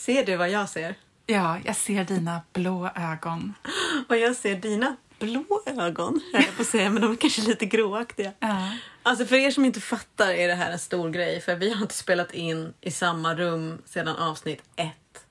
Ser 0.00 0.24
du 0.26 0.36
vad 0.36 0.50
jag 0.50 0.68
ser? 0.68 0.94
Ja, 1.26 1.58
jag 1.64 1.76
ser 1.76 2.04
dina 2.04 2.40
blå 2.52 2.90
ögon. 2.94 3.54
Och 4.08 4.16
jag 4.16 4.36
ser 4.36 4.56
dina 4.56 4.96
blå 5.18 5.62
ögon, 5.66 6.20
höll 6.32 6.42
jag 6.42 6.56
på 6.56 6.62
att 6.62 6.68
säga, 6.68 6.90
men 6.90 7.02
de 7.02 7.12
är 7.12 7.16
kanske 7.16 7.42
lite 7.42 7.66
gråaktiga. 7.66 8.32
Ja. 8.38 8.70
Alltså 9.02 9.26
för 9.26 9.36
er 9.36 9.50
som 9.50 9.64
inte 9.64 9.80
fattar 9.80 10.28
är 10.28 10.48
det 10.48 10.54
här 10.54 10.72
en 10.72 10.78
stor 10.78 11.10
grej, 11.10 11.40
för 11.40 11.56
vi 11.56 11.74
har 11.74 11.82
inte 11.82 11.94
spelat 11.94 12.34
in 12.34 12.74
i 12.80 12.90
samma 12.90 13.34
rum 13.34 13.82
sedan 13.86 14.16
avsnitt 14.16 14.62
ett. 14.76 15.24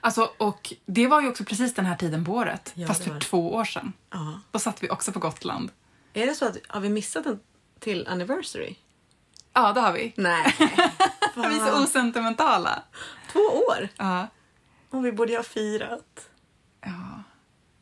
Alltså, 0.00 0.30
och 0.36 0.72
det 0.86 1.06
var 1.06 1.20
ju 1.22 1.28
också 1.28 1.44
precis 1.44 1.74
den 1.74 1.86
här 1.86 1.96
tiden 1.96 2.24
på 2.24 2.32
året, 2.32 2.72
Ja, 2.74 2.86
fast 2.86 3.04
för 3.04 3.20
två 3.20 3.54
år 3.54 3.64
sedan. 3.64 3.92
Ja. 4.10 4.40
Då 4.50 4.58
satt 4.58 4.82
vi 4.82 4.90
också 4.90 5.12
på 5.12 5.18
Gotland. 5.18 5.70
Är 6.12 6.26
det 6.26 6.34
så 6.34 6.44
att, 6.44 6.56
har 6.68 6.80
vi 6.80 6.88
missat 6.88 7.26
en 7.26 7.40
till 7.80 8.08
anniversary? 8.08 8.74
Ja, 9.52 9.72
det 9.72 9.80
har 9.80 9.92
vi. 9.92 10.12
Nej. 10.16 10.54
Vi 11.36 11.42
är 11.42 11.66
så 11.66 11.82
osentimentala. 11.82 12.82
Två 13.32 13.38
år? 13.40 13.88
Ja. 13.96 14.26
Och 14.90 15.06
vi 15.06 15.12
borde 15.12 15.36
ha 15.36 15.42
firat. 15.42 16.28
Ja. 16.80 17.22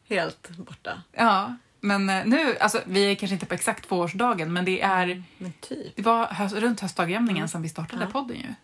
Helt 0.08 0.48
borta. 0.48 1.02
ja. 1.12 1.56
Men 1.82 2.10
eh, 2.10 2.24
nu, 2.26 2.56
alltså 2.58 2.80
vi 2.86 3.10
är 3.10 3.14
kanske 3.14 3.34
inte 3.34 3.46
på 3.46 3.54
exakt 3.54 3.88
tvåårsdagen, 3.88 4.52
men 4.52 4.64
det 4.64 4.80
är 4.80 5.22
Men 5.38 5.52
typ 5.60 5.96
det 5.96 6.02
var 6.02 6.26
höst, 6.26 6.54
runt 6.54 6.80
höstdagjämningen 6.80 7.48
som 7.48 7.62
vi 7.62 7.68
startade 7.68 8.02
Ja. 8.04 8.10
podden 8.10 8.36
ju. 8.36 8.54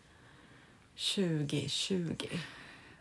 2020. 1.14 2.26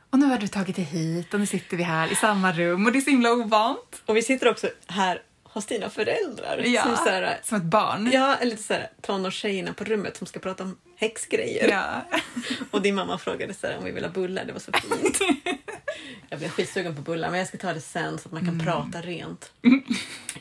Och 0.10 0.20
nu 0.20 0.26
har 0.26 0.38
du 0.38 0.48
tagit 0.48 0.76
dig 0.76 0.86
hit 0.86 1.34
och 1.34 1.40
nu 1.40 1.46
sitter 1.46 1.78
vi 1.78 1.84
här 1.84 2.12
i 2.12 2.16
samma 2.16 2.52
rum 2.52 2.86
och 2.86 2.92
det 2.92 2.98
är 3.00 3.02
så 3.02 3.10
himla 3.10 3.32
ovant. 3.32 4.02
Och 4.06 4.16
vi 4.18 4.22
sitter 4.22 4.50
också 4.52 4.68
här 4.88 5.22
hos 5.44 5.66
dina 5.66 5.90
föräldrar. 5.90 6.62
Ja, 6.66 6.84
Som, 6.84 6.96
så 6.98 7.10
här, 7.10 7.40
som 7.44 7.58
ett 7.58 7.64
barn. 7.64 8.10
ja, 8.14 8.38
lite 8.44 8.64
såhär 8.64 8.90
tonårstjejerna 9.02 9.74
på 9.74 9.84
rummet 9.84 10.18
som 10.18 10.28
ska 10.28 10.40
prata 10.40 10.64
om 10.64 10.78
häxgrejer. 10.98 11.68
Ja. 11.70 12.06
Och 12.72 12.82
din 12.82 12.96
mamma 12.96 13.18
frågade 13.18 13.54
så 13.54 13.78
om 13.78 13.84
vi 13.84 13.92
vill 13.92 14.04
ha 14.04 14.12
bullar, 14.12 14.46
det 14.46 14.54
var 14.54 14.60
så 14.60 14.72
fint. 14.72 15.20
jag 16.30 16.40
blev 16.40 16.50
skitsugen 16.50 16.96
på 16.96 17.02
bullar 17.02 17.30
men 17.30 17.40
jag 17.40 17.48
ska 17.48 17.58
ta 17.58 17.74
det 17.74 17.82
sen 17.82 18.20
så 18.20 18.28
att 18.28 18.34
man 18.34 18.46
kan 18.46 18.60
prata 18.60 19.02
rent 19.02 19.52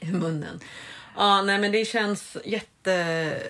ur 0.00 0.12
munnen. 0.12 0.60
Ja, 1.16 1.42
nej 1.42 1.58
men 1.58 1.72
det 1.72 1.84
känns 1.84 2.36
jätte... 2.44 3.42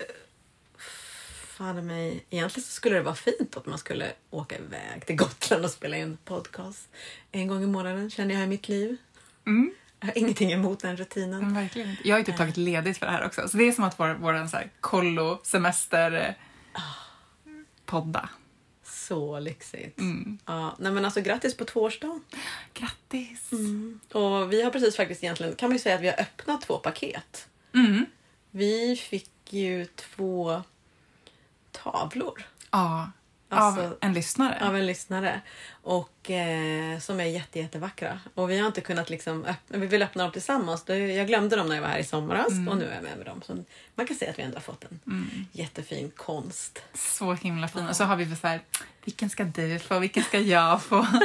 Fan 1.57 1.79
i 1.79 1.81
mig. 1.81 2.25
Egentligen 2.29 2.65
så 2.65 2.71
skulle 2.71 2.95
det 2.95 3.01
vara 3.01 3.15
fint 3.15 3.57
att 3.57 3.65
man 3.65 3.77
skulle 3.77 4.11
åka 4.29 4.55
iväg 4.57 5.05
till 5.05 5.15
Gotland 5.15 5.65
och 5.65 5.71
spela 5.71 5.97
in 5.97 6.17
podcast 6.25 6.89
en 7.31 7.47
gång 7.47 7.63
i 7.63 7.67
månaden 7.67 8.09
känner 8.09 8.35
jag 8.35 8.43
i 8.43 8.47
mitt 8.47 8.69
liv. 8.69 8.97
Mm. 9.47 9.73
Jag 9.99 10.07
har 10.07 10.17
ingenting 10.17 10.51
emot 10.51 10.79
den 10.79 10.97
rutinen. 10.97 11.39
Men 11.39 11.53
verkligen. 11.53 11.95
Jag 12.03 12.13
har 12.15 12.19
ju 12.19 12.25
typ 12.25 12.37
tagit 12.37 12.57
ledigt 12.57 12.97
för 12.97 13.05
det 13.05 13.11
här 13.11 13.25
också. 13.25 13.47
Så 13.47 13.57
det 13.57 13.63
är 13.63 13.71
som 13.71 13.83
att 13.83 13.99
vår, 13.99 14.17
vår 14.19 14.47
så 14.47 14.57
podda. 17.85 18.29
Så 18.83 19.39
lyxigt. 19.39 19.99
Mm. 19.99 20.37
Ja, 20.45 20.75
nej 20.79 20.91
men 20.91 21.05
alltså 21.05 21.21
grattis 21.21 21.57
på 21.57 21.65
tvåårsdagen. 21.65 22.23
Grattis! 22.73 23.51
Och 24.11 24.53
vi 24.53 24.61
har 24.61 24.71
precis 24.71 24.95
faktiskt 24.95 25.23
egentligen, 25.23 25.55
kan 25.55 25.69
man 25.69 25.79
säga 25.79 25.95
att 25.95 26.01
vi 26.01 26.07
har 26.07 26.21
öppnat 26.21 26.61
två 26.61 26.77
paket. 26.77 27.47
Mm. 27.73 28.05
Vi 28.51 28.95
fick 28.95 29.53
ju 29.53 29.85
två 29.85 30.63
tavlor 31.71 32.45
Ja, 32.75 33.11
Alltså- 33.49 33.81
av 33.81 33.95
en 34.01 34.13
lyssnare. 34.13 34.67
av 34.67 34.75
en 34.75 34.85
lyssnare. 34.85 35.41
Och 35.83 36.31
eh, 36.31 36.99
som 36.99 37.19
är 37.19 37.23
jätte, 37.25 37.59
jättevackra. 37.59 38.19
Och 38.35 38.49
vi 38.49 38.57
har 38.59 38.67
inte 38.67 38.81
kunnat 38.81 39.09
liksom 39.09 39.45
öppna, 39.45 39.77
vi 39.77 39.87
vill 39.87 40.03
öppna 40.03 40.23
dem 40.23 40.31
tillsammans. 40.31 40.83
Det- 40.83 40.97
Jag 40.97 41.27
glömde 41.27 41.55
dem 41.55 41.67
när 41.69 41.75
jag 41.75 41.81
var 41.81 41.89
här 41.89 41.99
i 41.99 42.03
somras 42.03 42.47
och 42.69 42.77
nu 42.77 42.85
är 42.89 42.93
jag 42.95 43.03
med 43.03 43.17
med 43.17 43.25
dem. 43.25 43.41
Så 43.45 43.63
man 43.95 44.07
kan 44.07 44.15
säga 44.17 44.31
att 44.31 44.39
vi 44.39 44.43
ändå 44.43 44.55
har 44.57 44.61
fått 44.61 44.83
en 44.83 44.99
jättefin 45.51 46.11
konst. 46.15 46.81
Så 46.93 47.33
himla 47.33 47.67
fin. 47.67 47.87
Och 47.87 47.95
så 47.95 48.03
har 48.03 48.15
vi 48.15 48.35
så 48.35 48.47
här, 48.47 48.59
vilken 49.03 49.29
ska 49.29 49.43
du 49.43 49.79
få, 49.79 49.99
vilken 49.99 50.23
ska 50.23 50.39
jag 50.39 50.83
få? 50.83 51.07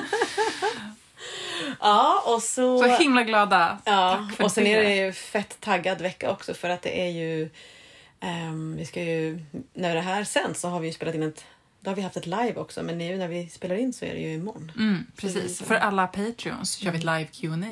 Ja, 1.80 2.22
och 2.26 2.42
så... 2.42 2.78
Så 2.82 2.96
himla 2.96 3.22
glada. 3.22 3.78
Ja, 3.84 4.28
och 4.38 4.52
sen 4.52 4.66
är 4.66 4.82
det 4.82 4.96
ju 4.96 5.12
fett 5.12 5.56
taggad 5.60 6.00
vecka 6.00 6.30
också 6.30 6.54
för 6.54 6.68
att 6.68 6.82
det 6.82 7.00
är 7.00 7.10
ju... 7.10 7.50
ehm, 8.20 8.76
vi 8.76 8.86
ska 8.86 9.02
ju... 9.02 9.44
När 9.74 9.94
det 9.94 10.00
här 10.00 10.24
sänds 10.24 10.60
så 10.60 10.68
har 10.68 10.80
vi 10.80 10.86
ju 10.86 10.92
spelat 10.92 11.14
in 11.14 11.22
ett... 11.22 11.44
Då 11.80 11.90
har 11.90 11.96
vi 11.96 12.02
haft 12.02 12.16
ett 12.16 12.26
live 12.26 12.54
också 12.56 12.82
men 12.82 12.98
nu 12.98 13.16
när 13.16 13.28
vi 13.28 13.48
spelar 13.48 13.76
in 13.76 13.92
så 13.92 14.04
är 14.04 14.14
det 14.14 14.20
ju 14.20 14.34
imorgon. 14.34 14.72
Mm, 14.76 15.06
precis. 15.16 15.58
Så- 15.58 15.64
För 15.64 15.74
alla 15.74 16.06
Patreons 16.06 16.74
kör 16.74 16.90
vi 16.90 16.98
ett 16.98 17.04
live 17.04 17.24
Q&A. 17.32 17.66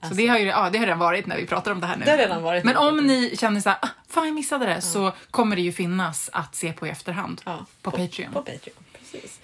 Så 0.00 0.06
Alltså- 0.06 0.16
det 0.16 0.26
har 0.26 0.38
ju 0.38 0.44
ja, 0.46 0.70
det 0.70 0.78
har 0.78 0.86
redan 0.86 0.98
varit 0.98 1.26
när 1.26 1.36
vi 1.36 1.46
pratar 1.46 1.72
om 1.72 1.80
det 1.80 1.86
här 1.86 1.96
nu. 1.96 2.04
Det 2.04 2.10
har 2.10 2.18
redan 2.18 2.42
varit 2.42 2.64
Men 2.64 2.76
om 2.76 2.96
ni 3.06 3.36
känner 3.36 3.60
så 3.60 3.68
här, 3.68 3.78
ah, 3.82 3.88
fan 4.08 4.26
jag 4.26 4.34
missade 4.34 4.66
det, 4.66 4.80
så 4.80 5.12
kommer 5.30 5.56
det 5.56 5.62
ju 5.62 5.72
finnas 5.72 6.30
att 6.32 6.54
se 6.54 6.72
på 6.72 6.86
i 6.86 6.90
efterhand 6.90 7.42
Ja, 7.44 7.66
på 7.82 7.90
Patreon. 7.90 8.32
På 8.32 8.42
Patreon, 8.42 8.84
precis. 8.98 9.40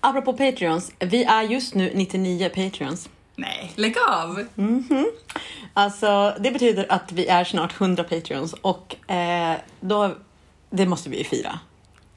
Apropå 0.00 0.32
Patreons, 0.32 0.92
vi 0.98 1.24
är 1.24 1.42
just 1.42 1.74
nu 1.74 1.90
99 1.94 2.48
Patreons. 2.48 3.08
Nej, 3.36 3.72
lägg 3.76 3.94
av! 4.08 4.44
Alltså, 5.74 6.36
det 6.40 6.50
betyder 6.50 6.86
att 6.92 7.12
vi 7.12 7.26
är 7.26 7.44
snart 7.44 7.80
100 7.80 8.04
Patreons 8.04 8.52
och 8.52 9.10
eh, 9.10 9.56
då, 9.80 10.16
det 10.70 10.86
måste 10.86 11.10
vi 11.10 11.18
ju 11.18 11.24
fira. 11.24 11.58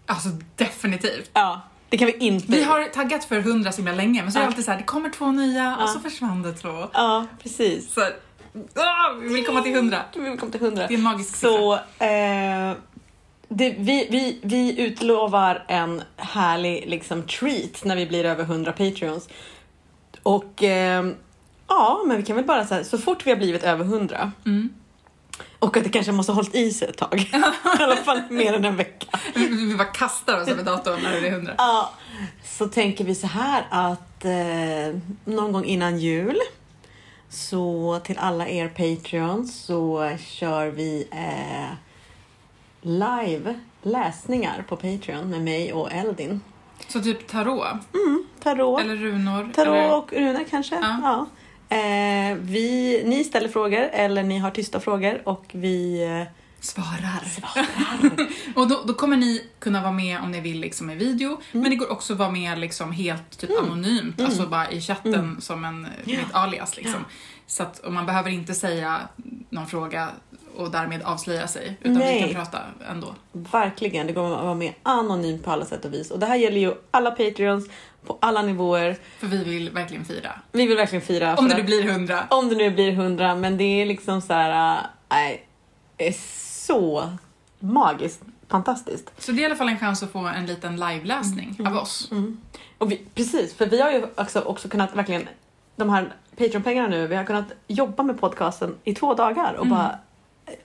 Alltså 0.09 0.29
definitivt. 0.55 1.29
Ja, 1.33 1.61
det 1.89 1.97
kan 1.97 2.05
vi 2.05 2.17
inte. 2.17 2.51
Vi 2.51 2.63
har 2.63 2.83
taggat 2.83 3.25
för 3.25 3.37
100 3.37 3.71
så 3.71 3.77
himla 3.77 3.93
länge, 3.93 4.23
men 4.23 4.31
så 4.31 4.39
är 4.39 4.41
det 4.41 4.47
alltid 4.47 4.65
så 4.65 4.71
här, 4.71 4.77
det 4.77 4.83
kommer 4.83 5.09
två 5.09 5.31
nya 5.31 5.77
och 5.77 5.89
så 5.89 5.99
försvann 5.99 6.41
det 6.41 6.53
två. 6.53 6.87
Ja, 6.93 7.25
precis. 7.43 7.93
Så, 7.93 8.01
ah, 8.01 9.13
vi 9.21 9.33
vill 9.33 9.45
komma 9.45 9.61
till 9.61 9.75
100. 9.75 10.01
Vi 10.15 10.29
vill 10.29 10.39
komma 10.39 10.51
till 10.51 10.61
100. 10.61 10.87
Det 10.87 10.93
är 10.93 10.97
en 10.97 11.03
magisk 11.03 11.35
Så 11.35 11.73
eh, 11.73 12.73
det, 13.49 13.75
vi, 13.79 14.07
vi, 14.11 14.39
vi 14.41 14.81
utlovar 14.81 15.65
en 15.67 16.01
härlig 16.17 16.83
liksom, 16.87 17.23
treat 17.23 17.83
när 17.83 17.95
vi 17.95 18.05
blir 18.07 18.25
över 18.25 18.43
100 18.43 18.71
Patreons. 18.71 19.29
Och 20.23 20.63
eh, 20.63 21.05
ja, 21.67 22.03
men 22.05 22.17
vi 22.17 22.23
kan 22.23 22.35
väl 22.35 22.45
bara 22.45 22.65
säga 22.65 22.83
så 22.83 22.97
fort 22.97 23.25
vi 23.25 23.31
har 23.31 23.37
blivit 23.37 23.63
över 23.63 23.83
100 23.85 24.31
Mm. 24.45 24.69
Och 25.59 25.77
att 25.77 25.83
det 25.83 25.89
kanske 25.89 26.11
måste 26.11 26.31
ha 26.31 26.35
hållit 26.35 26.55
i 26.55 26.71
sig 26.71 26.87
ett 26.89 26.97
tag. 26.97 27.19
I 27.79 27.83
alla 27.83 27.95
fall 27.95 28.21
mer 28.29 28.53
än 28.53 28.65
en 28.65 28.75
vecka. 28.75 29.19
Vi, 29.35 29.75
bara 29.77 29.87
kastar 29.87 30.41
oss 30.41 30.47
över 30.47 30.63
datorn 30.63 30.99
när 31.03 31.21
det 31.21 31.27
är 31.27 31.31
100. 31.31 31.53
Ja, 31.57 31.91
så 32.43 32.67
tänker 32.67 33.03
vi 33.03 33.15
så 33.15 33.27
här 33.27 33.65
att 33.69 34.25
eh, 34.25 34.99
någon 35.25 35.51
gång 35.51 35.65
innan 35.65 35.99
jul 35.99 36.37
så 37.29 37.99
till 38.03 38.17
alla 38.17 38.47
er 38.47 38.67
Patreons 38.67 39.63
så 39.65 40.11
kör 40.19 40.67
vi 40.67 41.07
eh, 41.11 41.75
live 42.81 43.59
läsningar 43.81 44.65
på 44.69 44.75
Patreon 44.75 45.29
med 45.29 45.41
mig 45.41 45.73
och 45.73 45.91
Eldin. 45.91 46.41
Så 46.87 47.01
typ 47.01 47.27
tarot, 47.27 47.67
Tarot, 48.43 48.81
eller 48.81 48.95
runor. 48.95 49.51
tarot 49.55 49.67
eller, 49.67 49.97
och 49.97 50.13
runor 50.13 50.45
kanske. 50.49 50.75
Ja. 50.75 50.99
Ja. 51.03 51.25
Eh, 51.69 52.37
vi, 52.39 53.01
ni 53.05 53.23
ställer 53.23 53.49
frågor 53.49 53.89
eller 53.93 54.23
ni 54.23 54.37
har 54.37 54.51
tysta 54.51 54.79
frågor 54.79 55.21
och 55.25 55.45
vi 55.51 56.03
eh, 56.03 56.33
Svarar. 56.59 57.25
svarar. 57.25 58.27
Och 58.55 58.67
då, 58.67 58.83
då 58.87 58.93
kommer 58.93 59.17
ni 59.17 59.43
kunna 59.59 59.81
vara 59.81 59.91
med 59.91 60.19
om 60.19 60.31
ni 60.31 60.41
vill 60.41 60.59
liksom 60.59 60.89
i 60.89 60.95
video, 60.95 61.41
men 61.51 61.69
det 61.69 61.75
går 61.75 61.91
också 61.91 62.13
att 62.13 62.19
vara 62.19 62.31
med 62.31 62.59
liksom 62.59 62.91
helt 62.91 63.37
typ 63.37 63.49
anonymt, 63.61 64.21
alltså 64.21 64.47
bara 64.47 64.71
i 64.71 64.81
chatten 64.81 65.41
som 65.41 65.65
en 65.65 65.85
ett 66.05 66.33
alias 66.33 66.77
liksom. 66.77 67.05
Så 67.47 67.63
att 67.63 67.79
och 67.79 67.93
man 67.93 68.05
behöver 68.05 68.29
inte 68.29 68.53
säga 68.53 68.99
någon 69.49 69.67
fråga 69.67 70.09
och 70.57 70.71
därmed 70.71 71.01
avslöja 71.01 71.47
sig, 71.47 71.77
utan 71.79 71.93
vi 71.93 71.99
Nej. 71.99 72.19
kan 72.19 72.43
prata 72.43 72.59
ändå. 72.89 73.15
Verkligen, 73.31 74.07
det 74.07 74.13
går 74.13 74.37
att 74.37 74.43
vara 74.43 74.55
med 74.55 74.73
anonymt 74.83 75.43
på 75.43 75.51
alla 75.51 75.65
sätt 75.65 75.85
och 75.85 75.93
vis. 75.93 76.11
Och 76.11 76.19
det 76.19 76.25
här 76.25 76.35
gäller 76.35 76.59
ju 76.59 76.73
alla 76.91 77.11
Patreons 77.11 77.69
på 78.05 78.17
alla 78.21 78.41
nivåer. 78.41 78.97
För 79.19 79.27
vi 79.27 79.43
vill 79.43 79.69
verkligen 79.69 80.05
fira. 80.05 80.31
Vi 80.51 80.67
vill 80.67 80.77
verkligen 80.77 81.01
fira. 81.01 81.35
Om 81.35 81.47
det 81.47 81.57
nu 81.57 81.63
blir 81.63 81.83
hundra. 81.83 82.27
Om 82.29 82.49
det 82.49 82.55
nu 82.55 82.71
blir 82.71 82.91
hundra, 82.91 83.35
men 83.35 83.57
det 83.57 83.63
är 83.63 83.85
liksom 83.85 84.21
så 84.21 84.33
här, 84.33 84.75
äh, 84.75 84.83
nej, 85.09 85.47
det 85.95 86.07
är 86.07 86.15
så 86.65 87.09
magiskt, 87.59 88.21
fantastiskt. 88.47 89.11
Så 89.17 89.31
det 89.31 89.39
är 89.39 89.43
i 89.43 89.45
alla 89.45 89.55
fall 89.55 89.69
en 89.69 89.79
chans 89.79 90.03
att 90.03 90.11
få 90.11 90.19
en 90.19 90.45
liten 90.45 90.75
liveläsning 90.75 91.57
av 91.67 91.77
oss. 91.77 92.11
Och 92.77 92.91
vi, 92.91 93.01
precis, 93.15 93.53
för 93.53 93.65
vi 93.65 93.81
har 93.81 93.91
ju 93.91 94.05
också, 94.15 94.41
också 94.41 94.69
kunnat 94.69 94.95
verkligen, 94.95 95.27
de 95.75 95.89
här 95.89 96.13
Patreon-pengarna 96.37 96.87
nu, 96.87 97.07
vi 97.07 97.15
har 97.15 97.23
kunnat 97.23 97.51
jobba 97.67 98.03
med 98.03 98.19
podcasten 98.19 98.75
i 98.83 98.95
två 98.95 99.13
dagar 99.13 99.53
och 99.53 99.67
bara 99.67 99.99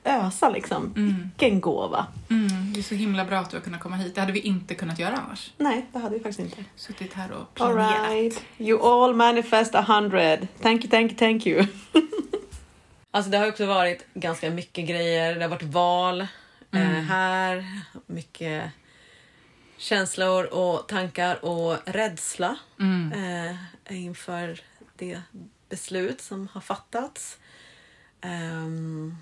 ösa 0.05 0.49
liksom. 0.49 0.93
Vilken 0.95 1.61
gåva. 1.61 2.07
Mm, 2.31 2.73
det 2.73 2.81
är 2.81 2.83
så 2.83 2.95
himla 2.95 3.25
bra 3.25 3.39
att 3.39 3.51
du 3.51 3.57
har 3.57 3.65
kunnat 3.65 3.81
komma 3.81 3.97
hit. 3.97 4.15
Det 4.15 4.21
hade 4.21 4.33
vi 4.33 4.41
inte 4.41 4.75
kunnat 4.75 4.99
göra 4.99 5.17
annars. 5.17 5.53
Nej, 5.57 5.87
det 5.93 5.99
hade 5.99 6.15
vi 6.17 6.21
faktiskt 6.23 6.41
inte. 6.41 6.65
Suttit 6.77 7.13
här 7.13 7.31
och 7.33 7.39
All 7.41 7.47
planerat. 7.75 8.11
right. 8.11 8.45
You 8.59 8.83
all 8.83 9.15
manifest 9.15 9.75
a 9.75 9.83
hundred. 9.89 10.49
Thank 10.63 10.85
you, 10.85 10.91
thank 10.91 11.11
you, 11.11 11.19
thank 11.19 11.47
you. 11.47 11.67
alltså 13.11 13.31
det 13.31 13.39
har 13.39 13.49
också 13.49 13.67
varit 13.67 14.07
ganska 14.15 14.51
mycket 14.51 14.89
grejer. 14.89 15.35
Det 15.35 15.43
har 15.43 15.49
varit 15.49 15.63
val 15.63 16.21
eh, 16.73 16.81
här. 16.81 17.65
Mycket 18.07 18.71
känslor 19.77 20.45
och 20.45 20.89
tankar 20.89 21.45
och 21.45 21.77
rädsla 21.85 22.57
Mm. 22.81 23.13
eh, 23.89 24.03
inför 24.03 24.61
det 24.97 25.21
beslut 25.69 26.21
som 26.21 26.49
har 26.53 26.61
fattats. 26.61 27.39
Ehm, 28.21 29.17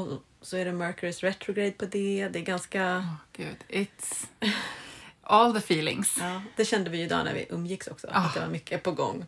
och 0.00 0.22
så 0.40 0.56
är 0.56 0.64
det 0.64 0.72
Mercurys 0.72 1.20
retrograde 1.22 1.70
på 1.70 1.84
det. 1.84 2.28
Det 2.28 2.38
är 2.38 2.42
ganska... 2.42 2.96
Åh, 2.96 3.14
gud. 3.32 3.56
It's... 3.68 4.26
all 5.22 5.52
the 5.52 5.58
feelings. 5.58 6.16
Ja, 6.20 6.42
det 6.56 6.64
kände 6.64 6.90
vi 6.90 6.98
ju 6.98 7.04
idag 7.04 7.24
när 7.24 7.34
vi 7.34 7.46
umgicks 7.50 7.86
också, 7.86 8.06
Ah. 8.12 8.18
att 8.18 8.34
det 8.34 8.40
var 8.40 8.48
mycket 8.48 8.82
på 8.82 8.92
gång. 8.92 9.26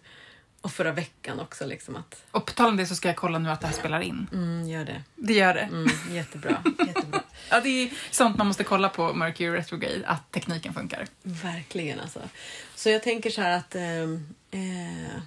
Och 0.60 0.72
förra 0.72 0.92
veckan 0.92 1.40
också 1.40 1.66
liksom 1.66 1.96
att, 1.96 2.24
Och 2.30 2.46
på 2.46 2.52
tal 2.52 2.68
om 2.68 2.76
det 2.76 2.86
så 2.86 2.94
ska 2.94 3.08
jag 3.08 3.16
kolla 3.16 3.38
nu 3.38 3.50
att 3.50 3.60
det 3.60 3.66
här 3.66 3.74
spelar 3.74 4.00
in. 4.00 4.26
mm, 4.32 4.68
gör 4.68 4.84
det. 4.84 5.02
Det 5.16 5.32
gör 5.34 5.54
det. 5.54 5.60
Mm, 5.60 5.86
jättebra, 6.10 6.62
jättebra. 6.86 7.22
Ja, 7.50 7.60
det 7.60 7.68
är 7.68 7.90
sånt 8.10 8.36
man 8.36 8.46
måste 8.46 8.64
kolla 8.64 8.88
på 8.88 9.12
Mercury 9.14 9.50
Retrograde, 9.58 10.06
att 10.06 10.30
tekniken 10.32 10.74
funkar. 10.74 11.06
Verkligen 11.22 12.00
alltså. 12.00 12.20
Så 12.74 12.88
jag 12.90 13.02
tänker 13.02 13.30
så 13.30 13.40
här 13.42 13.56
att 13.58 13.74
ehm, 13.74 14.34
eh, 14.50 15.20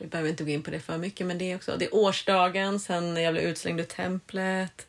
vi 0.00 0.06
behöver 0.06 0.30
inte 0.30 0.44
gå 0.44 0.50
in 0.50 0.62
på 0.62 0.70
det 0.70 0.80
för 0.80 0.98
mycket, 0.98 1.26
men 1.26 1.38
det 1.38 1.52
är 1.52 1.56
också 1.56 1.76
det 1.76 1.84
är 1.84 1.94
årsdagen 1.94 2.80
sen 2.80 3.16
jag 3.16 3.34
blev 3.34 3.44
utslängd 3.44 3.80
ur 3.80 3.84
templet. 3.84 4.86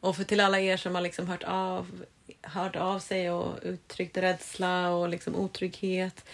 Och 0.00 0.16
för 0.16 0.24
till 0.24 0.40
alla 0.40 0.60
er 0.60 0.76
som 0.76 0.94
har 0.94 1.02
liksom 1.02 1.28
hört 1.28 1.44
av, 1.44 2.04
hört 2.42 2.76
av 2.76 2.98
sig 2.98 3.30
och 3.30 3.58
uttryckt 3.62 4.16
rädsla 4.16 4.90
och 4.90 5.08
liksom 5.08 5.36
otrygghet. 5.36 6.24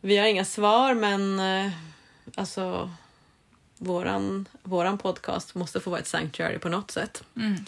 Vi 0.00 0.16
har 0.16 0.26
inga 0.26 0.44
svar, 0.44 0.94
men 0.94 1.40
eh, 1.40 1.72
alltså 2.34 2.90
våran, 3.78 4.48
våran 4.62 4.98
podcast 4.98 5.54
måste 5.54 5.80
få 5.80 5.90
vara 5.90 6.00
ett 6.00 6.06
sanctuary 6.06 6.58
på 6.58 6.68
något 6.68 6.90
sätt. 6.90 7.24
Mm. 7.36 7.64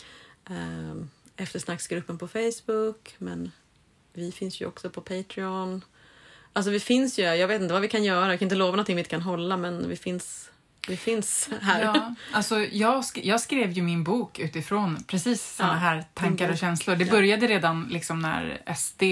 Um, 0.51 1.11
eftersnacksgruppen 1.37 2.19
på 2.19 2.29
Facebook, 2.29 3.15
men 3.19 3.53
vi 4.13 4.33
finns 4.33 4.61
ju 4.61 4.67
också 4.67 4.91
på 4.91 5.01
Patreon. 5.01 5.85
Alltså 6.57 6.71
vi 6.71 6.81
finns 6.81 7.19
ju, 7.19 7.23
jag 7.23 7.49
vet 7.49 7.63
inte 7.63 7.73
vad 7.73 7.83
vi 7.83 7.89
kan 7.89 8.05
göra, 8.05 8.31
jag 8.31 8.39
kan 8.39 8.47
inte 8.47 8.55
lova 8.57 8.71
någonting 8.71 8.97
vi 8.97 9.01
inte 9.01 9.11
kan 9.11 9.23
hålla, 9.23 9.57
men 9.57 9.89
vi 9.89 9.97
finns, 9.97 10.51
vi 10.89 10.97
finns 10.97 11.49
här. 11.61 11.83
Ja, 11.83 12.15
alltså 12.33 12.59
jag, 12.61 13.01
sk- 13.03 13.21
jag 13.25 13.41
skrev 13.41 13.71
ju 13.73 13.83
min 13.83 14.05
bok 14.05 14.39
utifrån 14.39 15.05
precis 15.07 15.55
såna 15.57 15.69
Ja, 15.69 15.75
här 15.75 16.05
tankar 16.15 16.49
och 16.51 16.59
känslor. 16.59 16.97
Det 16.97 17.05
Ja. 17.05 17.11
började 17.11 17.47
redan 17.47 17.87
liksom 17.91 18.21
när 18.21 18.63
SD 18.77 19.03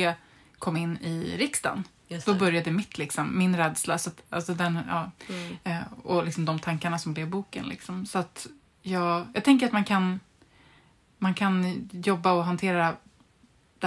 kom 0.58 0.76
in 0.76 0.99
i 0.99 1.37
riksdagen. 1.38 1.85
Då 2.26 2.35
började 2.35 2.70
mitt, 2.70 2.99
liksom, 2.99 3.38
min 3.38 3.56
rädsla 3.56 3.99
så 3.99 4.11
att, 4.11 4.23
alltså 4.31 4.55
den, 4.55 4.79
ja, 4.88 5.11
Mm. 5.29 5.56
eh, 5.64 5.82
och 6.02 6.25
liksom 6.25 6.44
de 6.44 6.58
tankarna 6.58 6.99
som 6.99 7.14
blev 7.14 7.29
boken. 7.29 7.69
Liksom. 7.69 8.06
Så 8.06 8.19
att 8.19 8.46
jag, 8.82 9.26
jag 9.35 9.44
tänker 9.44 9.67
att 9.67 9.73
man 9.73 9.85
kan, 9.85 10.20
man 11.19 11.35
kan 11.35 11.88
jobba 11.93 12.32
och 12.32 12.44
hantera 12.44 12.94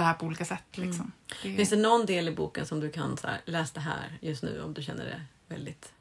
det 0.02 0.06
här 0.06 0.14
på 0.14 0.26
olika 0.26 0.44
sätt. 0.44 0.64
Liksom. 0.78 1.12
Det, 1.42 1.54
Finns 1.56 1.70
det 1.70 1.76
någon 1.76 2.06
del 2.06 2.28
i 2.28 2.34
boken 2.34 2.66
som 2.66 2.80
du 2.80 2.90
kan 2.90 3.16
så 3.16 3.26
här, 3.26 3.40
läs 3.44 3.70
det 3.70 3.80
här 3.80 4.18
just 4.20 4.42
nu 4.42 4.62
om 4.62 4.74
du 4.74 4.82
känner 4.82 5.04
dig 5.04 5.20
väldigt 5.48 5.92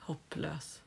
hopplös? 0.00 0.80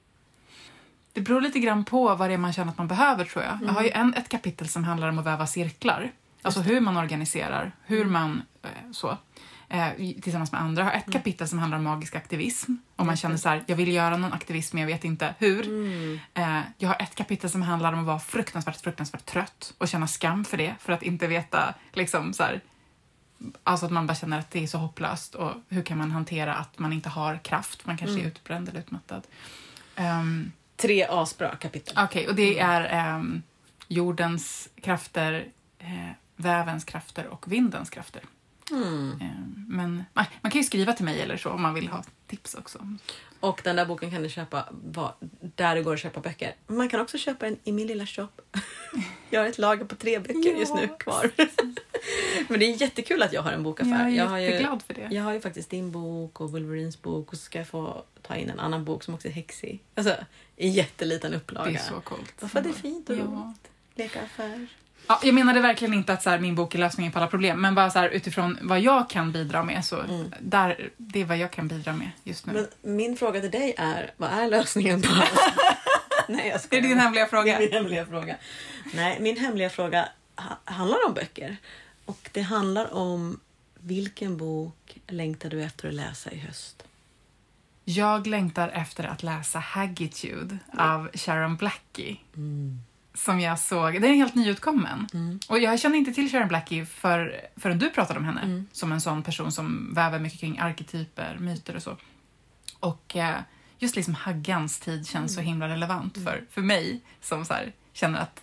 Det 1.14 1.22
beror 1.22 1.42
lite 1.42 1.60
grann 1.60 1.86
på 1.86 2.16
vad 2.16 2.30
det 2.30 2.34
är 2.34 2.38
man 2.38 2.54
känner 2.54 2.72
att 2.72 2.78
man 2.78 2.88
behöver 2.88 3.26
tror 3.26 3.44
jag. 3.44 3.60
Jag 3.64 3.74
har 3.74 3.84
ju 3.84 3.90
Mm. 3.90 4.08
en, 4.08 4.14
ett 4.14 4.30
kapitel 4.30 4.68
som 4.70 4.84
handlar 4.84 5.10
om 5.10 5.20
att 5.20 5.26
väva 5.26 5.48
cirklar. 5.48 6.12
Alltså 6.42 6.60
hur 6.62 6.80
man 6.82 6.98
organiserar, 6.98 7.72
hur 7.86 8.02
Mm. 8.02 8.14
man 8.14 8.42
eh, 8.62 8.92
så. 8.92 9.18
Eh, 9.72 9.90
tillsammans 10.22 10.52
med 10.52 10.62
andra. 10.62 10.84
Har 10.84 10.92
ett 10.92 11.12
kapitel 11.12 11.48
som 11.48 11.60
handlar 11.60 11.78
om 11.78 11.84
magisk 11.84 12.16
aktivism. 12.16 12.72
Om 12.72 12.78
man 12.96 13.06
Mm. 13.06 13.18
Känner 13.18 13.38
så 13.38 13.50
här, 13.50 13.64
jag 13.68 13.76
vill 13.76 13.92
göra 13.94 14.18
någon 14.18 14.34
aktivism 14.34 14.76
men 14.76 14.82
jag 14.82 14.88
vet 14.96 15.04
inte 15.04 15.36
hur. 15.40 15.68
Mm. 15.68 16.20
Eh, 16.34 16.62
jag 16.78 16.90
har 16.90 16.98
ett 17.02 17.16
kapitel 17.16 17.50
som 17.50 17.62
handlar 17.62 17.94
om 17.94 18.00
att 18.00 18.06
vara 18.06 18.20
fruktansvärt, 18.20 18.82
fruktansvärt 18.82 19.26
trött 19.26 19.74
och 19.78 19.88
känna 19.88 20.08
skam 20.08 20.46
för 20.46 20.58
det. 20.58 20.76
För 20.80 20.94
att 20.94 21.04
inte 21.04 21.28
veta, 21.28 21.74
liksom 21.94 22.34
så 22.34 22.44
här, 22.44 22.62
Alltså 23.64 23.86
att 23.86 23.92
man 23.92 24.08
bara 24.08 24.16
känner 24.16 24.40
att 24.40 24.52
det 24.52 24.64
är 24.64 24.68
så 24.68 24.78
hopplöst 24.78 25.36
och 25.36 25.52
hur 25.70 25.82
kan 25.84 25.98
man 25.98 26.12
hantera 26.12 26.56
att 26.56 26.80
man 26.80 26.94
inte 26.94 27.10
har 27.10 27.38
kraft? 27.38 27.86
Man 27.86 27.98
kanske 27.98 28.14
Mm. 28.14 28.26
är 28.26 28.30
utbränd 28.30 28.70
eller 28.70 28.80
utmattad. 28.80 29.28
Ehm, 29.96 30.52
Tre 30.78 31.08
asbra 31.10 31.56
kapitel. 31.56 31.94
Okej, 32.00 32.28
och 32.28 32.36
det 32.36 32.60
är 32.60 32.82
ehm, 32.92 33.42
jordens 33.88 34.70
krafter, 34.82 35.48
eh, 35.80 36.10
vävens 36.36 36.84
krafter 36.84 37.28
och 37.28 37.52
vindens 37.52 37.90
krafter. 37.90 38.22
Mm. 38.72 39.20
Ehm, 39.22 39.66
men 39.68 40.04
man 40.42 40.52
kan 40.52 40.62
ju 40.62 40.64
skriva 40.64 40.94
till 40.94 41.06
mig 41.06 41.22
eller 41.22 41.38
så 41.38 41.50
om 41.50 41.62
man 41.62 41.74
vill 41.74 41.88
ha 41.88 42.04
tips 42.28 42.56
också. 42.56 42.80
Och 43.40 43.62
den 43.64 43.76
där 43.76 43.86
boken 43.86 44.12
kan 44.12 44.24
du 44.24 44.30
köpa 44.30 44.66
var, 44.72 45.14
där 45.56 45.76
det 45.76 45.82
går 45.82 45.94
att 45.94 46.00
köpa 46.00 46.20
böcker. 46.20 46.56
Man 46.68 46.90
kan 46.90 47.00
också 47.00 47.18
köpa 47.18 47.46
den 47.46 47.58
i 47.64 47.72
min 47.72 47.88
lilla 47.88 48.06
shop. 48.06 48.28
Jag 49.30 49.42
har 49.42 49.48
ett 49.48 49.58
lager 49.58 49.86
på 49.86 49.96
tre 49.96 50.20
böcker 50.20 50.52
Ja, 50.54 50.60
just 50.60 50.76
nu 50.76 50.88
kvar. 51.00 51.32
Men 52.48 52.60
det 52.60 52.66
är 52.66 52.82
jättekul 52.82 53.24
att 53.24 53.34
jag 53.34 53.42
har 53.42 53.52
en 53.52 53.64
bokaffär. 53.64 54.10
Jag 54.10 54.26
är 54.26 54.30
har 54.30 54.40
ju, 54.40 54.80
för 54.88 54.94
det. 54.94 55.08
jag 55.12 55.24
har 55.24 55.34
ju 55.34 55.42
faktiskt 55.42 55.70
din 55.70 55.92
bok 55.92 56.42
och 56.42 56.52
Wolverines 56.52 57.02
bok 57.02 57.32
och 57.32 57.38
så 57.38 57.44
ska 57.44 57.60
jag 57.60 57.68
få 57.68 58.04
ta 58.22 58.36
in 58.36 58.50
en 58.50 58.60
annan 58.60 58.86
bok 58.86 59.04
som 59.04 59.14
också 59.14 59.28
är 59.28 59.32
häxig. 59.32 59.84
Alltså 59.96 60.16
i 60.56 60.68
jätteliten 60.68 61.34
upplaga. 61.34 61.72
Det 61.72 61.78
är 61.78 61.84
så 61.84 62.02
coolt. 62.02 62.34
Varför 62.40 62.62
det 62.62 62.70
är 62.70 62.74
fint 62.74 63.10
och 63.10 63.16
Ja. 63.16 63.22
roligt. 63.24 63.72
Leka 63.96 64.22
affär. 64.22 64.68
Ja, 65.12 65.20
jag 65.24 65.36
menade 65.36 65.60
verkligen 65.62 65.94
inte 65.94 66.14
att 66.14 66.24
så 66.24 66.30
här, 66.30 66.40
min 66.40 66.56
bok 66.56 66.76
är 66.76 66.80
lösningen 66.80 67.12
på 67.12 67.20
alla 67.20 67.28
problem, 67.28 67.62
men 67.62 67.76
bara 67.76 67.90
så 67.90 68.00
här, 68.00 68.10
utifrån 68.10 68.58
vad 68.62 68.80
jag 68.80 69.10
kan 69.10 69.32
bidra 69.32 69.64
med. 69.64 69.86
Så 69.86 70.00
Mm. 70.00 70.34
där, 70.40 70.90
det 70.98 71.22
är 71.22 71.26
vad 71.26 71.38
jag 71.38 71.52
kan 71.52 71.68
bidra 71.68 71.94
med 71.94 72.12
just 72.24 72.46
nu. 72.46 72.54
Men 72.82 72.96
min 72.96 73.18
fråga 73.18 73.42
till 73.42 73.52
dig 73.52 73.76
är, 73.78 74.12
vad 74.18 74.30
är 74.32 74.48
lösningen 74.50 75.02
på 75.02 75.08
Nej, 76.28 76.48
jag 76.48 76.56
det 76.56 76.60
skojar. 76.64 76.84
är 76.84 76.88
din 76.88 77.00
hemliga 77.00 77.24
Det 77.24 77.30
fråga. 77.30 77.60
min 77.60 77.72
hemliga 77.72 78.06
fråga. 78.06 78.36
Nej, 78.94 79.18
min 79.22 79.38
hemliga 79.38 79.70
fråga 79.70 80.10
ha- 80.36 80.60
handlar 80.74 81.06
om 81.08 81.14
böcker. 81.14 81.58
Och 82.06 82.30
det 82.34 82.42
handlar 82.42 82.94
om 82.94 83.40
vilken 83.80 84.38
bok 84.38 84.98
längtar 85.08 85.50
du 85.50 85.64
efter 85.64 85.88
att 85.88 85.94
läsa 85.94 86.32
i 86.32 86.38
höst? 86.40 86.84
Jag 87.86 88.28
längtar 88.28 88.70
efter 88.70 89.04
att 89.04 89.24
läsa 89.24 89.60
Haggitude 89.60 90.58
av 90.78 91.10
Sharon 91.14 91.56
Blackie. 91.58 92.18
Som 93.14 93.40
jag 93.40 93.60
såg, 93.60 93.94
den 93.94 94.04
är 94.04 94.16
helt 94.16 94.36
nyutkommen. 94.36 95.08
Mm. 95.14 95.40
Och 95.48 95.60
jag 95.60 95.80
kände 95.80 95.98
inte 95.98 96.14
till 96.14 96.32
Sharon 96.32 96.48
Blackie 96.48 96.86
för, 96.86 97.42
förrän 97.56 97.80
du 97.80 97.90
pratade 97.90 98.20
om 98.20 98.26
henne. 98.26 98.42
Mm. 98.42 98.68
Som 98.72 98.92
en 98.92 99.02
sån 99.02 99.24
person 99.24 99.52
som 99.52 99.94
väver 99.94 100.20
mycket 100.20 100.40
kring 100.40 100.60
arketyper, 100.60 101.38
myter 101.40 101.76
och 101.76 101.84
så. 101.84 101.98
Och 102.80 103.16
eh, 103.16 103.40
just 103.80 103.96
liksom 103.96 104.14
Haggans 104.14 104.80
tid 104.80 105.08
känns 105.08 105.36
så 105.36 105.42
himla 105.42 105.70
relevant 105.70 106.18
för, 106.24 106.46
för 106.50 106.62
mig 106.62 107.02
som 107.22 107.46
så 107.46 107.54
här, 107.54 107.74
känner 107.94 108.20
att 108.20 108.42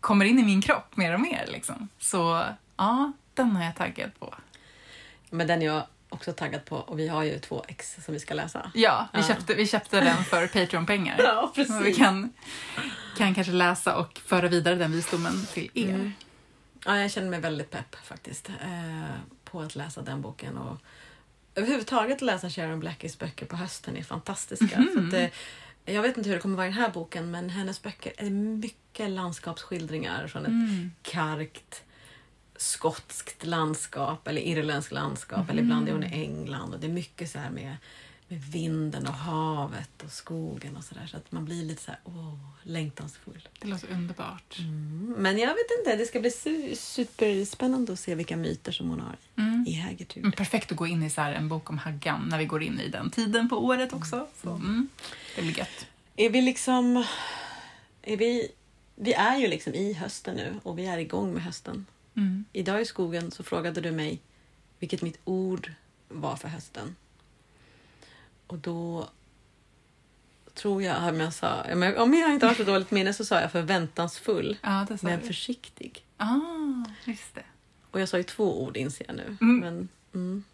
kommer 0.00 0.24
in 0.24 0.38
i 0.38 0.42
min 0.42 0.62
kropp 0.62 0.96
mer 0.96 1.14
och 1.14 1.20
mer. 1.20 1.46
Liksom. 1.48 1.88
Så 1.98 2.44
ja, 2.76 3.12
den 3.34 3.56
har 3.56 3.64
jag 3.64 3.76
taggat 3.76 4.20
på. 4.20 4.34
Men 5.30 5.46
den 5.46 5.62
jag 5.62 5.86
också 6.08 6.32
taggad 6.32 6.64
på 6.64 6.76
och 6.76 6.98
vi 6.98 7.08
har 7.08 7.22
ju 7.22 7.38
två 7.38 7.64
ex 7.68 7.96
som 8.04 8.14
vi 8.14 8.20
ska 8.20 8.34
läsa. 8.34 8.70
Ja, 8.74 9.08
vi, 9.12 9.20
Ja. 9.20 9.26
Köpte, 9.26 9.54
vi 9.54 9.66
köpte 9.66 10.00
den 10.00 10.24
för 10.24 10.46
Patreon-pengar. 10.52 11.16
Ja, 11.18 11.52
Så 11.66 11.78
vi 11.78 11.94
kan, 11.94 12.32
kan 13.16 13.34
kanske 13.34 13.52
läsa 13.52 13.96
och 13.96 14.18
föra 14.26 14.48
vidare 14.48 14.74
den 14.74 14.92
visdomen 14.92 15.46
till 15.46 15.70
er. 15.74 15.88
Mm. 15.88 16.12
Ja, 16.86 16.98
jag 17.00 17.10
känner 17.10 17.30
mig 17.30 17.40
väldigt 17.40 17.70
pepp 17.70 17.94
faktiskt 18.04 18.48
eh, 18.48 19.04
på 19.44 19.60
att 19.60 19.76
läsa 19.76 20.02
den 20.02 20.22
boken. 20.22 20.58
Och 20.58 20.76
överhuvudtaget 21.54 22.22
läsa 22.22 22.50
Sharon 22.50 22.80
Blackies 22.80 23.18
böcker 23.18 23.46
på 23.46 23.56
hösten 23.56 23.96
är 23.96 24.02
fantastiska. 24.02 24.78
Mhm. 24.78 24.88
För 25.10 25.18
att, 25.18 25.24
eh, 25.24 25.94
jag 25.94 26.02
vet 26.02 26.16
inte 26.16 26.28
hur 26.28 26.36
det 26.36 26.42
kommer 26.42 26.56
vara 26.56 26.66
i 26.66 26.70
den 26.70 26.78
här 26.78 26.88
boken 26.90 27.30
men 27.30 27.50
hennes 27.50 27.82
böcker 27.82 28.12
är 28.16 28.30
mycket 28.30 29.10
landskapsskildringar 29.10 30.26
från 30.26 30.42
ett 30.42 30.48
Mm. 30.48 30.90
kargt 31.02 31.82
skotskt 32.58 33.44
landskap 33.46 34.28
eller 34.28 34.40
irländskt 34.40 34.92
landskap 34.92 35.50
eller 35.50 35.62
ibland 35.62 35.88
är 35.88 35.92
hon 35.92 36.04
i 36.04 36.12
England 36.12 36.74
och 36.74 36.80
det 36.80 36.86
är 36.86 36.92
mycket 36.92 37.30
så 37.30 37.38
här 37.38 37.50
med, 37.50 37.76
med 38.28 38.42
vinden 38.42 39.06
och 39.06 39.12
havet 39.14 40.02
och 40.04 40.12
skogen 40.12 40.76
och 40.76 40.84
sådär 40.84 41.06
så 41.06 41.16
att 41.16 41.32
man 41.32 41.44
blir 41.44 41.64
lite 41.64 41.82
så 41.82 41.90
här, 41.90 42.00
åh, 42.04 42.34
längtansfull. 42.62 43.48
Det 43.60 43.68
låter 43.68 43.90
underbart. 43.92 44.58
Mm. 44.58 45.14
Men 45.18 45.38
jag 45.38 45.48
vet 45.48 45.66
inte, 45.78 45.96
det 45.96 46.06
ska 46.06 46.20
bli 46.20 46.30
su- 46.30 46.74
superspännande 46.74 47.92
att 47.92 48.00
se 48.00 48.14
vilka 48.14 48.36
myter 48.36 48.72
som 48.72 48.88
hon 48.90 49.00
har 49.00 49.16
Mm. 49.36 49.64
i 49.68 49.72
Haggitude. 49.74 50.20
Mm, 50.20 50.32
Perfekt 50.32 50.70
att 50.72 50.76
gå 50.78 50.86
in 50.86 51.02
i 51.02 51.10
så 51.10 51.20
en 51.20 51.48
bok 51.48 51.70
om 51.70 51.78
Haggan 51.78 52.28
när 52.28 52.38
vi 52.38 52.44
går 52.44 52.62
in 52.62 52.80
i 52.80 52.88
den 52.88 53.10
tiden 53.10 53.48
på 53.48 53.56
året 53.64 53.92
också. 53.92 54.26
Så, 54.42 54.50
mm, 54.50 54.88
det 55.36 55.42
blir 55.42 55.58
gött. 55.58 55.86
Är 56.16 56.30
vi 56.30 56.40
liksom... 56.42 57.04
Är 58.02 58.16
vi, 58.16 58.48
vi 58.94 59.12
är 59.12 59.36
ju 59.36 59.48
liksom 59.48 59.74
i 59.74 59.92
hösten 59.92 60.36
nu 60.36 60.54
och 60.62 60.78
vi 60.78 60.86
är 60.86 60.98
igång 60.98 61.32
med 61.34 61.42
hösten. 61.42 61.86
Mm. 62.18 62.44
Idag 62.52 62.80
i 62.80 62.84
skogen 62.84 63.30
så 63.30 63.42
frågade 63.42 63.80
du 63.80 63.90
mig 63.92 64.20
vilket 64.78 65.02
mitt 65.02 65.18
ord 65.24 65.72
var 66.08 66.36
för 66.36 66.48
hösten. 66.48 66.96
Och 68.46 68.58
då 68.58 69.08
tror 70.54 70.82
jag, 70.82 71.08
om 71.08 71.20
jag 71.20 71.32
sa, 71.34 71.64
om 71.96 72.14
jag 72.14 72.32
inte 72.34 72.46
har 72.46 72.54
så 72.54 72.64
dåligt 72.64 72.90
minne 72.90 73.12
så 73.12 73.24
sa 73.24 73.40
jag 73.40 73.52
förväntansfull 73.52 74.56
Ja, 74.62 74.86
sa 74.86 74.96
men 75.02 75.20
du. 75.20 75.26
försiktig. 75.26 76.04
Ah, 76.16 76.84
just 77.04 77.34
det. 77.34 77.44
Och 77.90 78.00
jag 78.00 78.08
sa 78.08 78.16
ju 78.16 78.22
två 78.22 78.62
ord 78.62 78.76
inser 78.76 79.04
jag 79.08 79.16
nu. 79.16 79.36
Mm. 79.40 79.58
Men, 79.60 79.88
mm. 80.14 80.44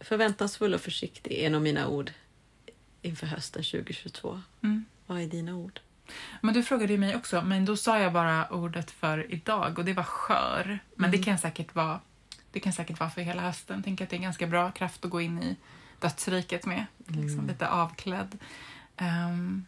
Förväntansfull 0.00 0.74
och 0.74 0.80
försiktig 0.80 1.32
är 1.32 1.50
nog 1.50 1.62
mina 1.62 1.88
ord 1.88 2.12
inför 3.02 3.26
hösten 3.26 3.62
2022. 3.62 4.40
Mm. 4.62 4.84
Vad 5.06 5.20
är 5.20 5.26
dina 5.26 5.56
ord? 5.56 5.80
Men 6.40 6.54
du 6.54 6.62
frågade 6.62 6.92
ju 6.92 6.98
mig 6.98 7.16
också, 7.16 7.42
men 7.42 7.64
då 7.64 7.76
sa 7.76 7.98
jag 7.98 8.12
bara 8.12 8.48
ordet 8.48 8.90
för 8.90 9.32
idag 9.32 9.78
och 9.78 9.84
det 9.84 9.92
var 9.92 10.02
skör. 10.02 10.78
Men 10.96 11.10
det 11.10 11.18
kan 11.18 11.38
säkert 11.38 11.74
vara 11.74 12.00
det 12.52 12.60
kan 12.60 12.72
säkert 12.72 13.00
vara 13.00 13.10
för 13.10 13.20
hela 13.22 13.42
hösten. 13.42 13.82
Tänker 13.82 14.04
att 14.04 14.10
det 14.10 14.16
är 14.16 14.20
ganska 14.20 14.46
bra 14.46 14.70
kraft 14.70 15.04
att 15.04 15.10
gå 15.10 15.20
in 15.20 15.42
i 15.42 15.56
dödsriket 16.00 16.66
med. 16.66 16.86
Liksom 17.06 17.46
lite 17.46 17.68
avklädd. 17.68 18.38
Ehm, 18.96 19.64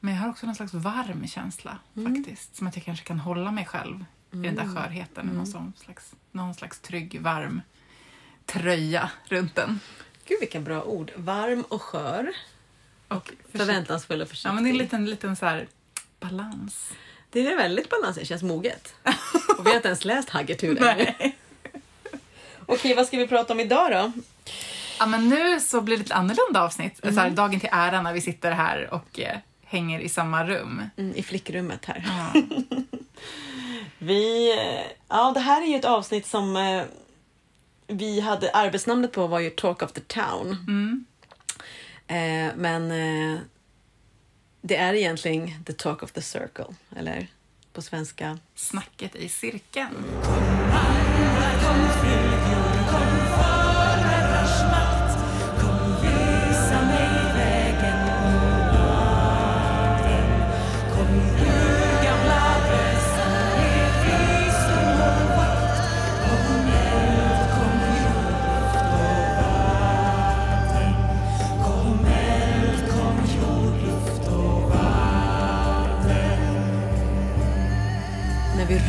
men 0.00 0.14
jag 0.14 0.20
har 0.20 0.28
också 0.28 0.46
någon 0.46 0.54
slags 0.54 0.74
varm 0.74 1.26
känsla 1.26 1.78
Mm. 1.96 2.14
faktiskt. 2.14 2.56
Som 2.56 2.66
att 2.66 2.76
jag 2.76 2.84
kanske 2.84 3.06
kan 3.06 3.18
hålla 3.18 3.50
mig 3.50 3.64
själv 3.64 4.04
i 4.32 4.36
den 4.36 4.54
där 4.54 4.74
skörheten. 4.74 5.26
Någon, 5.26 5.46
sån 5.46 5.72
slags, 5.76 6.14
någon 6.32 6.54
slags 6.54 6.80
trygg, 6.80 7.20
varm 7.20 7.60
tröja 8.46 9.10
runt 9.24 9.54
den. 9.54 9.80
Gud 10.24 10.40
vilka 10.40 10.60
bra 10.60 10.82
ord. 10.82 11.12
Varm 11.16 11.62
och 11.68 11.82
skör. 11.82 12.32
Och 13.08 13.32
Förväntansfull 13.52 14.22
och 14.22 14.28
försiktig. 14.28 14.48
Ja, 14.50 14.54
men 14.54 14.64
det 14.64 14.70
är 14.70 14.72
en 14.72 14.78
liten, 14.78 15.04
liten 15.06 15.36
så 15.36 15.46
här 15.46 15.68
balans. 16.22 16.90
Det 17.30 17.46
är 17.46 17.56
väldigt 17.56 17.90
balanserat, 17.90 18.22
det 18.22 18.26
känns 18.26 18.42
moget. 18.42 18.94
Och 19.58 19.66
vi 19.66 19.70
har 19.70 19.76
inte 19.76 19.88
ens 19.88 20.04
läst 20.04 20.30
Haggertud 20.30 20.82
ännu. 20.82 21.06
Okej, 22.66 22.94
vad 22.94 23.06
ska 23.06 23.16
vi 23.16 23.26
prata 23.28 23.52
om 23.52 23.60
idag 23.60 23.90
då? 23.92 24.12
Ja, 24.98 25.06
men 25.06 25.28
nu 25.28 25.60
så 25.60 25.80
blir 25.80 25.96
det 25.96 26.04
ett 26.04 26.10
annorlunda 26.12 26.62
avsnitt. 26.62 26.96
Så 26.96 27.06
Mm. 27.08 27.18
här, 27.18 27.30
dagen 27.30 27.60
till 27.60 27.68
ära 27.72 28.02
när 28.02 28.12
vi 28.12 28.20
sitter 28.20 28.50
här 28.52 28.94
och 28.94 29.20
eh, 29.20 29.38
hänger 29.64 30.00
i 30.00 30.08
samma 30.08 30.44
rum. 30.44 30.82
Mm, 30.96 31.16
I 31.16 31.22
flickrummet 31.22 31.84
här. 31.84 32.04
Ja. 32.34 32.42
Vi, 33.98 34.52
eh, 34.58 34.90
ja, 35.08 35.30
det 35.34 35.40
här 35.40 35.62
är 35.62 35.66
ju 35.66 35.76
ett 35.76 35.84
avsnitt 35.84 36.26
som 36.26 36.56
eh, 36.56 36.82
vi 37.86 38.20
hade, 38.20 38.50
arbetsnamnet 38.50 39.12
på 39.12 39.26
var 39.26 39.40
ju 39.40 39.50
Talk 39.50 39.82
of 39.82 39.92
the 39.92 40.00
Town. 40.00 40.56
Mm. 40.68 41.04
Eh, 42.06 42.52
men 42.56 42.90
eh, 42.90 43.38
det 44.62 44.76
är 44.76 44.94
egentligen 44.94 45.64
The 45.64 45.72
Talk 45.72 46.02
of 46.02 46.12
the 46.12 46.22
Circle, 46.22 46.66
eller 46.96 47.26
på 47.72 47.82
svenska. 47.82 48.38
Snacket 48.54 49.16
i 49.16 49.28
cirkeln. 49.28 49.94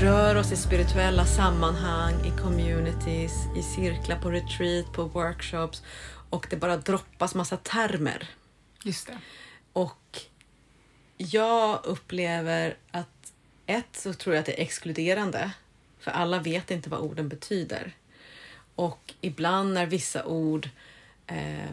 Rör 0.04 0.36
oss 0.36 0.52
i 0.52 0.56
spirituella 0.56 1.26
sammanhang, 1.26 2.14
i 2.26 2.42
communities, 2.42 3.32
i 3.56 3.62
cirklar, 3.62 4.20
på 4.20 4.32
retreat, 4.32 4.94
på 4.94 5.04
workshops 5.04 5.84
och 6.30 6.48
det 6.50 6.56
bara 6.56 6.78
droppas 6.78 7.36
massa 7.36 7.58
termer. 7.58 8.30
Just 8.84 9.08
det. 9.08 9.18
Och 9.74 10.20
jag 11.18 11.86
upplever 11.86 12.78
att 12.92 13.34
ett 13.66 13.96
så 13.96 14.14
tror 14.14 14.36
jag 14.36 14.40
att 14.40 14.46
det 14.46 14.60
är 14.60 14.64
exkluderande. 14.64 15.52
För 16.00 16.12
alla 16.12 16.40
vet 16.40 16.72
inte 16.72 16.90
vad 16.90 17.00
orden 17.00 17.30
betyder. 17.30 17.96
Och 18.76 19.14
ibland 19.22 19.74
när 19.74 19.86
vissa 19.86 20.26
ord 20.26 20.70
eh, 21.28 21.72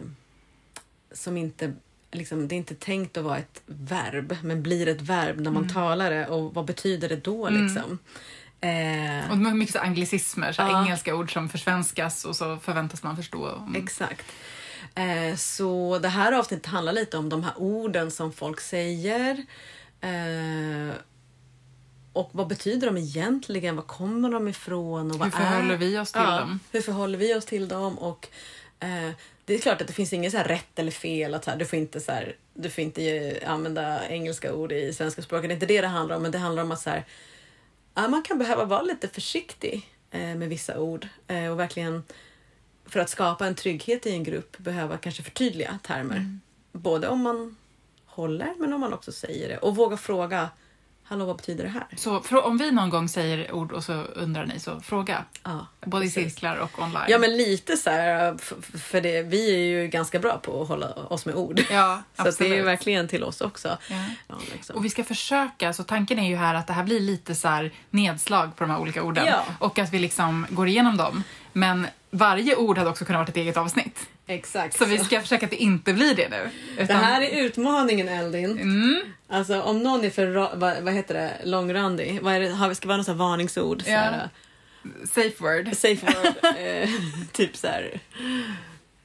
som 1.11 1.37
inte 1.37 1.73
Liksom, 2.11 2.47
det 2.47 2.55
är 2.55 2.57
inte 2.57 2.75
tänkt 2.75 3.17
att 3.17 3.23
vara 3.23 3.37
ett 3.37 3.61
verb, 3.65 4.37
men 4.43 4.63
blir 4.63 4.87
ett 4.87 5.01
verb 5.01 5.39
när 5.39 5.51
man 5.51 5.69
talar 5.69 6.11
det. 6.11 6.27
Och 6.27 6.53
vad 6.53 6.65
betyder 6.65 7.09
det 7.09 7.15
då? 7.15 7.49
Liksom? 7.49 7.97
Eh, 8.61 9.31
Och 9.31 9.37
det 9.37 9.49
är 9.49 9.53
mycket 9.53 9.73
så 9.75 9.79
anglicismer, 9.79 10.51
så 10.51 10.61
Ja. 10.61 10.83
engelska 10.83 11.15
ord 11.15 11.33
som 11.33 11.49
försvenskas 11.49 12.25
och 12.25 12.35
så 12.35 12.57
förväntas 12.57 13.03
man 13.03 13.15
förstå. 13.15 13.55
Mm. 13.55 13.83
Exakt. 13.83 14.25
Eh, 14.95 15.35
så 15.35 15.99
det 15.99 16.09
här 16.09 16.31
avsnittet 16.31 16.65
handlar 16.65 16.93
lite 16.93 17.17
om 17.17 17.29
de 17.29 17.43
här 17.43 17.53
orden 17.57 18.11
som 18.11 18.31
folk 18.33 18.59
säger. 18.61 19.45
Eh, 20.01 20.95
och 22.13 22.29
vad 22.33 22.47
betyder 22.47 22.87
de 22.87 22.97
egentligen? 22.97 23.75
Var 23.75 23.83
kommer 23.83 24.29
de 24.29 24.47
ifrån? 24.47 25.11
Och 25.11 25.17
vad 25.19 25.33
Hur 25.33 25.37
förhåller 25.45 25.73
är... 25.73 25.77
vi 25.77 25.97
oss 25.99 26.11
till 26.11 26.21
ja, 26.21 26.39
dem? 26.39 26.59
Hur 26.71 26.81
förhåller 26.81 27.17
vi 27.17 27.35
oss 27.35 27.45
till 27.45 27.67
dem? 27.67 27.97
Och, 27.99 28.27
eh, 28.79 29.11
det 29.51 29.57
är 29.57 29.61
klart 29.61 29.81
att 29.81 29.87
det 29.87 29.93
finns 29.93 30.13
inget 30.13 30.31
så 30.31 30.37
rätt 30.37 30.79
eller 30.79 30.91
fel. 30.91 31.33
Att 31.33 31.43
så 31.43 31.51
här, 31.51 31.57
du, 31.57 31.65
får 31.65 31.79
inte, 31.79 31.99
så 31.99 32.11
här, 32.11 32.35
du 32.53 32.69
får 32.69 32.83
inte 32.83 33.03
eh, 33.03 33.51
använda 33.51 34.09
engelska 34.09 34.53
ord 34.53 34.71
i 34.71 34.93
svenska 34.93 35.21
språket. 35.21 35.49
Det 35.49 35.51
är 35.51 35.55
inte 35.55 35.65
det 35.65 35.81
det 35.81 35.87
handlar 35.87 36.15
om. 36.15 36.21
Men 36.21 36.31
det 36.31 36.37
handlar 36.37 36.63
om 36.63 36.71
att 36.71 36.81
så 36.81 36.89
här, 36.89 37.03
man 37.93 38.23
kan 38.23 38.37
behöva 38.39 38.65
vara 38.65 38.81
lite 38.81 39.07
försiktig 39.07 39.89
eh, 40.11 40.35
med 40.35 40.49
vissa 40.49 40.79
ord. 40.79 41.07
Eh, 41.27 41.51
och 41.51 41.59
verkligen 41.59 42.03
för 42.85 42.99
att 42.99 43.09
skapa 43.09 43.47
en 43.47 43.55
trygghet 43.55 44.05
i 44.05 44.11
en 44.11 44.23
grupp 44.23 44.57
behöva 44.57 44.97
kanske 44.97 45.23
förtydliga 45.23 45.79
termer. 45.83 46.39
Både 46.71 47.07
om 47.07 47.21
man 47.21 47.55
håller 48.05 48.53
men 48.57 48.73
om 48.73 48.81
man 48.81 48.93
också 48.93 49.11
säger 49.11 49.49
det. 49.49 49.57
Och 49.57 49.75
våga 49.75 49.97
fråga, 49.97 50.49
hallå 51.03 51.25
vad 51.25 51.35
betyder 51.37 51.63
det 51.63 51.69
här? 51.69 51.87
Så 51.95 52.19
frå- 52.19 52.41
om 52.41 52.57
vi 52.57 52.71
någon 52.71 52.89
gång 52.89 53.09
säger 53.09 53.51
ord 53.51 53.71
och 53.71 53.83
så 53.83 53.93
undrar 53.93 54.45
ni, 54.45 54.59
så 54.59 54.79
fråga. 54.81 55.25
Ja, 55.43 55.67
Både 55.85 56.05
i 56.05 56.07
precis. 56.09 56.33
cirklar 56.33 56.55
och 56.55 56.79
online. 56.81 57.03
Ja 57.09 57.17
men 57.17 57.37
lite 57.37 57.77
så 57.77 57.89
här, 57.89 58.37
för 58.77 59.01
det, 59.01 59.21
vi 59.21 59.53
är 59.55 59.57
ju 59.81 59.87
ganska 59.87 60.19
bra 60.19 60.37
på 60.37 60.61
att 60.61 60.67
hålla 60.67 60.93
oss 60.93 61.25
med 61.25 61.35
ord. 61.35 61.61
Ja, 61.71 62.01
så 62.17 62.23
det 62.23 62.41
är 62.41 62.55
ju 62.55 62.61
verkligen 62.63 63.07
till 63.07 63.23
oss 63.23 63.41
också. 63.41 63.77
Ja. 63.89 63.95
Ja, 64.27 64.35
liksom. 64.53 64.75
Och 64.75 64.85
vi 64.85 64.89
ska 64.89 65.03
försöka, 65.03 65.73
så 65.73 65.83
tanken 65.83 66.19
är 66.19 66.29
ju 66.29 66.35
här 66.35 66.55
att 66.55 66.67
det 66.67 66.73
här 66.73 66.83
blir 66.83 66.99
lite 66.99 67.35
så 67.35 67.47
här 67.47 67.71
nedslag 67.89 68.55
på 68.55 68.63
de 68.63 68.69
här 68.71 68.79
olika 68.79 69.03
orden. 69.03 69.27
Och 69.59 69.79
att 69.79 69.93
vi 69.93 69.99
liksom 69.99 70.45
går 70.49 70.67
igenom 70.67 70.97
dem. 70.97 71.23
Men 71.53 71.87
varje 72.11 72.55
ord 72.55 72.77
hade 72.77 72.89
också 72.89 73.05
kunnat 73.05 73.19
vara 73.19 73.27
ett 73.27 73.37
eget 73.37 73.57
avsnitt. 73.57 73.99
Exakt. 74.27 74.77
Så 74.77 74.85
vi 74.85 74.97
ska 74.97 75.21
försöka 75.21 75.45
att 75.45 75.51
det 75.51 75.57
inte 75.63 75.93
blir 75.93 76.15
det 76.15 76.29
nu. 76.29 76.49
Det 76.77 76.83
Utan, 76.83 76.97
här 76.97 77.21
är 77.21 77.43
utmaningen 77.43 78.07
Eldin. 78.09 78.51
Mm, 78.59 79.01
Alltså 79.29 79.61
om 79.61 79.83
någon 79.83 80.03
är 80.05 80.09
för, 80.09 80.55
vad, 80.55 80.83
vad 80.83 80.93
heter 80.93 81.13
det, 81.13 81.31
långrandig, 81.43 82.19
vad 82.21 82.33
är 82.33 82.39
det, 82.69 82.75
ska 82.75 82.87
vara 82.87 82.97
något 82.97 83.05
så 83.05 83.11
här 83.11 83.19
varningsord? 83.19 83.81
Så 83.83 83.89
Ja. 83.91 83.97
här, 83.97 84.29
safe 85.13 85.43
word. 85.43 85.75
Safe 85.75 86.05
word. 86.05 86.55
eh, 86.59 86.89
typ 87.31 87.57
så 87.57 87.67
här. 87.67 87.99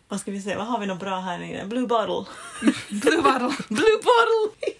Vad 0.09 0.21
ska 0.21 0.31
vi 0.31 0.41
säga? 0.41 0.59
Vad 0.59 0.67
har 0.67 0.81
vi 0.81 0.87
något 0.87 1.01
bra 1.01 1.21
här 1.21 1.39
nere? 1.39 1.67
Blue 1.67 1.87
bottle. 1.87 2.33
Blue 2.89 3.23
bottle. 3.23 3.57
Blue 3.69 3.97
bottle! 4.03 4.73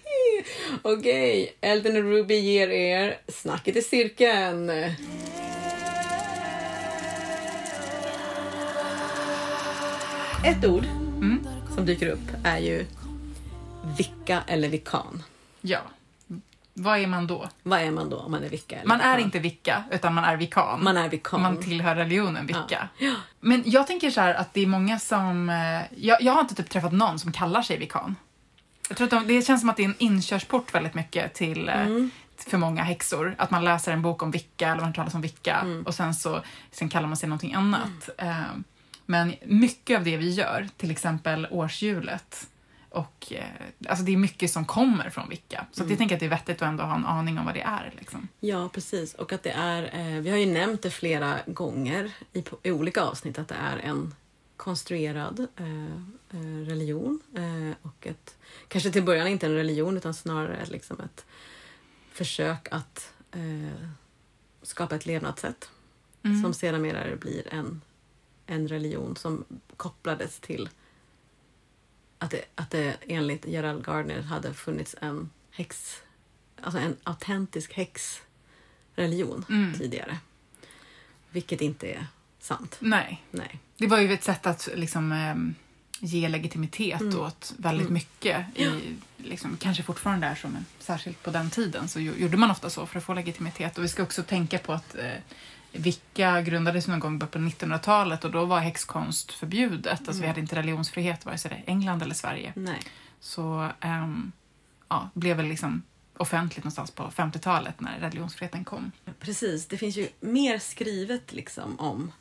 Okej, 0.83 1.57
Elden 1.61 1.97
och 1.97 2.03
Ruby 2.03 2.35
ger 2.35 2.69
er 2.69 3.19
Snacket 3.29 3.77
i 3.77 3.83
cirkeln. 3.83 4.71
Ett 10.47 10.65
ord 10.65 10.85
Mm. 11.17 11.47
som 11.75 11.87
dyker 11.87 12.07
upp 12.09 12.31
är 12.45 12.59
ju 12.59 12.87
vicka 13.99 14.43
eller 14.47 14.69
vikan. 14.69 15.23
Ja. 15.61 15.79
Vad 16.75 16.99
är 16.99 17.07
man 17.07 17.27
då? 17.27 17.49
Vad 17.63 17.81
är 17.81 17.91
man 17.91 18.11
då 18.11 18.17
om 18.19 18.31
man 18.31 18.45
är 18.45 18.49
vicka? 18.49 18.77
Eller 18.77 18.89
Man 18.89 19.01
är 19.01 19.17
vikan? 19.17 19.25
inte 19.27 19.39
vicka, 19.39 19.85
utan 19.91 20.15
man 20.15 20.25
är 20.25 20.37
vikan. 20.37 20.85
Man 20.85 20.97
är 20.97 21.09
vikan. 21.09 21.43
Man 21.43 21.57
tillhör 21.63 21.95
religionen 21.97 22.47
vicka. 22.47 22.89
Ja. 22.99 23.15
Men 23.41 23.63
jag 23.67 23.87
tänker 23.87 24.11
så 24.11 24.21
här 24.21 24.35
att 24.35 24.55
det 24.55 24.61
är 24.61 24.67
många 24.67 24.99
som... 24.99 25.51
eh, 25.51 25.83
Jag, 26.05 26.23
jag 26.23 26.33
har 26.33 26.41
inte 26.41 26.55
typ 26.55 26.71
träffat 26.71 26.93
någon 26.93 27.19
som 27.19 27.33
kallar 27.33 27.63
sig 27.63 27.79
vikan. 27.79 28.17
Jag 28.89 28.97
tror 28.97 29.05
att 29.05 29.11
de, 29.11 29.27
det 29.35 29.43
känns 29.43 29.61
som 29.61 29.71
att 29.71 29.77
det 29.77 29.83
är 29.85 29.89
en 29.89 29.95
inkörsport 29.99 30.75
väldigt 30.75 30.95
mycket 30.95 31.35
till 31.35 31.69
eh, 31.69 31.81
Mm. 31.81 32.11
för 32.37 32.59
många 32.59 32.83
häxor. 32.83 33.35
Att 33.39 33.51
man 33.51 33.65
läser 33.65 33.93
en 33.93 34.03
bok 34.03 34.23
om 34.23 34.31
vicka 34.31 34.69
eller 34.69 34.83
man 34.83 34.93
talas 34.93 35.15
om 35.15 35.21
vicka 35.21 35.57
Mm. 35.63 35.83
och 35.87 35.95
sen 35.95 36.15
så 36.15 36.43
sen 36.71 36.89
kallar 36.89 37.09
man 37.09 37.17
sig 37.17 37.29
någonting 37.29 37.55
annat. 37.55 38.09
Eh, 38.19 38.41
Men 39.07 39.35
mycket 39.45 39.99
av 39.99 40.05
det 40.05 40.17
vi 40.17 40.31
gör, 40.31 40.69
till 40.77 40.91
exempel 40.91 41.47
årshjulet, 41.51 42.49
och, 42.89 43.33
eh, 43.33 43.45
alltså 43.89 44.05
det 44.05 44.13
är 44.13 44.17
mycket 44.17 44.51
som 44.51 44.65
kommer 44.65 45.11
från 45.11 45.29
vicka. 45.29 45.67
Så 45.73 45.81
Mm. 45.83 45.91
jag 45.91 45.99
tänker 45.99 46.15
att 46.17 46.21
det 46.21 46.27
är 46.27 46.31
vettigt 46.31 46.63
att 46.63 46.69
ändå 46.69 46.85
ha 46.85 46.97
en 46.97 47.07
aning 47.07 47.39
om 47.39 47.45
vad 47.45 47.55
det 47.55 47.61
är. 47.61 47.93
Liksom. 47.99 48.29
Ja, 48.41 48.69
precis. 48.73 49.15
Och 49.15 49.33
att 49.33 49.43
det 49.43 49.51
är, 49.51 49.83
eh, 49.83 50.21
vi 50.23 50.31
har 50.31 50.37
ju 50.37 50.47
nämnt 50.47 50.83
det 50.83 50.91
flera 50.91 51.39
gånger 51.47 52.13
i, 52.33 52.45
i 52.63 52.71
olika 52.71 53.03
avsnitt 53.03 53.39
att 53.39 53.49
det 53.49 53.55
är 53.55 53.77
en 53.79 54.15
konstruerad 54.57 55.47
eh, 55.57 55.85
eh, 56.41 56.67
religion. 56.67 57.21
Eh, 57.37 57.77
och 57.83 58.07
ett, 58.07 58.37
kanske 58.69 58.91
till 58.91 59.03
början 59.03 59.27
inte 59.27 59.47
en 59.47 59.55
religion 59.55 59.97
utan 59.97 60.15
snarare 60.15 60.65
liksom 60.67 61.01
ett 61.01 61.25
försök 62.13 62.69
att 62.71 63.13
eh, 63.33 63.89
skapa 64.63 64.95
ett 64.97 65.07
levnadssätt 65.07 65.71
Mm. 66.25 66.43
som 66.43 66.55
sedermera 66.55 67.17
blir 67.17 67.55
en, 67.55 67.81
en 68.47 68.69
religion 68.69 69.17
som 69.17 69.45
kopplades 69.77 70.41
till 70.41 70.69
att 72.19 72.31
det, 72.31 72.45
att 72.55 72.71
det 72.71 72.97
enligt 73.07 73.47
Gerald 73.47 73.85
Gardner 73.85 74.23
hade 74.23 74.55
funnits 74.55 74.97
en 75.01 75.31
häx, 75.51 75.97
alltså 76.63 76.81
en 76.81 76.97
autentisk 77.03 77.73
häxreligion 77.73 79.45
Mm. 79.49 79.75
tidigare. 79.79 80.19
Vilket 81.31 81.61
inte 81.61 81.87
är 81.93 82.07
sant. 82.41 82.77
Nej. 82.81 83.23
Nej. 83.31 83.59
Det 83.77 83.87
var 83.87 83.99
ju 83.99 84.13
ett 84.13 84.25
sätt 84.25 84.47
att 84.47 84.69
liksom, 84.75 85.13
ehm, 85.13 85.55
ge 86.01 86.29
legitimitet 86.29 87.01
Mm. 87.01 87.21
åt 87.21 87.55
väldigt 87.57 87.87
Mm. 87.89 87.95
mycket. 87.95 88.59
I, 88.59 88.97
liksom, 89.17 89.57
kanske 89.57 89.83
fortfarande 89.83 90.27
är 90.27 90.35
så, 90.35 90.49
men 90.49 90.67
särskilt 90.79 91.23
på 91.23 91.31
den 91.31 91.51
tiden 91.51 91.89
så 91.89 91.99
gjo- 91.99 92.17
gjorde 92.19 92.37
man 92.37 92.51
ofta 92.51 92.71
så 92.71 92.87
för 92.87 92.99
att 92.99 93.05
få 93.05 93.15
legitimitet. 93.15 93.79
Och 93.79 93.85
vi 93.85 93.89
ska 93.89 94.03
också 94.03 94.23
tänka 94.23 94.59
på 94.59 94.73
att 94.73 94.95
eh, 94.95 95.13
Vicka 95.73 96.41
grundades 96.43 96.87
någon 96.89 97.01
gång 97.01 97.19
på 97.19 97.27
1900-talet 97.39 98.25
och 98.25 98.31
då 98.31 98.45
var 98.45 98.61
häxkonst 98.61 99.33
förbjudet. 99.33 99.87
Alltså 100.01 100.13
vi 100.13 100.19
Mm. 100.19 100.29
hade 100.29 100.41
inte 100.41 100.57
religionsfrihet 100.57 101.25
vare 101.27 101.39
sig 101.39 101.51
det 101.51 101.71
England 101.73 102.03
eller 102.03 102.15
Sverige. 102.15 102.53
Nej. 102.57 102.81
Så 103.21 103.71
ehm, 103.81 104.33
ja, 104.89 105.11
blev 105.15 105.37
väl 105.37 105.47
liksom 105.47 105.83
offentligt 106.17 106.65
någonstans 106.65 106.91
på 106.91 107.03
50-talet 107.11 107.81
när 107.81 107.99
religionsfriheten 108.01 108.65
kom. 108.65 108.93
Precis, 109.21 109.67
det 109.67 109.77
finns 109.79 109.97
ju 109.97 110.09
mer 110.21 110.59
skrivet 110.59 111.33
liksom 111.33 111.81
om 111.81 112.13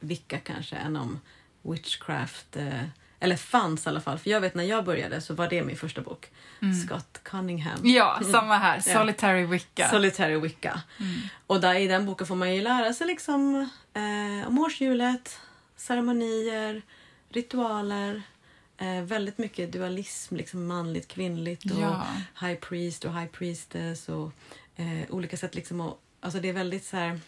Vicka 0.00 0.38
kanske 0.38 0.76
än 0.76 0.96
om 0.96 1.20
witchcraft. 1.62 2.56
Eh, 2.56 2.82
eller 3.22 3.36
fanns 3.36 3.86
i 3.86 3.88
alla 3.88 4.00
fall. 4.00 4.18
För 4.18 4.30
jag 4.30 4.40
vet 4.40 4.54
när 4.54 4.64
jag 4.64 4.84
började 4.84 5.20
så 5.20 5.34
var 5.34 5.48
det 5.48 5.62
min 5.62 5.76
första 5.76 6.00
bok. 6.00 6.30
Scott 6.86 7.20
Cunningham. 7.22 7.78
Ja, 7.82 8.20
samma 8.32 8.58
här. 8.58 8.82
Mm. 8.86 8.98
Solitary 9.00 9.46
Wicca. 9.46 9.88
Solitary 9.90 10.40
Wicca. 10.40 10.82
Och 11.46 11.60
där, 11.60 11.74
i 11.74 11.86
den 11.86 12.06
boken 12.06 12.26
får 12.26 12.34
man 12.36 12.54
ju 12.54 12.62
lära 12.62 12.92
sig 12.92 13.06
liksom 13.06 13.68
eh, 13.94 14.48
om 14.48 14.58
årshjulet, 14.58 15.40
ceremonier, 15.76 16.82
ritualer. 17.28 18.22
Eh, 18.78 19.02
väldigt 19.02 19.38
mycket 19.38 19.72
dualism, 19.72 20.36
liksom 20.36 20.66
manligt, 20.66 21.08
kvinnligt 21.08 21.64
och 21.64 21.80
Ja. 21.80 22.06
high 22.40 22.54
priest 22.60 23.04
och 23.04 23.12
high 23.20 23.30
priestess 23.30 24.08
och 24.08 24.32
eh, 24.76 25.10
olika 25.10 25.36
sätt 25.36 25.54
liksom 25.54 25.80
att, 25.80 25.94
Alltså 26.20 26.40
det 26.40 26.48
är 26.48 26.52
väldigt 26.52 26.84
så 26.84 26.96
här... 26.96 27.20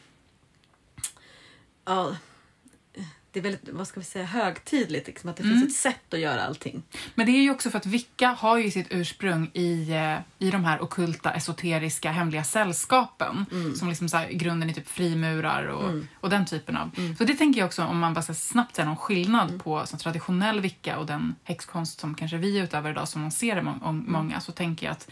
Ja, 1.84 2.16
det 3.35 3.41
är 3.41 3.43
väldigt, 3.43 3.69
vad 3.69 3.88
ska 3.88 4.00
vi 4.00 4.07
säga, 4.07 4.25
högtidligt 4.25 5.07
liksom. 5.07 5.31
Att 5.31 5.37
det 5.37 5.43
finns 5.43 5.64
ett 5.64 5.73
sätt 5.73 6.14
att 6.14 6.21
göra 6.21 6.43
allting. 6.45 6.83
Men 7.14 7.26
det 7.26 7.33
är 7.33 7.43
ju 7.43 7.50
också 7.50 7.71
för 7.71 7.79
att 7.79 7.87
Vicka 7.87 8.29
har 8.29 8.59
ju 8.59 8.71
sitt 8.71 8.87
ursprung 8.91 9.50
i, 9.55 9.91
eh, 9.93 10.19
i 10.47 10.50
de 10.50 10.64
här 10.64 10.83
okulta, 10.83 11.33
esoteriska, 11.33 12.11
hemliga 12.11 12.45
sällskapen. 12.45 13.47
Som 13.76 13.88
liksom 13.88 14.09
så 14.09 14.17
här, 14.17 14.29
i 14.31 14.35
grunden 14.35 14.71
är 14.71 14.75
typ 14.75 14.88
frimurar 14.88 15.64
och, 15.67 15.91
och 16.21 16.31
den 16.31 16.47
typen 16.47 16.76
av. 16.76 16.91
Så 17.19 17.25
det 17.25 17.35
tänker 17.35 17.61
jag 17.61 17.67
också, 17.67 17.85
om 17.85 17.99
man 17.99 18.14
bara 18.14 18.23
ska 18.23 18.35
snabbt 18.35 18.76
säga 18.76 18.87
någon 18.87 18.97
skillnad 18.97 19.62
på 19.64 19.87
som 19.87 19.99
traditionell 19.99 20.61
Vicka 20.61 20.99
och 20.99 21.07
den 21.07 21.35
häxkonst 21.45 22.00
som 22.00 22.14
kanske 22.14 22.37
vi 22.37 22.59
utövar 22.59 22.91
idag 22.91 23.09
som 23.09 23.23
man 23.23 23.31
ser 23.31 23.62
må- 23.62 23.79
om 23.83 24.05
många, 24.09 24.41
så 24.41 24.53
tänker 24.53 24.87
jag 24.87 24.93
att 24.93 25.09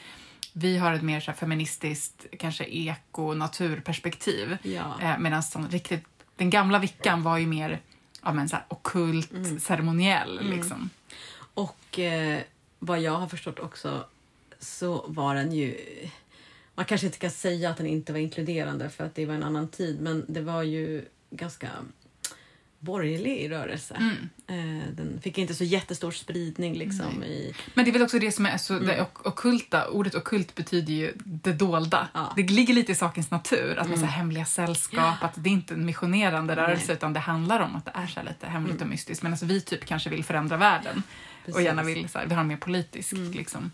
vi 0.52 0.78
har 0.78 0.92
ett 0.92 1.02
mer 1.02 1.20
så 1.20 1.30
här 1.30 1.38
feministiskt, 1.38 2.26
kanske 2.38 2.64
eko-naturperspektiv. 2.64 4.56
Ja. 4.62 5.00
Eh, 5.00 5.18
Medan 5.18 5.42
riktigt, 5.70 6.04
den 6.36 6.50
gamla 6.50 6.78
Vickan 6.78 7.22
var 7.22 7.38
ju 7.38 7.46
mer 7.46 7.80
ja, 8.22 8.32
men 8.32 8.48
så 8.48 8.56
här, 8.56 8.64
okult, 8.68 9.30
ceremoniell. 9.62 10.50
Liksom. 10.50 10.90
Och 11.54 11.98
eh, 11.98 12.40
vad 12.78 13.00
jag 13.00 13.12
har 13.12 13.28
förstått 13.28 13.58
också 13.58 14.04
så 14.58 15.04
var 15.08 15.34
den 15.34 15.52
ju... 15.52 15.76
Man 16.74 16.84
kanske 16.84 17.06
inte 17.06 17.18
kan 17.18 17.30
säga 17.30 17.70
att 17.70 17.76
den 17.76 17.86
inte 17.86 18.12
var 18.12 18.20
inkluderande 18.20 18.90
för 18.90 19.04
att 19.04 19.14
det 19.14 19.26
var 19.26 19.34
en 19.34 19.42
annan 19.42 19.68
tid 19.68 20.00
men 20.00 20.24
det 20.28 20.40
var 20.40 20.62
ju 20.62 21.04
ganska 21.30 21.70
borgerlig 22.82 23.50
rörelse. 23.50 23.94
Eh, 24.46 24.54
den 24.92 25.20
fick 25.22 25.38
inte 25.38 25.54
så 25.54 25.64
jättestor 25.64 26.10
spridning 26.10 26.74
liksom 26.74 27.22
i... 27.24 27.54
Men 27.74 27.84
det 27.84 27.90
är 27.90 27.92
väl 27.92 28.02
också 28.02 28.18
det 28.18 28.32
som 28.32 28.46
är 28.46 28.56
så, 28.56 28.78
det 28.78 29.02
ok- 29.02 29.26
ockulta, 29.26 29.88
ordet 29.88 30.14
ockult 30.14 30.54
betyder 30.54 30.92
ju 30.92 31.12
det 31.24 31.52
dolda. 31.52 32.08
Ja. 32.14 32.32
Det 32.36 32.42
ligger 32.42 32.74
lite 32.74 32.92
i 32.92 32.94
sakens 32.94 33.30
natur, 33.30 33.78
att 33.78 33.88
man 33.88 33.98
så 33.98 34.04
här, 34.04 34.12
hemliga 34.12 34.44
sällskap, 34.44 35.22
att 35.24 35.32
det 35.36 35.48
är 35.50 35.52
inte 35.52 35.74
en 35.74 35.86
missionerande 35.86 36.56
rörelse 36.56 36.92
utan 36.92 37.12
det 37.12 37.20
handlar 37.20 37.60
om 37.60 37.76
att 37.76 37.84
det 37.84 37.92
är 37.94 38.06
så 38.06 38.20
här 38.20 38.26
lite 38.28 38.46
hemligt 38.46 38.80
och 38.80 38.86
mystiskt. 38.86 39.22
Men 39.22 39.32
alltså, 39.32 39.46
vi 39.46 39.60
typ 39.60 39.84
kanske 39.84 40.10
vill 40.10 40.24
förändra 40.24 40.56
världen 40.56 41.02
och 41.40 41.46
Precis. 41.46 41.62
gärna 41.62 41.82
vill 41.82 42.08
så 42.08 42.18
här, 42.18 42.26
vi 42.26 42.34
har 42.34 42.44
mer 42.44 42.56
politisk 42.56 43.12
liksom. 43.34 43.70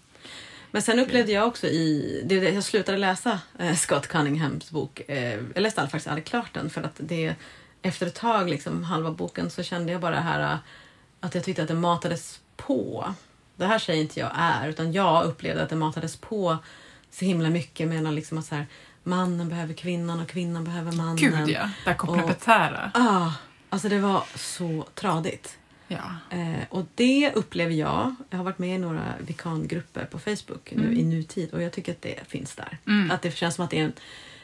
Men 0.70 0.82
sen 0.82 0.98
upplevde 0.98 1.32
jag 1.32 1.46
också 1.48 1.66
i... 1.66 2.22
Det, 2.26 2.40
det- 2.40 2.50
jag 2.50 2.64
slutade 2.64 2.98
läsa 2.98 3.40
eh, 3.58 3.74
Scott 3.74 4.06
Cunninghams 4.06 4.70
bok. 4.70 5.00
Eh, 5.08 5.40
jag 5.54 5.60
läste 5.62 5.80
all- 5.80 5.88
faktiskt 5.88 6.08
aldrig 6.08 6.24
klart 6.24 6.54
den 6.54 6.70
för 6.70 6.82
att 6.82 6.94
det... 6.98 7.34
Efter 7.82 8.06
ett 8.06 8.14
tag, 8.14 8.48
liksom 8.48 8.84
halva 8.84 9.10
boken, 9.10 9.50
så 9.50 9.62
kände 9.62 9.92
jag 9.92 10.00
bara 10.00 10.20
här 10.20 10.52
eh, 10.52 10.58
att 11.20 11.34
jag 11.34 11.44
tyckte 11.44 11.62
att 11.62 11.68
det 11.68 11.74
matades 11.74 12.40
på. 12.56 13.14
Det 13.56 13.66
här 13.66 13.78
säger 13.78 14.02
inte 14.02 14.20
jag 14.20 14.30
är, 14.34 14.68
utan 14.68 14.92
jag 14.92 15.24
upplevde 15.24 15.62
att 15.62 15.68
det 15.68 15.76
matades 15.76 16.16
på 16.16 16.58
så 17.10 17.24
himla 17.24 17.50
mycket 17.50 17.88
med 17.88 18.14
liksom 18.14 18.38
att 18.38 18.46
så 18.46 18.54
här, 18.54 18.66
mannen 19.02 19.48
behöver 19.48 19.74
kvinnan 19.74 20.20
och 20.20 20.28
kvinnan 20.28 20.64
behöver 20.64 20.92
mannen. 20.92 21.16
Gud 21.16 21.48
ja, 21.48 21.70
det 21.84 21.90
här 21.90 21.94
komplementära. 21.94 22.90
Ah, 22.94 23.32
alltså 23.68 23.88
det 23.88 23.98
var 23.98 24.22
så 24.34 24.86
tradigt. 24.94 25.58
Ja. 25.88 26.36
Eh, 26.36 26.64
och 26.70 26.86
det 26.94 27.32
upplever 27.34 27.72
jag. 27.72 28.14
Jag 28.30 28.38
har 28.38 28.44
varit 28.44 28.58
med 28.58 28.74
i 28.74 28.78
några 28.78 29.14
vikangrupper 29.20 30.04
på 30.04 30.18
Facebook 30.18 30.72
nu 30.76 30.94
i 30.94 31.04
nutid 31.04 31.54
och 31.54 31.62
jag 31.62 31.72
tycker 31.72 31.92
att 31.92 32.02
det 32.02 32.28
finns 32.28 32.54
där. 32.54 32.78
Att 33.10 33.22
det 33.22 33.30
känns 33.30 33.54
som 33.54 33.64
att 33.64 33.70
det 33.70 33.78
är 33.78 33.84
en, 33.84 33.92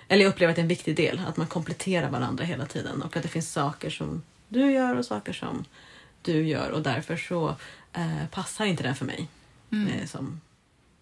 eller 0.08 0.22
jag 0.22 0.30
upplever 0.30 0.50
att 0.50 0.56
det 0.56 0.60
är 0.60 0.64
en 0.64 0.68
viktig 0.68 0.96
del, 0.96 1.20
att 1.26 1.36
man 1.36 1.46
kompletterar 1.46 2.10
varandra 2.10 2.44
hela 2.44 2.66
tiden 2.66 3.02
och 3.02 3.16
att 3.16 3.22
det 3.22 3.28
finns 3.28 3.52
saker 3.52 3.90
som 3.90 4.22
du 4.48 4.72
gör 4.72 4.96
och 4.96 5.04
saker 5.04 5.32
som 5.32 5.64
du 6.22 6.46
gör 6.48 6.70
och 6.70 6.82
därför 6.82 7.16
så 7.16 7.56
eh, 7.92 8.26
passar 8.30 8.64
inte 8.64 8.82
den 8.82 8.94
för 8.94 9.04
mig 9.04 9.28
eh, 9.70 10.06
som 10.06 10.40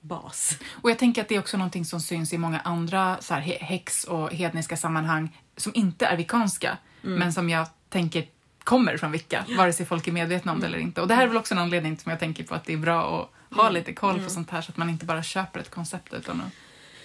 bas. 0.01 0.59
Och 0.71 0.91
jag 0.91 0.99
tänker 0.99 1.23
att 1.23 1.29
det 1.29 1.35
är 1.35 1.39
också 1.39 1.57
någonting 1.57 1.85
som 1.85 2.01
syns 2.01 2.33
i 2.33 2.39
många 2.39 2.61
andra 2.61 3.17
så 3.21 3.35
här, 3.35 3.41
häx 3.41 4.05
och 4.05 4.33
hedniska 4.33 4.77
sammanhang 4.77 5.39
som 5.57 5.73
inte 5.75 6.07
är 6.07 6.17
vikanska, 6.17 6.79
men 7.01 7.33
som 7.33 7.51
jag 7.51 7.67
tänker 7.89 8.27
kommer 8.65 8.97
från 8.97 9.13
Vicka, 9.13 9.45
vare 9.57 9.73
sig 9.73 9.87
folk 9.87 10.09
är 10.09 10.13
medvetna 10.13 10.53
om 10.53 10.61
det 10.61 10.67
eller 10.67 10.79
inte. 10.79 11.01
Och 11.01 11.09
det 11.09 11.15
här 11.15 11.23
är 11.23 11.27
väl 11.27 11.37
också 11.37 11.55
en 11.55 11.61
anledning 11.61 11.99
som 11.99 12.11
jag 12.11 12.21
tänker 12.21 12.45
på 12.45 12.55
att 12.55 12.65
det 12.65 12.73
är 12.73 12.77
bra 12.77 13.31
att 13.51 13.57
ha 13.57 13.71
lite 13.71 13.93
koll 13.93 14.23
på 14.25 14.31
sånt 14.31 14.51
här 14.51 14.63
så 14.63 14.71
att 14.71 14.77
man 14.77 14.91
inte 14.91 15.07
bara 15.07 15.23
köper 15.23 15.61
ett 15.61 15.71
koncept 15.71 16.13
utan 16.13 16.41
att 16.41 16.53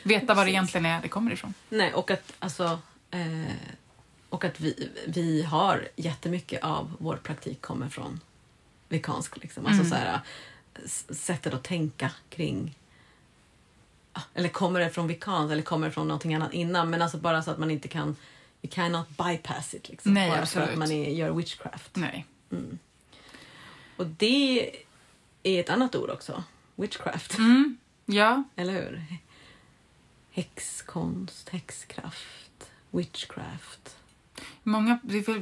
veta 0.08 0.34
var 0.34 0.46
det 0.46 0.52
egentligen 0.52 0.86
är 0.86 1.02
det 1.02 1.08
kommer 1.08 1.32
ifrån. 1.32 1.54
Nej, 1.70 1.94
och 1.94 2.12
att, 2.12 2.34
alltså, 2.40 2.80
eh, 3.12 3.52
och 4.30 4.46
att 4.46 4.60
vi, 4.60 4.90
vi 5.08 5.44
har 5.44 5.88
jättemycket 5.96 6.64
av 6.64 6.96
vår 7.00 7.16
praktik 7.16 7.62
kommer 7.62 7.90
från 7.90 8.20
vikansk. 8.90 9.38
Liksom. 9.38 9.66
Alltså 9.66 9.86
så 9.86 9.96
här, 9.96 10.20
sättet 11.10 11.54
att 11.54 11.64
tänka 11.64 12.12
kring... 12.30 12.78
ah, 14.14 14.22
Eller 14.34 14.50
kommer 14.50 14.80
det 14.80 14.90
från 14.90 15.08
vikansk 15.08 15.52
eller 15.52 15.62
kommer 15.64 15.88
det 15.88 15.94
från 15.94 16.08
någonting 16.08 16.36
annat 16.36 16.54
innan? 16.54 16.90
Men 16.90 17.02
alltså 17.02 17.18
bara 17.18 17.44
så 17.44 17.52
att 17.52 17.58
man 17.58 17.72
inte 17.72 17.88
kan... 17.88 18.16
You 18.62 18.72
cannot 18.72 19.08
bypass 19.10 19.74
it. 19.74 19.90
Liksom, 19.90 20.14
Nej, 20.14 20.30
bara 20.30 20.36
för 20.36 20.42
absolut. 20.44 20.70
att 20.70 20.78
man 20.78 20.92
är, 20.92 21.10
gör 21.12 21.32
witchcraft. 21.32 21.96
Nej. 21.96 22.26
Och 23.98 24.08
det 24.08 24.72
är 25.44 25.60
ett 25.60 25.70
annat 25.70 25.96
ord 25.96 26.10
också. 26.10 26.44
Witchcraft. 26.76 27.38
Mm, 27.38 27.78
ja, 28.06 28.44
Eller 28.56 28.74
hur? 28.74 29.06
Häxkonst, 30.38 31.50
häxkraft, 31.50 32.70
witchcraft. 32.92 33.96
Många, 34.64 35.00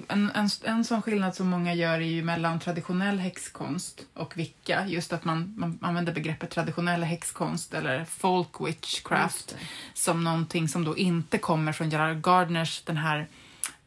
en, 0.07 0.31
en, 0.31 0.49
en 0.63 0.85
sån 0.85 1.01
skillnad 1.01 1.35
som 1.35 1.47
många 1.47 1.73
gör 1.73 1.93
är 1.93 1.99
ju 1.99 2.23
mellan 2.23 2.59
traditionell 2.59 3.19
häxkonst 3.19 4.05
och 4.13 4.37
vicka. 4.37 4.87
Just 4.87 5.13
att 5.13 5.25
man, 5.25 5.53
man 5.57 5.79
använder 5.81 6.13
begreppet 6.13 6.49
traditionell 6.49 7.03
häxkonst 7.03 7.73
eller 7.73 8.05
folk 8.05 8.61
witchcraft 8.61 9.55
som 9.93 10.23
någonting 10.23 10.67
som 10.67 10.83
då 10.83 10.97
inte 10.97 11.37
kommer 11.37 11.71
från 11.71 11.89
Gerard 11.89 12.21
Gardners 12.21 12.81
den 12.81 12.97
här 12.97 13.19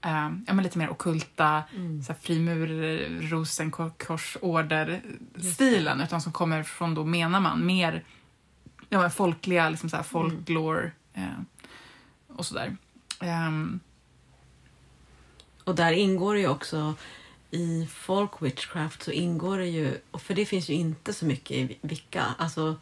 eh, 0.04 0.30
ja, 0.46 0.54
men 0.54 0.62
lite 0.62 0.78
mer 0.78 0.90
okulta 0.90 1.62
Mm. 1.74 2.02
så 2.02 2.12
här 2.12 2.20
frimur, 2.20 2.68
rosenkorsorder-stilen 3.30 6.00
utan 6.00 6.20
som 6.20 6.32
kommer 6.32 6.62
från, 6.62 6.94
då 6.94 7.04
menar 7.04 7.40
man, 7.40 7.66
mer 7.66 8.04
ja, 8.88 9.00
men 9.00 9.10
folkliga, 9.10 9.70
liksom 9.70 9.90
så 9.90 9.96
här 9.96 10.02
folklore 10.02 10.84
eh, 10.84 10.90
och 12.28 12.46
sådär. 12.46 12.76
Ehm, 13.20 13.80
Och 15.64 15.74
där 15.74 15.92
ingår 15.92 16.36
ju 16.38 16.48
också 16.48 16.94
i 17.50 17.86
folk 17.90 18.42
witchcraft 18.42 19.02
så 19.02 19.10
ingår 19.10 19.58
det 19.58 19.66
ju, 19.66 20.00
och 20.10 20.22
för 20.22 20.34
det 20.34 20.46
finns 20.46 20.68
ju 20.70 20.74
inte 20.74 21.12
så 21.12 21.24
mycket 21.26 21.50
i 21.56 21.78
Vicka, 21.82 22.24
alltså 22.38 22.76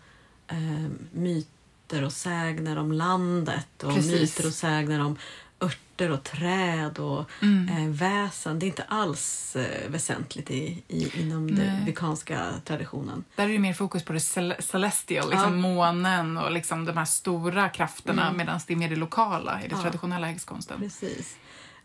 eh, 0.49 0.89
myter 1.13 2.05
och 2.05 2.13
sägner 2.13 2.77
om 2.79 2.93
landet 2.93 3.83
och 3.83 3.95
Precis. 3.95 4.13
myter 4.21 4.47
och 4.49 4.55
sägner 4.55 5.01
om 5.01 5.17
örter 5.61 6.11
och 6.11 6.23
träd 6.23 6.99
och 6.99 7.31
Mm. 7.43 7.69
eh, 7.69 7.91
väsen. 7.95 8.59
Det 8.59 8.67
är 8.67 8.69
inte 8.69 8.83
alls 8.83 9.57
eh, 9.57 9.91
väsentligt 9.91 10.51
i, 10.51 10.83
i, 10.89 11.21
inom 11.21 11.47
den 11.55 11.67
Nej. 11.77 11.85
vikanska 11.87 12.53
traditionen. 12.65 13.25
Där 13.37 13.45
är 13.49 13.53
det 13.53 13.59
mer 13.59 13.73
fokus 13.75 14.05
på 14.05 14.13
det 14.13 14.21
cel- 14.21 14.63
celestial, 14.63 15.31
liksom 15.31 15.55
Ja. 15.55 15.61
månen 15.61 16.37
och 16.39 16.53
liksom 16.53 16.85
de 16.85 16.97
här 16.97 17.05
stora 17.05 17.69
krafterna 17.69 18.23
Mm. 18.25 18.37
medan 18.37 18.61
det 18.67 18.73
är 18.73 18.77
mer 18.77 18.89
det 18.91 18.97
lokala 18.97 19.61
i 19.65 19.69
den 19.69 19.77
Ja. 19.79 19.83
traditionella 19.83 20.27
häxkonsten. 20.27 20.79
Precis. 20.81 21.37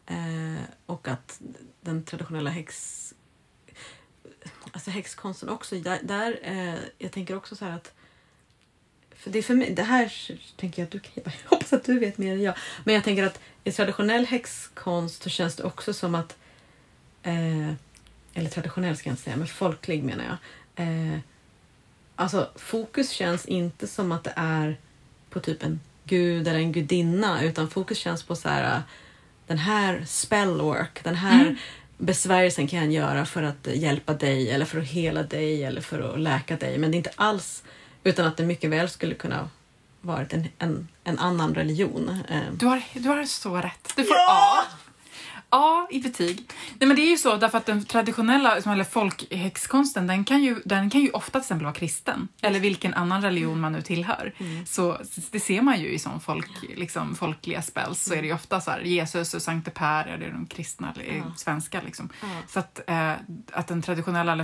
Eh, 0.05 0.61
och 0.85 1.07
att 1.07 1.41
den 1.81 2.03
traditionella 2.03 2.49
häx... 2.49 2.97
Alltså 4.71 4.91
häxkonsten 4.91 5.49
också, 5.49 5.75
där... 5.75 5.99
där 6.03 6.39
eh, 6.43 6.75
jag 6.97 7.11
tänker 7.11 7.35
också 7.37 7.55
så 7.55 7.65
här 7.65 7.71
att... 7.75 7.93
För 9.21 9.29
det, 9.29 9.39
är 9.39 9.43
för 9.43 9.53
mig, 9.53 9.73
det 9.73 9.83
här 9.83 10.13
tänker 10.57 10.81
jag 10.81 10.85
att 10.85 10.91
du 10.91 10.99
kan... 10.99 11.11
Jag 11.43 11.49
hoppas 11.49 11.73
att 11.73 11.83
du 11.83 11.99
vet 11.99 12.17
mer 12.17 12.33
än 12.33 12.41
jag. 12.41 12.55
Men 12.83 12.95
jag 12.95 13.03
tänker 13.03 13.23
att 13.23 13.39
i 13.63 13.71
traditionell 13.71 14.25
häxkonst 14.25 15.23
så 15.23 15.29
känns 15.29 15.55
det 15.55 15.63
också 15.63 15.93
som 15.93 16.15
att... 16.15 16.37
Eh, 17.23 17.69
eller 18.33 18.49
traditionell 18.49 18.97
ska 18.97 19.09
jag 19.09 19.13
inte 19.13 19.23
säga, 19.23 19.35
men 19.35 19.47
folklig 19.47 20.03
menar 20.03 20.25
jag. 20.25 20.37
Eh, 20.85 21.19
alltså 22.15 22.49
fokus 22.55 23.09
känns 23.09 23.45
inte 23.45 23.87
som 23.87 24.11
att 24.11 24.23
det 24.23 24.33
är 24.35 24.77
på 25.29 25.39
typ 25.39 25.63
en 25.63 25.79
gud 26.03 26.47
eller 26.47 26.59
en 26.59 26.71
gudinna 26.71 27.43
utan 27.43 27.69
fokus 27.69 27.97
känns 27.97 28.23
på 28.23 28.35
så 28.35 28.49
här 28.49 28.75
äh, 28.75 28.81
den 29.47 29.57
här 29.57 30.03
spellwork, 30.07 31.03
den 31.03 31.15
här 31.15 31.41
Mm. 31.41 31.55
besvärjelsen 31.97 32.67
kan 32.67 32.79
jag 32.79 32.91
göra 32.91 33.25
för 33.25 33.43
att 33.43 33.67
hjälpa 33.67 34.13
dig 34.13 34.51
eller 34.51 34.65
för 34.65 34.79
att 34.79 34.87
hela 34.87 35.23
dig 35.23 35.63
eller 35.63 35.81
för 35.81 36.13
att 36.13 36.19
läka 36.19 36.57
dig. 36.57 36.77
Men 36.77 36.91
det 36.91 36.95
är 36.95 36.97
inte 36.97 37.13
alls 37.15 37.63
utan 38.03 38.25
att 38.25 38.37
det 38.37 38.43
mycket 38.45 38.69
väl 38.69 38.89
skulle 38.89 39.15
kunna 39.15 39.49
varit 40.01 40.33
en, 40.33 40.47
en, 40.59 40.87
en 41.03 41.19
annan 41.19 41.55
religion. 41.55 42.09
Eh, 42.29 42.41
Du 42.53 42.65
har, 42.65 42.81
du 42.93 43.09
har 43.09 43.23
så 43.25 43.55
rätt. 43.57 43.93
Du 43.95 44.03
får 44.03 44.15
Ja! 44.15 44.63
A. 44.69 44.77
A 45.53 45.87
i 45.91 45.99
betyg. 45.99 46.49
Nej 46.79 46.87
men 46.87 46.95
det 46.95 47.01
är 47.01 47.09
ju 47.09 47.17
så 47.17 47.35
därför 47.37 47.57
att 47.57 47.65
den 47.65 47.85
traditionella 47.85 48.57
eller 48.57 48.83
folkhäxkonsten 48.83 50.07
den 50.07 50.23
kan, 50.25 50.43
ju, 50.43 50.61
den 50.65 50.89
kan 50.89 51.01
ju 51.01 51.09
ofta 51.09 51.31
till 51.31 51.39
exempel 51.45 51.63
vara 51.65 51.73
kristen. 51.73 52.27
Eller 52.41 52.59
vilken 52.59 52.93
annan 52.93 53.21
religion 53.21 53.59
man 53.59 53.71
nu 53.71 53.81
tillhör. 53.81 54.33
Så 54.65 54.97
det 55.31 55.39
ser 55.39 55.61
man 55.61 55.79
ju 55.81 55.89
i 55.91 55.99
sån 55.99 56.19
folk, 56.21 56.47
liksom, 56.75 57.15
folkliga 57.15 57.61
spells 57.61 58.03
så 58.03 58.13
är 58.13 58.21
det 58.21 58.27
ju 58.27 58.33
ofta 58.33 58.61
så 58.61 58.71
här 58.71 58.79
Jesus 58.81 59.33
och 59.33 59.41
Sankte 59.41 59.71
Per, 59.71 60.17
det 60.17 60.29
de 60.31 60.45
kristna, 60.45 60.93
eller 60.95 61.17
Ja. 61.17 61.23
svenska 61.37 61.81
liksom. 61.85 62.09
Ja. 62.21 62.27
Så 62.47 62.59
att, 62.59 62.79
eh, 62.87 63.13
att 63.51 63.67
den 63.67 63.81
traditionella 63.81 64.31
eller 64.31 64.43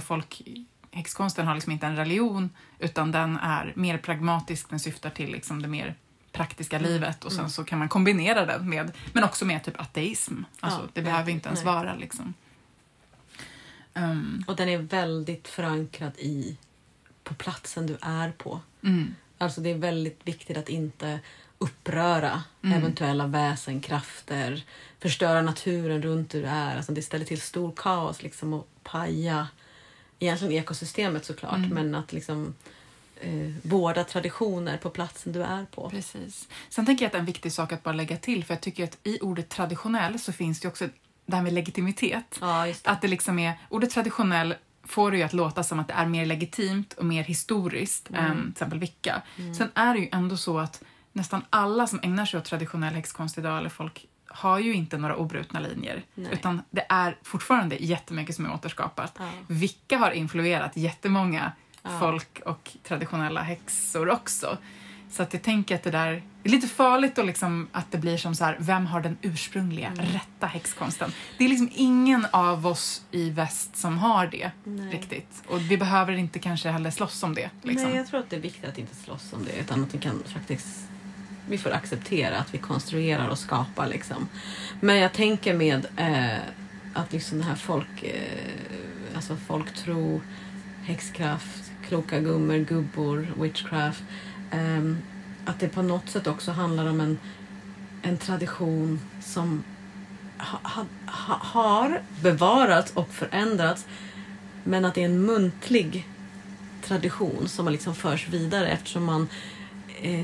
folkhäxkonsten 0.98 1.48
har 1.48 1.54
liksom 1.56 1.72
inte 1.72 1.86
en 1.88 1.96
religion 1.96 2.50
utan 2.80 3.12
den 3.12 3.38
är 3.38 3.74
mer 3.76 3.98
pragmatisk, 3.98 4.70
den 4.70 4.80
syftar 4.80 5.10
till 5.10 5.32
liksom 5.32 5.62
det 5.62 5.68
mer 5.68 5.96
praktiska 6.32 6.80
livet 6.80 7.24
och 7.26 7.32
sen 7.32 7.50
så 7.50 7.64
kan 7.64 7.80
man 7.80 7.90
kombinera 7.90 8.46
det 8.46 8.60
med, 8.60 8.92
men 9.14 9.24
också 9.24 9.46
med 9.46 9.64
typ 9.64 9.80
ateism. 9.82 10.44
Alltså, 10.60 10.80
Ja, 10.80 10.88
det 10.94 11.02
behöver 11.02 11.26
nej, 11.26 11.34
inte 11.34 11.50
ens 11.50 11.64
nej. 11.64 11.74
vara 11.74 11.96
liksom. 11.96 12.34
Um, 13.96 14.44
Och 14.48 14.56
den 14.56 14.70
är 14.70 14.78
väldigt 14.78 15.48
förankrad 15.48 16.12
i 16.18 16.58
på 17.24 17.34
platsen 17.34 17.88
du 17.88 17.98
är 18.02 18.32
på. 18.32 18.60
mm, 18.84 19.16
Alltså 19.38 19.62
det 19.62 19.70
är 19.70 19.78
väldigt 19.78 20.22
viktigt 20.28 20.58
att 20.58 20.70
inte 20.70 21.20
uppröra 21.60 22.44
Mm. 22.64 22.78
eventuella 22.78 23.28
väsen, 23.28 23.82
krafter, 23.82 24.64
förstöra 25.00 25.42
naturen 25.42 26.02
runt 26.02 26.30
där 26.32 26.42
du 26.42 26.48
är. 26.48 26.76
Alltså 26.78 26.92
det 26.92 27.02
ställer 27.02 27.26
till 27.26 27.42
stor 27.42 27.72
kaos 27.76 28.24
liksom 28.24 28.54
och 28.54 28.68
paja 28.84 29.48
egentligen 30.20 30.54
ekosystemet 30.54 31.26
såklart 31.26 31.56
Mm. 31.56 31.70
men 31.70 31.96
att 31.96 32.14
liksom 32.14 32.54
eh, 33.22 33.52
vårda 33.64 34.04
traditioner 34.04 34.78
på 34.78 34.90
platsen 34.90 35.34
du 35.34 35.44
är 35.44 35.66
på. 35.66 35.90
precis. 35.90 36.48
Sen 36.70 36.86
tänker 36.86 37.06
jag 37.06 37.10
att 37.10 37.16
en 37.20 37.26
viktig 37.26 37.52
sak 37.52 37.72
att 37.72 37.84
bara 37.84 37.94
lägga 37.96 38.18
till, 38.18 38.44
för 38.46 38.54
jag 38.54 38.62
tycker 38.62 38.84
att 38.84 38.98
i 39.04 39.20
ordet 39.22 39.50
traditionell 39.50 40.20
så 40.20 40.32
finns 40.34 40.60
det 40.60 40.68
också 40.68 40.88
det 41.26 41.36
här 41.36 41.44
med 41.44 41.54
legitimitet. 41.54 42.38
Ja, 42.42 42.66
det. 42.66 42.88
Att 42.88 43.02
det 43.02 43.08
liksom 43.08 43.40
är, 43.40 43.54
ordet 43.70 43.90
traditionell 43.90 44.56
får 44.84 45.12
det 45.12 45.18
ju 45.18 45.24
att 45.24 45.34
låta 45.34 45.64
som 45.64 45.80
att 45.80 45.88
det 45.88 45.94
är 45.94 46.06
mer 46.06 46.26
legitimt 46.26 46.94
och 46.94 47.06
mer 47.06 47.24
historiskt 47.24 48.10
Mm. 48.10 48.26
än 48.26 48.38
till 48.44 48.52
exempel 48.52 48.80
Wicca. 48.80 49.22
Sen 49.58 49.72
är 49.74 49.94
det 49.94 50.00
ju 50.00 50.10
ändå 50.12 50.38
så 50.38 50.60
att 50.60 50.84
nästan 51.12 51.42
alla 51.50 51.88
som 51.88 52.00
ägnar 52.04 52.26
sig 52.26 52.38
åt 52.40 52.46
traditionell 52.46 52.94
häxkonst 52.94 53.38
idag, 53.38 53.58
eller 53.58 53.70
folk, 53.70 54.06
har 54.38 54.60
ju 54.60 54.74
inte 54.74 54.98
några 54.98 55.16
obrutna 55.16 55.60
linjer. 55.60 56.04
Nej. 56.16 56.30
Utan 56.34 56.62
det 56.70 56.86
är 56.90 57.18
fortfarande 57.24 57.76
jättemycket 57.76 58.36
som 58.36 58.46
är 58.46 58.54
återskapat. 58.54 59.14
Ja. 59.20 59.30
Wicca 59.48 59.98
har 59.98 60.12
influerat 60.12 60.78
jättemånga 60.78 61.52
Ja. 61.84 62.00
folk 62.00 62.40
och 62.46 62.72
traditionella 62.84 63.42
häxor 63.42 64.10
också. 64.10 64.58
Så 65.12 65.24
att 65.24 65.34
jag 65.34 65.42
tänker 65.44 65.76
att 65.76 65.84
det 65.84 65.92
där 65.92 66.12
det 66.44 66.50
är 66.50 66.52
lite 66.52 66.68
farligt 66.68 67.16
då 67.16 67.24
liksom 67.24 67.68
att 67.72 67.92
det 67.92 67.98
blir 67.98 68.18
som 68.18 68.36
så 68.36 68.44
här, 68.46 68.58
vem 68.60 68.86
har 68.86 69.02
den 69.02 69.18
ursprungliga, 69.22 69.88
Mm. 69.88 70.06
rätta 70.06 70.48
häxkonsten? 70.48 71.12
Det 71.38 71.46
är 71.46 71.50
liksom 71.50 71.70
ingen 71.76 72.28
av 72.32 72.68
oss 72.68 73.02
i 73.12 73.30
väst 73.30 73.78
som 73.78 73.98
har 73.98 74.28
det 74.28 74.52
Nej. 74.64 74.90
riktigt. 74.92 75.44
Och 75.48 75.62
vi 75.62 75.78
behöver 75.78 76.14
inte 76.14 76.40
kanske 76.40 76.70
heller 76.70 76.92
slåss 76.92 77.24
om 77.24 77.36
det. 77.36 77.50
Liksom. 77.62 77.88
Nej, 77.90 77.98
jag 77.98 78.08
tror 78.08 78.20
att 78.20 78.30
det 78.30 78.36
är 78.36 78.40
viktigt 78.40 78.66
att 78.66 78.78
inte 78.78 78.96
slåss 78.96 79.34
om 79.34 79.46
det 79.46 79.60
utan 79.60 79.84
att 79.84 79.94
vi 79.96 79.98
kan 80.00 80.24
faktiskt 80.34 80.68
vi 81.50 81.58
får 81.58 81.72
acceptera 81.72 82.38
att 82.38 82.54
vi 82.54 82.58
konstruerar 82.58 83.28
och 83.28 83.40
skapar 83.40 83.88
liksom. 83.88 84.30
Men 84.80 84.98
jag 84.98 85.14
tänker 85.14 85.54
med 85.54 85.88
eh, 85.98 86.40
att 86.94 87.14
liksom 87.14 87.38
det 87.38 87.44
här 87.44 87.56
folk, 87.56 88.04
eh, 88.04 89.16
alltså 89.16 89.36
folktro, 89.36 90.22
häxkraft, 90.84 91.72
kloka 91.88 92.20
gummor, 92.20 92.58
gubbor, 92.58 93.28
witchcraft. 93.42 94.04
Eh, 94.52 94.96
att 95.46 95.60
det 95.60 95.68
på 95.68 95.82
något 95.82 96.10
sätt 96.10 96.28
också 96.28 96.52
handlar 96.52 96.90
om 96.90 97.00
en, 97.00 97.20
en 98.02 98.18
tradition 98.18 99.00
som 99.22 99.64
ha, 100.38 100.60
ha, 100.64 100.86
ha, 101.06 101.36
har 101.42 102.02
bevarats 102.22 102.92
och 102.92 103.10
förändrats 103.10 103.86
men 104.64 104.86
att 104.86 104.96
det 104.96 105.02
är 105.02 105.06
en 105.06 105.26
muntlig 105.26 106.08
tradition 106.82 107.48
som 107.48 107.70
liksom 107.70 107.96
förs 107.96 108.28
vidare 108.30 108.68
eftersom 108.68 109.04
man 109.04 109.22
eh, 109.22 109.28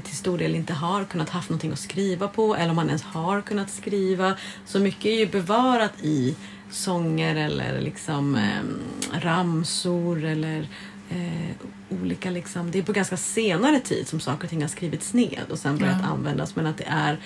till 0.03 0.15
stor 0.17 0.38
del 0.38 0.55
inte 0.55 0.73
har 0.73 1.03
kunnat 1.03 1.29
haft 1.29 1.49
någonting 1.49 1.71
att 1.71 1.79
skriva 1.79 2.27
på 2.27 2.55
eller 2.55 2.69
om 2.69 2.75
man 2.75 2.88
ens 2.88 3.03
har 3.03 3.41
kunnat 3.41 3.69
skriva. 3.69 4.33
Så 4.65 4.79
mycket 4.79 5.05
är 5.05 5.19
ju 5.19 5.25
bevarat 5.27 5.93
i 6.01 6.36
sånger 6.71 7.36
eller 7.36 7.81
liksom 7.81 8.36
eh, 8.36 9.19
ramsor 9.21 10.23
eller 10.23 10.67
eh, 11.09 11.55
olika 12.01 12.29
liksom. 12.29 12.71
Det 12.71 12.79
är 12.79 12.83
på 12.83 12.93
ganska 12.93 13.17
senare 13.17 13.79
tid 13.79 14.07
som 14.07 14.19
saker 14.19 14.43
och 14.43 14.49
ting 14.49 14.62
har 14.62 14.69
skrivits 14.69 15.13
ned 15.13 15.43
och 15.49 15.59
sen 15.59 15.77
börjat 15.77 15.97
Ja. 16.01 16.07
användas 16.07 16.55
men 16.55 16.67
att 16.67 16.77
det 16.77 16.88
är 16.88 17.17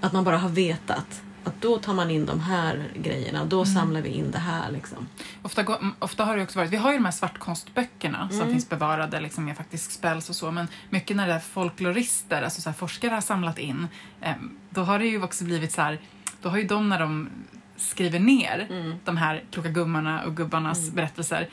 att 0.00 0.12
man 0.12 0.24
bara 0.24 0.38
har 0.38 0.48
vetat 0.48 1.22
att 1.44 1.60
då 1.62 1.78
tar 1.78 1.94
man 1.94 2.10
in 2.10 2.26
de 2.26 2.40
här 2.40 2.88
grejerna, 2.96 3.44
då 3.44 3.64
samlar 3.64 4.00
vi 4.00 4.08
in 4.08 4.30
det 4.30 4.38
här 4.38 4.70
liksom. 4.70 5.08
Ofta, 5.42 5.62
går- 5.62 5.78
mm, 5.78 5.94
ofta 5.98 6.24
har 6.24 6.36
det 6.36 6.42
också 6.42 6.58
varit, 6.58 6.70
vi 6.70 6.76
har 6.76 6.90
ju 6.92 6.98
de 6.98 7.04
här 7.04 7.12
svartkonstböckerna 7.12 8.28
som 8.28 8.40
Mm. 8.40 8.52
finns 8.52 8.68
bevarade 8.68 9.20
liksom, 9.20 9.44
med 9.44 9.56
faktiskt 9.56 9.92
spells 9.92 10.28
och 10.28 10.36
så, 10.36 10.50
men 10.50 10.68
mycket 10.90 11.16
när 11.16 11.26
det 11.28 11.34
är 11.34 11.38
folklorister, 11.40 12.42
alltså 12.42 12.60
så 12.60 12.68
här, 12.68 12.74
forskare 12.76 13.10
har 13.14 13.20
samlat 13.20 13.58
in, 13.58 13.88
eh, 14.20 14.32
då 14.70 14.80
har 14.82 14.98
det 14.98 15.06
ju 15.06 15.22
också 15.22 15.44
blivit 15.44 15.72
så 15.72 15.82
här, 15.82 15.98
då 16.42 16.48
har 16.48 16.58
ju 16.58 16.64
de 16.64 16.88
när 16.88 16.98
de 17.00 17.28
skriver 17.76 18.18
ner 18.18 18.66
Mm. 18.70 18.94
de 19.04 19.16
här 19.16 19.44
kloka 19.50 19.68
gummorna 19.68 20.22
och 20.24 20.36
gubbarnas 20.36 20.90
berättelser, 20.90 21.48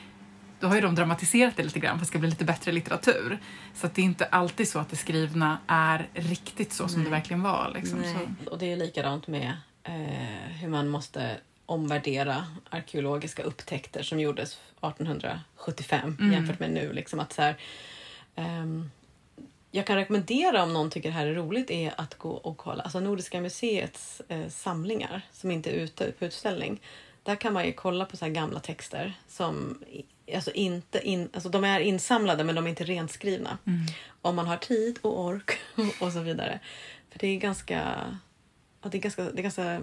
då 0.60 0.68
har 0.68 0.76
ju 0.76 0.82
de 0.82 0.96
dramatiserat 0.96 1.58
det 1.58 1.64
lite 1.64 1.80
grann 1.80 1.90
för 1.92 1.96
att 1.96 2.02
det 2.02 2.06
ska 2.06 2.20
bli 2.20 2.30
lite 2.30 2.46
bättre 2.46 2.72
litteratur. 2.72 3.40
Så 3.76 3.86
att 3.88 3.96
det 3.96 4.02
är 4.02 4.06
inte 4.06 4.26
alltid 4.26 4.68
så 4.70 4.80
att 4.80 4.90
det 4.90 4.96
skrivna 4.96 5.58
är 5.68 6.08
riktigt 6.14 6.74
så 6.74 6.88
som 6.88 6.98
Nej. 7.02 7.06
det 7.06 7.12
verkligen 7.16 7.42
var. 7.44 7.72
Liksom. 7.76 8.00
Och 8.52 8.58
det 8.60 8.72
är 8.72 8.76
likadant 8.78 9.28
med 9.28 9.54
eh, 9.90 10.52
hur 10.62 10.68
man 10.68 10.88
måste 10.88 11.38
omvärdera 11.66 12.46
arkeologiska 12.70 13.44
upptäckter 13.44 14.04
som 14.04 14.20
gjordes 14.20 14.60
1875 14.82 16.18
Mm. 16.20 16.34
jämfört 16.34 16.60
med 16.60 16.72
nu. 16.72 16.94
Liksom 16.94 17.20
att 17.20 17.34
så 17.34 17.42
här, 17.42 17.56
ehm, 18.36 18.92
jag 19.72 19.86
kan 19.88 19.96
rekommendera 19.96 20.64
om 20.64 20.74
någon 20.74 20.90
tycker 20.90 21.10
det 21.10 21.16
här 21.16 21.28
är 21.28 21.34
roligt 21.34 21.72
är 21.72 21.94
att 21.98 22.16
gå 22.16 22.32
och 22.32 22.58
kolla 22.58 22.84
alltså 22.84 23.00
Nordiska 23.00 23.42
museets 23.42 24.22
eh, 24.28 24.48
samlingar 24.50 25.22
som 25.32 25.52
inte 25.52 25.70
är 25.70 25.74
ute 25.74 26.12
på 26.12 26.26
utställning. 26.26 26.82
Där 27.24 27.36
kan 27.36 27.54
man 27.54 27.66
ju 27.66 27.72
kolla 27.74 28.06
på 28.06 28.18
så 28.18 28.26
här 28.26 28.32
gamla 28.32 28.60
texter 28.60 29.14
som 29.28 29.84
alltså 30.36 30.52
inte 30.52 31.08
in, 31.08 31.30
alltså 31.34 31.50
de 31.50 31.64
är 31.64 31.80
insamlade 31.80 32.44
men 32.44 32.56
de 32.56 32.66
är 32.66 32.70
inte 32.70 32.84
renskrivna. 32.84 33.58
Mm. 33.68 33.86
Om 34.22 34.36
man 34.36 34.48
har 34.48 34.58
tid 34.58 35.00
och 35.02 35.20
ork 35.20 35.52
och 36.02 36.12
så 36.14 36.20
vidare. 36.20 36.60
För 37.12 37.20
det 37.20 37.28
är 37.28 37.38
ganska... 37.40 37.96
Ja, 38.82 38.90
det 38.90 38.98
är 38.98 39.02
ganska... 39.02 39.24
Det 39.24 39.42
är 39.42 39.44
ganska 39.44 39.82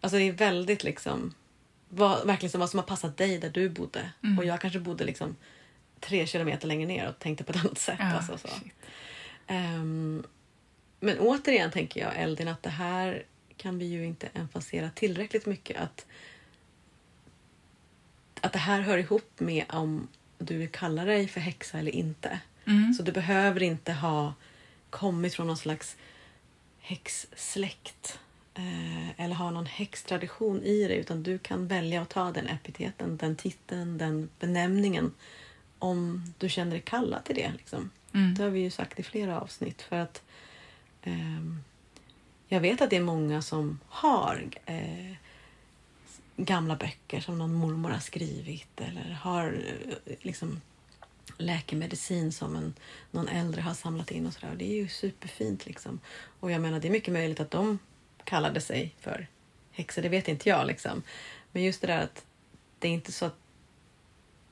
alltså 0.00 0.18
det 0.18 0.28
är 0.28 0.32
väldigt 0.32 0.84
liksom... 0.84 1.34
Vad, 1.88 2.26
verkligen 2.26 2.50
som 2.50 2.60
vad 2.60 2.70
som 2.70 2.78
har 2.78 2.86
passat 2.86 3.16
dig 3.16 3.38
där 3.38 3.50
du 3.50 3.68
bodde. 3.68 4.10
Mm. 4.22 4.38
Och 4.38 4.44
jag 4.44 4.60
kanske 4.60 4.78
bodde 4.78 5.04
liksom 5.04 5.36
tre 6.00 6.26
kilometer 6.26 6.68
längre 6.68 6.86
ner 6.86 7.08
och 7.08 7.18
tänkte 7.18 7.44
på 7.44 7.52
ett 7.52 7.64
annat 7.64 7.78
sätt. 7.78 7.96
Ja, 7.98 8.12
alltså, 8.12 8.38
så. 8.38 8.48
Ehm, 9.46 10.24
men 11.00 11.18
återigen 11.18 11.70
tänker 11.70 12.00
jag, 12.00 12.16
Eldin, 12.16 12.48
att 12.48 12.62
det 12.62 12.70
här 12.70 13.24
kan 13.56 13.78
vi 13.78 13.84
ju 13.84 14.06
inte 14.06 14.28
emfasera 14.34 14.90
tillräckligt 14.90 15.46
mycket. 15.46 15.80
Att, 15.80 16.06
att 18.40 18.52
det 18.52 18.58
här 18.58 18.80
hör 18.80 18.98
ihop 18.98 19.40
med 19.40 19.64
om 19.68 20.08
du 20.38 20.56
vill 20.56 20.68
kalla 20.68 21.04
dig 21.04 21.28
för 21.28 21.40
häxa 21.40 21.78
eller 21.78 21.92
inte. 21.92 22.40
Mm. 22.64 22.94
Så 22.94 23.02
du 23.02 23.12
behöver 23.12 23.62
inte 23.62 23.92
ha 23.92 24.34
kommit 24.90 25.34
från 25.34 25.46
någon 25.46 25.56
slags 25.56 25.96
häxsläkt 26.86 28.18
eh, 28.54 29.20
eller 29.20 29.34
ha 29.34 29.50
någon 29.50 29.66
häxtradition 29.66 30.62
i 30.62 30.88
dig 30.88 30.96
utan 30.96 31.22
du 31.22 31.38
kan 31.38 31.66
välja 31.66 32.02
att 32.02 32.08
ta 32.08 32.32
den 32.32 32.46
epiteten, 32.46 33.16
den 33.16 33.36
titeln, 33.36 33.98
den 33.98 34.28
benämningen 34.38 35.12
om 35.78 36.32
du 36.38 36.48
känner 36.48 36.70
dig 36.70 36.80
kallad 36.80 37.24
till 37.24 37.34
det. 37.34 37.52
Liksom. 37.56 37.90
Mm. 38.12 38.34
Det 38.34 38.42
har 38.42 38.50
vi 38.50 38.60
ju 38.60 38.70
sagt 38.70 39.00
i 39.00 39.02
flera 39.02 39.40
avsnitt 39.40 39.82
för 39.82 39.96
att 39.96 40.22
ehm, 41.02 41.62
jag 42.48 42.60
vet 42.60 42.80
att 42.80 42.90
det 42.90 42.96
är 42.96 43.00
många 43.00 43.42
som 43.42 43.80
har 43.88 44.48
eh, 44.66 45.12
gamla 46.36 46.76
böcker 46.76 47.20
som 47.20 47.38
någon 47.38 47.54
mormor 47.54 47.90
har 47.90 47.98
skrivit 47.98 48.80
eller 48.80 49.10
har 49.12 49.64
eh, 50.06 50.14
liksom 50.20 50.60
läkemedicin 51.38 52.32
som 52.32 52.56
en, 52.56 52.74
någon 53.10 53.28
äldre 53.28 53.60
har 53.60 53.74
samlat 53.74 54.10
in 54.10 54.26
och 54.26 54.32
sådär. 54.32 54.54
Det 54.56 54.64
är 54.64 54.74
ju 54.74 54.88
superfint 54.88 55.66
liksom. 55.66 56.00
Och 56.40 56.50
jag 56.50 56.60
menar 56.60 56.80
det 56.80 56.88
är 56.88 56.92
mycket 56.92 57.12
möjligt 57.12 57.40
att 57.40 57.50
de 57.50 57.78
kallade 58.24 58.60
sig 58.60 58.94
för 59.00 59.26
häxor, 59.70 60.02
det 60.02 60.08
vet 60.08 60.28
inte 60.28 60.48
jag 60.48 60.66
liksom. 60.66 61.02
Men 61.52 61.62
just 61.62 61.80
det 61.80 61.86
där 61.86 62.00
att 62.00 62.24
det 62.78 62.88
är 62.88 62.92
inte 62.92 63.12
så 63.12 63.26
att 63.26 63.36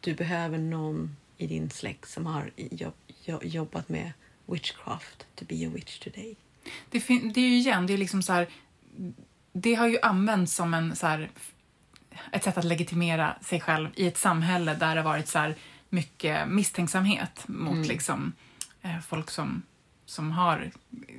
du 0.00 0.14
behöver 0.14 0.58
någon 0.58 1.16
i 1.36 1.46
din 1.46 1.70
släkt 1.70 2.08
som 2.08 2.26
har 2.26 2.50
jobb, 2.56 2.94
jobbat 3.42 3.88
med 3.88 4.12
witchcraft 4.46 5.26
to 5.34 5.44
be 5.48 5.66
a 5.66 5.70
witch 5.74 5.98
today. 5.98 6.36
Det, 6.90 6.98
det 7.08 7.40
är 7.40 7.48
ju 7.48 7.56
igen, 7.56 7.86
det 7.86 7.92
är 7.92 7.98
liksom 7.98 8.22
så 8.22 8.32
här, 8.32 8.48
det 9.52 9.74
har 9.74 9.88
ju 9.88 10.00
använts 10.00 10.54
som 10.54 10.74
en 10.74 10.96
så 10.96 11.06
här, 11.06 11.30
ett 12.32 12.44
sätt 12.44 12.58
att 12.58 12.64
legitimera 12.64 13.36
sig 13.42 13.60
själv 13.60 13.88
i 13.94 14.06
ett 14.06 14.16
samhälle 14.16 14.74
där 14.74 14.94
det 14.94 15.00
har 15.00 15.10
varit 15.10 15.28
så 15.28 15.38
här 15.38 15.54
mycket 15.94 16.48
misstänksamhet 16.48 17.44
mot 17.48 17.72
Mm. 17.72 17.88
liksom, 17.88 18.32
eh, 18.82 19.00
folk 19.08 19.30
som 19.30 19.62
som 20.06 20.30
har 20.32 20.70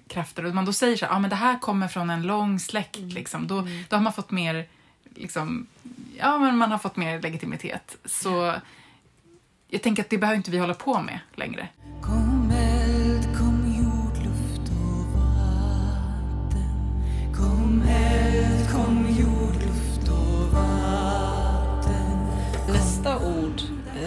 krafter 0.07 0.45
och 0.45 0.55
man 0.55 0.65
då 0.65 0.73
säger 0.73 0.97
så 0.97 1.05
här, 1.05 1.13
ah, 1.13 1.19
men 1.19 1.29
det 1.29 1.35
här 1.35 1.59
kommer 1.59 1.87
från 1.87 2.09
en 2.09 2.21
lång 2.23 2.59
släkt, 2.59 2.97
liksom, 2.97 3.47
då, 3.47 3.67
då 3.89 3.95
har 3.95 4.01
man 4.01 4.13
fått 4.13 4.31
mer 4.31 4.67
liksom, 5.15 5.67
ja, 6.17 6.37
men 6.37 6.57
man 6.57 6.71
har 6.71 6.77
fått 6.77 6.95
mer 6.95 7.21
legitimitet. 7.21 7.97
Så 8.05 8.55
jag 9.67 9.81
tänker 9.81 10.03
att 10.03 10.09
det 10.09 10.17
behöver 10.17 10.37
inte 10.37 10.51
vi 10.51 10.57
hålla 10.57 10.73
på 10.73 11.01
med 11.01 11.19
längre. 11.35 11.67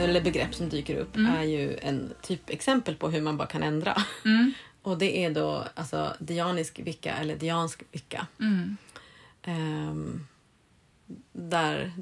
Eller 0.00 0.20
begrepp 0.20 0.54
som 0.54 0.68
dyker 0.68 0.96
upp 0.96 1.16
Mm. 1.16 1.34
är 1.36 1.42
ju 1.42 1.78
en 1.82 2.12
typ 2.22 2.50
exempel 2.50 2.96
på 2.96 3.10
hur 3.10 3.20
man 3.22 3.36
bara 3.36 3.48
kan 3.48 3.62
ändra. 3.62 4.02
Mm. 4.24 4.52
Och 4.82 4.98
det 4.98 5.24
är 5.24 5.30
då 5.30 5.64
alltså 5.74 6.16
dianisk 6.18 6.78
vicka 6.78 7.14
eller 7.16 7.36
diansk 7.36 7.82
vicka. 7.92 8.26
Mm. 8.40 8.76
Ehm, 9.42 10.26
där 11.32 11.92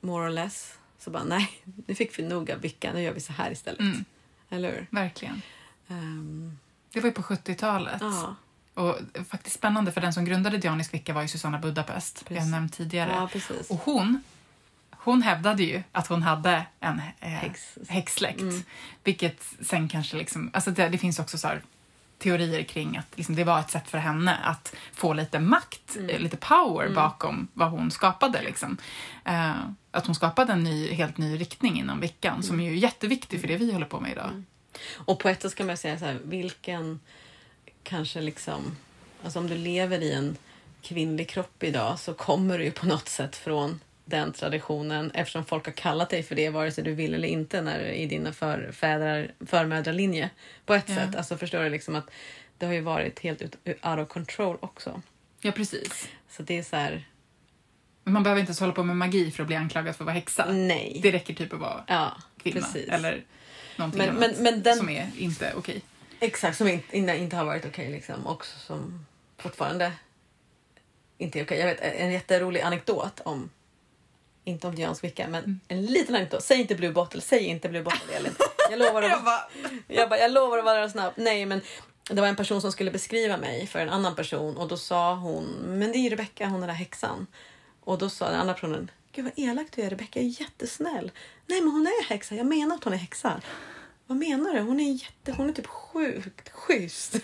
more 0.00 0.26
or 0.26 0.30
less 0.30 0.74
så 0.98 1.10
bara 1.10 1.24
nej, 1.24 1.50
nu 1.86 1.94
fick 1.94 2.18
vi 2.18 2.22
nog 2.22 2.50
av 2.50 2.60
vicka, 2.60 2.92
nu 2.92 3.02
gör 3.02 3.12
vi 3.12 3.20
så 3.20 3.32
här 3.32 3.50
istället. 3.50 3.80
Mm. 3.80 4.04
Eller 4.50 4.72
hur? 4.72 4.86
Verkligen. 4.90 5.42
Ehm, 5.88 6.58
Det 6.92 7.00
var 7.00 7.06
ju 7.08 7.12
på 7.12 7.22
70-talet. 7.22 8.00
ja, 8.00 8.34
Och 8.74 8.96
faktiskt 9.28 9.56
spännande, 9.56 9.92
för 9.92 10.00
den 10.00 10.12
som 10.12 10.24
grundade 10.24 10.58
Dianisk 10.58 10.94
vicka 10.94 11.12
var 11.12 11.22
ju 11.22 11.28
Susanna 11.28 11.58
Budapest, 11.58 12.24
Precis. 12.28 12.50
nämnt 12.50 12.72
tidigare. 12.76 13.10
ja. 13.10 13.40
Och 13.68 13.76
hon, 13.84 14.22
hon 15.06 15.22
hävdade 15.22 15.62
ju 15.62 15.82
att 15.92 16.06
hon 16.06 16.22
hade 16.22 16.66
en 16.80 17.00
eh, 17.20 17.28
Häx. 17.28 17.78
häxsläkt. 17.88 18.40
Mm. 18.40 18.62
Vilket 19.04 19.44
sen 19.60 19.88
kanske 19.88 20.16
liksom, 20.16 20.50
alltså 20.52 20.70
det, 20.70 20.88
det 20.88 20.98
finns 20.98 21.18
också 21.18 21.38
så 21.38 21.48
här 21.48 21.62
teorier 22.18 22.62
kring 22.62 22.96
att 22.96 23.06
liksom 23.14 23.34
det 23.36 23.44
var 23.44 23.60
ett 23.60 23.70
sätt 23.70 23.88
för 23.90 23.98
henne 23.98 24.34
att 24.36 24.74
få 24.92 25.12
lite 25.12 25.40
makt, 25.40 25.96
Mm. 25.96 26.10
eh, 26.10 26.18
lite 26.18 26.36
power 26.36 26.88
bakom 26.94 27.48
vad 27.52 27.70
hon 27.70 27.90
skapade. 27.90 28.42
Liksom. 28.42 28.76
Eh, 29.24 29.52
att 29.90 30.06
hon 30.06 30.14
skapade 30.14 30.52
en 30.52 30.64
ny, 30.64 30.92
helt 30.92 31.18
ny 31.18 31.36
riktning 31.40 31.78
inom 31.78 32.00
vickan 32.00 32.42
som 32.42 32.54
Mm. 32.54 32.66
är 32.66 32.70
ju 32.70 32.78
jätteviktig 32.78 33.40
för 33.40 33.48
det 33.48 33.56
vi 33.56 33.72
håller 33.72 33.86
på 33.86 34.00
med 34.00 34.12
idag. 34.12 34.42
Och 34.94 35.18
på 35.18 35.28
ett 35.28 35.42
sätt 35.42 35.50
ska 35.52 35.64
man 35.64 35.76
säga 35.76 35.98
så 35.98 36.04
här, 36.04 36.18
vilken 36.24 37.00
kanske 37.82 38.20
liksom, 38.20 38.76
alltså 39.24 39.38
om 39.38 39.46
du 39.48 39.54
lever 39.56 39.98
i 40.02 40.12
en 40.12 40.36
kvinnlig 40.82 41.28
kropp 41.28 41.62
idag 41.62 41.98
så 41.98 42.14
kommer 42.14 42.58
du 42.58 42.64
ju 42.64 42.70
på 42.70 42.86
något 42.86 43.08
sätt 43.08 43.36
från 43.36 43.80
den 44.08 44.32
traditionen 44.32 45.10
eftersom 45.10 45.44
folk 45.44 45.66
har 45.66 45.72
kallat 45.72 46.10
dig 46.10 46.22
för 46.22 46.34
det 46.34 46.50
vare 46.50 46.70
sig 46.72 46.84
du 46.84 46.94
vill 46.94 47.14
eller 47.14 47.28
inte 47.28 47.62
när 47.62 47.80
i 47.80 48.06
dina 48.06 48.32
förfädrar, 48.32 49.30
förmödralinje 49.46 50.30
på 50.66 50.74
ett 50.74 50.84
Ja. 50.88 50.94
sätt. 50.94 51.14
Alltså 51.16 51.36
förstår 51.36 51.62
du 51.62 51.68
liksom 51.70 51.94
att 51.96 52.10
det 52.58 52.66
har 52.66 52.72
ju 52.72 52.80
varit 52.80 53.18
helt 53.20 53.42
ut, 53.42 53.56
out 53.64 53.98
of 53.98 54.08
control 54.08 54.56
också. 54.60 55.02
Ja, 55.40 55.52
precis. 55.52 56.08
Så 56.30 56.42
det 56.42 56.58
är 56.58 56.62
så 56.62 56.76
här, 56.76 57.08
man 58.04 58.22
behöver 58.22 58.40
inte 58.40 58.50
ens 58.50 58.60
hålla 58.60 58.72
på 58.72 58.82
med 58.82 58.96
magi 58.96 59.30
för 59.30 59.42
att 59.42 59.46
bli 59.46 59.56
anklagad 59.56 59.96
för 59.96 60.04
att 60.04 60.06
vara 60.06 60.14
häxa. 60.14 60.46
nej. 60.52 61.00
Det 61.02 61.10
räcker 61.12 61.34
typ 61.34 61.52
att 61.52 61.60
vara 61.60 61.84
Ja, 61.88 62.16
kvinna. 62.42 62.60
precis. 62.60 62.88
Eller 62.88 63.24
någonting 63.76 63.98
Men- 63.98 64.08
annat 64.16 64.20
men- 64.34 64.42
men 64.42 64.62
den- 64.62 64.76
som 64.76 64.88
är 64.88 65.10
inte 65.18 65.52
okej. 65.56 65.80
Exakt, 66.20 66.56
som 66.58 66.68
inte, 66.68 66.96
inte- 66.98 67.36
har 67.36 67.44
varit 67.44 67.64
okej 67.64 67.90
liksom. 67.92 68.26
Och 68.26 68.46
som 68.46 69.06
fortfarande 69.38 69.92
inte 71.18 71.40
är 71.40 71.44
okej. 71.44 71.58
Jag 71.58 71.66
vet 71.66 71.80
en 71.80 72.12
jätterolig 72.12 72.60
anekdot 72.60 73.20
om, 73.24 73.50
inte 74.46 74.66
om 74.66 74.74
Dians 74.74 75.04
vicka, 75.04 75.28
men 75.28 75.44
Mm. 75.44 75.60
en 75.68 75.86
liten 75.86 76.14
anekdot. 76.14 76.42
Säg 76.42 76.60
inte 76.60 76.74
Blue 76.74 76.92
Bottle, 76.92 77.20
säg 77.20 77.44
inte 77.44 77.68
Blue 77.68 77.82
Bottle 77.82 78.14
Elin. 78.16 78.32
Jag 78.70 78.78
lovar 78.78 79.02
att, 79.02 79.10
Jag 79.14 79.24
bara, 79.24 79.40
jag, 79.88 80.08
bara, 80.08 80.18
jag 80.20 80.30
lovar 80.32 80.58
att 80.58 80.64
vara 80.64 80.90
snabb. 80.90 81.12
Nej, 81.16 81.46
men 81.46 81.60
det 82.10 82.20
var 82.20 82.28
en 82.28 82.36
person 82.36 82.60
som 82.60 82.72
skulle 82.72 82.90
beskriva 82.90 83.36
mig 83.36 83.66
för 83.66 83.78
en 83.78 83.88
annan 83.90 84.16
person 84.16 84.56
och 84.56 84.68
då 84.68 84.76
sa 84.76 85.14
hon, 85.14 85.44
men 85.66 85.92
det 85.92 85.98
är 85.98 86.00
ju 86.00 86.08
Rebecka, 86.10 86.46
hon 86.48 86.60
den 86.60 86.68
där 86.68 86.74
häxan. 86.76 87.26
Och 87.84 87.98
då 87.98 88.08
sa 88.10 88.30
den 88.30 88.40
andra 88.40 88.54
personen, 88.54 88.90
gud 89.12 89.24
vad 89.24 89.32
elak 89.36 89.66
du 89.76 89.82
är, 89.82 89.90
Rebecka 89.90 90.20
är 90.20 90.40
jättesnäll. 90.40 91.10
Nej, 91.46 91.60
men 91.60 91.70
hon 91.72 91.86
är 91.86 92.04
häxa, 92.04 92.34
jag 92.34 92.46
menar 92.46 92.76
att 92.76 92.84
hon 92.84 92.92
är 92.92 92.96
häxa. 92.96 93.40
Vad 94.06 94.18
menar 94.18 94.54
du? 94.54 94.60
Hon 94.60 94.80
är, 94.80 94.92
jätte, 94.92 95.32
hon 95.32 95.48
är 95.48 95.52
typ 95.52 95.66
sjukt 95.66 96.48
schysst. 96.52 97.16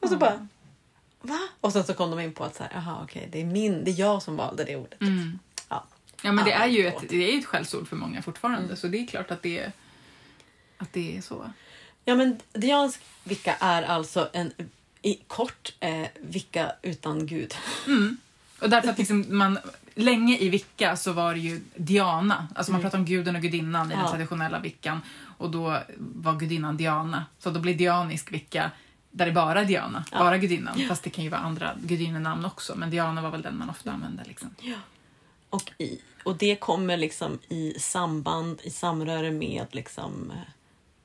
Och 0.00 0.08
så 0.08 0.16
bara, 0.16 0.46
va? 1.20 1.38
Och 1.60 1.72
sen 1.72 1.84
så 1.84 1.94
kom 1.94 2.10
de 2.10 2.20
in 2.20 2.32
på 2.32 2.44
att 2.44 2.56
så 2.56 2.62
här, 2.62 2.76
aha, 2.76 3.00
okej, 3.04 3.28
det 3.32 3.40
är 3.40 3.44
min, 3.44 3.84
det 3.84 3.90
är 3.90 4.00
jag 4.00 4.22
som 4.22 4.36
valde 4.36 4.64
det 4.64 4.76
ordet. 4.76 5.00
mm. 5.00 5.38
Ja. 6.22 6.28
Ja, 6.28 6.32
men 6.32 6.44
det 6.44 6.52
är 6.52 6.66
ju 6.66 6.86
ett, 6.86 7.08
det 7.08 7.34
är 7.34 7.38
ett 7.38 7.46
skällsord 7.46 7.88
för 7.88 7.96
många 7.96 8.22
fortfarande, 8.22 8.64
Mm. 8.64 8.76
så 8.76 8.86
det 8.88 8.98
är 8.98 9.06
klart 9.06 9.30
att 9.30 9.42
det, 9.42 9.72
att 10.78 10.92
det 10.92 11.16
är 11.16 11.20
så. 11.20 11.50
ja, 12.04 12.14
men 12.14 12.38
diansk 12.52 13.00
vicka 13.24 13.56
är 13.60 13.82
alltså 13.82 14.28
en 14.32 14.52
i 15.02 15.14
kort 15.26 15.72
eh, 15.80 16.06
vicka 16.20 16.72
utan 16.82 17.26
gud. 17.26 17.54
Mm. 17.86 18.16
Och 18.60 18.70
därför 18.70 18.88
att 18.88 18.98
liksom 19.02 19.24
man, 19.28 19.58
länge 19.94 20.36
i 20.38 20.48
vicka 20.48 20.96
så 20.96 21.12
var 21.12 21.34
det 21.34 21.40
ju 21.40 21.60
Diana, 21.76 22.48
alltså 22.54 22.72
man 22.72 22.80
pratar 22.80 22.98
om 22.98 23.04
guden 23.04 23.36
och 23.36 23.42
gudinnan 23.42 23.86
i 23.86 23.88
den 23.88 23.92
Mm. 23.98 24.04
Ja. 24.04 24.10
traditionella 24.10 24.58
vickan 24.58 25.00
och 25.38 25.50
då 25.50 25.78
var 25.98 26.36
gudinnan 26.38 26.76
Diana. 26.76 27.24
Så 27.38 27.50
då 27.50 27.60
blir 27.60 27.74
dianisk 27.74 28.32
vicka 28.32 28.70
där 29.10 29.26
det 29.26 29.32
bara 29.32 29.60
är 29.60 29.64
Diana, 29.64 30.04
Ja. 30.12 30.18
bara 30.18 30.38
gudinnan. 30.38 30.80
Fast 30.88 31.02
det 31.02 31.10
kan 31.10 31.24
ju 31.24 31.30
vara 31.30 31.40
andra 31.40 31.74
gudinnenamn 31.82 32.44
också, 32.44 32.74
men 32.76 32.90
Diana 32.90 33.22
var 33.22 33.30
väl 33.30 33.42
den 33.42 33.56
man 33.58 33.70
ofta 33.70 33.92
använde. 33.92 34.22
Liksom. 34.26 34.54
Och, 35.50 35.72
i, 35.78 36.00
och 36.24 36.36
det 36.36 36.56
kommer 36.56 36.96
liksom 36.96 37.38
i 37.48 37.74
samband, 37.78 38.60
i 38.62 38.70
samröre 38.70 39.30
med 39.30 39.66
liksom 39.70 40.30
eh, 40.30 40.36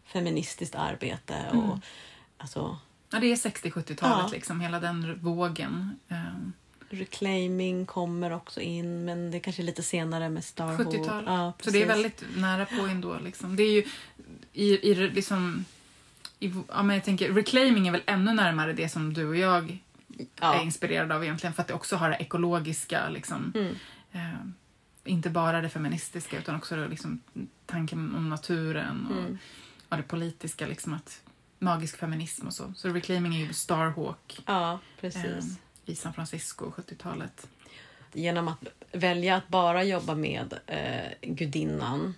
feministiskt 0.06 0.76
arbete 0.76 1.46
och 1.50 1.56
Mm. 1.64 1.80
alltså 2.38 2.78
Ja, 3.10 3.20
det 3.20 3.32
är 3.32 3.36
60-70-talet, 3.36 3.98
Ja. 4.02 4.30
liksom, 4.32 4.62
hela 4.62 4.80
den 4.80 5.20
vågen. 5.22 6.00
Ehm, 6.10 6.54
reclaiming 6.90 7.86
kommer 7.86 8.32
också 8.32 8.62
in 8.62 9.06
men 9.06 9.32
det 9.32 9.38
är 9.38 9.40
kanske 9.40 9.62
lite 9.62 9.84
senare 9.84 10.30
med 10.30 10.44
Starhood. 10.44 10.88
70-talet. 10.88 11.24
Ja, 11.28 11.54
så 11.60 11.70
det 11.72 11.82
är 11.84 11.88
väldigt 11.88 12.24
nära 12.36 12.66
på 12.66 12.82
ändå. 12.82 13.18
Liksom. 13.24 13.56
Det 13.56 13.64
är 13.64 13.72
ju 13.72 13.84
i, 14.54 14.92
i 14.92 14.96
liksom... 14.96 15.66
I, 16.40 16.54
ja, 16.68 16.84
men 16.84 16.96
jag 16.96 17.06
tänker, 17.06 17.34
reclaiming 17.34 17.88
är 17.88 17.92
väl 17.92 18.02
ännu 18.06 18.34
närmare 18.34 18.74
det 18.74 18.90
som 18.90 19.14
du 19.14 19.28
och 19.28 19.38
jag 19.38 19.70
är 20.18 20.28
ja. 20.40 20.62
inspirerade 20.62 21.16
av 21.16 21.24
egentligen 21.24 21.54
för 21.54 21.62
att 21.62 21.68
det 21.68 21.74
också 21.74 21.96
har 21.96 22.10
det 22.10 22.16
ekologiska, 22.16 23.10
liksom, 23.10 23.52
Mm. 23.56 23.76
Eh, 24.16 24.46
inte 25.04 25.30
bara 25.30 25.62
det 25.62 25.70
feministiska 25.70 26.38
utan 26.38 26.56
också 26.56 26.76
det, 26.76 26.88
liksom, 26.88 27.22
tanken 27.66 28.16
om 28.16 28.30
naturen 28.30 29.06
och, 29.08 29.18
Mm. 29.18 29.38
och 29.90 29.98
det 29.98 30.04
politiska, 30.04 30.68
liksom 30.68 30.94
att 30.94 31.22
magisk 31.60 31.98
feminism 31.98 32.48
och 32.48 32.54
så. 32.54 32.74
Så 32.76 32.90
reclaiming 32.90 33.36
är 33.36 33.46
ju 33.46 33.54
Starhawk 33.54 34.40
ja, 34.46 34.80
precis. 35.02 35.26
eh, 35.26 35.42
i 35.86 35.96
San 35.96 36.14
Francisco 36.14 36.72
70-talet. 36.72 37.48
Genom 38.14 38.48
att 38.48 38.60
välja 38.92 39.36
att 39.36 39.48
bara 39.48 39.84
jobba 39.84 40.16
med 40.16 40.54
eh, 40.68 41.12
gudinnan 41.36 42.14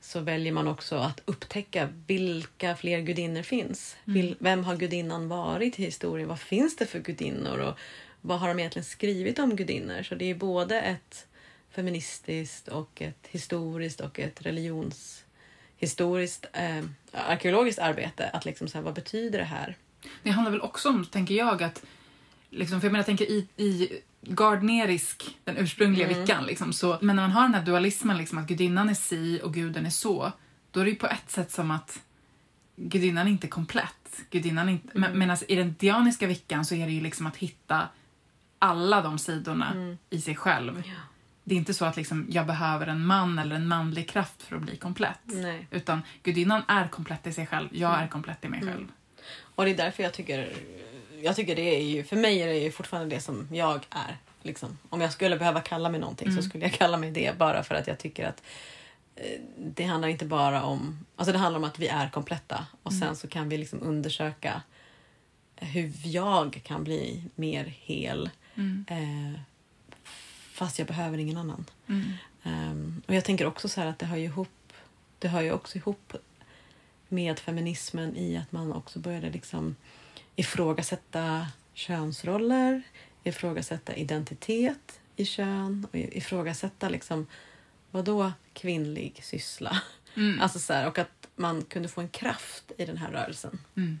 så 0.00 0.20
väljer 0.20 0.52
man 0.52 0.68
också 0.68 0.96
att 0.96 1.20
upptäcka 1.24 1.88
vilka 2.06 2.76
fler 2.76 3.00
gudinnor 3.00 3.42
finns. 3.42 3.96
Vil, 4.04 4.36
vem 4.38 4.64
har 4.64 4.76
gudinnan 4.76 5.28
varit 5.28 5.78
i 5.78 5.82
historien? 5.84 6.28
Vad 6.28 6.40
finns 6.40 6.76
det 6.76 6.86
för 6.86 6.98
gudinnor? 6.98 7.58
Och 7.58 7.78
vad 8.20 8.40
har 8.40 8.48
de 8.48 8.58
egentligen 8.58 8.84
skrivit 8.84 9.38
om 9.38 9.56
gudinnor? 9.56 10.02
Så 10.02 10.14
det 10.14 10.24
är 10.30 10.34
både 10.34 10.80
ett 10.80 11.26
feministiskt 11.74 12.68
och 12.68 13.02
ett 13.02 13.26
historiskt 13.30 14.00
och 14.00 14.18
ett 14.18 14.42
religionshistoriskt 14.46 16.46
eh, 16.52 16.84
arkeologiskt 17.12 17.78
arbete. 17.80 18.28
Att 18.28 18.44
liksom 18.44 18.68
så 18.68 18.78
här, 18.78 18.82
vad 18.84 18.94
betyder 18.94 19.38
det 19.38 19.44
här? 19.44 19.76
Det 20.22 20.30
handlar 20.30 20.50
väl 20.50 20.60
också 20.60 20.88
om, 20.88 21.04
tänker 21.04 21.34
jag, 21.34 21.62
att 21.62 21.84
liksom, 22.50 22.80
för 22.80 22.86
jag 22.86 22.92
menar, 22.92 22.98
jag 23.00 23.06
tänker 23.06 23.24
i, 23.30 23.48
i 23.56 23.88
gardnerisk, 24.22 25.36
den 25.44 25.56
ursprungliga 25.56 26.06
Mm. 26.06 26.20
vickan, 26.20 26.44
liksom, 26.46 26.72
så, 26.72 26.98
men 27.02 27.16
när 27.16 27.22
man 27.22 27.30
har 27.32 27.42
den 27.42 27.54
här 27.54 27.62
dualismen, 27.62 28.18
liksom, 28.18 28.38
att 28.38 28.46
gudinnan 28.46 28.88
är 28.88 28.94
si 28.94 29.40
och 29.44 29.54
guden 29.54 29.86
är 29.86 29.90
så, 29.90 30.32
då 30.70 30.80
är 30.80 30.84
det 30.84 30.90
ju 30.90 30.96
på 30.96 31.06
ett 31.06 31.30
sätt 31.30 31.52
som 31.52 31.70
att 31.70 32.00
gudinnan 32.76 33.28
inte 33.28 33.46
är 33.46 33.48
komplett. 33.48 34.20
Gudinnan 34.30 34.68
är 34.68 34.72
inte, 34.72 34.88
Mm. 34.98 35.10
men, 35.10 35.18
medan 35.18 35.36
i 35.48 35.54
den 35.54 35.74
dianiska 35.78 36.26
vickan 36.26 36.64
så 36.64 36.74
är 36.74 36.86
det 36.86 36.92
ju 36.92 37.00
liksom 37.00 37.26
att 37.26 37.36
hitta 37.36 37.88
alla 38.58 39.02
de 39.02 39.18
sidorna 39.18 39.72
Mm. 39.72 39.98
i 40.10 40.20
sig 40.20 40.36
själv. 40.36 40.82
Det 41.44 41.54
är 41.54 41.56
inte 41.58 41.74
så 41.74 41.84
att 41.84 41.96
liksom, 41.96 42.26
jag 42.30 42.46
behöver 42.46 42.86
en 42.86 43.06
man 43.06 43.38
eller 43.38 43.56
en 43.56 43.68
manlig 43.68 44.08
kraft 44.08 44.42
för 44.42 44.56
att 44.56 44.62
bli 44.62 44.76
komplett. 44.76 45.18
Nej. 45.24 45.66
Utan 45.70 46.02
gudinnan 46.22 46.62
är 46.68 46.88
komplett 46.88 47.26
i 47.26 47.32
sig 47.32 47.46
själv, 47.46 47.68
jag 47.72 47.90
Mm. 47.90 48.04
är 48.04 48.08
komplett 48.08 48.44
i 48.44 48.48
mig 48.48 48.60
själv. 48.60 48.88
Och 49.54 49.64
det 49.64 49.70
är 49.70 49.76
därför 49.76 50.02
jag 50.02 50.12
tycker, 50.12 50.52
jag 51.22 51.36
tycker 51.36 51.56
det 51.56 51.76
är 51.76 51.82
ju, 51.84 52.04
för 52.04 52.16
mig 52.16 52.42
är 52.42 52.46
det 52.46 52.58
ju 52.58 52.72
fortfarande 52.72 53.14
det 53.16 53.20
som 53.20 53.48
jag 53.52 53.86
är. 53.90 54.16
Liksom. 54.42 54.78
Om 54.88 55.00
jag 55.00 55.12
skulle 55.12 55.36
behöva 55.36 55.60
kalla 55.60 55.88
mig 55.88 56.00
någonting 56.00 56.28
Mm. 56.28 56.42
så 56.42 56.48
skulle 56.48 56.64
jag 56.64 56.72
kalla 56.72 56.96
mig 56.96 57.10
det 57.10 57.38
bara 57.38 57.62
för 57.62 57.74
att 57.74 57.86
jag 57.86 57.98
tycker 57.98 58.28
att 58.28 58.42
eh, 59.16 59.40
det 59.58 59.84
handlar 59.84 60.08
inte 60.08 60.24
bara 60.24 60.62
om, 60.62 61.06
alltså 61.16 61.32
det 61.32 61.38
handlar 61.38 61.58
om 61.58 61.64
att 61.64 61.78
vi 61.78 61.88
är 61.88 62.08
kompletta 62.08 62.66
och 62.82 62.92
Mm. 62.92 63.00
sen 63.06 63.16
så 63.16 63.28
kan 63.28 63.48
vi 63.48 63.58
liksom 63.58 63.82
undersöka 63.82 64.62
hur 65.56 65.92
jag 66.04 66.60
kan 66.64 66.84
bli 66.84 67.24
mer 67.34 67.64
hel 67.64 68.30
Mm. 68.54 68.84
eh, 68.90 69.40
fast 70.54 70.78
jag 70.78 70.88
behöver 70.88 71.18
ingen 71.18 71.36
annan. 71.36 71.64
Mm. 71.86 72.12
Ehm, 72.42 73.02
och 73.06 73.14
jag 73.14 73.24
tänker 73.24 73.46
också 73.46 73.68
så 73.68 73.80
att 73.80 73.98
det 73.98 74.06
hör 74.06 74.16
ju 74.16 74.24
ihop, 74.24 74.72
det 75.18 75.28
hör 75.28 75.40
ju 75.40 75.52
också 75.52 75.78
ihop 75.78 76.12
med 77.08 77.38
feminismen 77.38 78.16
i 78.16 78.36
att 78.36 78.52
man 78.52 78.72
också 78.72 78.98
började 78.98 79.30
liksom 79.30 79.76
ifrågasätta 80.36 81.46
könsroller, 81.72 82.82
ifrågasätta 83.24 83.94
identitet 83.94 85.00
i 85.16 85.24
kön 85.24 85.86
och 85.90 85.96
ifrågasätta 85.98 86.88
liksom, 86.88 87.26
vadå 87.90 88.32
kvinnlig 88.52 89.20
syssla? 89.24 89.82
Mm. 90.16 90.40
Alltså 90.40 90.58
så 90.58 90.72
här, 90.72 90.86
och 90.86 90.98
att 90.98 91.28
man 91.36 91.62
kunde 91.62 91.88
få 91.88 92.00
en 92.00 92.08
kraft 92.08 92.72
i 92.78 92.84
den 92.86 92.96
här 92.96 93.10
rörelsen. 93.10 93.58
Mm. 93.76 94.00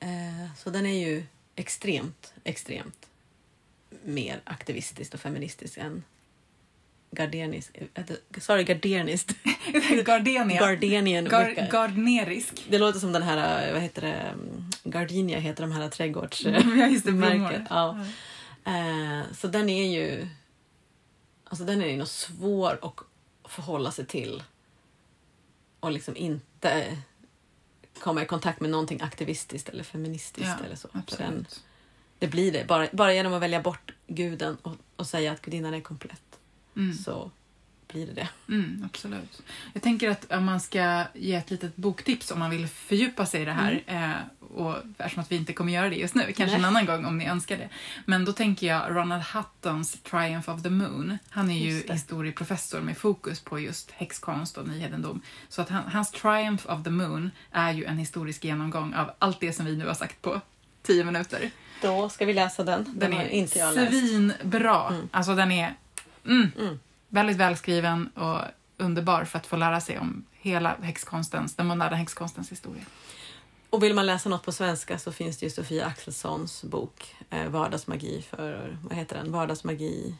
Eh, 0.00 0.54
så 0.56 0.70
den 0.70 0.86
är 0.86 1.08
ju 1.08 1.24
extremt, 1.54 2.34
extremt 2.44 3.07
mer 4.04 4.40
aktivistisk 4.44 5.14
och 5.14 5.20
feministisk 5.20 5.78
än 5.78 6.04
Gardenisk. 7.10 7.78
äh, 7.94 8.04
Sorry, 8.40 8.64
Gardeniskt. 8.64 9.34
Gardenia. 10.04 10.60
Gardenian 10.60 11.28
Gar-. 11.28 11.70
Gardnerisk. 11.70 12.66
Det 12.70 12.78
låter 12.78 13.00
som 13.00 13.12
den 13.12 13.22
här, 13.22 13.72
vad 13.72 13.82
heter 13.82 14.02
det, 14.02 14.12
mm, 14.12 14.70
Gardenia 14.84 15.38
heter 15.38 15.62
de 15.62 15.72
här 15.72 15.88
trädgårds... 15.88 16.44
Ja, 16.44 16.86
just 16.86 17.04
det, 17.06 17.12
märket. 17.12 17.38
blommor. 17.38 17.66
Ja. 17.70 17.98
Eh, 18.64 19.22
så 19.32 19.48
den 19.48 19.68
är 19.68 19.92
ju... 19.92 20.28
Alltså 21.44 21.64
den 21.64 21.82
är 21.82 21.86
ju 21.86 21.96
nog 21.96 22.08
svår 22.08 22.78
att 22.82 22.94
förhålla 23.50 23.90
sig 23.90 24.06
till 24.06 24.42
och 25.80 25.92
liksom 25.92 26.16
inte 26.16 26.96
komma 27.98 28.22
i 28.22 28.26
kontakt 28.26 28.60
med 28.60 28.70
någonting 28.70 29.00
aktivistiskt 29.02 29.68
eller 29.68 29.84
feministiskt 29.84 30.48
Ja, 30.60 30.64
eller 30.66 30.76
så. 30.76 30.88
Den, 30.92 31.02
absolut. 31.08 31.64
Det 32.18 32.26
blir 32.28 32.52
det. 32.52 32.66
Bara, 32.68 32.88
bara 32.92 33.14
genom 33.14 33.32
att 33.34 33.42
välja 33.42 33.60
bort 33.62 33.92
guden 34.06 34.56
och, 34.62 34.76
och 34.96 35.06
säga 35.06 35.32
att 35.32 35.42
gudinnan 35.42 35.74
är 35.74 35.80
komplett 35.80 36.22
Mm. 36.76 36.94
så 36.94 37.30
blir 37.88 38.06
det 38.06 38.12
det. 38.12 38.28
Mm, 38.48 38.84
absolut. 38.84 39.42
Jag 39.72 39.82
tänker 39.82 40.10
att 40.10 40.32
om 40.32 40.44
man 40.44 40.60
ska 40.60 41.04
ge 41.14 41.34
ett 41.34 41.50
litet 41.50 41.76
boktips 41.76 42.30
om 42.30 42.38
man 42.38 42.50
vill 42.50 42.66
fördjupa 42.68 43.26
sig 43.26 43.42
i 43.42 43.44
det 43.44 43.52
här, 43.52 43.82
eh, 43.86 44.46
och 44.56 44.74
eftersom 44.98 45.22
att 45.22 45.32
vi 45.32 45.36
inte 45.36 45.52
kommer 45.52 45.72
göra 45.72 45.88
det 45.88 45.96
just 45.96 46.14
nu, 46.14 46.22
kanske 46.22 46.42
Mm. 46.42 46.50
Nej. 46.52 46.58
en 46.58 46.64
annan 46.64 46.86
gång 46.86 47.04
om 47.04 47.18
ni 47.18 47.26
önskar 47.26 47.56
det. 47.58 47.68
Men 48.06 48.24
då 48.24 48.32
tänker 48.32 48.66
jag 48.66 48.96
Ronald 48.96 49.22
Huttons 49.22 49.92
Triumph 50.02 50.50
of 50.50 50.62
the 50.62 50.70
Moon. 50.70 51.18
Han 51.30 51.50
är 51.50 51.58
ju 51.66 51.82
historieprofessor 51.92 52.80
med 52.80 52.96
fokus 52.98 53.40
på 53.40 53.58
just 53.60 53.90
häxkonst 53.90 54.58
och 54.58 54.68
nyhedendom. 54.68 55.22
Så 55.48 55.62
att 55.62 55.68
han, 55.68 55.82
hans 55.92 56.10
Triumph 56.12 56.70
of 56.72 56.84
the 56.84 56.90
Moon 56.90 57.30
är 57.52 57.72
ju 57.72 57.84
en 57.84 57.98
historisk 57.98 58.44
genomgång 58.44 58.94
av 58.94 59.10
allt 59.18 59.40
det 59.40 59.52
som 59.52 59.66
vi 59.66 59.76
nu 59.76 59.86
har 59.86 59.94
sagt 59.94 60.22
på 60.22 60.40
tio 60.82 61.04
minuter. 61.04 61.50
Då 61.82 62.08
ska 62.08 62.24
vi 62.26 62.32
läsa 62.32 62.64
den. 62.64 62.84
Den, 62.84 62.98
Den 62.98 63.12
är 63.12 63.28
inte 63.28 63.58
jag 63.58 63.74
läst. 63.74 63.90
svinbra. 63.90 64.88
Mm. 64.88 65.08
Alltså 65.12 65.34
den 65.34 65.52
är 65.52 65.74
mm, 66.26 66.50
Mm. 66.58 66.78
väldigt 67.08 67.36
välskriven 67.36 68.08
och 68.14 68.38
underbar 68.76 69.24
för 69.24 69.38
att 69.38 69.46
få 69.46 69.56
lära 69.56 69.80
sig 69.80 69.98
om 69.98 70.24
hela 70.32 70.76
häxkonstens, 70.82 71.54
den 71.54 71.66
moderna 71.66 71.96
häxkonstens 71.96 72.52
historia. 72.52 72.82
Och 73.70 73.82
vill 73.82 73.94
man 73.94 74.06
läsa 74.06 74.28
något 74.28 74.44
på 74.44 74.52
svenska 74.52 74.98
så 74.98 75.12
finns 75.12 75.36
det 75.38 75.46
ju 75.46 75.50
Sofia 75.50 75.86
Axelssons 75.86 76.64
bok 76.64 77.14
eh, 77.30 77.48
Vardagsmagi 77.48 78.22
för, 78.30 78.78
vad 78.82 78.94
heter 78.98 79.16
den? 79.16 79.32
Vardagsmagi, 79.32 80.14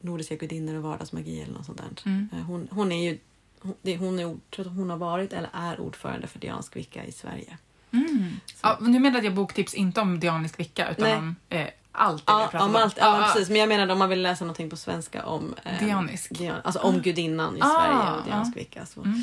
Nordiska 0.00 0.34
gudinnor 0.36 0.74
och 0.74 0.82
vardagsmagi 0.82 1.40
eller 1.42 1.52
något 1.52 1.66
sånt 1.66 1.78
där. 1.78 2.10
Mm. 2.10 2.28
Eh, 2.32 2.38
hon, 2.44 2.68
hon 2.70 2.92
är 2.92 3.10
ju 3.10 3.18
hon, 3.60 3.74
det- 3.82 3.96
hon, 3.96 4.18
är, 4.18 4.64
hon 4.68 4.90
har 4.90 4.96
varit 4.96 5.32
eller 5.32 5.48
är 5.52 5.80
ordförande 5.80 6.26
för 6.26 6.38
Diansk 6.38 6.76
Wicca 6.76 7.04
i 7.04 7.12
Sverige. 7.12 7.58
Mm. 7.94 8.40
Ja, 8.62 8.78
nu 8.80 8.98
menar 8.98 9.22
jag 9.22 9.34
boktips 9.34 9.74
inte 9.74 10.00
om 10.00 10.20
dianisk 10.20 10.60
vicka 10.60 10.90
utan 10.90 11.04
Nej. 11.08 11.16
om 11.16 11.36
eh, 11.48 11.66
allt 11.92 12.26
det 12.26 12.32
vi 12.32 12.38
Ja, 12.40 12.48
pratat 12.50 12.68
om 12.68 12.76
allt, 12.76 12.96
Ja, 12.98 13.20
ja, 13.20 13.32
precis. 13.32 13.48
Men 13.48 13.60
jag 13.60 13.68
menar 13.68 13.88
om 13.92 13.98
man 13.98 14.08
vill 14.08 14.22
läsa 14.22 14.44
någonting 14.44 14.70
på 14.70 14.76
svenska 14.76 15.24
om 15.26 15.54
eh, 15.64 15.78
Dianisk. 15.84 16.30
Dian, 16.38 16.60
alltså 16.64 16.80
om 16.80 17.00
gudinnan 17.02 17.56
i 17.56 17.60
Ah, 17.62 17.68
Sverige 17.80 18.18
och 18.18 18.24
Diansk 18.24 18.56
Wicca. 18.56 18.86
Så. 18.86 19.00
Mm. 19.02 19.22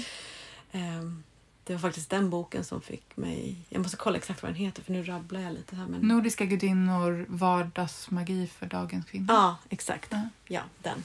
Ehm, 0.72 1.24
det 1.64 1.74
var 1.74 1.80
faktiskt 1.80 2.10
den 2.10 2.30
boken 2.30 2.64
som 2.64 2.82
fick 2.82 3.18
mig... 3.18 3.56
Jag 3.70 3.82
måste 3.82 3.98
kolla 3.98 4.18
exakt 4.18 4.44
vad 4.44 4.52
den 4.52 4.56
heter 4.56 4.84
för 4.84 4.92
nu 4.92 5.04
rabblar 5.04 5.40
jag 5.40 5.54
lite 5.54 5.76
här. 5.76 5.86
Men... 5.86 6.00
Nordiska 6.02 6.46
gudinnor, 6.46 7.26
vardagsmagi 7.30 8.48
för 8.48 8.66
dagens 8.66 9.06
kvinnor. 9.06 9.26
Ja, 9.30 9.56
exakt. 9.70 10.08
Ja. 10.12 10.22
Ja, 10.48 10.62
den. 10.84 11.04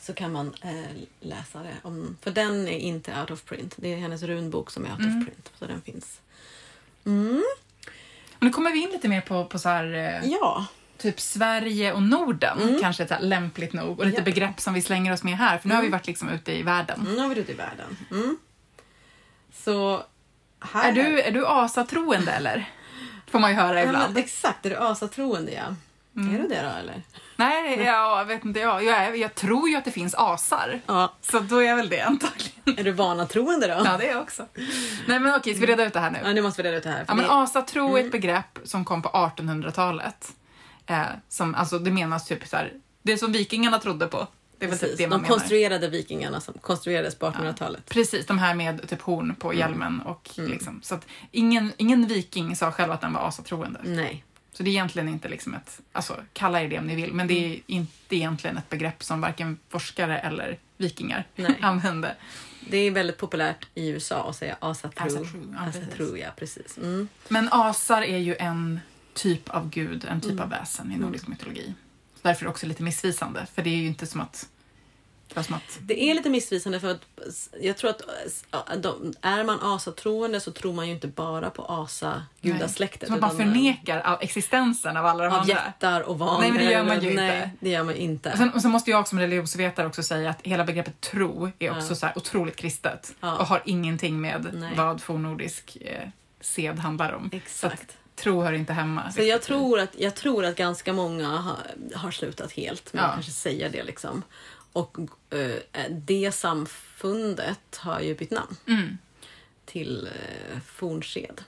Så 0.00 0.12
kan 0.14 0.32
man 0.32 0.54
eh, 0.62 0.72
läsa 1.20 1.62
det. 1.62 1.74
Om, 1.82 2.16
för 2.22 2.30
den 2.30 2.68
är 2.68 2.78
inte 2.78 3.20
out 3.20 3.30
of 3.30 3.44
print. 3.44 3.74
Det 3.76 3.92
är 3.92 3.96
hennes 3.98 4.22
runbok 4.22 4.70
som 4.70 4.86
är 4.86 4.90
out 4.90 5.00
Mm. 5.00 5.18
of 5.18 5.24
print. 5.26 5.52
Så 5.58 5.66
den 5.66 5.80
finns. 5.82 6.20
Mm. 7.06 7.44
Nu 8.40 8.50
kommer 8.50 8.70
vi 8.70 8.82
in 8.82 8.90
lite 8.90 9.08
mer 9.08 9.20
på, 9.20 9.44
på 9.44 9.58
så 9.58 9.68
här, 9.68 9.94
eh, 9.94 10.30
Ja. 10.30 10.66
typ 10.98 11.20
Sverige 11.20 11.92
och 11.92 12.02
Norden, 12.02 12.58
Mm. 12.62 12.80
kanske 12.80 13.08
så 13.08 13.14
här 13.14 13.20
lämpligt 13.20 13.72
nog. 13.72 13.98
Och 14.00 14.06
lite 14.06 14.18
Ja. 14.20 14.24
begrepp 14.24 14.60
som 14.60 14.74
vi 14.74 14.82
slänger 14.82 15.12
oss 15.12 15.22
med 15.22 15.36
här, 15.38 15.58
för 15.58 15.68
nu 15.68 15.74
har 15.74 15.82
vi 15.82 15.86
Mm. 15.88 15.98
varit 15.98 16.06
liksom 16.06 16.28
ute 16.28 16.52
i 16.52 16.62
världen. 16.62 17.00
Mm, 17.00 17.14
nu 17.14 17.20
har 17.20 17.28
vi 17.28 17.40
ute 17.40 17.52
i 17.52 17.54
världen. 17.54 17.96
Mm. 18.10 18.38
Så 19.52 20.02
här 20.60 20.88
Är 20.88 20.92
du, 20.92 21.20
är 21.20 21.30
du 21.30 21.46
asatroende 21.46 22.32
eller? 22.32 22.70
Får 23.30 23.38
man 23.38 23.50
ju 23.50 23.56
höra 23.56 23.80
Ja, 23.80 23.86
ibland. 23.86 24.14
men, 24.14 24.22
exakt, 24.22 24.66
är 24.66 24.70
du 24.70 24.76
asatroende 24.76 25.52
ja. 25.52 25.74
Mm. 26.22 26.34
Är 26.34 26.38
du 26.42 26.48
det 26.48 26.62
då 26.62 26.68
eller? 26.80 27.02
Nej, 27.36 27.82
ja, 27.82 28.18
jag 28.18 28.24
vet 28.24 28.44
inte 28.44 28.60
jag. 28.60 28.84
Jag, 28.84 28.96
är, 28.98 29.12
jag 29.14 29.34
tror 29.34 29.68
ju 29.68 29.76
att 29.76 29.84
det 29.84 29.90
finns 29.90 30.14
asar. 30.14 30.80
Ja. 30.86 31.12
Så 31.20 31.38
då 31.40 31.58
är 31.58 31.66
jag 31.66 31.76
väl 31.76 31.88
det 31.88 32.00
antagligen. 32.00 32.78
Är 32.78 32.84
du 32.84 32.92
vanatroende 32.92 33.66
då? 33.66 33.82
Ja, 33.84 33.96
det 33.98 34.06
är 34.08 34.12
jag 34.12 34.22
också. 34.22 34.46
Nej 35.08 35.18
men 35.20 35.34
okej, 35.34 35.54
ska 35.54 35.60
vi 35.60 35.72
reda 35.72 35.84
ut 35.84 35.92
det 35.92 36.00
här 36.00 36.10
nu? 36.10 36.18
Ja, 36.24 36.32
nu 36.32 36.42
måste 36.42 36.62
vi 36.62 36.68
reda 36.68 36.76
ut 36.78 36.82
det 36.84 36.90
här. 36.90 37.04
Ja, 37.08 37.14
men 37.14 37.24
det- 37.24 37.32
asatro 37.32 37.86
är 37.94 37.98
ett 37.98 38.00
Mm. 38.00 38.10
begrepp 38.10 38.58
som 38.64 38.84
kom 38.84 39.02
på 39.02 39.08
1800-talet. 39.08 40.32
Eh, 40.86 41.02
som, 41.28 41.54
alltså 41.54 41.78
det 41.78 41.90
menas 41.90 42.26
typ 42.26 42.46
så 42.48 42.56
här, 42.56 42.72
det 43.02 43.18
som 43.18 43.32
vikingarna 43.32 43.78
trodde 43.78 44.06
på. 44.06 44.26
Det 44.58 44.64
är 44.64 44.68
väl 44.70 44.78
Precis, 44.78 44.88
typ 44.90 44.98
det 44.98 45.04
de 45.04 45.08
man 45.10 45.20
menar. 45.22 45.34
konstruerade 45.34 45.88
vikingarna 45.88 46.40
som 46.40 46.54
konstruerades 46.60 47.14
på 47.18 47.26
1800-talet. 47.26 47.86
Precis, 47.88 48.26
de 48.26 48.38
här 48.38 48.54
med 48.54 48.88
typ 48.88 49.02
horn 49.02 49.34
på 49.38 49.48
Mm. 49.48 49.58
hjälmen 49.60 50.00
och 50.00 50.28
liksom. 50.36 50.80
Så 50.82 50.94
att 50.94 51.06
ingen, 51.30 51.72
ingen 51.76 52.06
viking 52.06 52.56
sa 52.56 52.72
själv 52.72 52.92
att 52.92 53.00
den 53.00 53.12
var 53.12 53.28
asatroende. 53.28 53.80
Nej. 53.84 54.24
Så 54.58 54.64
det 54.64 54.70
är 54.70 54.72
egentligen 54.72 55.08
inte 55.08 55.28
liksom 55.28 55.54
ett, 55.54 55.80
alltså 55.92 56.16
kalla 56.32 56.62
er 56.62 56.68
det 56.68 56.78
om 56.78 56.86
ni 56.86 56.94
vill, 56.94 57.12
men 57.12 57.26
det 57.26 57.38
Mm. 57.38 57.52
är 57.52 57.60
inte 57.66 58.16
egentligen 58.16 58.56
ett 58.58 58.68
begrepp 58.70 59.02
som 59.04 59.20
varken 59.20 59.58
forskare 59.68 60.18
eller 60.18 60.58
vikingar 60.76 61.26
Nej. 61.36 61.58
använde. 61.62 62.16
Det 62.70 62.76
är 62.76 62.90
väldigt 62.90 63.18
populärt 63.18 63.66
i 63.74 63.88
USA 63.88 64.28
att 64.30 64.36
säga 64.36 64.56
asatro. 64.60 65.06
Asatru, 65.06 65.54
ja. 65.54 65.60
Asatru, 65.60 66.16
ja 66.18 66.28
precis. 66.36 66.76
Mm. 66.78 67.08
Men 67.28 67.48
asar 67.52 68.02
är 68.02 68.18
ju 68.18 68.36
en 68.36 68.80
typ 69.14 69.48
av 69.50 69.70
gud, 69.70 70.04
en 70.10 70.20
typ 70.20 70.30
Mm. 70.30 70.42
av 70.44 70.50
väsen 70.50 70.92
i 70.92 70.96
nordisk 70.96 71.26
mytologi. 71.28 71.74
Så 72.14 72.20
därför 72.28 72.42
är 72.42 72.44
det 72.44 72.50
också 72.50 72.66
lite 72.66 72.82
missvisande, 72.82 73.46
för 73.54 73.62
det 73.62 73.70
är 73.70 73.76
ju 73.76 73.86
inte 73.86 74.06
som 74.06 74.20
att... 74.20 74.48
Det 75.80 76.02
är 76.10 76.14
lite 76.14 76.30
missvisande 76.30 76.80
för 76.80 76.90
att 76.90 77.00
jag 77.60 77.76
tror 77.76 77.90
att 77.90 78.02
de, 78.82 79.14
är 79.22 79.44
man 79.44 79.58
asatroende 79.62 80.40
så 80.40 80.50
tror 80.52 80.72
man 80.72 80.86
ju 80.88 80.94
inte 80.94 81.08
bara 81.08 81.50
på 81.50 81.62
asa-gudasläktet. 81.64 83.06
som 83.06 83.14
att 83.14 83.20
man 83.20 83.36
man- 83.36 83.36
förnekar 83.36 84.00
all 84.00 84.18
existensen 84.20 84.96
av 84.96 85.06
alla 85.06 85.24
de 85.24 85.32
Av 85.34 85.40
andra. 85.40 85.54
jättar 85.54 86.00
och 86.00 86.18
vanor. 86.18 86.40
Nej, 86.40 86.52
men 86.52 86.64
det 86.64 86.72
gör 86.72 86.84
man 86.84 87.00
ju 87.04 87.14
Nej, 87.14 87.36
inte. 87.36 87.50
det 87.60 87.70
gör 87.70 87.84
man 87.84 87.94
inte. 87.94 88.32
Och 88.32 88.38
sen, 88.38 88.52
och 88.52 88.62
sen 88.62 88.70
måste 88.70 88.90
jag 88.90 89.08
som 89.08 89.20
religionsvetare 89.20 89.86
också 89.86 90.02
säga 90.02 90.30
att 90.30 90.38
hela 90.42 90.64
begreppet 90.64 91.00
tro 91.00 91.50
är 91.58 91.70
också 91.70 91.90
Ja. 91.90 91.94
så 91.94 92.08
otroligt 92.16 92.56
kristet 92.56 93.14
Ja. 93.20 93.36
och 93.38 93.46
har 93.46 93.62
ingenting 93.64 94.20
med 94.20 94.46
Nej. 94.52 94.72
vad 94.76 95.02
fornnordisk 95.02 95.76
eh, 95.80 96.08
sed 96.40 96.78
handlar 96.78 97.12
om. 97.12 97.30
Exakt. 97.32 97.96
Tro 98.16 98.42
hör 98.42 98.52
inte 98.52 98.72
hemma. 98.72 99.12
Så 99.12 99.22
jag 99.22 99.42
tror, 99.42 99.80
att, 99.80 99.90
jag 99.98 100.14
tror 100.14 100.44
att 100.44 100.56
ganska 100.56 100.92
många 100.92 101.28
har, 101.28 101.56
har 101.94 102.10
slutat 102.10 102.52
helt 102.52 102.92
med 102.92 103.02
Ja. 103.02 103.06
att 103.06 103.14
kanske 103.14 103.32
säga 103.32 103.68
det. 103.68 103.82
Liksom. 103.84 104.22
Och 104.72 104.98
eh, 105.30 105.90
det 105.90 106.32
samfundet 106.34 107.76
har 107.76 108.00
ju 108.00 108.14
bytt 108.14 108.30
namn 108.30 108.56
Mm, 108.66 108.98
till 109.64 110.06
eh, 110.06 110.60
Fornsed. 110.60 111.42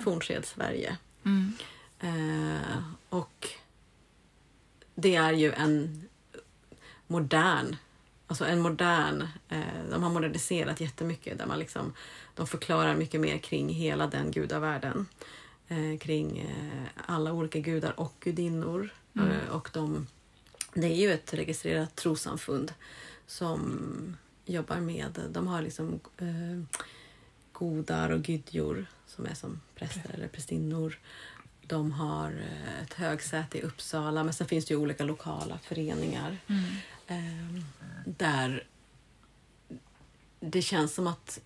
Fornsed 0.00 0.44
Sverige. 0.44 0.96
Mm. 1.24 1.52
Eh, 2.00 2.82
och 3.08 3.48
det 4.94 5.16
är 5.16 5.32
ju 5.32 5.52
en 5.52 6.04
modern, 7.06 7.76
alltså 8.26 8.44
en 8.44 8.60
modern, 8.60 9.28
eh, 9.48 9.60
de 9.90 10.02
har 10.02 10.10
moderniserat 10.10 10.80
jättemycket 10.80 11.38
där 11.38 11.46
man 11.46 11.58
liksom, 11.58 11.92
de 12.34 12.46
förklarar 12.46 12.96
mycket 12.96 13.20
mer 13.20 13.38
kring 13.38 13.68
hela 13.68 14.06
den 14.06 14.30
gudavärlden. 14.30 15.06
Eh, 15.68 15.98
kring 15.98 16.38
eh, 16.38 16.88
alla 17.06 17.32
olika 17.32 17.58
gudar 17.58 18.00
och 18.00 18.14
gudinnor. 18.20 18.90
Mm. 19.16 19.30
Eh, 19.30 19.48
och 19.48 19.70
de, 19.72 20.06
det 20.74 20.86
är 20.86 20.96
ju 20.96 21.12
ett 21.12 21.34
registrerat 21.34 21.96
trossamfund 21.96 22.72
som 23.26 24.16
jobbar 24.44 24.76
med, 24.76 25.20
de 25.30 25.46
har 25.46 25.62
liksom 25.62 26.00
eh, 26.18 26.78
godar 27.52 28.10
och 28.10 28.22
gudjor 28.22 28.86
som 29.06 29.26
är 29.26 29.34
som 29.34 29.60
präster 29.74 30.10
eller 30.14 30.28
prästinnor. 30.28 30.98
De 31.66 31.92
har 31.92 32.30
eh, 32.32 32.82
ett 32.82 32.94
högsäte 32.94 33.58
i 33.58 33.62
Uppsala 33.62 34.24
men 34.24 34.34
sen 34.34 34.46
finns 34.46 34.64
det 34.64 34.74
ju 34.74 34.80
olika 34.80 35.04
lokala 35.04 35.58
föreningar 35.58 36.38
Mm. 36.46 36.64
eh, 37.06 37.62
där 38.06 38.66
det 40.40 40.62
känns 40.62 40.94
som 40.94 41.06
att 41.06 41.40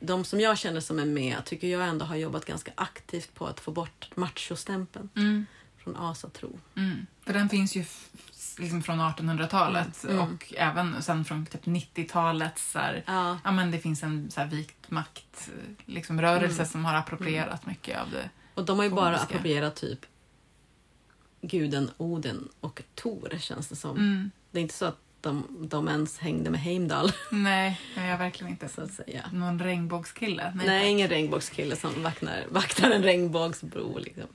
de 0.00 0.24
som 0.24 0.40
jag 0.40 0.58
känner 0.58 0.80
som 0.80 0.98
är 0.98 1.04
med 1.04 1.44
tycker 1.44 1.68
jag 1.68 1.88
ändå 1.88 2.04
har 2.04 2.16
jobbat 2.16 2.44
ganska 2.44 2.72
aktivt 2.74 3.34
på 3.34 3.46
att 3.46 3.60
få 3.60 3.70
bort 3.70 4.10
machostämpeln 4.16 5.08
Mm. 5.16 5.46
från 5.78 5.96
asatro. 5.96 6.58
Mm. 6.76 7.06
För 7.20 7.32
den 7.32 7.48
finns 7.48 7.76
ju 7.76 7.84
liksom 8.58 8.82
från 8.82 9.00
1800-talet 9.00 10.04
Mm. 10.04 10.18
och 10.20 10.52
även 10.56 11.02
sen 11.02 11.24
från 11.24 11.46
typ 11.46 11.64
90-talet. 11.66 12.58
Så 12.58 12.78
här, 12.78 13.02
Ja. 13.06 13.38
ja, 13.44 13.50
men 13.52 13.70
det 13.70 13.78
finns 13.78 14.02
en 14.02 14.30
så 14.30 14.40
här 14.40 14.46
vikt 14.48 14.90
makt 14.90 15.50
liksom, 15.86 16.20
rörelse 16.20 16.54
Mm. 16.62 16.66
som 16.66 16.84
har 16.84 16.94
approprierat 16.94 17.66
mycket 17.66 17.98
av 18.00 18.10
det. 18.10 18.30
Och 18.54 18.64
de 18.64 18.76
har 18.78 18.84
ju 18.84 18.90
bara 18.90 19.16
approprierat 19.18 19.76
typ 19.76 20.06
guden 21.40 21.90
Oden 21.96 22.48
och 22.60 22.82
Tor 22.94 23.36
känns 23.38 23.68
det 23.68 23.76
som. 23.76 23.96
Mm. 23.96 24.30
Det 24.50 24.58
är 24.58 24.62
inte 24.62 24.74
så 24.74 24.84
att 24.84 24.98
de, 25.20 25.46
de 25.70 25.88
ens 25.88 26.18
hängde 26.18 26.50
med 26.50 26.60
Heimdall 26.60 27.12
Nej, 27.30 27.80
jag 27.96 28.04
är 28.04 28.18
verkligen 28.18 28.50
inte. 28.52 28.68
så 28.68 28.82
att 28.82 28.92
säga. 28.92 29.24
Någon 29.32 29.58
regnbågskille? 29.62 30.52
Nej, 30.64 30.90
ingen 30.90 31.08
regnbågskille 31.08 31.76
som 31.76 32.02
vaknar, 32.02 32.44
vaktar 32.50 32.90
en 32.90 33.02
regnbågsbro. 33.02 33.98
Liksom. 33.98 34.26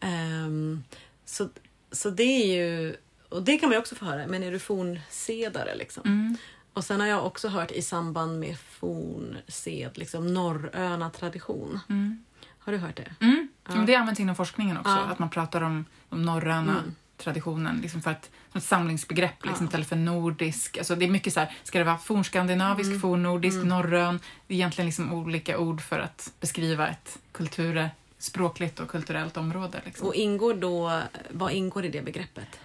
Ehm, 0.00 0.84
så, 1.24 1.48
så 1.92 2.10
det 2.10 2.22
är 2.22 2.46
ju, 2.56 2.96
och 3.30 3.42
det 3.42 3.58
kan 3.58 3.68
man 3.68 3.74
ju 3.76 3.80
också 3.80 3.94
få 3.94 4.04
höra, 4.04 4.26
men 4.26 4.42
är 4.42 4.50
du 4.52 4.58
fornsedare 4.58 5.74
liksom? 5.76 6.02
Mm. 6.06 6.36
Och 6.72 6.84
sen 6.84 7.00
har 7.00 7.06
jag 7.06 7.26
också 7.26 7.48
hört 7.48 7.70
i 7.70 7.82
samband 7.82 8.40
med 8.40 8.56
fornsed, 8.58 9.90
liksom 9.98 10.34
norröna 10.34 11.10
tradition. 11.10 11.80
Mm. 11.88 12.24
Har 12.58 12.72
du 12.72 12.78
hört 12.78 12.96
det? 12.96 13.24
Mm. 13.24 13.48
Men 13.64 13.86
det 13.86 13.94
används 13.94 14.20
inom 14.20 14.36
forskningen 14.36 14.76
också, 14.78 14.90
Ja. 14.90 14.98
att 14.98 15.18
man 15.18 15.30
pratar 15.30 15.60
om 15.60 15.84
de 16.08 16.22
norröna 16.22 16.72
Mm. 16.78 16.94
traditionen 17.16 17.78
liksom 17.82 18.02
för 18.02 18.10
att, 18.10 18.30
som 18.52 18.58
ett 18.58 18.64
samlingsbegrepp 18.64 19.44
liksom, 19.46 19.64
Ja. 19.64 19.68
istället 19.68 19.88
för 19.88 19.96
nordisk. 19.96 20.78
Alltså, 20.78 20.94
det 20.96 21.04
är 21.04 21.10
mycket 21.10 21.32
så 21.32 21.40
här, 21.40 21.52
ska 21.64 21.78
det 21.78 21.84
vara 21.84 21.98
fornskandinavisk, 21.98 22.88
Mm. 22.88 23.00
fornnordisk, 23.00 23.64
norrön? 23.64 24.20
Det 24.46 24.54
är 24.54 24.56
egentligen 24.56 24.86
liksom 24.86 25.12
olika 25.12 25.58
ord 25.58 25.80
för 25.80 25.98
att 25.98 26.32
beskriva 26.40 26.88
ett 26.88 27.18
kultur, 27.32 27.88
språkligt 28.18 28.80
och 28.80 28.88
kulturellt 28.88 29.36
område. 29.36 29.80
Liksom. 29.84 30.06
Och 30.06 30.14
ingår 30.14 30.54
då, 30.54 31.00
vad 31.30 31.52
ingår 31.52 31.84
i 31.84 31.88
det 31.88 32.02
begreppet? 32.02 32.60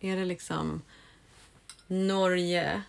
Är 0.00 0.16
det 0.16 0.24
liksom 0.24 0.82
Norge? 1.86 2.82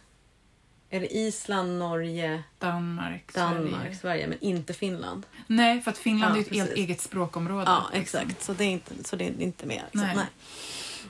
Är 0.89 0.99
det 0.99 1.15
Island, 1.17 1.79
Norge, 1.79 2.43
Danmark, 2.59 3.33
Danmark, 3.33 3.73
Sverige. 3.81 3.95
Sverige, 3.95 4.27
men 4.27 4.39
inte 4.41 4.73
Finland? 4.73 5.25
Nej, 5.47 5.81
för 5.81 5.91
att 5.91 5.97
Finland 5.97 6.35
Ja, 6.35 6.37
är 6.37 6.41
ett 6.41 6.49
precis. 6.49 6.75
eget 6.75 7.01
språkområde. 7.01 7.63
Ja, 7.65 7.89
liksom. 7.93 8.19
exakt. 8.19 8.43
Så 8.43 8.53
det 8.53 8.63
är 8.63 8.69
inte, 8.69 9.03
så 9.03 9.15
det 9.15 9.27
är 9.27 9.41
inte 9.41 9.65
med. 9.65 9.83
Nej. 9.91 10.15
Så, 10.15 10.19
nej. 10.19 10.27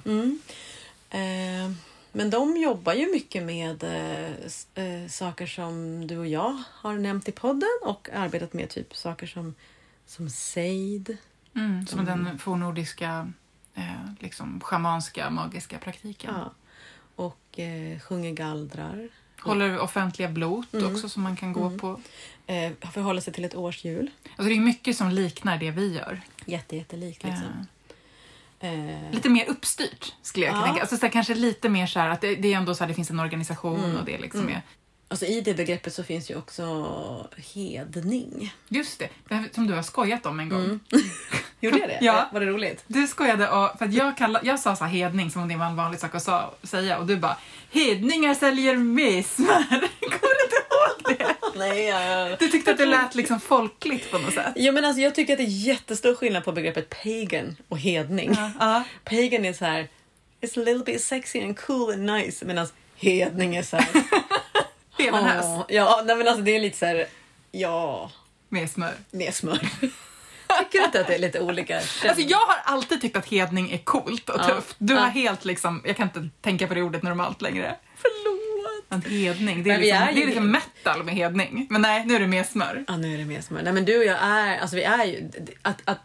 Mm. 0.05 0.39
Eh, 1.09 1.71
men 2.11 2.29
de 2.29 2.57
jobbar 2.57 2.93
ju 2.93 3.11
mycket 3.11 3.43
med 3.43 3.83
eh, 3.83 4.85
eh, 4.85 5.07
saker 5.09 5.45
som 5.47 6.07
du 6.07 6.17
och 6.17 6.27
jag 6.27 6.63
har 6.73 6.93
nämnt 6.93 7.29
i 7.29 7.31
podden 7.31 7.69
och 7.81 8.09
arbetat 8.13 8.53
med 8.53 8.69
typ 8.69 8.95
saker 8.95 9.27
som, 9.27 9.55
som 10.05 10.29
sejd. 10.29 11.17
Mm, 11.55 11.87
som 11.87 12.05
den 12.05 12.39
fornnordiska, 12.39 13.31
eh, 13.75 13.83
liksom, 14.19 14.59
schamanska, 14.63 15.29
magiska 15.29 15.77
praktiken. 15.77 16.33
Ja. 16.37 16.51
Och 17.15 17.59
eh, 17.59 17.99
sjunger 17.99 18.31
gallrar. 18.31 19.09
Håller 19.41 19.79
offentliga 19.79 20.29
blot 20.29 20.73
Mm. 20.73 20.93
också 20.93 21.09
som 21.09 21.23
man 21.23 21.35
kan 21.35 21.53
gå 21.53 21.65
Mm. 21.65 21.79
på. 21.79 22.01
Eh, 22.47 22.71
förhåller 22.93 23.21
sig 23.21 23.33
till 23.33 23.45
ett 23.45 23.55
årshjul. 23.55 24.11
Alltså 24.25 24.43
det 24.43 24.53
är 24.55 24.59
mycket 24.59 24.97
som 24.97 25.09
liknar 25.09 25.57
det 25.57 25.71
vi 25.71 25.93
gör. 25.95 26.21
Jätte, 26.45 26.75
jättelikt 26.75 27.23
liksom. 27.23 27.67
Eh, 28.59 29.11
Lite 29.11 29.29
mer 29.29 29.45
uppstyrt 29.49 30.13
skulle 30.21 30.45
jag 30.45 30.53
kunna 30.53 30.63
Ja. 30.63 30.67
tänka. 30.67 30.81
Alltså 30.81 30.97
så 30.97 31.09
kanske 31.09 31.35
lite 31.35 31.69
mer 31.69 31.87
så 31.87 31.99
här 31.99 32.09
att 32.09 32.21
det, 32.21 32.35
det 32.35 32.53
är 32.53 32.57
ändå 32.57 32.75
så 32.75 32.83
här, 32.83 32.87
det 32.87 32.93
finns 32.93 33.09
en 33.11 33.19
organisation 33.19 33.83
Mm. 33.83 33.97
och 33.97 34.05
det 34.05 34.17
liksom 34.17 34.39
Mm. 34.41 34.53
är... 34.55 34.61
alltså 35.11 35.25
I 35.25 35.41
det 35.41 35.53
begreppet 35.53 35.93
så 35.93 36.03
finns 36.03 36.31
ju 36.31 36.37
också 36.37 37.27
hedning. 37.53 38.53
Just 38.69 38.99
det, 38.99 39.09
det 39.27 39.35
här 39.35 39.49
som 39.51 39.67
du 39.67 39.73
har 39.73 39.83
skojat 39.83 40.25
om 40.25 40.39
en 40.39 40.49
gång. 40.49 40.65
Mm. 40.65 40.79
Gjorde 41.59 41.77
jag 41.77 41.89
det? 41.89 41.97
Ja. 42.01 42.29
Var 42.33 42.39
det 42.39 42.45
roligt? 42.45 42.83
Du 42.87 43.07
skojade 43.07 43.49
och, 43.49 43.79
för 43.79 43.89
jag, 43.91 44.17
kalla, 44.17 44.39
jag 44.43 44.59
sa 44.59 44.75
så 44.75 44.83
här 44.83 44.91
hedning 44.91 45.31
som 45.31 45.41
om 45.41 45.47
det 45.47 45.55
var 45.55 45.65
en 45.65 45.75
vanlig 45.75 45.99
sak 45.99 46.15
att 46.15 46.23
sa, 46.23 46.53
säga 46.63 46.97
och 46.97 47.05
du 47.05 47.17
bara 47.17 47.37
hedningar 47.71 48.33
säljer 48.33 48.77
mesmar. 48.77 49.63
Kommer 49.99 50.35
du 50.37 50.43
inte 50.43 50.55
ihåg 50.69 51.17
det? 51.17 51.35
Nej, 51.59 51.85
jag... 51.85 52.39
Du 52.39 52.47
tyckte 52.47 52.71
att 52.71 52.77
det 52.77 52.85
lät 52.85 53.15
liksom 53.15 53.39
folkligt 53.39 54.11
på 54.11 54.17
något 54.17 54.33
sätt. 54.33 54.53
Jo, 54.55 54.73
men 54.73 54.85
alltså, 54.85 55.01
jag 55.01 55.15
tycker 55.15 55.33
att 55.33 55.39
det 55.39 55.45
är 55.45 55.67
jättestor 55.67 56.15
skillnad 56.15 56.45
på 56.45 56.51
begreppet 56.51 56.89
pagan 57.03 57.55
och 57.67 57.79
hedning. 57.79 58.35
Ja. 58.59 58.83
Pagan 59.03 59.45
är 59.45 59.53
så 59.53 59.65
här, 59.65 59.87
it's 60.41 60.59
a 60.59 60.63
little 60.65 60.83
bit 60.83 61.01
sexy 61.01 61.41
and 61.41 61.59
cool 61.59 61.93
and 61.93 62.05
nice. 62.05 62.45
Medan 62.45 62.67
hedning 62.95 63.55
är 63.55 63.63
så 63.63 63.77
här, 63.77 64.03
Bevanhös 65.05 65.45
åh, 65.45 65.65
ja, 65.69 66.01
nej, 66.05 66.15
men 66.15 66.27
alltså 66.27 66.41
det 66.43 66.55
är 66.55 66.59
lite 66.59 66.77
så 66.77 66.85
här, 66.85 67.05
ja, 67.51 68.11
med 68.49 68.69
smör. 68.69 68.93
med 69.11 69.33
smör. 69.35 69.57
Tycker 70.59 70.79
du 70.79 70.85
inte 70.85 71.01
att 71.01 71.07
det 71.07 71.15
är 71.15 71.19
lite 71.19 71.39
olika? 71.39 71.75
Alltså 71.77 72.21
jag 72.21 72.37
har 72.37 72.57
alltid 72.63 73.01
tyckt 73.01 73.17
att 73.17 73.25
hedning 73.25 73.71
är 73.71 73.77
coolt 73.77 74.29
och 74.29 74.39
Ja. 74.39 74.43
tufft. 74.47 74.75
Du 74.77 74.93
Ja. 74.93 74.99
har 74.99 75.07
helt 75.09 75.45
liksom, 75.45 75.81
jag 75.85 75.97
kan 75.97 76.07
inte 76.07 76.29
tänka 76.41 76.67
på 76.67 76.73
det 76.73 76.81
ordet 76.81 77.03
normalt 77.03 77.41
längre. 77.41 77.75
Förlåt! 77.95 78.85
En 78.89 79.01
hedning, 79.11 79.63
det 79.63 79.71
är, 79.71 79.77
liksom, 79.77 79.97
är 80.03 80.09
ju 80.09 80.15
det 80.15 80.21
är 80.21 80.25
liksom 80.25 80.51
metal 80.51 81.03
med 81.03 81.15
hedning. 81.15 81.67
Men 81.69 81.81
nej, 81.81 82.05
nu 82.05 82.15
är 82.15 82.19
det 82.19 82.27
mer 82.27 82.43
smör. 82.43 82.85
Ja, 82.87 82.97
nu 82.97 83.13
är 83.13 83.17
det 83.17 83.25
med 83.25 83.43
smör. 83.43 83.61
Nej, 83.63 83.73
men 83.73 83.85
du 83.85 83.97
och 83.97 84.05
jag 84.05 84.17
är, 84.21 84.57
alltså 84.59 84.75
vi 84.75 84.83
är 84.83 85.05
ju, 85.05 85.29
att, 85.61 85.81
att 85.85 85.99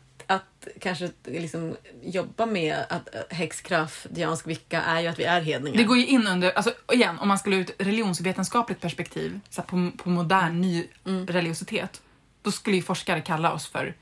kanske 0.80 1.10
liksom 1.24 1.76
jobba 2.02 2.46
med 2.46 2.76
att, 2.88 3.14
att 3.14 3.32
häxkraft, 3.32 4.06
diansk 4.10 4.46
vicka, 4.46 4.82
är 4.82 5.00
ju 5.00 5.06
att 5.06 5.18
vi 5.18 5.24
är 5.24 5.40
hedningar. 5.40 5.78
Det 5.78 5.84
går 5.84 5.96
ju 5.96 6.06
in 6.06 6.26
under, 6.26 6.50
alltså 6.50 6.74
igen, 6.92 7.18
om 7.18 7.28
man 7.28 7.38
skulle 7.38 7.60
ett 7.60 7.74
religionsvetenskapligt 7.78 8.80
perspektiv, 8.80 9.40
så 9.50 9.62
på, 9.62 9.90
på 9.96 10.10
modern 10.10 10.60
ny 10.60 10.86
Mm. 11.04 11.26
religiositet, 11.26 12.02
då 12.42 12.52
skulle 12.52 12.76
ju 12.76 12.82
forskare 12.82 13.20
kalla 13.20 13.52
oss 13.52 13.66
för 13.66 13.94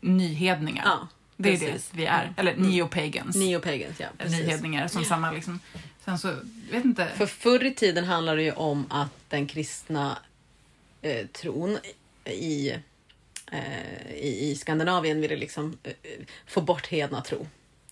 nyhedningar. 0.00 0.84
Ja, 0.84 1.08
det 1.36 1.48
är 1.48 1.58
precis. 1.58 1.88
det 1.90 1.96
vi 1.96 2.06
är. 2.06 2.34
Eller 2.36 2.56
neopagans. 2.56 3.36
Neopagans, 3.36 4.00
ja. 4.00 4.06
Precis. 4.18 4.38
nyhedningar 4.38 4.88
som 4.88 5.04
samma 5.04 5.30
liksom. 5.30 5.60
Sen 6.04 6.18
så, 6.18 6.34
vet 6.70 6.84
inte. 6.84 7.08
För 7.16 7.26
förr 7.26 7.64
i 7.64 7.74
tiden 7.74 8.04
handlade 8.04 8.38
det 8.38 8.42
ju 8.42 8.52
om 8.52 8.86
att 8.90 9.10
den 9.28 9.46
kristna 9.46 10.18
eh, 11.02 11.26
tron 11.26 11.78
i, 12.24 12.70
eh, 12.70 12.78
i, 14.14 14.50
i 14.50 14.56
Skandinavien 14.56 15.20
ville 15.20 15.36
liksom 15.36 15.78
eh, 15.82 15.92
få 16.46 16.60
bort 16.60 16.86
hedna 16.86 17.20
tro. 17.20 17.46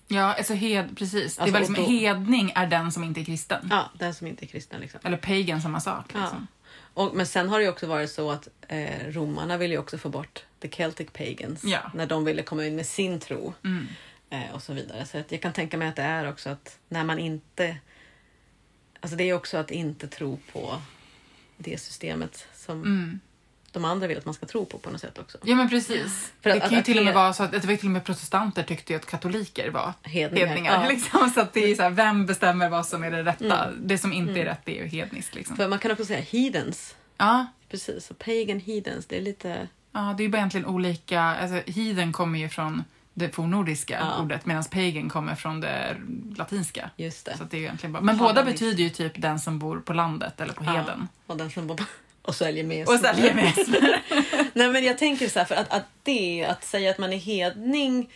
Ja, 0.08 0.34
alltså 0.34 0.54
hed, 0.54 0.96
precis. 0.98 1.36
det 1.36 1.42
Alltså, 1.42 1.52
var 1.52 1.60
liksom, 1.60 1.74
då- 1.74 1.82
hedning 1.90 2.52
är 2.54 2.66
den 2.66 2.92
som 2.92 3.04
inte 3.04 3.20
är 3.20 3.24
kristen. 3.24 3.68
Ja, 3.70 3.90
den 3.98 4.14
som 4.14 4.26
inte 4.26 4.44
är 4.44 4.46
kristen. 4.46 4.80
Liksom. 4.80 5.00
Eller 5.04 5.16
pagan, 5.16 5.62
samma 5.62 5.80
sak. 5.80 6.14
Liksom. 6.14 6.46
Och, 6.94 7.14
men 7.16 7.26
sen 7.26 7.48
har 7.48 7.60
det 7.60 7.68
också 7.68 7.86
varit 7.86 8.10
så 8.10 8.30
att 8.30 8.48
eh, 8.68 9.06
romarna 9.08 9.56
ville 9.56 9.74
ju 9.74 9.78
också 9.80 9.98
få 9.98 10.08
bort 10.08 10.44
the 10.60 10.68
Celtic 10.68 11.08
pagans 11.12 11.64
Ja. 11.64 11.90
när 11.94 12.06
de 12.06 12.24
ville 12.24 12.42
komma 12.42 12.66
in 12.66 12.76
med 12.76 12.86
sin 12.86 13.20
tro 13.20 13.54
Mm. 13.64 13.86
eh, 14.30 14.54
och 14.54 14.62
så 14.62 14.72
vidare. 14.72 15.06
Så 15.06 15.18
att 15.18 15.32
jag 15.32 15.42
kan 15.42 15.52
tänka 15.52 15.76
mig 15.76 15.88
att 15.88 15.96
det 15.96 16.02
är 16.02 16.28
också 16.28 16.50
att 16.50 16.78
när 16.88 17.04
man 17.04 17.18
inte... 17.18 17.76
Alltså 19.00 19.16
det 19.16 19.24
är 19.24 19.34
också 19.34 19.56
att 19.58 19.70
inte 19.70 20.08
tro 20.08 20.38
på 20.52 20.82
det 21.56 21.78
systemet 21.80 22.46
som 22.54 22.82
Mm. 22.82 23.20
De 23.74 23.84
andra 23.84 24.06
vill 24.06 24.18
att 24.18 24.24
man 24.24 24.34
ska 24.34 24.46
tro 24.46 24.64
på 24.64 24.78
på 24.78 24.90
något 24.90 25.00
sätt 25.00 25.18
också. 25.18 25.38
Ja 25.44 25.54
men 25.54 25.68
precis. 25.68 26.32
För 26.42 26.50
att- 26.50 26.56
det 26.56 26.60
kan 26.60 26.70
ju 26.72 26.78
att- 26.78 26.84
till 26.84 26.98
och 26.98 27.04
med 27.04 27.14
vara 27.14 27.32
så 27.32 27.42
att 27.42 27.52
det 27.52 27.64
var 27.64 27.76
till 27.76 27.86
och 27.88 27.92
med 27.92 28.04
protestanter 28.04 28.62
tyckte 28.62 28.92
ju 28.92 28.96
att 28.98 29.06
katoliker 29.06 29.70
var 29.70 29.92
Hedningar. 30.02 30.46
hedningar. 30.46 30.82
Ja. 30.82 30.88
Liksom, 30.92 31.30
så 31.30 31.40
att 31.40 31.52
det 31.52 31.70
är 31.70 31.74
så 31.74 31.82
här, 31.82 31.90
vem 31.90 32.26
bestämmer 32.26 32.68
vad 32.68 32.86
som 32.86 33.04
är 33.04 33.10
det 33.10 33.22
rätta? 33.22 33.64
Mm. 33.64 33.78
Det 33.88 33.98
som 33.98 34.12
inte 34.12 34.40
är 34.40 34.44
rätt 34.44 34.60
det 34.64 34.78
är 34.78 34.82
ju 34.82 34.88
hedniskt. 34.88 35.34
Liksom. 35.34 35.56
För 35.56 35.68
man 35.68 35.78
kan 35.78 35.90
också 35.90 36.04
säga 36.04 36.20
heathens. 36.20 36.94
Ja, 37.18 37.46
Precis, 37.70 38.06
så 38.06 38.14
pagan 38.14 38.60
heathens, 38.60 39.06
det 39.06 39.16
är 39.16 39.20
lite... 39.22 39.68
ja, 39.92 40.14
det 40.16 40.22
är 40.22 40.24
ju 40.24 40.30
bara 40.30 40.38
egentligen 40.38 40.66
olika. 40.66 41.20
Alltså, 41.22 41.70
heathen 41.72 42.12
kommer 42.12 42.38
ju 42.38 42.48
från 42.48 42.84
det 43.14 43.28
fornnordiska 43.34 43.98
Ja. 44.00 44.22
ordet 44.22 44.46
medan 44.46 44.64
pagan 44.64 45.08
kommer 45.08 45.34
från 45.34 45.60
det 45.60 45.96
latinska. 46.36 46.90
Just 46.96 47.26
det. 47.26 47.36
Så 47.38 47.44
det 47.50 47.56
är 47.56 47.60
egentligen 47.60 47.92
bara... 47.92 48.02
Men 48.02 48.18
båda 48.18 48.44
betyder 48.44 48.82
ju 48.84 48.90
typ 48.90 49.12
den 49.16 49.40
som 49.40 49.58
bor 49.58 49.80
på 49.80 49.92
landet 49.92 50.40
eller 50.40 50.52
på 50.52 50.64
Ja. 50.64 50.70
heden. 50.70 51.08
Och 51.26 51.36
den 51.36 51.50
som 51.50 51.66
bor 51.66 51.76
och 52.24 52.34
säljer 52.34 52.64
med 52.64 52.88
Och 52.88 52.98
säljer 52.98 53.34
med 53.34 53.52
Nej 54.52 54.68
men 54.68 54.84
jag 54.84 54.98
tänker 54.98 55.28
så 55.28 55.38
här, 55.38 55.46
för 55.46 55.54
att, 55.54 55.72
att 55.72 55.86
det, 56.02 56.46
att 56.48 56.64
säga 56.64 56.90
att 56.90 56.98
man 56.98 57.12
är 57.12 57.16
hedning 57.16 58.10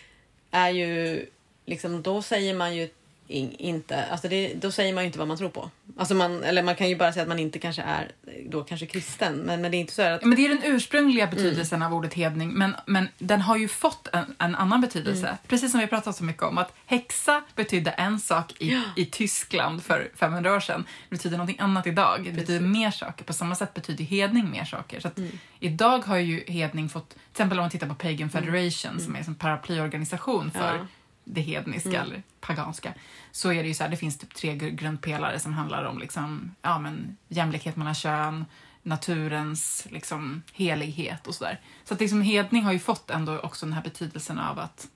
är 0.51 0.71
ju 0.71 1.27
liksom, 1.67 2.03
då 2.03 2.23
säger 2.23 2.55
man 2.55 2.77
ju 2.77 2.89
inte, 3.29 4.05
alltså 4.05 4.29
det, 4.29 4.55
då 4.55 4.71
säger 4.71 4.95
man 4.95 5.05
ju 5.05 5.07
inte 5.07 5.19
vad 5.19 5.29
man 5.29 5.37
tror 5.37 5.49
på. 5.49 5.71
Alltså 5.97 6.15
man, 6.15 6.45
eller 6.45 6.63
man 6.63 6.77
kan 6.77 6.89
ju 6.89 6.97
bara 6.97 7.13
säga 7.13 7.23
att 7.23 7.29
man 7.29 7.39
inte 7.39 7.59
kanske 7.59 7.83
är 7.83 8.13
då 8.47 8.65
kanske 8.65 8.87
kristen, 8.87 9.37
men, 9.37 9.63
men 9.63 9.71
det 9.71 9.77
är 9.77 9.81
inte 9.81 9.93
så 9.93 10.03
att 10.03 10.25
Men 10.25 10.37
det 10.37 10.45
är 10.45 10.49
den 10.49 10.63
ursprungliga 10.65 11.27
betydelsen 11.27 11.83
av 11.83 11.95
ordet 11.95 12.15
hedning, 12.15 12.53
men, 12.53 12.75
men 12.87 13.09
den 13.19 13.41
har 13.41 13.57
ju 13.57 13.69
fått 13.69 14.09
en, 14.13 14.35
en 14.39 14.55
annan 14.55 14.81
betydelse. 14.81 15.39
Precis 15.49 15.71
som 15.71 15.81
vi 15.81 15.87
pratat 15.87 16.17
så 16.17 16.25
mycket 16.25 16.43
om, 16.43 16.59
att 16.59 16.73
häxa 16.87 17.43
betydde 17.55 17.91
en 17.91 18.21
sak 18.21 18.53
i, 18.59 18.83
i 18.97 19.05
Tyskland 19.05 19.83
för 19.83 20.11
500 20.15 20.55
år 20.55 20.61
sedan. 20.61 20.85
Det 21.09 21.17
betyder 21.17 21.37
någonting 21.37 21.61
annat 21.61 21.87
idag. 21.87 22.25
Det 22.25 22.33
betyder 22.33 22.61
mer 22.61 22.91
saker. 22.91 23.25
På 23.25 23.33
samma 23.33 23.55
sätt 23.55 23.75
betyder 23.75 24.05
hedning 24.05 24.51
mer 24.51 24.65
saker. 24.65 25.01
Så 25.01 25.09
att 25.09 25.19
Idag 25.61 25.99
har 25.99 26.17
ju 26.17 26.45
hedning 26.47 26.89
fått, 26.89 27.09
till 27.09 27.19
exempel 27.31 27.59
om 27.59 27.63
man 27.63 27.71
tittar 27.71 27.87
på 27.87 27.95
Pagan 27.95 28.31
Federation 28.31 29.01
som 29.01 29.17
är 29.17 29.29
en 29.29 29.35
paraplyorganisation 29.35 30.51
för 30.51 30.77
Ja. 30.77 30.87
Det 31.33 31.41
hedniska 31.41 32.03
eller 32.03 32.23
paganska, 32.41 32.95
så 33.33 33.53
är 33.53 33.63
det 33.63 33.69
ju 33.69 33.75
så 33.75 33.83
här, 33.83 33.91
det 33.91 33.97
finns 33.97 34.19
typ 34.19 34.35
tre 34.35 34.55
gr- 34.55 34.71
grundpelare 34.71 35.39
som 35.39 35.53
handlar 35.53 35.85
om 35.85 35.99
liksom, 35.99 36.55
ja, 36.63 36.79
men, 36.79 37.17
jämlikhet 37.29 37.77
mellan 37.77 37.95
kön, 37.95 38.45
naturens 38.83 39.87
liksom, 39.91 40.43
helighet 40.53 41.27
och 41.27 41.35
sådär. 41.35 41.61
Så 41.85 41.95
att 41.95 42.01
liksom, 42.01 42.23
hedning 42.23 42.63
har 42.63 42.73
ju 42.73 42.79
fått 42.79 43.11
ändå 43.11 43.39
också 43.39 43.67
den 43.67 43.73
här 43.73 43.83
betydelsen 43.83 44.39
av 44.39 44.59
att 44.59 44.89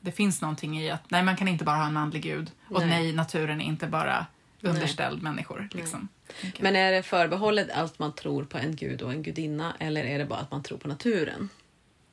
det 0.00 0.12
finns 0.12 0.40
någonting 0.40 0.80
i 0.80 0.90
att 0.90 1.10
nej, 1.10 1.22
man 1.22 1.36
kan 1.36 1.48
inte 1.48 1.64
bara 1.64 1.76
ha 1.76 1.86
en 1.86 1.96
andlig 1.96 2.22
gud 2.22 2.50
och 2.68 2.80
Nej. 2.80 2.88
nej, 2.88 3.12
naturen 3.12 3.60
är 3.60 3.64
inte 3.64 3.86
bara 3.86 4.26
underställd 4.60 5.22
människor. 5.22 5.68
Liksom. 5.72 6.08
Men 6.60 6.76
är 6.76 6.92
det 6.92 7.02
förbehållet 7.02 7.70
allt 7.70 7.98
man 7.98 8.12
tror 8.12 8.44
på 8.44 8.58
en 8.58 8.76
gud 8.76 9.02
och 9.02 9.12
en 9.12 9.22
gudinna 9.22 9.74
eller 9.78 10.04
är 10.04 10.18
det 10.18 10.24
bara 10.24 10.40
att 10.40 10.50
man 10.50 10.62
tror 10.62 10.78
på 10.78 10.88
naturen? 10.88 11.48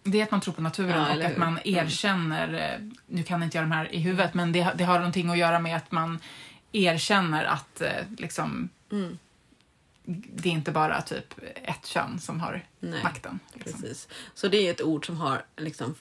Det 0.03 0.19
är 0.19 0.23
att 0.23 0.31
man 0.31 0.41
tror 0.41 0.53
på 0.53 0.61
naturen 0.61 0.89
Ja, 0.89 1.15
och 1.15 1.23
att 1.23 1.31
hur? 1.31 1.37
man 1.37 1.59
erkänner, 1.63 2.53
eh, 2.53 2.87
nu 3.07 3.23
kan 3.23 3.43
inte 3.43 3.57
jag 3.57 3.63
de 3.65 3.71
här 3.71 3.93
i 3.95 3.99
huvudet, 3.99 4.33
men 4.33 4.51
det, 4.51 4.73
det 4.75 4.83
har 4.83 4.97
någonting 4.97 5.29
att 5.29 5.37
göra 5.37 5.59
med 5.59 5.77
att 5.77 5.91
man 5.91 6.19
erkänner 6.71 7.43
att 7.45 7.81
eh, 7.81 7.89
liksom, 8.17 8.69
Mm. 8.91 9.17
det 10.05 10.49
är 10.49 10.53
inte 10.53 10.71
bara 10.71 11.01
typ 11.01 11.33
ett 11.63 11.85
kön 11.85 12.19
som 12.19 12.39
har 12.39 12.61
Nej, 12.79 13.03
makten. 13.03 13.39
Liksom. 13.53 13.81
Precis. 13.81 14.07
Så 14.33 14.47
det 14.47 14.57
är 14.67 14.71
ett 14.71 14.81
ord 14.81 15.05
som 15.05 15.17
har 15.17 15.43
liksom 15.57 15.95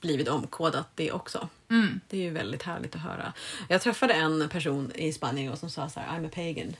blivit 0.00 0.28
omkodat 0.28 0.88
det 0.94 1.12
också. 1.12 1.48
Mm. 1.70 2.00
Det 2.08 2.16
är 2.18 2.22
ju 2.22 2.30
väldigt 2.30 2.62
härligt 2.62 2.94
att 2.96 3.02
höra. 3.02 3.32
Jag 3.68 3.80
träffade 3.82 4.14
en 4.14 4.48
person 4.48 4.92
i 4.94 5.12
Spanien 5.12 5.56
som 5.56 5.70
sa 5.70 5.88
så 5.88 6.00
här, 6.00 6.18
I'm 6.18 6.26
a 6.26 6.30
pagan. 6.34 6.76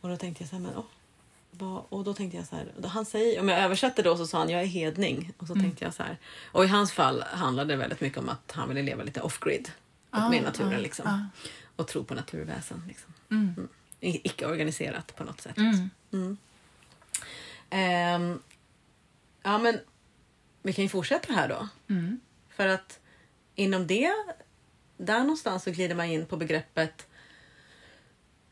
Och 0.00 0.08
då 0.08 0.16
tänkte 0.16 0.42
jag 0.42 0.50
så 0.50 0.56
här, 0.56 0.62
men 0.62 0.72
åh, 0.76 0.84
och 1.88 2.04
då 2.04 2.14
tänkte 2.14 2.36
jag 2.36 2.46
så 2.46 2.56
här, 2.56 2.72
han 2.88 3.04
säger, 3.04 3.40
om 3.40 3.48
jag 3.48 3.58
översätter 3.60 4.02
då 4.02 4.16
så 4.16 4.26
sa 4.26 4.38
han, 4.38 4.48
jag 4.50 4.62
är 4.62 4.66
hedning. 4.66 5.32
Och 5.38 5.46
så 5.46 5.52
Mm. 5.52 5.64
tänkte 5.64 5.84
jag 5.84 5.94
så 5.94 6.02
här, 6.02 6.18
och 6.52 6.64
i 6.64 6.68
hans 6.68 6.92
fall 6.92 7.22
handlade 7.22 7.72
det 7.72 7.76
väldigt 7.76 8.00
mycket 8.00 8.18
om 8.18 8.28
att 8.28 8.52
han 8.52 8.68
ville 8.68 8.82
leva 8.82 9.02
lite 9.02 9.20
off-grid. 9.20 9.70
Ah, 10.10 10.28
med 10.28 10.42
naturen 10.42 10.74
ah, 10.74 10.78
liksom. 10.78 11.06
ah. 11.06 11.20
Och 11.76 11.88
tro 11.88 12.04
på 12.04 12.14
naturväsen. 12.14 12.82
Liksom. 12.88 13.12
Mm. 13.30 13.68
I- 14.00 14.26
Icke-organiserat 14.28 15.16
på 15.16 15.24
något 15.24 15.40
sätt. 15.40 15.56
Mm. 15.58 15.90
Mm. 16.12 16.36
Ehm, 17.70 18.40
ja, 19.42 19.58
men 19.58 19.80
vi 20.62 20.72
kan 20.72 20.82
ju 20.84 20.88
fortsätta 20.88 21.32
här 21.32 21.48
då. 21.48 21.68
Mm. 21.94 22.20
För 22.50 22.66
att 22.68 22.98
inom 23.54 23.86
det, 23.86 24.12
där 24.96 25.18
någonstans 25.20 25.62
så 25.64 25.70
glider 25.70 25.94
man 25.94 26.06
in 26.06 26.26
på 26.26 26.36
begreppet 26.36 27.06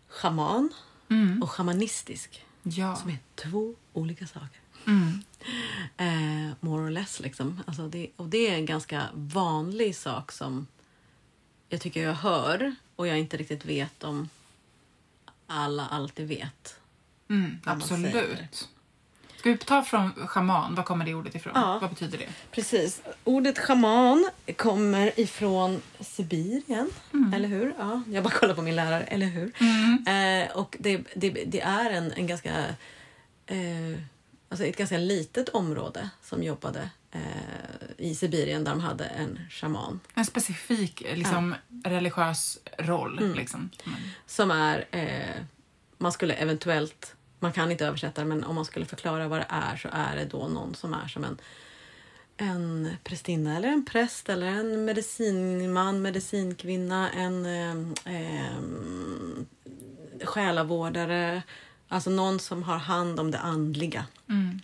schaman 0.08 0.74
Mm. 1.10 1.42
och 1.42 1.50
shamanistisk. 1.50 2.44
Ja. 2.62 2.96
Som 2.96 3.10
är 3.10 3.18
två 3.34 3.74
olika 3.92 4.26
saker. 4.26 4.60
Mm. 4.86 5.22
Eh, 5.96 6.54
more 6.60 6.82
or 6.82 6.90
less 6.90 7.20
liksom. 7.20 7.62
Alltså 7.66 7.88
det, 7.88 8.10
och 8.16 8.28
det 8.28 8.50
är 8.50 8.54
en 8.54 8.66
ganska 8.66 9.08
vanlig 9.14 9.96
sak 9.96 10.32
som 10.32 10.66
jag 11.68 11.80
tycker 11.80 12.02
jag 12.02 12.14
hör 12.14 12.74
och 12.96 13.06
jag 13.06 13.18
inte 13.18 13.36
riktigt 13.36 13.64
vet 13.64 14.04
om 14.04 14.28
alla 15.46 15.86
alltid 15.86 16.28
vet. 16.28 16.80
Mm. 17.28 17.58
Absolut. 17.64 18.68
Ska 19.40 19.50
vi 19.50 19.58
ta 19.58 19.82
från 19.82 20.12
schaman, 20.26 20.74
var 20.74 20.82
kommer 20.82 21.04
det 21.04 21.14
ordet 21.14 21.34
ifrån? 21.34 21.52
Ja. 21.56 21.78
Vad 21.80 21.90
betyder 21.90 22.18
det? 22.18 22.28
Precis. 22.50 23.02
Ordet 23.24 23.58
schaman 23.58 24.30
kommer 24.56 25.20
ifrån 25.20 25.82
Sibirien, 26.00 26.90
eller 27.34 27.48
hur? 27.48 27.74
Ja, 27.78 28.02
jag 28.08 28.24
bara 28.24 28.34
kollar 28.34 28.54
på 28.54 28.62
min 28.62 28.76
lärare, 28.76 29.02
eller 29.02 29.26
hur? 29.26 29.52
Mm. 29.58 30.48
Eh, 30.48 30.56
och 30.56 30.76
det, 30.80 31.00
det, 31.14 31.30
det 31.30 31.60
är 31.60 31.90
en, 31.90 32.12
en 32.12 32.26
ganska... 32.26 32.50
Eh, 33.46 34.00
alltså 34.48 34.64
ett 34.66 34.76
ganska 34.76 34.98
litet 34.98 35.48
område 35.48 36.10
som 36.22 36.42
jobbade 36.42 36.90
eh, 37.12 37.20
i 37.98 38.14
Sibirien 38.14 38.64
där 38.64 38.70
de 38.70 38.80
hade 38.80 39.04
en 39.04 39.40
shaman 39.50 40.00
En 40.14 40.24
specifik 40.24 41.00
liksom, 41.00 41.54
religiös 41.84 42.58
roll. 42.78 43.18
Mm. 43.18 43.34
Liksom. 43.34 43.70
Men- 43.84 43.94
som 44.26 44.50
är... 44.50 44.84
Eh, 44.90 45.42
man 45.98 46.12
skulle 46.12 46.34
eventuellt... 46.34 47.14
Man 47.40 47.52
kan 47.52 47.70
inte 47.70 47.86
översätta 47.86 48.20
det, 48.20 48.26
men 48.26 48.44
om 48.44 48.54
man 48.54 48.64
skulle 48.64 48.86
förklara 48.86 49.28
vad 49.28 49.40
det 49.40 49.46
är 49.48 49.76
så 49.76 49.88
är 49.92 50.16
det 50.16 50.24
då 50.24 50.48
någon 50.48 50.74
som 50.74 50.94
är 50.94 51.08
som 51.08 51.24
en 51.24 51.38
en 52.40 52.96
prästinna 53.04 53.56
eller 53.56 53.68
en 53.68 53.84
präst 53.84 54.28
eller 54.28 54.46
en 54.46 54.84
medicinman, 54.84 56.02
medicinkvinna, 56.02 57.10
en 57.10 57.46
eh, 57.46 57.76
eh, 58.04 58.60
själavårdare. 60.24 61.42
Alltså 61.88 62.10
någon 62.10 62.38
som 62.38 62.62
har 62.62 62.78
hand 62.78 63.20
om 63.20 63.30
det 63.30 63.38
andliga. 63.38 64.06
Mm. 64.28 64.60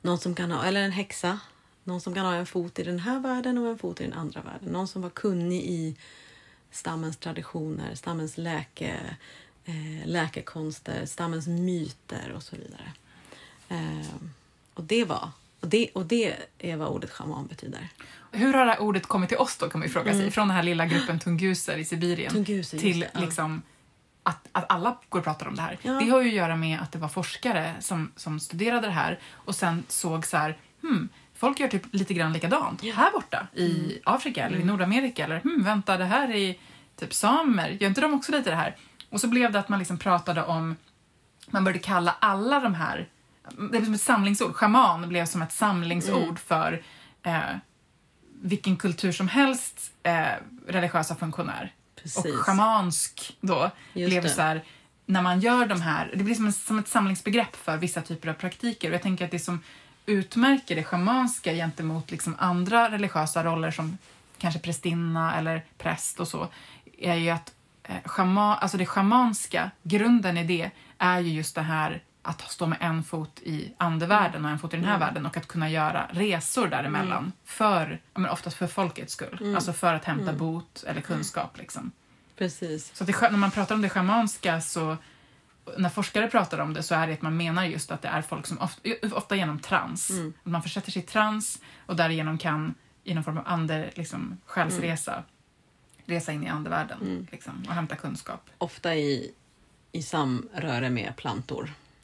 Någon 0.00 0.18
som 0.18 0.34
kan 0.34 0.50
ha, 0.50 0.64
eller 0.64 0.82
en 0.82 0.92
häxa. 0.92 1.40
Någon 1.84 2.00
som 2.00 2.14
kan 2.14 2.26
ha 2.26 2.34
en 2.34 2.46
fot 2.46 2.78
i 2.78 2.82
den 2.82 2.98
här 2.98 3.20
världen 3.20 3.58
och 3.58 3.68
en 3.68 3.78
fot 3.78 4.00
i 4.00 4.04
den 4.04 4.12
andra 4.12 4.42
världen. 4.42 4.68
Någon 4.68 4.88
som 4.88 5.02
var 5.02 5.10
kunnig 5.10 5.62
i 5.62 5.96
stammens 6.70 7.16
traditioner, 7.16 7.94
stammens 7.94 8.38
läke, 8.38 9.00
eh, 9.66 10.06
läkekonster, 10.06 11.06
stammens 11.06 11.46
myter 11.46 12.32
och 12.36 12.42
så 12.42 12.56
vidare. 12.56 12.92
Eh, 13.68 14.06
och 14.74 14.84
det 14.84 15.04
var, 15.04 15.30
och 15.60 15.68
det, 15.68 15.90
och 15.92 16.06
det 16.06 16.34
är 16.58 16.76
vad 16.76 16.88
ordet 16.88 17.10
shaman 17.10 17.46
betyder. 17.46 17.88
Hur 18.32 18.52
har 18.54 18.66
det 18.66 18.72
här 18.72 18.80
ordet 18.80 19.06
kommit 19.06 19.28
till 19.28 19.38
oss 19.38 19.56
då, 19.56 19.68
kan 19.68 19.78
man 19.78 19.88
ju 19.88 19.92
fråga 19.92 20.12
sig. 20.12 20.30
Från 20.30 20.48
den 20.48 20.56
här 20.56 20.62
lilla 20.62 20.86
gruppen 20.86 21.18
tunguser 21.18 21.76
i 21.78 21.84
Sibirien 21.84 22.30
Mm. 22.30 22.44
Tunguser, 22.44 22.78
till 22.78 23.00
det, 23.00 23.10
ja. 23.14 23.20
liksom 23.20 23.62
att, 24.22 24.48
att 24.52 24.64
alla 24.72 24.96
går 25.08 25.18
och 25.18 25.24
pratar 25.24 25.48
om 25.48 25.54
det 25.56 25.62
här. 25.62 25.78
Ja. 25.82 25.92
Det 25.92 26.10
har 26.10 26.22
ju 26.22 26.28
att 26.28 26.34
göra 26.34 26.56
med 26.56 26.80
att 26.80 26.92
det 26.92 26.98
var 26.98 27.08
forskare 27.08 27.74
som, 27.80 28.12
som 28.16 28.40
studerade 28.40 28.86
det 28.86 28.92
här 28.92 29.18
och 29.32 29.54
sen 29.54 29.84
såg 29.88 30.26
så 30.26 30.36
här, 30.36 30.56
hmm, 30.82 31.08
folk 31.34 31.60
gör 31.60 31.68
typ 31.68 31.82
lite 31.90 32.14
grann 32.14 32.32
likadant 32.32 32.82
här 32.82 33.12
borta 33.12 33.46
i 33.54 33.70
Mm. 33.70 33.90
Afrika 34.04 34.46
eller 34.46 34.58
i 34.58 34.64
Nordamerika 34.64 35.24
eller 35.24 35.40
hmm, 35.40 35.64
vänta, 35.64 35.96
det 35.96 36.04
här 36.04 36.34
är 36.34 36.54
typ 36.96 37.14
samer, 37.14 37.68
gör 37.68 37.88
inte 37.88 38.00
de 38.00 38.14
också 38.14 38.32
lite 38.32 38.50
det 38.50 38.56
här? 38.56 38.76
Och 39.10 39.20
så 39.20 39.28
blev 39.28 39.52
det 39.52 39.58
att 39.58 39.68
man 39.68 39.78
liksom 39.78 39.98
pratade 39.98 40.42
om, 40.44 40.76
man 41.46 41.64
började 41.64 41.78
kalla 41.82 42.16
alla 42.20 42.60
de 42.60 42.74
här, 42.74 43.08
det 43.50 43.68
blev 43.68 43.84
som 43.84 43.94
ett 43.94 44.00
samlingsord, 44.00 44.54
shaman 44.54 45.08
blev 45.08 45.26
som 45.26 45.42
ett 45.42 45.52
samlingsord 45.52 46.22
Mm. 46.22 46.36
för 46.36 46.82
eh, 47.22 47.40
vilken 48.42 48.76
kultur 48.76 49.12
som 49.12 49.28
helst 49.28 49.92
eh, 50.02 50.26
religiösa 50.68 51.14
funktionär. 51.16 51.72
Precis. 52.02 52.24
Och 52.24 52.34
schamansk 52.40 53.36
då 53.40 53.70
Just 53.92 54.10
blev 54.10 54.22
det. 54.22 54.28
så 54.28 54.42
här, 54.42 54.64
när 55.06 55.22
man 55.22 55.40
gör 55.40 55.66
de 55.66 55.80
här, 55.80 56.10
det 56.16 56.24
blir 56.24 56.34
som, 56.34 56.46
en, 56.46 56.52
som 56.52 56.78
ett 56.78 56.88
samlingsbegrepp 56.88 57.56
för 57.56 57.76
vissa 57.76 58.02
typer 58.02 58.28
av 58.28 58.34
praktiker. 58.34 58.88
Och 58.88 58.94
jag 58.94 59.02
tänker 59.02 59.24
att 59.24 59.30
det 59.30 59.38
som 59.38 59.60
utmärker 60.06 60.76
det 60.76 60.84
schamanska 60.84 61.52
gentemot 61.52 62.10
liksom 62.10 62.36
andra 62.38 62.90
religiösa 62.90 63.44
roller 63.44 63.70
som 63.70 63.98
kanske 64.38 64.60
prästinna 64.60 65.36
eller 65.38 65.64
präst 65.78 66.20
och 66.20 66.28
så, 66.28 66.48
är 66.98 67.14
ju 67.14 67.30
att 67.30 67.52
eh, 67.88 67.96
schama, 68.04 68.56
alltså 68.56 68.76
det 68.76 68.86
schamanska, 68.86 69.70
grunden 69.82 70.36
i 70.36 70.44
det, 70.44 70.70
är 70.98 71.20
ju 71.20 71.30
just 71.30 71.54
det 71.54 71.62
här 71.62 72.02
att 72.22 72.50
stå 72.50 72.66
med 72.66 72.78
en 72.80 73.04
fot 73.04 73.40
i 73.42 73.74
andevärlden 73.78 74.44
och 74.44 74.50
en 74.50 74.58
fot 74.58 74.74
i 74.74 74.76
den 74.76 74.84
här 74.84 74.98
världen 74.98 75.26
och 75.26 75.36
att 75.36 75.48
kunna 75.48 75.70
göra 75.70 76.06
resor 76.10 76.66
däremellan. 76.66 77.32
För, 77.44 78.00
ja, 78.14 78.20
men 78.20 78.30
oftast 78.30 78.56
för 78.56 78.66
folkets 78.66 79.12
skull. 79.12 79.54
Alltså 79.54 79.72
för 79.72 79.94
att 79.94 80.04
hämta 80.04 80.32
bot 80.32 80.84
eller 80.86 81.00
kunskap. 81.00 81.58
Liksom. 81.58 81.90
Precis. 82.36 82.90
Så 82.94 83.04
det, 83.04 83.20
när 83.20 83.38
man 83.38 83.50
pratar 83.50 83.74
om 83.74 83.82
det 83.82 83.88
schamanska 83.88 84.60
så 84.60 84.96
när 85.78 85.88
forskare 85.88 86.28
pratar 86.28 86.58
om 86.58 86.74
det 86.74 86.82
så 86.82 86.94
är 86.94 87.06
det 87.06 87.12
att 87.12 87.22
man 87.22 87.36
menar 87.36 87.64
just 87.64 87.90
att 87.90 88.02
det 88.02 88.08
är 88.08 88.22
folk 88.22 88.46
som 88.46 88.58
ofta, 88.58 88.80
ofta 89.12 89.36
genom 89.36 89.58
trans. 89.58 90.10
Att 90.10 90.46
Man 90.46 90.62
försätter 90.62 90.92
sig 90.92 91.02
i 91.02 91.06
trans 91.06 91.62
och 91.86 91.96
därigenom 91.96 92.38
kan 92.38 92.74
i 93.04 93.14
någon 93.14 93.24
form 93.24 93.38
av 93.38 93.44
ande, 93.46 93.90
liksom, 93.94 94.38
själsresa 94.46 95.22
resa 96.06 96.32
in 96.32 96.44
i 96.44 96.48
andevärlden 96.48 97.28
liksom, 97.32 97.64
och 97.68 97.74
hämta 97.74 97.96
kunskap. 97.96 98.50
Ofta 98.58 98.94
i, 98.96 99.30
i 99.92 100.02
samröre 100.02 100.90
med 100.90 101.16
plantor 101.16 101.62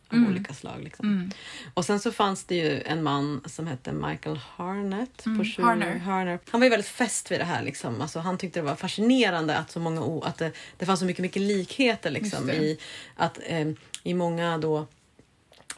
av 0.09 0.17
Mm. 0.19 0.31
olika 0.31 0.55
slag. 0.55 0.83
Liksom. 0.83 1.07
Mm. 1.09 1.31
Och 1.75 1.85
sen 1.85 2.01
så 2.01 2.13
fanns 2.13 2.45
det 2.45 2.55
ju 2.55 2.83
en 2.83 3.03
man 3.03 3.41
som 3.47 3.67
hette 3.67 3.93
Michael 3.93 4.37
Harnett. 4.57 5.27
Mm, 5.27 5.39
på 5.39 5.45
20 5.45 5.63
Harner. 5.63 5.99
Harner. 5.99 6.39
Han 6.51 6.61
var 6.61 6.67
ju 6.67 6.71
väldigt 6.71 6.89
fäst 6.89 7.31
vid 7.31 7.41
det 7.41 7.45
här. 7.45 7.63
Liksom. 7.63 8.01
Alltså, 8.01 8.19
han 8.21 8.39
tyckte 8.39 8.61
det 8.61 8.65
var 8.65 8.77
fascinerande 8.77 9.59
att, 9.59 9.71
så 9.71 9.81
många, 9.81 10.27
att 10.27 10.39
det, 10.39 10.53
det 10.77 10.87
fanns 10.87 11.01
så 11.01 11.07
mycket, 11.07 11.23
mycket 11.23 11.43
likheter 11.43 12.11
liksom, 12.11 12.51
i, 12.51 12.79
att, 13.17 13.39
eh, 13.47 13.69
i 14.03 14.15
många 14.15 14.59
då 14.59 14.87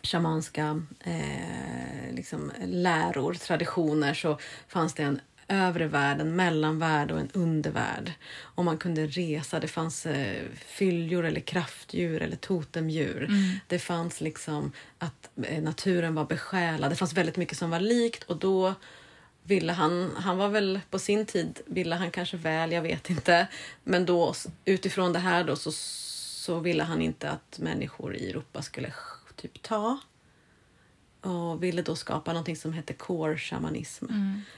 shamanska 0.02 0.82
eh, 1.00 2.12
liksom, 2.14 2.52
läror, 2.64 3.34
traditioner 3.34 4.14
så 4.14 4.38
fanns 4.68 4.94
det 4.94 5.02
en 5.02 5.20
övre 5.48 5.86
värld, 5.86 6.20
en 6.20 6.36
mellanvärld 6.36 7.10
och 7.10 7.20
en 7.20 7.30
undervärld. 7.34 8.12
Och 8.40 8.64
man 8.64 8.78
kunde 8.78 9.06
resa, 9.06 9.60
det 9.60 9.68
fanns 9.68 10.06
eh, 10.06 10.42
fylljor 10.66 11.24
eller 11.24 11.40
kraftdjur 11.40 12.22
eller 12.22 12.36
totemdjur. 12.36 13.28
Det 13.66 13.78
fanns 13.78 14.20
liksom 14.20 14.72
att 14.98 15.30
eh, 15.42 15.62
naturen 15.62 16.14
var 16.14 16.24
besjälad. 16.24 16.90
Det 16.92 16.96
fanns 16.96 17.12
väldigt 17.12 17.36
mycket 17.36 17.58
som 17.58 17.70
var 17.70 17.80
likt 17.80 18.22
och 18.24 18.36
då 18.36 18.74
ville 19.46 19.72
han, 19.72 20.10
han 20.16 20.36
var 20.36 20.48
väl 20.48 20.80
på 20.90 20.98
sin 20.98 21.26
tid, 21.26 21.60
ville 21.66 21.94
han 21.94 22.10
kanske 22.10 22.36
väl, 22.36 22.72
jag 22.72 22.82
vet 22.82 23.10
inte. 23.10 23.46
Men 23.84 24.06
då 24.06 24.34
utifrån 24.64 25.12
det 25.12 25.18
här 25.18 25.44
då 25.44 25.56
så, 25.56 25.72
så 25.72 26.58
ville 26.58 26.82
han 26.82 27.02
inte 27.02 27.30
att 27.30 27.58
människor 27.58 28.16
i 28.16 28.30
Europa 28.30 28.62
skulle 28.62 28.88
sk- 28.88 29.34
typ 29.36 29.62
ta. 29.62 29.98
Och 31.24 31.62
ville 31.62 31.82
då 31.82 31.96
skapa 31.96 32.32
någonting 32.32 32.56
som 32.56 32.72
hette 32.72 32.92
core 32.92 33.38
shamanism. 33.38 34.06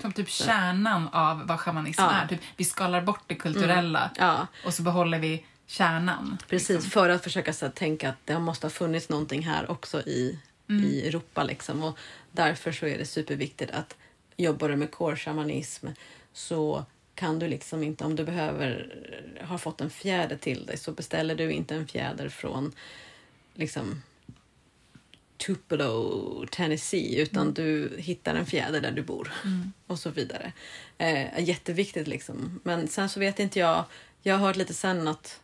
Som 0.01 0.13
typ 0.13 0.29
kärnan 0.29 1.09
av 1.09 1.47
vad 1.47 1.61
shamanism 1.61 2.01
Ja. 2.03 2.11
är. 2.11 2.29
Typ, 2.29 2.41
vi 2.57 2.65
skalar 2.65 3.01
bort 3.03 3.23
det 3.27 3.35
kulturella 3.35 4.11
Ja, 4.19 4.47
och 4.67 4.75
så 4.75 4.83
behåller 4.83 5.19
vi 5.19 5.45
kärnan. 5.67 6.39
precis. 6.49 6.69
liksom. 6.69 6.91
För 6.91 7.09
att 7.09 7.25
försöka 7.25 7.53
så, 7.53 7.65
här 7.67 7.73
tänka 7.73 8.09
att 8.09 8.17
det 8.25 8.39
måste 8.39 8.67
ha 8.67 8.71
funnits 8.71 9.09
någonting 9.09 9.43
här 9.43 9.71
också 9.71 10.01
i, 10.01 10.39
i 10.69 11.09
Europa. 11.09 11.43
Liksom. 11.43 11.83
Och 11.83 11.99
därför 12.33 12.73
så 12.73 12.87
är 12.87 12.99
det 12.99 13.05
superviktigt 13.07 13.71
att 13.71 13.97
jobbar 14.37 14.69
du 14.69 14.77
med 14.77 14.91
core 14.91 15.17
shamanism 15.17 15.87
så 16.33 16.85
kan 17.15 17.39
du 17.39 17.49
liksom 17.49 17.83
inte, 17.83 18.05
om 18.05 18.17
du 18.17 18.25
behöver, 18.25 18.95
har 19.45 19.59
fått 19.59 19.81
en 19.81 19.91
fjäder 19.91 20.37
till 20.37 20.67
dig 20.67 20.77
så 20.79 20.93
beställer 20.93 21.35
du 21.35 21.53
inte 21.53 21.75
en 21.75 21.87
fjäder 21.87 22.29
från 22.29 22.73
liksom 23.55 24.03
Tupelo, 25.39 26.47
Tennessee, 26.51 27.21
utan 27.23 27.55
du 27.55 27.97
hittar 27.99 28.35
en 28.35 28.47
fjäder 28.47 28.81
där 28.81 28.91
du 28.93 29.03
bor 29.03 29.33
och 29.87 29.99
så 29.99 30.11
vidare. 30.11 30.53
Eh, 30.99 31.41
jätteviktigt 31.45 32.09
liksom. 32.09 32.61
Men 32.65 32.89
sen 32.89 33.09
så 33.09 33.21
vet 33.21 33.39
inte 33.39 33.59
jag, 33.59 33.85
jag 34.23 34.35
har 34.39 34.47
hört 34.47 34.57
lite 34.57 34.75
sen 34.75 35.09
att 35.09 35.41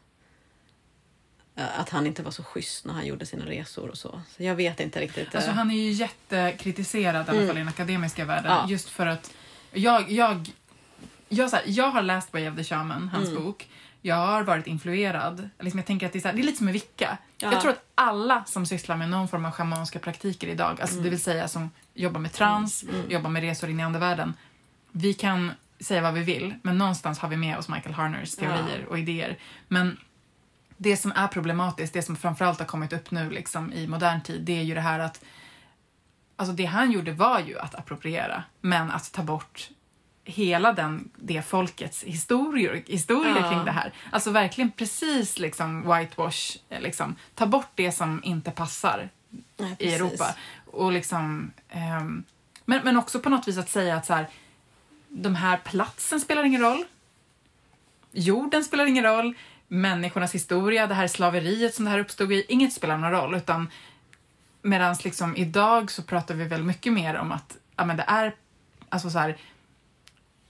eh, 1.56 1.80
att 1.80 1.88
han 1.88 2.06
inte 2.06 2.22
var 2.22 2.30
så 2.30 2.42
schysst 2.44 2.84
när 2.84 2.94
han 2.94 3.06
gjorde 3.06 3.26
sina 3.26 3.46
resor 3.46 3.88
och 3.88 3.98
så. 3.98 4.20
Så 4.36 4.42
jag 4.42 4.54
vet 4.54 4.80
inte 4.80 5.00
riktigt. 5.00 5.34
Alltså 5.34 5.50
eh, 5.50 5.56
han 5.56 5.70
är 5.70 5.74
ju 5.74 5.90
jättekritiserad 5.90 7.14
i 7.14 7.18
alla 7.30 7.32
Mm. 7.32 7.46
fall 7.48 7.56
i 7.56 7.60
den 7.60 7.68
akademiska 7.68 8.24
världen. 8.24 8.50
Ja. 8.52 8.66
Just 8.68 8.88
för 8.88 9.06
att 9.06 9.32
jag, 9.72 10.10
jag, 10.10 10.50
jag, 11.28 11.50
så 11.50 11.56
här, 11.56 11.64
jag 11.66 11.90
har 11.90 12.02
läst 12.02 12.32
Way 12.32 12.48
of 12.48 12.56
the 12.56 12.64
Shaman, 12.64 13.08
hans 13.08 13.28
Mm. 13.28 13.42
bok. 13.44 13.68
Jag 14.04 14.16
har 14.16 14.42
varit 14.42 14.66
influerad. 14.66 15.48
Liksom 15.58 15.78
jag 15.78 15.86
tänker 15.86 16.06
att 16.06 16.12
det 16.12 16.18
är, 16.18 16.20
så 16.20 16.28
här, 16.28 16.34
det 16.34 16.40
är 16.40 16.44
lite 16.44 16.58
som 16.58 16.64
med 16.64 16.72
Vicka. 16.72 17.18
Ja. 17.38 17.52
Jag 17.52 17.60
tror 17.60 17.70
att 17.72 17.84
alla 17.94 18.44
som 18.44 18.66
sysslar 18.66 18.96
med 18.96 19.10
någon 19.10 19.28
form 19.28 19.44
av 19.44 19.50
schamanska 19.50 19.98
praktiker 19.98 20.48
idag, 20.48 20.80
alltså 20.80 20.94
Mm. 20.94 21.04
det 21.04 21.10
vill 21.10 21.20
säga 21.20 21.48
som 21.48 21.70
jobbar 21.94 22.20
med 22.20 22.32
trans, 22.32 22.84
jobbar 23.08 23.30
med 23.30 23.42
resor 23.42 23.70
in 23.70 23.80
i 23.80 23.82
andevärlden. 23.82 24.34
Vi 24.92 25.14
kan 25.14 25.50
säga 25.80 26.00
vad 26.00 26.14
vi 26.14 26.22
vill, 26.22 26.54
men 26.62 26.78
någonstans 26.78 27.18
har 27.18 27.28
vi 27.28 27.36
med 27.36 27.58
oss 27.58 27.68
Michael 27.68 27.94
Harners 27.94 28.34
teorier 28.34 28.86
och 28.88 28.98
idéer. 28.98 29.38
Men 29.68 29.96
det 30.76 30.96
som 30.96 31.12
är 31.12 31.28
problematiskt, 31.28 31.92
det 31.92 32.02
som 32.02 32.16
framförallt 32.16 32.58
har 32.58 32.66
kommit 32.66 32.92
upp 32.92 33.10
nu 33.10 33.30
liksom, 33.30 33.72
i 33.72 33.86
modern 33.86 34.20
tid, 34.22 34.42
det 34.42 34.58
är 34.58 34.62
ju 34.62 34.74
det 34.74 34.80
här 34.80 34.98
att 34.98 35.24
Alltså 36.36 36.54
det 36.54 36.64
han 36.64 36.92
gjorde 36.92 37.12
var 37.12 37.40
ju 37.40 37.58
att 37.58 37.74
appropriera, 37.74 38.44
men 38.60 38.90
att 38.90 39.12
ta 39.12 39.22
bort 39.22 39.68
hela 40.24 40.72
den, 40.72 41.10
det 41.16 41.42
folkets 41.42 42.02
historier, 42.04 42.82
historier 42.86 43.36
Ja. 43.40 43.50
kring 43.50 43.64
det 43.64 43.70
här. 43.70 43.92
Alltså 44.10 44.30
verkligen 44.30 44.70
precis 44.70 45.38
liksom 45.38 45.82
whitewash, 45.82 46.56
eh, 46.68 46.80
liksom. 46.80 47.16
Ta 47.34 47.46
bort 47.46 47.70
det 47.74 47.92
som 47.92 48.20
inte 48.24 48.50
passar 48.50 49.08
nej, 49.56 49.76
i. 49.78 49.94
Europa. 49.94 50.34
Och 50.66 50.92
liksom, 50.92 51.52
ehm, 51.68 52.24
men, 52.64 52.80
men 52.84 52.96
också 52.96 53.20
på 53.20 53.28
något 53.28 53.48
vis 53.48 53.58
att 53.58 53.70
säga 53.70 53.96
att 53.96 54.06
så 54.06 54.14
här, 54.14 54.28
de 55.08 55.34
här 55.34 55.56
platsen 55.56 56.20
spelar 56.20 56.44
ingen 56.44 56.60
roll. 56.62 56.84
Jorden 58.12 58.64
spelar 58.64 58.86
ingen 58.86 59.04
roll. 59.04 59.34
Människornas 59.68 60.34
historia, 60.34 60.86
det 60.86 60.94
här 60.94 61.06
slaveriet 61.08 61.74
som 61.74 61.84
det 61.84 61.90
här 61.90 61.98
uppstod 61.98 62.32
i, 62.32 62.44
inget 62.48 62.72
spelar 62.72 62.96
någon 62.96 63.10
roll. 63.10 63.34
Utan 63.34 63.70
medan 64.62 64.96
liksom 65.04 65.36
idag 65.36 65.90
så 65.90 66.02
pratar 66.02 66.34
vi 66.34 66.44
väl 66.44 66.62
mycket 66.62 66.92
mer 66.92 67.14
om 67.14 67.32
att 67.32 67.56
ja, 67.76 67.84
men 67.84 67.96
det 67.96 68.04
är 68.06 68.34
alltså 68.88 69.10
så 69.10 69.18
här, 69.18 69.36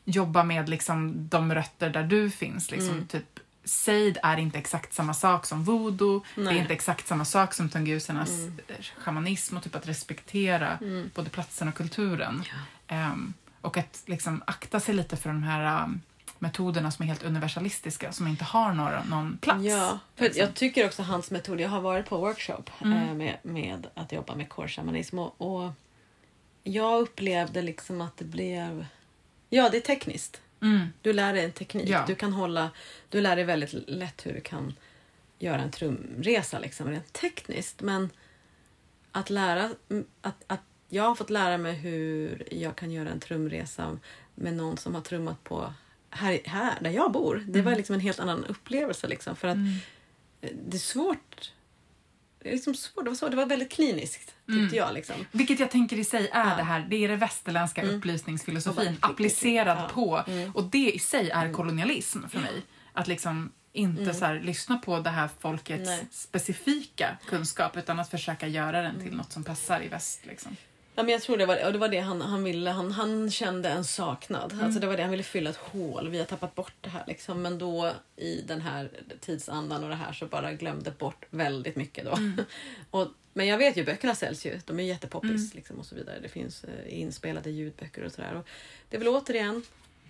jobba 0.05 0.43
med 0.45 0.69
liksom 0.69 1.29
de 1.29 1.55
rötter 1.55 1.91
där 1.91 2.03
du 2.03 2.31
finns. 2.31 2.71
Liksom, 2.71 2.91
Mm. 2.95 3.07
typ, 3.07 3.25
Seid 3.65 4.19
är 4.23 4.37
inte 4.37 4.59
exakt 4.59 4.93
samma 4.95 5.15
sak 5.15 5.47
som 5.47 5.65
voodoo. 5.65 6.23
Det 6.35 6.41
Nej. 6.43 6.57
är 6.57 6.61
inte 6.61 6.73
exakt 6.75 7.07
samma 7.07 7.25
sak 7.25 7.55
som 7.55 7.69
tungusernas 7.69 8.31
Mm. 8.31 8.59
eh, 8.69 8.77
shamanism 8.99 9.57
och 9.57 9.63
typ 9.63 9.75
att 9.75 9.89
respektera 9.89 10.79
Mm. 10.81 11.11
både 11.15 11.31
platsen 11.31 11.69
och 11.69 11.75
kulturen. 11.75 12.43
Ehm, 12.87 13.33
och 13.61 13.77
att 13.77 14.03
liksom 14.07 14.43
akta 14.47 14.81
sig 14.81 14.95
lite 14.95 15.17
för 15.17 15.29
de 15.29 15.43
här 15.43 15.85
um, 15.85 16.01
metoderna 16.39 16.91
som 16.91 17.03
är 17.03 17.07
helt 17.07 17.23
universalistiska, 17.23 18.13
som 18.13 18.27
inte 18.27 18.45
har 18.45 18.73
några, 18.75 19.05
någon 19.05 19.39
plats. 19.39 19.65
Ja, 19.65 19.99
för 20.17 20.25
liksom. 20.25 20.41
jag 20.41 20.55
tycker 20.55 20.87
också 20.87 21.03
hans 21.03 21.31
metod, 21.31 21.61
jag 21.61 21.69
har 21.69 21.81
varit 21.81 22.07
på 22.09 22.17
workshop 22.19 22.65
Mm. 22.81 23.09
eh, 23.09 23.15
med, 23.15 23.37
med 23.43 23.87
att 23.95 24.13
jobba 24.13 24.35
med 24.35 24.49
core-shamanism 24.49 25.19
och, 25.19 25.35
och 25.65 25.73
jag 26.65 27.01
upplevde 27.01 27.63
liksom 27.63 28.01
att 28.01 28.17
det 28.17 28.25
blev, 28.25 28.87
ja 29.57 29.69
det 29.69 29.77
är 29.77 29.81
tekniskt. 29.81 30.41
Mm, 30.63 30.87
Du 31.03 31.13
lär 31.13 31.33
dig 31.33 31.45
en 31.45 31.53
teknik, 31.53 31.89
Ja. 31.89 32.05
du 32.07 32.15
kan 32.15 32.33
hålla, 32.33 32.71
du 33.09 33.21
lär 33.21 33.37
dig 33.37 33.45
väldigt 33.45 33.73
lätt 33.89 34.27
hur 34.27 34.33
du 34.33 34.41
kan 34.41 34.75
göra 35.39 35.63
en 35.63 35.71
trumresa 35.71 36.59
liksom 36.59 36.89
rent 36.91 37.13
tekniskt 37.13 37.81
men 37.83 38.11
att 39.13 39.31
lära, 39.31 39.71
mm, 39.91 40.05
att, 40.21 40.45
att 40.47 40.61
jag 40.89 41.03
har 41.05 41.15
fått 41.15 41.31
lära 41.31 41.59
mig 41.59 41.73
hur 41.75 42.43
jag 42.51 42.77
kan 42.77 42.91
göra 42.91 43.09
en 43.09 43.21
trumresa 43.21 43.99
med 44.35 44.55
någon 44.55 44.77
som 44.77 44.95
har 44.95 45.03
trummat 45.03 45.45
på 45.45 45.73
här, 46.11 46.41
här 46.45 46.79
där 46.81 46.91
jag 46.91 47.13
bor. 47.13 47.45
Det 47.49 47.63
var 47.63 47.77
liksom 47.77 47.95
en 47.95 48.01
helt 48.01 48.21
annan 48.21 48.45
upplevelse 48.45 49.07
liksom 49.09 49.37
för 49.37 49.49
att 49.49 49.57
mm, 49.57 49.77
det 50.41 50.77
är 50.77 50.79
svårt. 50.79 51.53
Det, 52.43 52.49
är 52.49 52.53
liksom 52.53 52.74
svårt. 52.74 53.05
Det, 53.05 53.11
var 53.11 53.16
så, 53.16 53.28
det 53.28 53.36
var 53.36 53.47
väldigt 53.47 53.72
kliniskt, 53.72 54.26
tyckte 54.47 54.53
Mm. 54.53 54.74
jag. 54.74 54.95
Liksom. 54.95 55.14
Vilket 55.32 55.61
jag 55.61 55.70
tänker 55.70 55.97
i 55.99 56.05
sig 56.05 56.28
är 56.32 56.49
Ja. 56.51 56.57
det 56.57 56.62
här, 56.62 56.86
det 56.90 56.97
är 56.97 57.09
det 57.09 57.16
västerländska 57.16 57.82
Mm. 57.82 57.95
upplysningsfilosofin 57.95 58.97
bara- 59.01 59.11
applicerad 59.11 59.78
Ja. 59.78 59.90
på. 59.95 60.24
Mm. 60.32 60.51
Och 60.51 60.64
det 60.64 60.93
i 60.93 60.99
sig 60.99 61.30
är 61.30 61.53
kolonialism 61.53 62.28
för 62.28 62.38
mig. 62.40 62.62
Att 62.93 63.07
liksom 63.09 63.53
inte 63.72 64.03
Mm. 64.03 64.14
så 64.14 64.24
här, 64.24 64.40
lyssna 64.40 64.78
på 64.78 65.01
det 65.01 65.11
här 65.11 65.28
folkets 65.40 65.86
Nej. 65.88 66.07
specifika 66.11 67.16
kunskap 67.26 67.76
utan 67.76 68.01
att 68.01 68.11
försöka 68.11 68.47
göra 68.49 68.82
den 68.82 68.95
till 68.95 69.07
Mm. 69.07 69.16
något 69.16 69.32
som 69.32 69.45
passar 69.45 69.82
i 69.82 69.88
väst. 69.88 70.20
Liksom. 70.26 70.57
Ja, 70.95 71.03
men 71.03 71.12
jag 71.12 71.22
tror 71.22 71.36
det 71.36 71.47
var, 71.47 71.66
och 71.66 71.72
det 71.72 71.78
var 71.78 71.88
det 71.88 72.01
han, 72.01 72.20
han 72.22 72.45
ville. 72.45 72.70
Han, 72.70 72.93
han 72.93 73.30
kände 73.30 73.68
en 73.68 73.84
saknad. 73.84 74.53
Mm. 74.53 74.64
Alltså 74.64 74.80
det 74.80 74.86
var 74.86 74.97
det 74.97 75.03
han 75.03 75.11
ville 75.11 75.22
fylla 75.22 75.51
ett 75.51 75.57
hål. 75.57 76.09
Vi 76.09 76.18
har 76.18 76.24
tappat 76.24 76.55
bort 76.55 76.72
det 76.80 76.88
här. 76.90 77.05
Liksom. 77.07 77.43
Men 77.43 77.59
då 77.59 77.93
i 78.16 78.43
den 78.47 78.61
här 78.61 78.90
tidsandan 79.20 79.82
och 79.84 79.88
det 79.90 79.95
här 79.97 80.12
så 80.12 80.26
bara 80.26 80.53
glömde 80.53 80.90
bort 80.90 81.24
väldigt 81.30 81.76
mycket. 81.76 82.05
Då. 82.05 82.12
Mm. 82.12 82.40
och, 82.90 83.09
men 83.32 83.47
jag 83.47 83.59
vet 83.59 83.76
ju, 83.76 83.84
böckerna 83.84 84.14
säljs 84.14 84.47
ju. 84.47 84.61
De 84.66 84.78
är 84.80 84.84
jättepoppis 84.84 85.30
Mm. 85.30 85.51
liksom, 85.55 85.78
och 85.78 85.86
så 85.86 85.95
vidare. 85.95 86.18
Det 86.22 86.28
finns 86.28 86.64
eh, 86.64 87.01
inspelade 87.01 87.51
ljudböcker 87.51 88.05
och 88.05 88.12
sådär. 88.12 88.34
Och 88.34 88.47
Det 88.88 88.97
är 88.97 88.99
väl 88.99 89.09
återigen, 89.09 89.62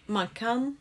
man 0.06 0.28
kan, 0.28 0.76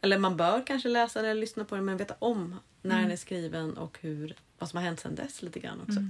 eller 0.00 0.18
man 0.18 0.36
bör 0.36 0.66
kanske 0.66 0.88
läsa 0.88 1.22
den 1.22 1.30
eller 1.30 1.40
lyssna 1.40 1.64
på 1.64 1.74
den 1.74 1.84
men 1.84 1.96
veta 1.96 2.14
om 2.18 2.60
när 2.82 2.94
Mm. 2.94 3.02
den 3.02 3.12
är 3.12 3.16
skriven 3.16 3.76
och 3.76 3.98
hur, 4.00 4.34
vad 4.58 4.68
som 4.70 4.76
har 4.76 4.84
hänt 4.84 5.00
sedan 5.00 5.14
dess 5.14 5.42
lite 5.42 5.60
grann 5.60 5.80
också. 5.80 6.00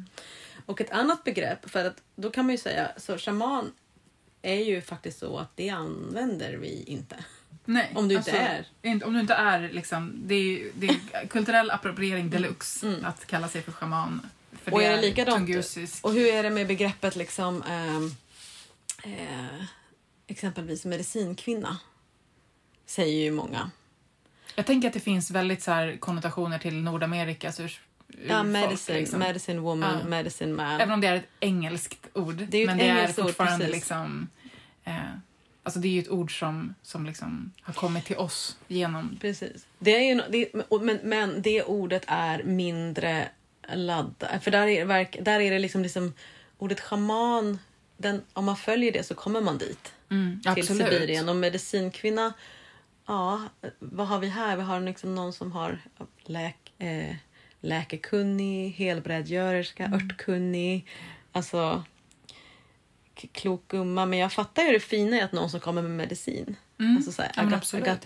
Mm. 0.67 0.73
Och 0.73 0.81
ett 0.81 0.91
annat 0.91 1.25
begrepp, 1.25 1.71
för 1.71 1.85
att 1.85 2.03
då 2.17 2.31
kan 2.31 2.45
man 2.47 2.53
ju 2.55 2.59
säga, 2.59 2.91
så 2.97 3.19
shaman 3.19 3.73
är 4.43 4.64
ju 4.64 4.81
faktiskt 4.83 5.19
så 5.19 5.39
att 5.39 5.57
det 5.57 5.71
använder 5.71 6.57
vi 6.57 6.83
inte. 6.83 7.17
Nej, 7.64 7.93
Om 7.95 8.09
du 8.09 8.14
inte 8.17 8.31
är. 8.31 8.67
Om 9.05 9.14
du 9.14 9.21
inte 9.21 9.35
är 9.35 9.69
liksom, 9.69 10.12
det 10.25 10.35
är, 10.35 10.71
det 10.75 10.87
är 10.87 11.27
kulturell 11.27 11.71
appropriering 11.71 12.31
deluxe 12.31 12.87
Mm. 12.87 13.05
att 13.05 13.27
kalla 13.27 13.49
sig 13.49 13.62
för 13.62 13.73
shaman. 13.73 14.29
För 14.53 14.73
Och 14.73 14.83
är 14.83 14.97
det 14.97 15.03
likadant? 15.03 15.37
tungusisk. 15.37 16.05
Och 16.05 16.12
hur 16.12 16.27
är 16.27 16.43
det 16.43 16.51
med 16.51 16.67
begreppet 16.67 17.17
liksom 17.17 17.62
ehm, 17.62 18.11
eh, 19.05 19.64
exempelvis 20.27 20.85
medicinkvinna? 20.85 21.79
Säger 22.87 23.25
ju 23.25 23.31
många. 23.31 23.71
Jag 24.55 24.67
tänker 24.67 24.89
att 24.89 24.95
det 24.95 25.01
finns 25.01 25.31
väldigt 25.31 25.62
så 25.62 25.71
här 25.71 25.97
konnotationer 25.97 26.59
till 26.59 26.75
Nordamerikas 26.83 27.61
ur, 27.61 27.81
Ja, 28.29 28.43
medicine, 28.43 28.99
liksom. 28.99 29.19
medicine 29.19 29.61
woman, 29.61 29.99
Ja. 30.03 30.09
medicine 30.09 30.53
man. 30.53 30.81
Även 30.81 30.95
om 30.95 31.01
det 31.01 31.09
är 31.09 31.17
ett 31.17 31.29
engelskt 31.41 32.07
ord. 32.13 32.35
Det 32.49 32.59
är 32.59 32.67
men 32.67 32.79
det 32.79 32.89
är 32.89 33.09
ord, 33.09 33.15
fortfarande 33.15 33.65
precis. 33.65 33.75
liksom... 33.75 34.29
Eh, 34.85 34.95
alltså 35.63 35.81
det 35.81 35.89
är 35.89 35.93
ju 35.93 36.01
ett 36.01 36.11
ord 36.11 36.39
som, 36.39 36.75
som 36.83 37.07
liksom 37.07 37.53
har 37.63 37.75
kommit 37.75 38.05
till 38.05 38.17
oss 38.17 38.57
genom... 38.69 39.19
Precis. 39.21 39.67
Det 39.79 39.97
är 39.97 40.15
ju, 40.15 40.23
det, 40.29 40.65
men, 40.81 40.99
men 41.03 41.43
det 41.43 41.63
ordet 41.63 42.05
är 42.07 42.43
mindre 42.43 43.29
laddat. 43.75 44.45
För 44.45 44.51
där 44.51 44.67
är, 44.67 45.23
där 45.23 45.41
är 45.41 45.51
det 45.51 45.59
liksom, 45.59 45.83
liksom 45.83 46.13
ordet 46.59 46.81
schaman, 46.81 47.59
den, 47.97 48.23
om 48.33 48.45
man 48.45 48.57
följer 48.57 48.93
det 48.93 49.03
så 49.03 49.15
kommer 49.15 49.41
man 49.41 49.59
dit. 49.59 49.93
Mm, 50.11 50.41
till 50.41 50.51
absolut. 50.51 50.89
Sibirien. 50.89 51.29
Och 51.29 51.37
medicinkvinna, 51.37 52.33
ja, 53.07 53.41
vad 53.79 54.07
har 54.07 54.19
vi 54.19 54.29
här? 54.29 54.57
Vi 54.57 54.63
har 54.63 54.81
liksom 54.81 55.15
någon 55.15 55.33
som 55.33 55.53
har 55.53 55.79
läk, 56.25 56.73
eh, 56.79 57.17
läkekunnig, 57.61 58.71
helbrädgörerska, 58.71 59.85
Mm. 59.85 59.95
örtkunnig, 59.99 60.87
alltså 61.33 61.85
klok 63.33 63.69
gumma. 63.69 64.07
Men 64.07 64.19
jag 64.19 64.33
fattar 64.33 64.63
ju 64.63 64.73
det 64.73 64.81
fina 64.81 65.17
i 65.17 65.21
att 65.21 65.33
någon 65.33 65.51
som 65.51 65.61
kommer 65.61 65.83
med 65.83 65.91
medicin. 65.91 66.57
Mm. 66.81 66.97
Alltså 66.97 67.13
så 67.13 67.23
här, 67.23 67.31
Ja, 67.37 67.43
men 67.43 67.53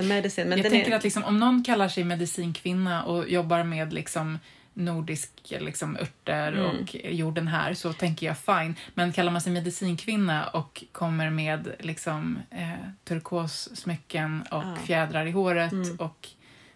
medicine. 0.02 0.48
Men 0.48 0.58
jag 0.58 0.70
tänker 0.70 0.92
är, 0.92 0.96
att 0.96 1.04
liksom, 1.04 1.24
om 1.24 1.40
någon 1.40 1.64
kallar 1.64 1.88
sig 1.88 2.04
medicinkvinna 2.04 3.04
och 3.04 3.28
jobbar 3.28 3.64
med 3.64 3.92
liksom 3.92 4.38
nordisk 4.74 5.30
liksom, 5.60 5.96
örter 5.96 6.52
Mm. 6.52 6.64
och 6.66 6.94
jorden 6.94 7.48
här 7.48 7.74
så 7.74 7.92
tänker 7.92 8.26
jag 8.26 8.38
fine. 8.38 8.74
Men 8.94 9.12
kallar 9.12 9.32
man 9.32 9.40
sig 9.40 9.52
medicinkvinna 9.52 10.46
och 10.48 10.84
kommer 10.92 11.30
med 11.30 11.74
liksom, 11.78 12.38
eh, 12.50 12.70
turkossmycken 13.04 14.42
och 14.50 14.62
Ja. 14.62 14.76
fjädrar 14.86 15.26
i 15.26 15.30
håret 15.30 15.72
Mm. 15.72 15.96
och 15.96 16.28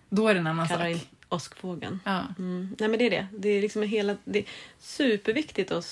då 0.09 0.29
är 0.29 0.35
det 0.35 0.41
en 0.41 0.47
annan 0.47 0.68
kallar 0.68 0.93
sak. 0.95 1.03
Åskfågeln. 1.35 2.01
Ja. 2.05 2.22
Mm. 2.39 2.76
Nej 2.78 2.89
men 2.89 2.99
det 2.99 3.07
är 3.07 3.11
det. 3.11 3.26
Det 3.39 3.49
är 3.49 3.62
liksom 3.62 3.82
hela, 3.82 4.16
det 4.24 4.39
är 4.39 4.45
superviktigt 4.78 5.70
att 5.70 5.87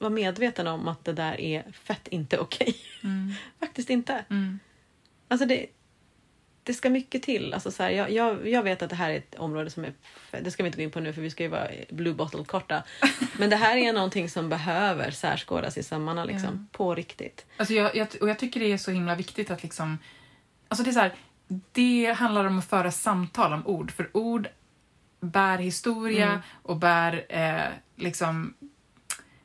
vara 0.00 0.10
medveten 0.10 0.66
om 0.66 0.88
att 0.88 1.04
det 1.04 1.12
där 1.12 1.40
är 1.40 1.64
fett 1.72 2.08
inte 2.08 2.38
okej. 2.38 2.76
Mm. 3.02 3.32
Faktiskt 3.60 3.90
inte. 3.90 4.24
Mm. 4.30 4.58
Alltså 5.28 5.46
det, 5.46 5.66
det 6.62 6.74
ska 6.74 6.90
mycket 6.90 7.22
till. 7.22 7.54
Alltså 7.54 7.70
så 7.70 7.82
här, 7.82 7.90
jag, 7.90 8.10
jag, 8.10 8.48
jag 8.48 8.62
vet 8.62 8.82
att 8.82 8.90
det 8.90 8.96
här 8.96 9.10
är 9.10 9.16
ett 9.16 9.34
område 9.34 9.70
som 9.70 9.84
är... 9.84 9.92
Det 10.30 10.50
ska 10.50 10.62
vi 10.62 10.66
inte 10.66 10.76
gå 10.76 10.82
in 10.82 10.90
på 10.90 11.00
nu 11.00 11.12
för 11.12 11.22
vi 11.22 11.30
ska 11.30 11.42
ju 11.42 11.48
vara 11.48 11.68
blue 11.90 12.14
bottle-korta. 12.14 12.82
Men 13.38 13.50
det 13.50 13.56
här 13.56 13.76
är 13.76 13.92
någonting 13.92 14.28
som 14.28 14.48
behöver 14.48 15.10
särskådas 15.10 15.78
i 15.78 15.82
sömmarna 15.82 16.24
liksom, 16.24 16.68
på 16.72 16.94
riktigt. 16.94 17.46
Alltså 17.56 17.74
jag, 17.74 17.96
jag, 17.96 18.08
och 18.20 18.28
jag 18.28 18.38
tycker 18.38 18.60
det 18.60 18.72
är 18.72 18.78
så 18.78 18.90
himla 18.90 19.14
viktigt 19.14 19.50
att 19.50 19.62
liksom... 19.62 19.98
Alltså 20.68 20.84
det 20.84 20.90
är 20.90 20.92
så 20.92 21.00
här, 21.00 21.14
det 21.72 22.14
handlar 22.16 22.44
om 22.44 22.58
att 22.58 22.68
föra 22.68 22.90
samtal 22.90 23.52
om 23.52 23.66
ord, 23.66 23.90
för 23.90 24.10
ord 24.12 24.48
bär 25.24 25.58
historia 25.58 26.28
Mm. 26.28 26.40
och 26.62 26.76
bär 26.76 27.24
eh, 27.28 27.72
liksom 27.96 28.54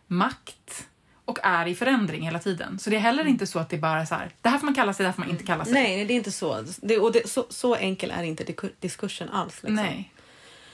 makt 0.08 0.88
och 1.26 1.40
är 1.44 1.68
i 1.68 1.76
förändring 1.76 2.24
hela 2.24 2.40
tiden. 2.40 2.80
Så 2.80 2.90
det 2.90 2.96
är 2.96 3.00
heller 3.00 3.28
inte 3.28 3.48
så 3.48 3.60
att 3.60 3.70
det 3.70 3.76
är 3.76 3.82
bara 3.82 4.06
så 4.06 4.16
här, 4.16 4.32
det 4.42 4.50
här 4.50 4.58
får 4.58 4.66
man 4.66 4.76
kalla 4.76 4.94
sig, 4.94 5.04
det 5.04 5.08
här 5.08 5.14
får 5.14 5.22
man 5.22 5.30
inte 5.30 5.44
kalla 5.44 5.66
sig. 5.66 5.72
Mm. 5.72 5.84
Nej, 5.84 5.98
nej, 5.98 6.06
det 6.06 6.14
är 6.14 6.16
inte 6.16 6.32
så. 6.32 6.66
Det, 6.82 6.98
och 6.98 7.12
det, 7.12 7.30
så, 7.30 7.46
så 7.50 7.76
enkel 7.76 8.12
är 8.12 8.24
inte 8.24 8.54
diskursen 8.80 9.30
alls. 9.30 9.54
Liksom. 9.64 9.76
Nej. 9.76 10.14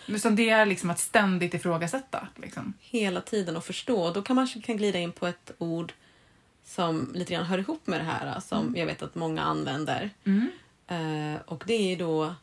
Utan 0.07 0.35
det 0.35 0.49
är 0.49 0.65
liksom 0.65 0.89
att 0.89 0.99
ständigt 0.99 1.53
ifrågasätta. 1.53 2.27
Liksom. 2.35 2.73
Hela 2.79 3.21
tiden 3.21 3.57
att 3.57 3.65
förstå. 3.65 4.11
Då 4.11 4.21
kan 4.21 4.35
man 4.35 4.47
kan 4.47 4.77
glida 4.77 4.99
in 4.99 5.11
på 5.11 5.27
ett 5.27 5.51
ord 5.57 5.93
som 6.65 7.11
lite 7.13 7.33
grann 7.33 7.45
hör 7.45 7.57
ihop 7.57 7.87
med 7.87 7.99
det 7.99 8.03
här 8.03 8.39
som 8.39 8.75
jag 8.77 8.85
vet 8.85 9.01
att 9.01 9.15
många 9.15 9.43
använder. 9.43 10.09
Mm. 10.23 10.51
Eh, 10.87 11.41
och 11.45 11.63
det 11.67 11.73
är 11.73 11.89
ju 11.89 11.95
då 11.95 12.35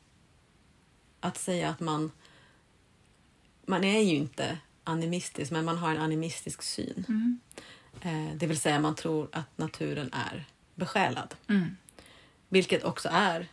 att 1.21 1.39
säga 1.39 1.69
att 1.69 1.81
man 1.81 2.11
man 3.67 3.85
är 3.85 4.01
ju 4.01 4.15
inte 4.17 4.59
animistisk, 4.85 5.51
men 5.53 5.65
man 5.65 5.79
har 5.79 5.91
en 5.91 6.01
animistisk 6.01 6.63
syn. 6.63 7.05
Mm. 7.09 7.41
Eh, 8.03 8.37
det 8.37 8.47
vill 8.47 8.61
säga 8.61 8.81
man 8.81 8.95
tror 8.95 9.29
att 9.33 9.59
naturen 9.59 10.11
är 10.13 10.45
besjälad. 10.75 11.35
Mm. 11.49 11.77
Vilket 12.49 12.85
också 12.85 13.09
är 13.13 13.47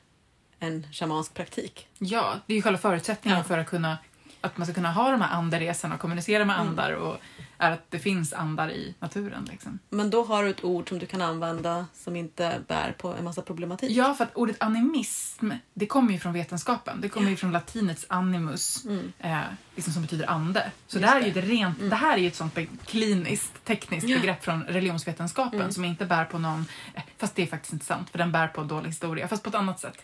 en 0.60 0.88
shamansk 0.92 1.34
praktik. 1.34 1.88
Ja, 2.00 2.40
det 2.46 2.54
är 2.54 2.56
ju 2.56 2.62
själva 2.62 2.80
förutsättningen 2.80 3.38
Ja. 3.38 3.44
för 3.44 3.58
att, 3.58 3.68
kunna, 3.68 3.98
att 4.42 4.58
man 4.58 4.68
ska 4.68 4.74
kunna 4.74 4.92
ha 4.92 5.12
de 5.12 5.22
här 5.22 5.34
anderesorna 5.38 5.96
och 5.96 6.02
kommunicera 6.02 6.46
med 6.46 6.60
andar 6.60 6.92
och 6.92 7.18
är 7.60 7.72
att 7.72 7.92
det 7.92 8.00
finns 8.00 8.34
andar 8.34 8.70
i 8.72 8.96
naturen. 9.00 9.48
Liksom. 9.52 9.80
Men 9.90 10.10
då 10.10 10.24
har 10.24 10.44
du 10.44 10.50
ett 10.50 10.64
ord 10.64 10.90
som 10.90 11.00
du 11.00 11.06
kan 11.06 11.22
använda 11.22 11.86
som 11.94 12.16
inte 12.16 12.60
bär 12.68 12.92
på 12.98 13.14
en 13.14 13.24
massa 13.24 13.42
problematik. 13.42 13.92
Ja, 13.92 14.14
för 14.14 14.24
att 14.24 14.36
ordet 14.36 14.64
animism, 14.64 15.52
det 15.74 15.86
kommer 15.86 16.14
ju 16.14 16.20
från 16.20 16.34
vetenskapen. 16.34 17.02
Det 17.02 17.10
kommer 17.10 17.30
ju 17.30 17.36
från 17.36 17.52
latinets 17.52 18.06
animus, 18.10 18.86
eh, 19.20 19.40
liksom 19.76 19.94
som 19.94 20.02
betyder 20.02 20.30
ande. 20.30 20.72
Så 20.88 20.98
Mm. 20.98 21.08
Det 21.08 21.14
här 21.14 21.22
är 21.22 21.26
ju 21.26 21.32
det. 21.34 21.40
ett 21.40 21.46
rent, 21.50 21.80
det 21.90 21.96
här 21.96 22.14
är 22.18 22.22
ju 22.22 22.28
ett 22.28 22.36
sånt 22.36 22.58
kliniskt, 22.86 23.66
tekniskt 23.66 24.08
begrepp 24.08 24.44
från 24.44 24.64
religionsvetenskapen 24.64 25.60
Mm. 25.60 25.72
som 25.72 25.86
inte 25.86 26.06
bär 26.06 26.26
på 26.26 26.40
någon, 26.40 26.66
eh, 26.94 27.04
fast 27.18 27.36
det 27.36 27.42
är 27.44 27.48
faktiskt 27.48 27.74
inte 27.74 27.86
sant, 27.86 28.10
för 28.10 28.18
den 28.18 28.32
bär 28.32 28.48
på 28.48 28.64
dålig 28.64 28.90
historia, 28.90 29.28
fast 29.28 29.44
på 29.44 29.50
ett 29.50 29.56
annat 29.56 29.80
sätt. 29.80 29.98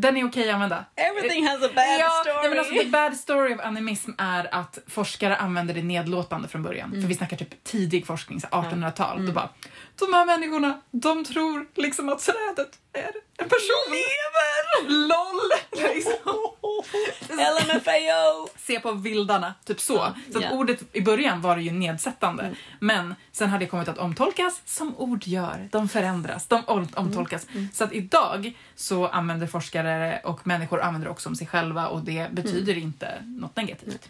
Den 0.00 0.16
är 0.16 0.24
okej 0.24 0.48
att 0.48 0.54
använda. 0.54 0.84
Everything 0.96 1.46
has 1.46 1.62
a 1.62 1.68
bad 1.74 2.00
ja, 2.00 2.10
story! 2.22 2.36
Ja, 2.42 2.48
men 2.48 2.58
alltså, 2.58 2.74
the 2.74 2.86
bad 2.86 3.16
story 3.16 3.54
of 3.54 3.60
animism 3.60 4.10
är 4.18 4.54
att 4.54 4.78
forskare 4.86 5.36
använder 5.36 5.74
det 5.74 5.82
nedlåtande 5.82 6.48
från 6.48 6.62
början. 6.62 6.88
Mm. 6.88 7.00
För 7.02 7.08
vi 7.08 7.14
snackar 7.14 7.36
typ 7.36 7.64
tidig 7.64 8.06
forskning, 8.06 8.40
så 8.40 8.46
1800-tal. 8.46 9.26
Då 9.26 9.32
bara, 9.32 9.48
de 10.06 10.12
här 10.12 10.26
människorna, 10.26 10.80
de 10.90 11.24
tror 11.24 11.66
liksom 11.74 12.08
att 12.08 12.18
trädet 12.18 12.78
är 12.92 13.12
en 13.36 13.48
person. 13.48 13.86
Lever! 13.90 15.08
LOL! 15.08 15.50
Liksom. 15.94 16.36
LMFAO! 17.28 18.48
Se 18.56 18.80
på 18.80 18.92
vildarna, 18.92 19.54
typ 19.64 19.80
så. 19.80 20.14
Så. 20.32 20.38
Mm. 20.38 20.52
ordet 20.58 20.82
i 20.92 21.00
början 21.00 21.40
var 21.40 21.56
det 21.56 21.62
ju 21.62 21.70
nedsättande. 21.70 22.54
Men 22.80 23.14
sen 23.32 23.50
har 23.50 23.58
det 23.58 23.66
kommit 23.66 23.88
att 23.88 23.98
omtolkas 23.98 24.60
som 24.64 24.94
ord 24.96 25.26
gör. 25.26 25.68
De 25.72 25.88
förändras, 25.88 26.46
de 26.46 26.62
om- 26.66 26.88
omtolkas. 26.94 27.46
Mm. 27.52 27.68
Så 27.74 27.84
att 27.84 27.92
idag 27.92 28.52
så 28.76 29.06
använder 29.08 29.46
forskare 29.46 30.20
och 30.24 30.46
människor 30.46 30.80
använder 30.82 31.08
också 31.08 31.28
om 31.28 31.36
sig 31.36 31.46
själva 31.46 31.88
och 31.88 32.00
det 32.02 32.28
betyder 32.32 32.72
Mm. 32.72 32.84
inte 32.84 33.22
något 33.26 33.56
negativt. 33.56 34.08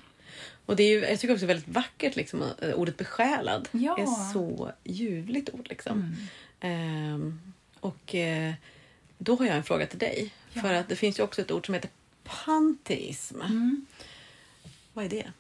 Och 0.71 0.77
det 0.77 0.83
är 0.83 0.89
ju, 0.91 1.01
jag 1.07 1.21
tycker 1.21 1.35
också 1.35 1.47
väldigt 1.47 1.68
vackert, 1.68 2.16
liksom, 2.16 2.45
ordet 2.75 2.97
besjälad. 2.97 3.68
Ja. 3.73 3.99
är 3.99 4.33
så 4.33 4.73
ljuvligt 4.85 5.51
ord. 5.55 5.66
Liksom. 5.68 5.99
Mm. 5.99 6.14
Ehm, 6.61 7.41
och 7.81 8.14
eh, 8.14 8.55
då 9.18 9.37
har 9.37 9.47
jag 9.47 9.57
en 9.57 9.62
fråga 9.64 9.87
till 9.87 9.99
dig. 9.99 10.35
Ja. 10.53 10.62
För 10.62 10.73
att 10.75 10.89
det 10.89 10.97
finns 10.97 11.18
ju 11.18 11.23
också 11.23 11.41
ett 11.41 11.51
ord 11.51 11.66
som 11.66 11.75
heter 11.75 11.91
panteism. 12.25 13.41
Mm. 13.41 13.87
Vad 14.93 15.05
är 15.05 15.09
det? 15.09 15.33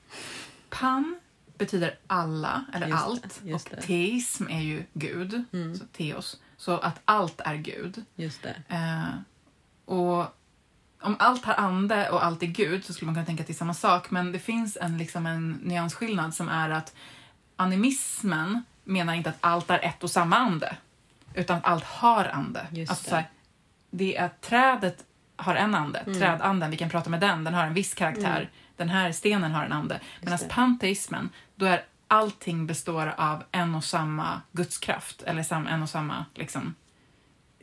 Pan 0.70 1.20
betyder 1.58 1.98
alla, 2.06 2.64
eller 2.74 2.86
Just 2.88 2.98
det, 2.98 3.04
allt. 3.04 3.40
just 3.44 3.68
och 3.68 3.76
det. 3.76 3.82
teism 3.82 4.46
är 4.48 4.60
ju 4.62 4.84
Gud, 4.92 5.44
Mm. 5.52 5.78
så 5.78 5.84
teos. 5.92 6.40
Så 6.56 6.72
att 6.78 7.00
allt 7.04 7.40
är 7.40 7.56
Gud. 7.56 8.04
Just 8.14 8.42
det. 8.42 8.62
Eh, 8.68 9.14
och 9.84 10.24
om 11.00 11.16
allt 11.18 11.44
har 11.44 11.54
ande 11.54 12.10
och 12.10 12.24
allt 12.24 12.42
är 12.42 12.46
Gud 12.46 12.84
så 12.84 12.92
skulle 12.92 13.06
man 13.06 13.14
kunna 13.14 13.26
tänka 13.26 13.42
att 13.42 13.46
det 13.46 13.52
är 13.52 13.54
samma 13.54 13.74
sak. 13.74 14.10
Men 14.10 14.32
det 14.32 14.38
finns 14.38 14.78
en, 14.80 14.98
liksom 14.98 15.26
en 15.26 15.52
nyansskillnad 15.52 16.34
som 16.34 16.48
är 16.48 16.70
att 16.70 16.94
animismen 17.56 18.64
menar 18.84 19.14
inte 19.14 19.30
att 19.30 19.36
allt 19.40 19.70
är 19.70 19.84
ett 19.84 20.04
och 20.04 20.10
samma 20.10 20.36
ande. 20.36 20.76
Utan 21.34 21.56
att 21.56 21.64
allt 21.64 21.84
har 21.84 22.24
ande. 22.24 22.66
Just 22.70 22.90
alltså, 22.90 23.04
det. 23.04 23.10
Så 23.10 23.16
här, 23.16 23.24
det 23.90 24.16
är 24.16 24.24
att 24.24 24.40
trädet 24.40 25.04
har 25.36 25.54
en 25.54 25.74
ande, 25.74 25.98
Mm. 25.98 26.18
trädanden, 26.18 26.70
vi 26.70 26.76
kan 26.76 26.90
prata 26.90 27.10
med 27.10 27.20
den, 27.20 27.44
den 27.44 27.54
har 27.54 27.66
en 27.66 27.74
viss 27.74 27.94
karaktär. 27.94 28.50
Den 28.76 28.88
här 28.88 29.12
stenen 29.12 29.52
har 29.52 29.64
en 29.64 29.72
ande. 29.72 30.00
Medan 30.20 30.38
panteismen, 30.48 31.28
då 31.54 31.66
är 31.66 31.84
allting 32.08 32.66
består 32.66 33.14
av 33.16 33.44
en 33.52 33.74
och 33.74 33.84
samma 33.84 34.40
gudskraft. 34.52 35.22
Eller 35.22 35.68
en 35.68 35.82
och 35.82 35.90
samma, 35.90 36.24
liksom, 36.34 36.74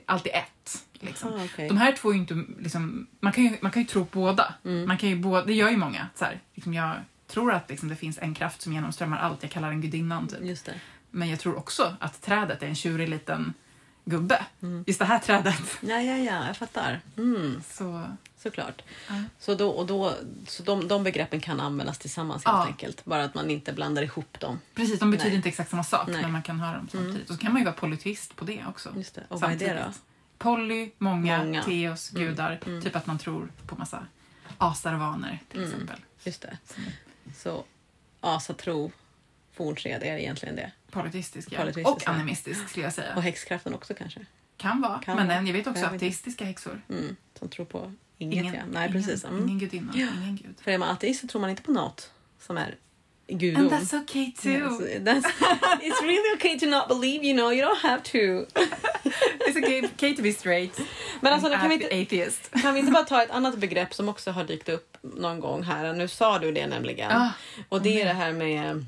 allt 0.07 0.27
är 0.27 0.35
ett. 0.35 0.85
Liksom. 0.93 1.33
Ah, 1.33 1.43
okej. 1.45 1.67
De 1.67 1.77
här 1.77 1.91
två 1.91 2.09
är 2.09 2.13
ju 2.13 2.19
inte, 2.19 2.43
liksom, 2.59 3.07
man, 3.19 3.33
kan 3.33 3.43
ju, 3.43 3.57
man 3.61 3.71
kan 3.71 3.81
ju 3.81 3.87
tro 3.87 4.05
på 4.05 4.19
båda. 4.19 4.53
Mm. 4.65 4.87
Man 4.87 4.97
kan 4.97 5.09
ju 5.09 5.15
båda. 5.15 5.45
Det 5.45 5.53
gör 5.53 5.69
ju 5.69 5.77
många. 5.77 6.07
Så 6.15 6.25
här, 6.25 6.39
liksom 6.53 6.73
jag 6.73 6.95
tror 7.27 7.53
att 7.53 7.69
liksom, 7.69 7.89
det 7.89 7.95
finns 7.95 8.17
en 8.21 8.33
kraft 8.33 8.61
som 8.61 8.73
genomströmmar 8.73 9.17
allt. 9.17 9.43
Jag 9.43 9.51
kallar 9.51 9.69
den 9.69 9.81
gudinnan. 9.81 10.27
Typ. 10.27 10.41
Men 11.11 11.29
jag 11.29 11.39
tror 11.39 11.57
också 11.57 11.95
att 11.99 12.21
trädet 12.21 12.63
är 12.63 12.67
en 12.67 12.75
tjurig 12.75 13.09
liten 13.09 13.53
gubbe. 14.05 14.45
Mm. 14.61 14.83
Just 14.87 14.99
det 14.99 15.05
här 15.05 15.19
trädet. 15.19 15.77
Ja, 15.81 16.01
ja, 16.01 16.17
ja, 16.17 16.47
jag 16.47 16.57
fattar. 16.57 16.99
Mm, 17.17 17.61
Så, 17.69 18.03
såklart. 18.49 18.81
Ja. 19.07 19.13
Så, 19.39 19.55
då, 19.55 19.69
och 19.69 19.85
då, 19.87 20.13
så 20.47 20.63
de, 20.63 20.87
de 20.87 21.03
begreppen 21.03 21.39
kan 21.39 21.59
användas 21.59 21.97
tillsammans 21.99 22.45
helt 22.45 22.57
Ja. 22.57 22.65
enkelt. 22.65 23.05
Bara 23.05 23.23
att 23.23 23.33
man 23.35 23.49
inte 23.49 23.73
blandar 23.73 24.03
ihop 24.03 24.39
dem. 24.39 24.59
precis, 24.75 24.99
de 24.99 25.11
betyder 25.11 25.29
Nej. 25.29 25.35
inte 25.37 25.49
exakt 25.49 25.69
samma 25.69 25.83
sak, 25.83 26.07
Nej. 26.07 26.21
men 26.21 26.31
man 26.31 26.41
kan 26.43 26.59
ha 26.59 26.73
dem 26.73 26.87
samtidigt. 26.91 27.29
Och 27.29 27.35
så 27.35 27.41
kan 27.41 27.51
man 27.53 27.61
ju 27.61 27.65
vara 27.65 27.75
polyteist 27.75 28.35
på 28.35 28.45
det 28.45 28.63
också. 28.69 28.93
Just 28.97 29.15
det. 29.15 29.23
Och 29.29 29.41
vad 29.41 29.51
är 29.51 29.55
det 29.55 29.65
då? 29.73 29.79
samtidigt. 29.81 30.01
Poly, 30.37 30.91
många, 30.97 31.37
Många. 31.37 31.63
teos, 31.63 32.11
Mm. 32.11 32.23
gudar. 32.27 32.59
Mm. 32.65 32.81
Typ 32.81 32.95
att 32.95 33.05
man 33.07 33.19
tror 33.19 33.51
på 33.67 33.75
massa 33.75 34.05
asar 34.57 34.93
och 34.93 35.21
till 35.49 35.59
Mm. 35.59 35.71
exempel. 35.71 35.99
Just 36.23 36.41
det. 36.41 36.57
Så 37.35 37.63
asatro, 38.21 38.91
fornsed 39.53 40.03
är 40.03 40.17
egentligen 40.17 40.55
det. 40.55 40.71
Polyteistisk, 40.91 41.47
ja. 41.51 41.57
Polyteistisk, 41.59 41.95
Och 41.95 42.03
ja. 42.05 42.11
animistisk 42.11 42.69
skulle 42.69 42.85
jag 42.85 42.93
säga. 42.93 43.15
Och 43.15 43.21
häxkraften 43.23 43.73
också 43.73 43.93
kanske. 43.93 44.25
Kan 44.57 44.81
vara. 44.81 44.99
Kan 44.99 45.15
men 45.15 45.27
vara. 45.27 45.41
jag 45.41 45.53
vet 45.53 45.67
också 45.67 45.79
Jag 45.81 45.85
vet 45.87 45.93
inte. 45.93 46.05
ateistiska 46.05 46.45
häxor. 46.45 46.81
Mm, 46.89 47.15
som 47.39 47.49
tror 47.49 47.65
på 47.65 47.93
inget. 48.17 48.53
ja. 48.53 48.61
Nej, 48.71 48.91
precis. 48.91 49.23
Ingen, 49.23 49.35
Mm. 49.37 49.47
ingen 49.47 49.59
gudinna, 49.59 49.91
Ja. 49.95 50.07
ingen 50.23 50.35
gud. 50.43 50.55
För 50.63 50.71
är 50.71 50.77
man 50.77 50.89
ateist 50.89 51.21
så 51.21 51.27
tror 51.27 51.41
man 51.41 51.49
inte 51.49 51.61
på 51.61 51.71
något 51.71 52.11
som 52.39 52.57
är 52.57 52.75
gudom. 53.27 53.61
And 53.63 53.71
that's 53.71 54.03
okay 54.03 54.31
too. 54.41 54.49
Yes, 54.49 54.79
that's, 55.01 55.25
it's 55.81 56.01
really 56.01 56.35
okay 56.35 56.59
to 56.59 56.65
not 56.65 56.87
believe, 56.87 57.25
you 57.27 57.33
know. 57.37 57.53
You 57.53 57.65
don't 57.67 57.81
have 57.89 58.01
to. 58.03 58.17
It's 59.47 59.57
okay, 59.57 59.85
okay 59.85 60.15
to 60.15 60.21
be 60.21 60.33
straight. 60.33 60.79
Men 61.21 61.33
alltså, 61.33 61.49
kan 61.49 61.69
vi, 61.69 61.75
inte, 61.75 61.85
atheist. 61.87 62.51
kan 62.61 62.73
vi 62.73 62.79
inte 62.79 62.91
bara 62.91 63.03
ta 63.03 63.23
ett 63.23 63.31
annat 63.31 63.57
begrepp 63.57 63.93
som 63.93 64.09
också 64.09 64.31
har 64.31 64.43
dykt 64.43 64.69
upp 64.69 64.97
någon 65.01 65.39
gång 65.39 65.63
här? 65.63 65.93
Nu 65.93 66.07
sa 66.07 66.39
du 66.39 66.51
det 66.51 66.67
nämligen. 66.67 67.11
Ah, 67.11 67.29
och 67.69 67.81
det 67.81 68.01
är 68.01 68.05
det 68.05 68.13
här 68.13 68.31
med 68.33 68.85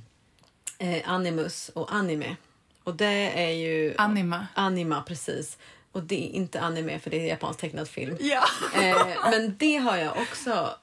eh, 0.77 1.09
animus 1.11 1.69
och 1.73 1.93
anime. 1.95 2.35
Och 2.83 2.95
det 2.95 3.31
är 3.45 3.49
ju... 3.51 3.93
Anima. 3.97 4.47
Anima, 4.53 5.01
precis. 5.01 5.57
Och 5.91 6.03
det 6.03 6.29
är 6.29 6.35
inte 6.35 6.61
anime 6.61 6.99
för 6.99 7.09
det 7.09 7.17
är 7.17 7.27
japansk 7.27 7.59
tecknad 7.59 7.87
film. 7.87 8.17
Ja. 8.19 8.43
Eh, 8.75 9.07
men 9.31 9.55
det 9.57 9.77
har 9.77 9.97
jag 9.97 10.17
också 10.17 10.75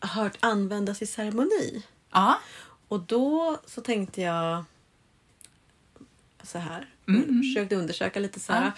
hört 0.00 0.36
användas 0.40 1.02
i 1.02 1.06
ceremoni. 1.06 1.82
Ja. 2.12 2.38
Och 2.88 3.00
då 3.00 3.58
så 3.66 3.80
tänkte 3.80 4.20
jag 4.20 4.64
så 6.42 6.58
här. 6.58 6.88
Mm. 7.08 7.42
Försökte 7.42 7.76
undersöka 7.76 8.20
lite 8.20 8.40
så 8.40 8.52
här. 8.52 8.64
Ja. 8.64 8.72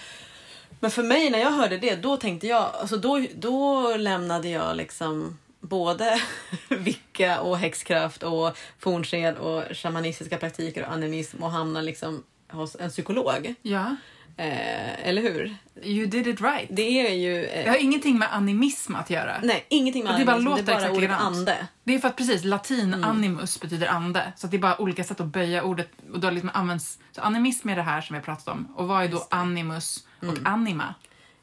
Men 0.81 0.91
för 0.91 1.03
mig 1.03 1.31
när 1.31 1.39
jag 1.39 1.51
hörde 1.51 1.79
det, 1.79 1.97
då 1.97 2.17
tänkte 2.17 2.47
jag, 2.47 2.71
alltså 2.75 2.97
då, 2.97 3.27
då 3.35 3.97
lämnade 3.97 4.49
jag 4.49 4.77
liksom 4.77 5.39
både 5.61 6.21
vicka 6.69 7.41
och 7.41 7.59
häxkraft 7.59 8.23
och 8.23 8.59
fornsed 8.79 9.37
och 9.37 9.77
shamanistiska 9.77 10.39
praktiker 10.39 10.87
och 10.87 10.93
animism 10.93 11.43
och 11.43 11.51
hamnade 11.51 11.87
liksom 11.87 12.25
hos 12.49 12.77
en 12.81 12.91
psykolog. 12.91 13.55
ja. 13.63 13.97
Eh, 14.39 15.09
eller 15.09 15.23
hur? 15.23 15.57
You 15.83 16.07
did 16.07 16.27
it 16.27 16.41
right. 16.41 16.69
Det 16.71 17.07
är 17.09 17.15
ju... 17.15 17.45
Eh, 17.45 17.65
Det 17.65 17.71
har 17.71 17.77
ingenting 17.77 18.19
med 18.19 18.35
animism 18.35 18.95
att 18.95 19.11
göra. 19.11 19.37
nej, 19.43 19.67
ingenting 19.69 20.05
med 20.05 20.13
Och 20.13 20.19
det 20.19 20.25
bara 20.25 20.33
animism, 20.37 20.51
låter 20.51 20.65
det 20.65 20.73
är 20.73 20.81
bara 20.89 20.97
ordet 20.97 21.11
ande. 21.11 21.57
Det 21.85 21.95
är 21.95 21.99
för 21.99 22.09
att 22.09 22.17
precis 22.17 22.45
latin 22.45 22.95
Mm. 22.95 23.05
animus 23.11 23.61
betyder 23.61 23.87
ande. 23.87 24.33
Så 24.37 24.47
att 24.47 24.51
det 24.51 24.57
är 24.57 24.59
bara 24.59 24.81
olika 24.81 25.05
sätt 25.05 25.21
att 25.21 25.27
böja 25.27 25.63
ordet. 25.63 25.91
Och 26.13 26.21
då 26.21 26.31
liksom 26.31 26.51
används, 26.55 26.99
så 27.13 27.21
animism 27.21 27.69
är 27.69 27.77
det 27.77 27.83
här 27.83 28.01
som 28.01 28.15
vi 28.15 28.19
har 28.19 28.25
pratat 28.25 28.49
om. 28.49 28.69
Och 28.77 28.89
vad 28.89 29.05
är 29.05 29.09
då 29.09 29.27
animus 29.31 30.05
och 30.19 30.25
Mm. 30.25 30.47
anima? 30.47 30.95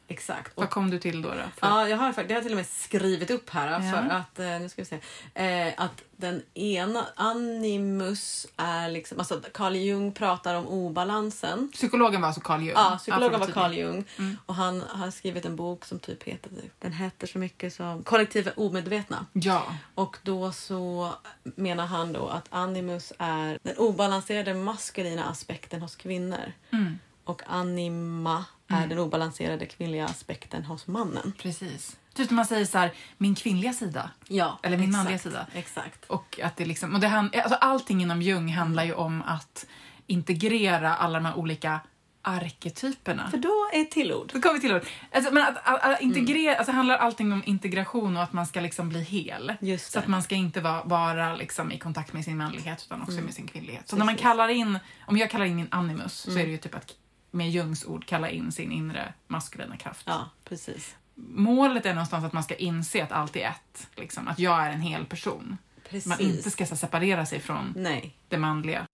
Exakt. 0.07 0.51
Vad 0.55 0.69
kom 0.69 0.89
du 0.89 0.99
till 0.99 1.21
då? 1.21 1.29
då? 1.29 1.35
För, 1.35 1.67
ja, 1.67 1.89
jag 1.89 1.97
har, 1.97 2.13
det 2.13 2.21
har 2.21 2.29
jag 2.29 2.43
till 2.43 2.51
och 2.51 2.57
med 2.57 2.67
skrivit 2.67 3.31
upp 3.31 3.49
här. 3.49 3.71
Ja. 3.71 3.91
För 3.91 4.15
att, 4.15 4.39
eh, 4.39 4.59
nu 4.59 4.69
ska 4.69 4.81
vi 4.81 4.85
se. 4.85 4.99
Eh, 5.33 5.73
att 5.77 6.01
den 6.17 6.41
ena, 6.53 7.05
animus, 7.15 8.47
är 8.57 8.89
liksom... 8.89 9.19
Alltså 9.19 9.41
Carl 9.53 9.75
Jung 9.75 10.11
pratar 10.11 10.55
om 10.55 10.67
obalansen. 10.67 11.71
Psykologen 11.73 12.21
var 12.21 12.27
alltså 12.27 12.41
Carl 12.41 12.61
Jung? 12.61 12.73
Ja, 12.75 12.95
psykologen 12.97 13.39
var 13.39 13.47
Carl. 13.47 13.73
Jung. 13.73 14.05
Mm. 14.17 14.37
Och 14.45 14.55
han 14.55 14.81
har 14.89 15.11
skrivit 15.11 15.45
en 15.45 15.55
bok 15.55 15.85
som 15.85 15.99
typ 15.99 16.23
heter... 16.23 16.51
Den 16.79 16.93
heter 16.93 17.27
så 17.27 17.37
mycket 17.37 17.73
som 17.73 18.03
Kollektiva 18.03 18.51
omedvetna. 18.55 19.25
Ja. 19.33 19.63
Och 19.95 20.17
då 20.23 20.51
så 20.51 21.13
menar 21.43 21.85
han 21.85 22.13
då 22.13 22.27
att 22.27 22.47
animus 22.49 23.13
är 23.17 23.59
den 23.63 23.77
obalanserade 23.77 24.53
maskulina 24.53 25.25
aspekten 25.25 25.81
hos 25.81 25.95
kvinnor. 25.95 26.51
Mm. 26.71 26.99
Och 27.25 27.41
anima 27.47 28.45
är 28.67 28.87
den 28.87 28.99
obalanserade 28.99 29.65
kvinnliga 29.65 30.05
aspekten 30.05 30.63
hos 30.63 30.87
mannen. 30.87 31.33
Precis. 31.37 31.97
Typ 32.13 32.31
man 32.31 32.45
säger 32.45 32.65
så 32.65 32.77
här, 32.77 32.93
min 33.17 33.35
kvinnliga 33.35 33.73
sida. 33.73 34.09
Ja, 34.27 34.59
Eller 34.63 34.77
min 34.77 34.89
exakt, 34.89 35.03
manliga 35.03 35.19
sida. 35.19 35.47
Exakt. 35.53 36.05
Och 36.05 36.39
att 36.43 36.57
det 36.57 36.65
liksom, 36.65 36.93
och 36.93 36.99
det 36.99 37.07
alltså 37.07 37.55
allting 37.55 38.01
inom 38.01 38.21
Jung 38.21 38.49
handlar 38.49 38.83
ju 38.83 38.93
om 38.93 39.21
att 39.21 39.65
integrera 40.07 40.95
alla 40.95 41.19
de 41.19 41.25
här 41.25 41.37
olika 41.37 41.79
arketyperna. 42.21 43.29
För 43.31 43.37
då 43.37 43.69
är 43.73 43.81
ett 43.81 43.91
till 43.91 44.13
ord. 44.13 44.31
Då 44.33 44.41
kommer 44.41 44.55
vi 44.55 44.61
till 44.61 44.75
ord. 44.75 44.81
Alltså, 45.11 45.33
men 45.33 45.43
att, 45.43 45.67
att, 45.67 45.83
att 45.83 46.01
integrera, 46.01 46.55
alltså 46.55 46.71
handlar 46.71 46.97
allting 46.97 47.33
om 47.33 47.43
integration 47.45 48.17
och 48.17 48.23
att 48.23 48.33
man 48.33 48.45
ska 48.45 48.59
liksom 48.61 48.89
bli 48.89 49.01
hel. 49.01 49.53
Just 49.59 49.91
Så 49.91 49.99
att 49.99 50.07
man 50.07 50.23
ska 50.23 50.35
inte 50.35 50.61
vara, 50.61 50.83
vara 50.83 51.35
liksom 51.35 51.71
i 51.71 51.79
kontakt 51.79 52.13
med 52.13 52.23
sin 52.23 52.37
manlighet 52.37 52.83
utan 52.85 53.01
också 53.01 53.21
med 53.21 53.33
sin 53.33 53.47
kvinnlighet. 53.47 53.89
Så 53.89 53.95
när 53.95 54.05
man 54.05 54.15
Precis. 54.15 54.23
kallar 54.23 54.47
in, 54.47 54.79
om 55.05 55.17
jag 55.17 55.29
kallar 55.29 55.45
in 55.45 55.55
min 55.55 55.67
animus 55.71 56.13
så 56.13 56.31
är 56.31 56.45
det 56.45 56.51
ju 56.51 56.57
typ 56.57 56.75
att 56.75 56.93
med 57.35 57.49
Jungs 57.51 57.85
ord 57.85 58.05
kalla 58.05 58.29
in 58.29 58.51
sin 58.51 58.71
inre 58.71 59.13
maskulina 59.27 59.77
kraft. 59.77 60.03
Ja, 60.07 60.29
precis. 60.43 60.95
Målet 61.35 61.85
är 61.85 61.93
någonstans 61.93 62.25
att 62.25 62.33
man 62.33 62.43
ska 62.43 62.55
inse 62.55 63.03
att 63.03 63.11
allt 63.11 63.35
är 63.35 63.47
ett. 63.47 63.87
Liksom, 63.95 64.27
att 64.27 64.39
jag 64.39 64.63
är 64.65 64.71
en 64.71 64.81
hel 64.81 65.05
person. 65.05 65.57
Precis. 65.89 66.05
Man 66.05 66.19
inte 66.19 66.51
ska 66.51 66.65
så, 66.65 66.75
separera 66.75 67.25
sig 67.25 67.39
från 67.39 67.73
Nej. 67.77 68.15
det 68.29 68.37
manliga. 68.37 68.85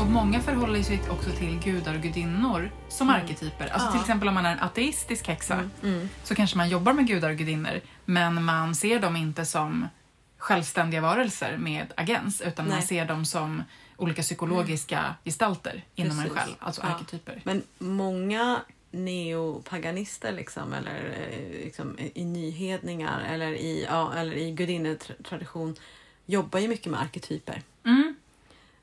Och 0.00 0.06
många 0.06 0.40
förhåller 0.40 0.82
sig 0.82 1.00
också 1.10 1.30
till 1.30 1.58
gudar 1.64 1.94
och 1.94 2.00
gudinnor 2.00 2.70
som 2.88 3.10
arketyper. 3.10 3.66
Alltså 3.68 3.88
Ja. 3.88 3.92
till 3.92 4.00
exempel 4.00 4.28
om 4.28 4.34
man 4.34 4.46
är 4.46 4.52
en 4.52 4.60
ateistisk 4.60 5.28
häxa 5.28 5.70
Mm. 5.82 6.08
så 6.24 6.34
kanske 6.34 6.56
man 6.56 6.68
jobbar 6.68 6.92
med 6.92 7.06
gudar 7.06 7.30
och 7.30 7.36
gudinnor 7.36 7.80
men 8.04 8.44
man 8.44 8.74
ser 8.74 9.00
dem 9.00 9.16
inte 9.16 9.44
som 9.44 9.88
självständiga 10.40 11.00
varelser 11.00 11.56
med 11.56 11.92
agens 11.96 12.40
utan 12.40 12.68
man 12.68 12.76
Nej. 12.78 12.86
ser 12.86 13.04
dem 13.04 13.24
som 13.24 13.62
olika 13.96 14.22
psykologiska 14.22 15.14
gestalter 15.24 15.84
inom 15.94 16.18
en 16.18 16.24
Precis. 16.24 16.38
själv, 16.38 16.54
alltså 16.58 16.82
Ja. 16.82 16.88
arketyper. 16.88 17.40
Men 17.44 17.62
många 17.78 18.60
neopaganister 18.90 20.32
liksom, 20.32 20.72
eller 20.72 21.28
eh, 21.30 21.64
liksom, 21.64 21.96
i 22.14 22.24
nyhedningar 22.24 23.20
eller 23.30 23.52
i, 23.52 23.84
ja, 23.90 24.14
eller 24.14 24.32
i 24.32 24.50
gudinnetradition 24.52 25.76
jobbar 26.26 26.60
ju 26.60 26.68
mycket 26.68 26.86
med 26.92 27.00
arketyper. 27.00 27.62
Mm. 27.84 28.14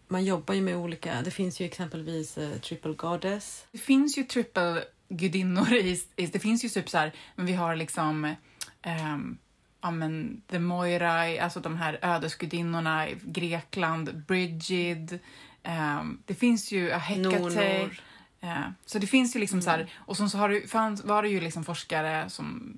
Man 0.08 0.26
jobbar 0.26 0.54
ju 0.54 0.62
med 0.62 0.76
olika, 0.78 1.22
det 1.22 1.32
finns 1.32 1.60
ju 1.62 1.66
exempelvis 1.66 2.38
eh, 2.38 2.58
Triple 2.60 2.94
Goddess. 2.94 3.66
Det 3.72 3.78
finns 3.78 4.18
ju 4.18 4.24
triple 4.24 4.84
gudinnor 5.10 5.74
i, 5.74 6.04
i 6.16 6.26
det 6.26 6.40
finns 6.40 6.66
ju 6.66 6.70
typ 6.70 6.90
så 6.90 6.98
här, 6.98 7.14
men 7.36 7.46
vi 7.46 7.54
har 7.54 7.76
liksom 7.76 8.36
ehm, 8.82 9.38
ja 9.82 9.92
men 9.92 10.42
The 10.48 10.60
Moira, 10.60 11.44
alltså 11.44 11.60
de 11.60 11.78
här 11.78 12.00
ödesgudinnorna 12.02 13.10
i 13.10 13.18
Grekland, 13.24 14.26
Brigid, 14.28 15.20
ehm, 15.64 16.22
det 16.26 16.34
finns 16.34 16.72
ju 16.72 16.88
ja. 16.88 17.02
Nonor. 17.18 18.02
Eh, 18.42 18.70
så 18.86 19.00
det 19.00 19.08
finns 19.08 19.36
ju 19.36 19.40
liksom 19.40 19.62
så 19.62 19.70
här, 19.70 19.92
och 19.96 20.18
så, 20.18 20.30
så 20.30 20.38
har 20.38 20.50
det, 20.50 20.68
fanns, 20.68 21.04
var 21.04 21.24
det 21.24 21.30
ju 21.30 21.42
liksom 21.42 21.64
forskare 21.64 22.30
som, 22.30 22.76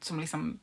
som 0.00 0.20
liksom 0.20 0.58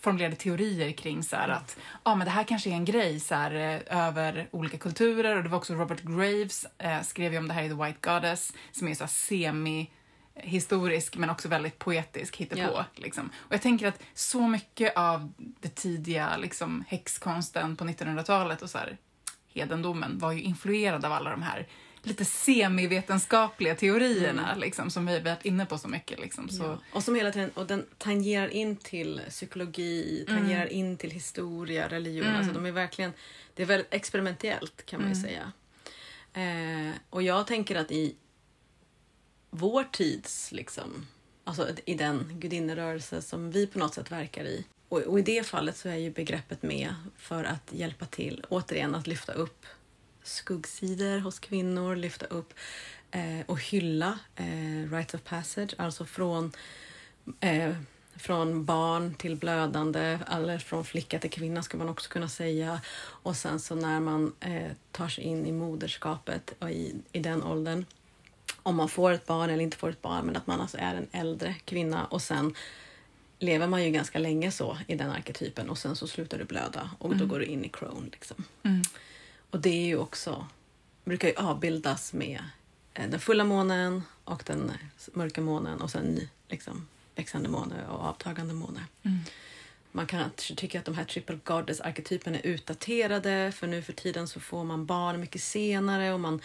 formulerade 0.00 0.36
teorier 0.36 0.92
kring 0.92 1.22
så 1.22 1.36
här 1.36 1.48
att 1.48 1.76
ah, 2.02 2.14
men 2.14 2.24
det 2.24 2.30
här 2.30 2.44
kanske 2.44 2.70
är 2.70 2.74
en 2.74 2.84
grej 2.84 3.20
så 3.20 3.34
här, 3.34 3.54
eh, 3.54 4.06
över 4.08 4.48
olika 4.50 4.78
kulturer 4.78 5.36
och 5.36 5.42
det 5.42 5.48
var 5.48 5.58
också 5.58 5.74
Robert 5.74 6.00
Graves 6.00 6.66
eh, 6.78 7.02
skrev 7.02 7.32
ju 7.32 7.38
om 7.38 7.48
det 7.48 7.54
här 7.54 7.62
i 7.62 7.68
The 7.68 7.74
White 7.74 7.98
Goddess 8.00 8.52
som 8.72 8.88
är 8.88 8.94
så 8.94 9.06
semi 9.06 9.90
historisk 10.36 11.16
men 11.16 11.30
också 11.30 11.48
väldigt 11.48 11.78
poetisk 11.78 12.36
hittepå. 12.36 12.60
Ja. 12.62 12.84
Liksom. 12.94 13.30
Och 13.36 13.54
jag 13.54 13.62
tänker 13.62 13.86
att 13.86 14.02
så 14.14 14.48
mycket 14.48 14.96
av 14.96 15.32
det 15.38 15.74
tidiga 15.74 16.36
liksom, 16.36 16.84
häxkonsten 16.88 17.76
på 17.76 17.84
1900-talet 17.84 18.62
och 18.62 18.70
så 18.70 18.78
här, 18.78 18.96
hedendomen 19.48 20.18
var 20.18 20.32
ju 20.32 20.42
influerad 20.42 21.04
av 21.04 21.12
alla 21.12 21.30
de 21.30 21.42
här 21.42 21.66
lite 22.02 22.24
semivetenskapliga 22.24 23.74
teorierna 23.74 24.54
liksom, 24.54 24.90
som 24.90 25.06
vi 25.06 25.20
varit 25.20 25.44
inne 25.44 25.66
på 25.66 25.78
så 25.78 25.88
mycket. 25.88 26.20
Liksom. 26.20 26.48
Så, 26.48 26.62
Ja. 26.62 26.78
Och 26.92 27.02
som 27.02 27.14
hela 27.14 27.32
tiden, 27.32 27.50
och 27.54 27.66
den 27.66 27.86
tangerar 27.98 28.48
in 28.48 28.76
till 28.76 29.20
psykologi, 29.28 30.24
tangerar 30.28 30.72
in 30.72 30.96
till 30.96 31.10
historia, 31.10 31.88
religion. 31.88 32.34
Alltså 32.34 32.52
de 32.52 32.66
är 32.66 32.72
verkligen, 32.72 33.12
det 33.54 33.62
är 33.62 33.66
väldigt 33.66 33.94
experimentellt 33.94 34.86
kan 34.86 35.00
man 35.00 35.08
ju 35.08 35.14
säga. 35.14 35.52
Eh, 36.32 36.94
och 37.10 37.22
jag 37.22 37.46
tänker 37.46 37.76
att 37.76 37.90
i 37.90 38.16
vår 39.58 39.84
tids, 39.84 40.52
liksom, 40.52 41.06
alltså 41.44 41.68
i 41.84 41.94
den 41.94 42.30
gudinnerörelse 42.32 43.22
som 43.22 43.50
vi 43.50 43.66
på 43.66 43.78
något 43.78 43.94
sätt 43.94 44.12
verkar 44.12 44.44
i. 44.44 44.64
Och, 44.88 44.98
och 44.98 45.18
i 45.18 45.22
det 45.22 45.46
fallet 45.46 45.76
så 45.76 45.88
är 45.88 45.96
ju 45.96 46.10
begreppet 46.10 46.62
med 46.62 46.94
för 47.16 47.44
att 47.44 47.72
hjälpa 47.72 48.06
till, 48.06 48.44
återigen 48.48 48.94
att 48.94 49.06
lyfta 49.06 49.32
upp 49.32 49.66
skuggsidor 50.22 51.18
hos 51.18 51.38
kvinnor, 51.38 51.96
lyfta 51.96 52.26
upp 52.26 52.54
eh, 53.10 53.40
och 53.46 53.62
hylla 53.62 54.18
eh, 54.36 54.90
rites 54.92 55.14
of 55.14 55.24
passage, 55.24 55.74
alltså 55.78 56.04
från, 56.04 56.52
eh, 57.40 57.74
från 58.16 58.64
barn 58.64 59.14
till 59.14 59.36
blödande, 59.36 60.18
eller 60.30 60.58
från 60.58 60.84
flicka 60.84 61.18
till 61.18 61.30
kvinna 61.30 61.62
ska 61.62 61.78
man 61.78 61.88
också 61.88 62.10
kunna 62.10 62.28
säga. 62.28 62.80
Och 62.98 63.36
sen 63.36 63.60
så 63.60 63.74
när 63.74 64.00
man 64.00 64.32
eh, 64.40 64.72
tar 64.92 65.08
sig 65.08 65.24
in 65.24 65.46
i 65.46 65.52
moderskapet 65.52 66.54
och 66.58 66.70
i, 66.70 66.94
i 67.12 67.18
den 67.18 67.42
åldern, 67.42 67.84
om 68.66 68.76
man 68.76 68.88
får 68.88 69.12
ett 69.12 69.26
barn 69.26 69.50
eller 69.50 69.62
inte 69.62 69.76
får 69.76 69.90
ett 69.90 70.02
barn, 70.02 70.26
men 70.26 70.36
att 70.36 70.46
man 70.46 70.60
alltså 70.60 70.78
är 70.80 70.94
en 70.94 71.08
äldre 71.12 71.54
kvinna 71.64 72.04
och 72.04 72.22
sen 72.22 72.54
lever 73.38 73.66
man 73.66 73.84
ju 73.84 73.90
ganska 73.90 74.18
länge 74.18 74.50
så 74.50 74.78
i 74.86 74.94
den 74.94 75.10
arketypen 75.10 75.70
och 75.70 75.78
sen 75.78 75.96
så 75.96 76.06
slutar 76.06 76.38
du 76.38 76.44
blöda 76.44 76.90
och 76.98 77.16
då 77.16 77.26
går 77.26 77.38
du 77.38 77.44
in 77.44 77.64
i 77.64 77.68
crone. 77.68 78.08
Liksom. 78.12 78.44
mm. 78.62 78.82
Och 79.50 79.60
det 79.60 79.70
är 79.70 79.86
ju 79.86 79.96
också, 79.96 80.46
brukar 81.04 81.28
ju 81.28 81.34
avbildas 81.34 82.12
med 82.12 82.40
eh, 82.94 83.10
den 83.10 83.20
fulla 83.20 83.44
månen 83.44 84.02
och 84.24 84.42
den 84.46 84.72
mörka 85.12 85.40
månen 85.40 85.80
och 85.80 85.90
sen 85.90 86.20
liksom, 86.48 86.88
växande 87.14 87.48
måne 87.48 87.86
och 87.88 88.00
avtagande 88.00 88.54
måne. 88.54 88.80
Mm. 89.02 89.18
Man 89.92 90.06
kan 90.06 90.20
kanske 90.20 90.54
tycka 90.54 90.78
att 90.78 90.84
de 90.84 90.94
här 90.94 91.04
triple 91.04 91.38
goddess-arketypen 91.44 92.34
är 92.34 92.46
utdaterade 92.46 93.52
för 93.52 93.66
nu 93.66 93.82
för 93.82 93.92
tiden 93.92 94.28
så 94.28 94.40
får 94.40 94.64
man 94.64 94.86
barn 94.86 95.20
mycket 95.20 95.42
senare 95.42 96.12
och 96.12 96.20
man 96.20 96.40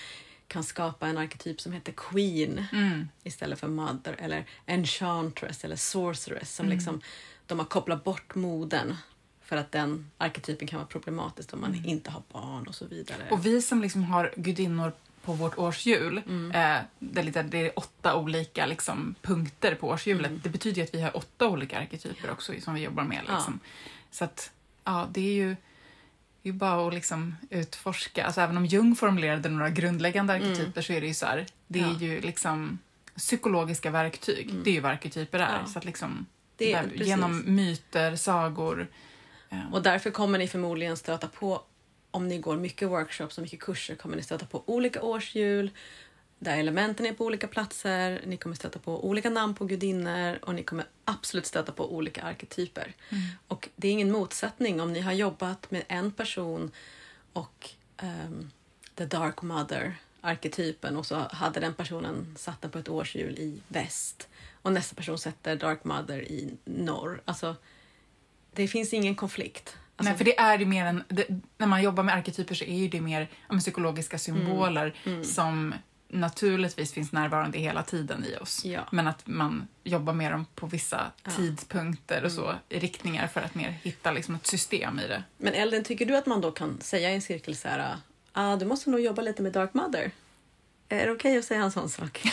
kan 0.51 0.63
skapa 0.63 1.07
en 1.07 1.17
arketyp 1.17 1.61
som 1.61 1.71
heter 1.73 1.91
Queen 1.91 2.65
Mm. 2.73 3.07
istället 3.23 3.59
för 3.59 3.67
Mother 3.67 4.15
eller 4.19 4.45
Enchantress 4.65 5.63
eller 5.65 5.75
Sorceress 5.75 6.55
som 6.55 6.65
Mm. 6.65 6.77
liksom 6.77 7.01
de 7.45 7.59
har 7.59 7.65
kopplat 7.65 8.03
bort 8.03 8.35
moden 8.35 8.95
för 9.41 9.57
att 9.57 9.71
den 9.71 10.11
arketypen 10.17 10.67
kan 10.67 10.77
vara 10.79 10.87
problematisk 10.87 11.53
om 11.53 11.61
man 11.61 11.85
inte 11.85 12.11
har 12.11 12.23
barn 12.31 12.67
och 12.67 12.75
så 12.75 12.85
vidare. 12.85 13.21
Mm. 13.21 13.33
Och 13.33 13.45
vi 13.45 13.61
som 13.61 13.81
liksom 13.81 14.03
har 14.03 14.33
gudinnor 14.35 14.91
på 15.23 15.33
vårt 15.33 15.57
årshjul, 15.57 16.17
eh, 16.17 16.77
det, 16.99 17.19
är 17.19 17.23
lite, 17.23 17.43
det 17.43 17.57
är 17.57 17.79
åtta 17.79 18.15
olika 18.15 18.65
liksom, 18.65 19.15
punkter 19.21 19.75
på 19.75 19.87
årshjulet. 19.87 20.43
Det 20.43 20.49
betyder 20.49 20.77
ju 20.77 20.83
att 20.83 20.93
vi 20.93 21.01
har 21.01 21.17
åtta 21.17 21.47
olika 21.47 21.79
arketyper 21.79 22.31
också 22.31 22.53
som 22.61 22.73
vi 22.73 22.81
jobbar 22.81 23.03
med. 23.03 23.21
Liksom. 23.29 23.59
Så 24.11 24.23
att, 24.23 24.51
ja, 24.83 25.07
det 25.11 25.21
är 25.21 25.33
ju 25.33 25.55
det 26.43 26.49
är 26.49 26.53
ju 26.53 26.59
bara 26.59 26.87
att 26.87 26.93
liksom 26.93 27.35
utforska. 27.49 28.25
Alltså, 28.25 28.41
även 28.41 28.57
om 28.57 28.65
Jung 28.65 28.95
formulerade 28.95 29.49
några 29.49 29.69
grundläggande 29.69 30.33
arketyper 30.33 30.81
så 30.81 30.93
är 30.93 31.01
det 31.01 31.07
ju 31.07 31.13
så 31.13 31.25
här, 31.25 31.45
det 31.67 31.79
är 31.79 31.83
Ja. 31.83 31.97
ju 31.99 32.21
liksom 32.21 32.79
psykologiska 33.17 33.91
verktyg. 33.91 34.53
Det 34.63 34.69
är 34.69 34.73
ju 34.73 34.79
vad 34.79 34.91
arketyper 34.91 35.39
är. 35.39 35.59
Ja. 35.59 35.65
Så 35.65 35.79
att 35.79 35.85
liksom, 35.85 36.25
Det 36.55 36.73
är- 36.73 36.83
där, 36.83 37.03
genom 37.05 37.43
myter, 37.55 38.15
sagor. 38.15 38.87
eh, 39.49 39.73
Och 39.73 39.81
därför 39.81 40.11
kommer 40.11 40.39
ni 40.39 40.47
förmodligen 40.47 40.97
stöta 40.97 41.27
på, 41.27 41.61
om 42.11 42.27
ni 42.27 42.37
går 42.37 42.57
mycket 42.57 42.89
workshops 42.89 43.37
och 43.37 43.41
mycket 43.41 43.59
kurser, 43.59 43.95
kommer 43.95 44.15
ni 44.15 44.23
stöta 44.23 44.45
på 44.45 44.63
olika 44.65 45.01
årshjul 45.01 45.69
där 46.43 46.57
elementen 46.57 47.05
är 47.05 47.13
på 47.13 47.25
olika 47.25 47.47
platser. 47.47 48.21
Ni 48.25 48.37
kommer 48.37 48.55
stöta 48.55 48.79
på 48.79 49.07
olika 49.07 49.29
namn 49.29 49.55
på 49.55 49.65
gudinnor 49.65 50.39
och 50.41 50.55
ni 50.55 50.63
kommer 50.63 50.85
absolut 51.05 51.45
stöta 51.45 51.71
på 51.71 51.95
olika 51.95 52.21
arketyper. 52.23 52.93
Och 53.47 53.69
det 53.75 53.87
är 53.87 53.91
ingen 53.91 54.11
motsättning 54.11 54.81
om 54.81 54.93
ni 54.93 54.99
har 55.01 55.11
jobbat 55.11 55.71
med 55.71 55.83
en 55.87 56.11
person 56.11 56.71
och 57.33 57.69
ehm, 57.97 58.51
the 58.95 59.05
dark 59.05 59.41
mother 59.41 59.95
arketypen 60.21 60.97
och 60.97 61.05
så 61.05 61.15
hade 61.31 61.59
den 61.59 61.73
personen 61.73 62.35
satt 62.37 62.61
den 62.61 62.71
på 62.71 62.79
ett 62.79 62.89
årshjul 62.89 63.39
i 63.39 63.61
väst 63.67 64.27
och 64.61 64.73
nästa 64.73 64.95
person 64.95 65.17
sätter 65.17 65.55
dark 65.55 65.83
mother 65.83 66.21
i 66.21 66.53
norr. 66.65 67.21
Alltså, 67.25 67.55
det 68.53 68.67
finns 68.67 68.93
ingen 68.93 69.15
konflikt. 69.15 69.77
Alltså, 69.95 70.09
Nej, 70.09 70.17
för 70.17 70.25
det 70.25 70.39
är 70.39 70.59
ju 70.59 70.65
mer 70.65 70.85
en, 70.85 71.03
det, 71.07 71.27
när 71.57 71.67
man 71.67 71.83
jobbar 71.83 72.03
med 72.03 72.15
arketyper 72.15 72.55
så 72.55 72.65
är 72.65 72.75
ju 72.75 72.87
det 72.87 73.01
mer 73.01 73.29
psykologiska 73.59 74.17
symboler 74.17 74.95
Mm. 75.05 75.23
som 75.23 75.73
naturligtvis 76.13 76.93
finns 76.93 77.11
närvarande 77.11 77.57
hela 77.59 77.83
tiden 77.83 78.25
i 78.25 78.35
oss. 78.43 78.65
Ja. 78.65 78.81
Men 78.91 79.07
att 79.07 79.27
man 79.27 79.67
jobbar 79.83 80.13
med 80.13 80.31
dem 80.31 80.45
på 80.55 80.67
vissa 80.67 81.11
Ja. 81.23 81.31
tidpunkter 81.31 82.23
och 82.25 82.31
så, 82.31 82.45
Mm. 82.45 82.57
i 82.69 82.79
riktningar 82.79 83.27
för 83.27 83.41
att 83.41 83.55
mer 83.55 83.69
hitta 83.83 84.11
liksom 84.11 84.35
ett 84.35 84.47
system 84.47 84.99
i 84.99 85.07
det. 85.07 85.23
Men 85.37 85.53
Elden, 85.53 85.83
tycker 85.83 86.05
du 86.05 86.15
att 86.17 86.25
man 86.25 86.41
då 86.41 86.51
kan 86.51 86.81
säga 86.81 87.11
i 87.11 87.15
en 87.15 87.21
cirkel 87.21 87.55
så 87.55 87.67
här, 87.67 87.95
ah, 88.33 88.55
du 88.55 88.65
måste 88.65 88.89
nog 88.89 88.99
jobba 88.99 89.21
lite 89.21 89.41
med 89.41 89.51
Dark 89.51 89.73
Mother? 89.73 90.11
Är 90.89 91.05
det 91.05 91.11
okej 91.11 91.37
att 91.37 91.45
säga 91.45 91.61
en 91.63 91.71
sån 91.71 91.89
sak? 91.89 92.21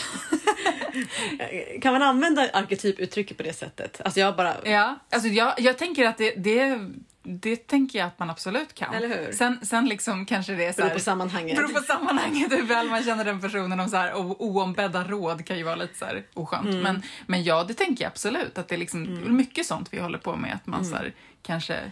kan 1.81 1.93
man 1.93 2.01
använda 2.01 2.49
arketyputtrycket 2.53 3.37
på 3.37 3.43
det 3.43 3.53
sättet? 3.53 4.01
Alltså 4.05 4.19
jag 4.19 4.35
bara... 4.35 4.55
Ja, 4.65 4.99
alltså 5.09 5.27
jag, 5.29 5.53
jag 5.59 5.77
tänker 5.77 6.05
att 6.07 6.17
det, 6.17 6.31
det, 6.31 6.89
det 7.31 7.55
tänker 7.55 7.99
jag 7.99 8.07
att 8.07 8.19
man 8.19 8.29
absolut 8.29 8.73
kan. 8.73 8.93
Eller 8.93 9.07
hur? 9.07 9.31
Sen, 9.31 9.65
sen 9.65 9.85
liksom 9.85 10.25
kanske 10.25 10.53
det 10.53 10.65
är 10.65 10.71
så 10.71 10.77
Beror 10.77 10.87
här, 10.87 10.95
på 10.95 11.01
sammanhanget. 11.01 11.57
beror 11.57 11.69
på 11.69 11.79
sammanhanget 11.79 12.51
hur 12.51 12.63
väl 12.63 12.89
man 12.89 13.03
känner 13.03 13.25
den 13.25 13.41
personen. 13.41 13.79
Om 13.79 13.89
så 13.89 13.97
här, 13.97 14.11
oombedda 14.15 15.03
råd 15.03 15.45
kan 15.45 15.57
ju 15.57 15.63
vara 15.63 15.75
lite 15.75 15.97
så 15.97 16.05
här 16.05 16.23
oskönt. 16.33 16.67
Mm. 16.67 16.79
Men, 16.79 17.03
men 17.27 17.43
ja, 17.43 17.63
det 17.63 17.73
tänker 17.73 18.03
jag 18.03 18.11
absolut. 18.11 18.57
Att 18.57 18.67
det 18.67 18.75
är 18.75 18.79
liksom 18.79 19.03
är 19.03 19.29
mycket 19.29 19.65
sånt 19.65 19.87
vi 19.91 19.99
håller 19.99 20.17
på 20.17 20.35
med. 20.35 20.55
Att 20.55 20.67
man 20.67 20.85
så 20.85 20.95
här, 20.95 21.13
kanske 21.41 21.91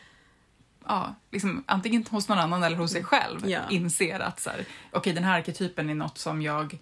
ja, 0.87 1.15
liksom, 1.31 1.63
antingen 1.67 2.05
hos 2.09 2.29
någon 2.29 2.39
annan 2.39 2.63
eller 2.63 2.77
hos 2.77 2.91
sig 2.91 3.03
själv 3.03 3.37
Mm. 3.37 3.49
Ja. 3.49 3.59
inser 3.69 4.19
att 4.19 4.39
så 4.39 4.49
här, 4.49 4.65
okej, 4.91 5.13
den 5.13 5.23
här 5.23 5.37
arketypen 5.37 5.89
är 5.89 5.95
något 5.95 6.17
som 6.17 6.41
jag 6.41 6.77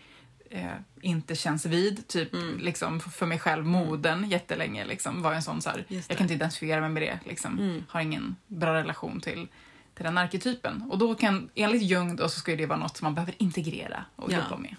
eh, 0.50 0.66
inte 1.02 1.36
känns 1.36 1.66
vid. 1.66 2.08
Typ 2.08 2.34
Mm. 2.34 2.58
liksom, 2.60 3.00
för 3.00 3.26
mig 3.26 3.40
själv, 3.40 3.66
moden 3.66 4.30
jättelänge 4.30 4.86
liksom, 4.86 5.22
var 5.22 5.34
en 5.34 5.44
sån 5.44 5.62
så 5.62 5.70
här, 5.70 5.78
jag. 5.88 5.92
Mm. 5.96 6.04
kan 6.04 6.22
inte 6.22 6.34
identifiera 6.34 6.82
mig 6.82 6.90
med 6.90 7.04
det. 7.04 7.20
Liksom, 7.26 7.84
Har 7.90 8.02
ingen 8.02 8.36
bra 8.48 8.74
relation 8.74 9.22
till, 9.22 9.48
till 9.96 10.04
den 10.06 10.18
arketypen. 10.18 10.82
Och 10.92 10.98
då 10.98 11.16
kan, 11.16 11.50
enligt 11.56 11.82
Jung 11.84 12.16
då, 12.16 12.30
så 12.30 12.40
ska 12.40 12.56
det 12.56 12.66
vara 12.66 12.80
något 12.80 12.98
som 12.98 13.06
man 13.06 13.16
behöver 13.16 13.34
integrera 13.38 14.06
och 14.16 14.32
Ja. 14.32 14.38
jobba 14.38 14.58
med. 14.58 14.76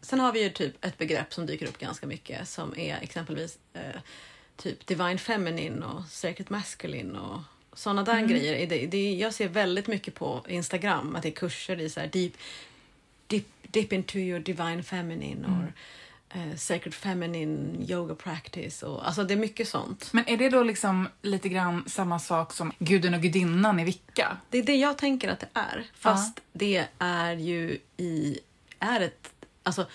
Sen 0.00 0.20
har 0.20 0.32
vi 0.32 0.42
ju 0.42 0.50
typ 0.50 0.84
ett 0.84 0.98
begrepp 0.98 1.32
som 1.34 1.46
dyker 1.46 1.66
upp 1.66 1.78
ganska 1.78 2.06
mycket 2.06 2.48
som 2.48 2.78
är 2.78 2.98
exempelvis 3.02 3.58
eh, 3.72 4.00
typ 4.56 4.86
Divine 4.86 5.18
Feminine 5.18 5.84
och 5.86 6.04
Sacred 6.08 6.50
Masculine 6.50 7.16
och 7.16 7.40
sådana 7.72 8.02
där 8.02 8.26
grejer. 8.26 8.66
Det, 8.66 8.86
det, 8.86 9.12
jag 9.14 9.34
ser 9.34 9.48
väldigt 9.48 9.86
mycket 9.86 10.14
på 10.14 10.44
Instagram 10.48 11.16
att 11.16 11.22
det 11.22 11.28
är 11.28 11.32
kurser 11.32 11.80
i 11.80 11.90
så 11.90 12.00
här 12.00 12.06
deep, 12.12 12.32
dip, 13.72 13.92
into 13.92 14.18
your 14.18 14.40
Divine 14.40 14.82
Feminine 14.82 15.44
or 15.46 15.72
eh, 16.34 16.56
Sacred 16.56 16.94
Feminine 16.94 17.84
Yoga 17.88 18.14
Practice. 18.14 18.82
Och, 18.82 19.06
alltså 19.06 19.24
det 19.24 19.34
är 19.34 19.38
mycket 19.38 19.68
sånt. 19.68 20.08
Men 20.12 20.28
är 20.28 20.36
det 20.36 20.48
då 20.48 20.62
liksom 20.62 21.08
lite 21.22 21.48
grann 21.48 21.84
samma 21.86 22.18
sak 22.18 22.52
som 22.52 22.72
guden 22.78 23.14
och 23.14 23.20
gudinnan 23.20 23.80
i 23.80 23.84
Vicka? 23.84 24.36
Det 24.50 24.58
är 24.58 24.62
det 24.62 24.76
jag 24.76 24.98
tänker 24.98 25.28
att 25.28 25.40
det 25.40 25.48
är. 25.54 25.84
Fast 25.94 26.40
det 26.52 26.86
är 26.98 27.36
ju 27.36 27.78
i... 27.96 28.38
Är 28.78 29.00
ett, 29.00 29.28
alltså, 29.62 29.86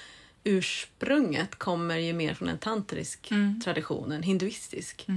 ursprunget 0.44 1.56
kommer 1.56 1.98
ju 1.98 2.14
mer 2.14 2.34
från 2.34 2.50
en 2.50 2.58
tantrisk 2.58 3.32
Mm. 3.32 3.62
tradition, 3.62 4.12
en 4.12 4.24
hinduistisk. 4.24 5.08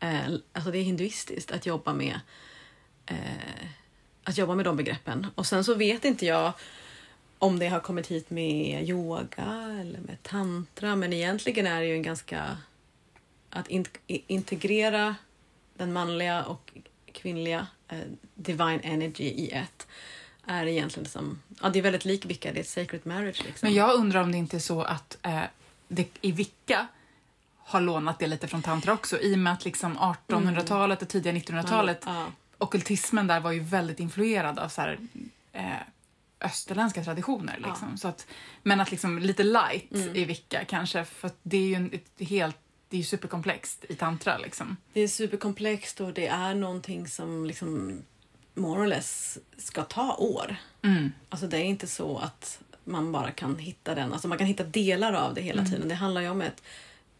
Eh, 0.00 0.20
alltså 0.52 0.70
det 0.70 0.78
är 0.78 0.82
hinduistiskt 0.82 1.50
att 1.52 1.66
jobba 1.66 1.92
med 1.94 2.20
eh, 3.06 3.16
att 4.24 4.38
jobba 4.38 4.54
med 4.54 4.64
de 4.64 4.76
begreppen. 4.76 5.26
Och 5.34 5.46
sen 5.46 5.64
så 5.64 5.74
vet 5.74 6.04
inte 6.04 6.26
jag 6.26 6.52
om 7.42 7.58
det 7.58 7.68
har 7.68 7.80
kommit 7.80 8.06
hit 8.06 8.30
med 8.30 8.88
yoga 8.88 9.76
eller 9.80 10.00
med 10.00 10.22
tantra 10.22 10.96
men 10.96 11.12
egentligen 11.12 11.66
är 11.66 11.80
det 11.80 11.86
ju 11.86 11.94
en 11.94 12.02
ganska... 12.02 12.56
Att 13.50 13.68
in, 13.68 13.84
integrera 14.06 15.16
den 15.76 15.92
manliga 15.92 16.44
och 16.44 16.72
kvinnliga 17.12 17.66
eh, 17.88 17.98
divine 18.34 18.80
energy 18.82 19.24
i 19.24 19.50
ett 19.50 19.86
är 20.46 20.66
egentligen 20.66 21.08
som... 21.08 21.38
Ja, 21.62 21.68
det 21.68 21.78
är 21.78 21.82
väldigt 21.82 22.04
lik 22.04 22.26
vilka 22.26 22.52
det 22.52 22.58
är 22.58 22.60
ett 22.60 22.68
sacred 22.68 23.06
marriage. 23.06 23.44
Liksom. 23.44 23.66
Men 23.66 23.74
jag 23.74 23.94
undrar 23.94 24.22
om 24.22 24.32
det 24.32 24.38
inte 24.38 24.56
är 24.56 24.60
så 24.60 24.82
att 24.82 25.18
eh, 25.22 25.42
det 25.88 26.08
i 26.20 26.32
Vicka 26.32 26.86
har 27.58 27.80
lånat 27.80 28.18
det 28.18 28.26
lite 28.26 28.48
från 28.48 28.62
tantra 28.62 28.92
också 28.92 29.20
i 29.20 29.34
och 29.34 29.38
med 29.38 29.52
att 29.52 29.64
liksom 29.64 29.98
1800-talet 29.98 31.02
och 31.02 31.08
tidiga 31.08 31.32
1900-talet 31.32 32.02
Ja. 32.06 32.26
ockultismen 32.58 33.26
där 33.26 33.40
var 33.40 33.52
ju 33.52 33.60
väldigt 33.60 34.00
influerad 34.00 34.58
av 34.58 34.68
så 34.68 34.80
här, 34.80 34.98
eh, 35.52 35.62
österländska 36.42 37.04
traditioner. 37.04 37.64
Liksom. 37.66 37.96
Så 37.98 38.08
att, 38.08 38.26
men 38.62 38.80
att 38.80 38.90
liksom 38.90 39.18
lite 39.18 39.42
light 39.42 39.92
i 40.14 40.24
Vicka 40.24 40.64
kanske, 40.64 41.04
för 41.04 41.30
det 41.42 41.56
är 41.56 41.66
ju 41.66 41.74
en, 41.74 41.92
ett 41.92 42.28
helt 42.28 42.56
det 42.92 42.98
är 42.98 43.02
superkomplext 43.02 43.84
i 43.88 43.94
tantra. 43.94 44.38
Liksom. 44.38 44.76
Det 44.92 45.00
är 45.00 45.08
superkomplext 45.08 46.00
och 46.00 46.12
det 46.12 46.26
är 46.26 46.54
någonting 46.54 47.08
som 47.08 47.46
liksom 47.46 48.02
more 48.54 48.82
or 48.82 48.86
less 48.86 49.38
ska 49.56 49.82
ta 49.82 50.16
år. 50.16 50.56
Mm. 50.82 51.12
Alltså 51.28 51.46
det 51.46 51.56
är 51.56 51.64
inte 51.64 51.86
så 51.86 52.18
att 52.18 52.60
man 52.84 53.12
bara 53.12 53.30
kan 53.30 53.58
hitta 53.58 53.94
den. 53.94 54.12
Alltså 54.12 54.28
man 54.28 54.38
kan 54.38 54.46
hitta 54.46 54.64
delar 54.64 55.12
av 55.12 55.34
det 55.34 55.40
hela 55.40 55.64
tiden. 55.64 55.88
Det 55.88 55.94
handlar 55.94 56.20
ju 56.20 56.28
om 56.28 56.40
ett, 56.40 56.62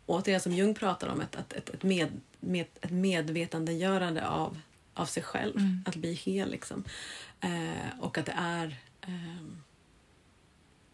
återigen 0.06 0.40
som 0.40 0.52
Jung 0.52 0.74
pratar 0.74 1.08
om, 1.08 1.20
ett, 1.20 1.34
ett, 1.34 1.68
ett, 1.68 1.82
med, 1.82 2.20
med, 2.40 2.66
ett 2.80 2.90
medvetandegörande 2.90 4.28
av, 4.28 4.60
av 4.94 5.06
sig 5.06 5.22
själv. 5.22 5.60
Att 5.86 5.96
bli 5.96 6.12
hel 6.12 6.50
liksom. 6.50 6.84
Eh, 7.40 8.00
och 8.00 8.18
att 8.18 8.26
det 8.26 8.34
är... 8.36 8.76
ehm, 9.07 9.62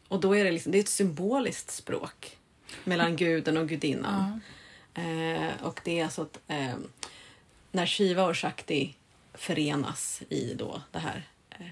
och 0.09 0.20
då 0.20 0.36
är 0.36 0.44
det 0.44 0.50
liksom, 0.50 0.72
det 0.72 0.78
är 0.78 0.82
ett 0.82 0.88
symboliskt 0.88 1.70
språk 1.70 2.36
mellan 2.84 3.16
guden 3.16 3.56
och 3.56 3.68
gudinnan. 3.68 4.40
Eh, 4.94 5.62
och 5.62 5.80
det 5.84 6.00
är 6.00 6.04
alltså 6.04 6.22
att 6.22 6.38
eh, 6.48 6.74
när 7.72 7.86
Shiva 7.86 8.24
och 8.26 8.36
Shakti 8.38 8.94
förenas 9.34 10.22
i 10.28 10.54
då 10.54 10.82
det 10.90 10.98
här 10.98 11.28
eh, 11.50 11.66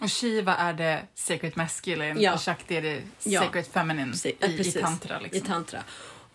Och 0.00 0.10
Shiva 0.12 0.56
är 0.56 0.72
det 0.72 1.06
sacred 1.14 1.56
masculine 1.56 2.20
Ja. 2.20 2.34
och 2.34 2.40
Shakti 2.40 2.76
är 2.76 2.82
det 2.82 3.02
Ja. 3.24 3.40
sacred 3.40 3.66
feminine 3.66 4.10
Precis, 4.10 4.26
i, 4.26 4.36
ja, 4.40 4.48
i 4.48 4.72
tantra. 4.72 5.20
Liksom. 5.20 5.38
I 5.38 5.40
tantra. 5.48 5.84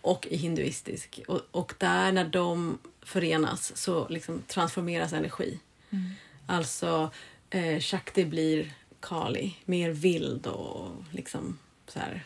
Och 0.00 0.26
i 0.26 0.36
hinduistisk. 0.36 1.20
Och, 1.28 1.40
och 1.50 1.74
där 1.78 2.12
när 2.12 2.24
de 2.24 2.78
förenas 3.02 3.76
så 3.76 4.08
liksom 4.08 4.42
transformeras 4.46 5.12
energi. 5.12 5.58
Mm. 5.90 6.10
Alltså 6.46 7.10
eh, 7.50 7.80
Shakti 7.80 8.24
blir 8.24 8.72
Kali, 9.00 9.56
mer 9.64 9.90
vild 9.90 10.46
och 10.46 10.90
liksom 11.10 11.58
så 11.86 11.98
här 11.98 12.24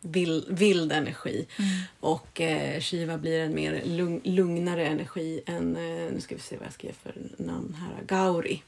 vild, 0.00 0.46
vild 0.48 0.92
energi. 0.92 1.46
Mm. 1.58 1.70
Och 2.00 2.40
eh, 2.40 2.80
Shiva 2.80 3.18
blir 3.18 3.40
en 3.40 3.54
mer 3.54 3.82
lugn, 3.84 4.20
lugnare 4.24 4.86
energi 4.86 5.40
än, 5.46 5.76
eh, 5.76 6.12
nu 6.12 6.20
ska 6.20 6.34
vi 6.34 6.40
se 6.40 6.56
vad 6.56 6.66
jag 6.66 6.74
skrev 6.74 6.92
för 6.92 7.14
namn 7.36 7.74
här, 7.74 8.04
Gauri 8.06 8.62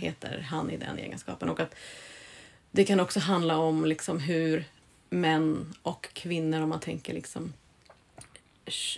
heter 0.00 0.46
han 0.50 0.70
i 0.70 0.76
den 0.76 0.98
egenskapen. 0.98 1.48
Och 1.48 1.60
att 1.60 1.74
det 2.70 2.84
kan 2.84 3.00
också 3.00 3.20
handla 3.20 3.58
om 3.58 3.84
liksom 3.84 4.18
hur 4.18 4.64
män 5.10 5.74
och 5.82 6.08
kvinnor, 6.12 6.60
om 6.60 6.68
man 6.68 6.80
tänker 6.80 7.14
liksom 7.14 7.52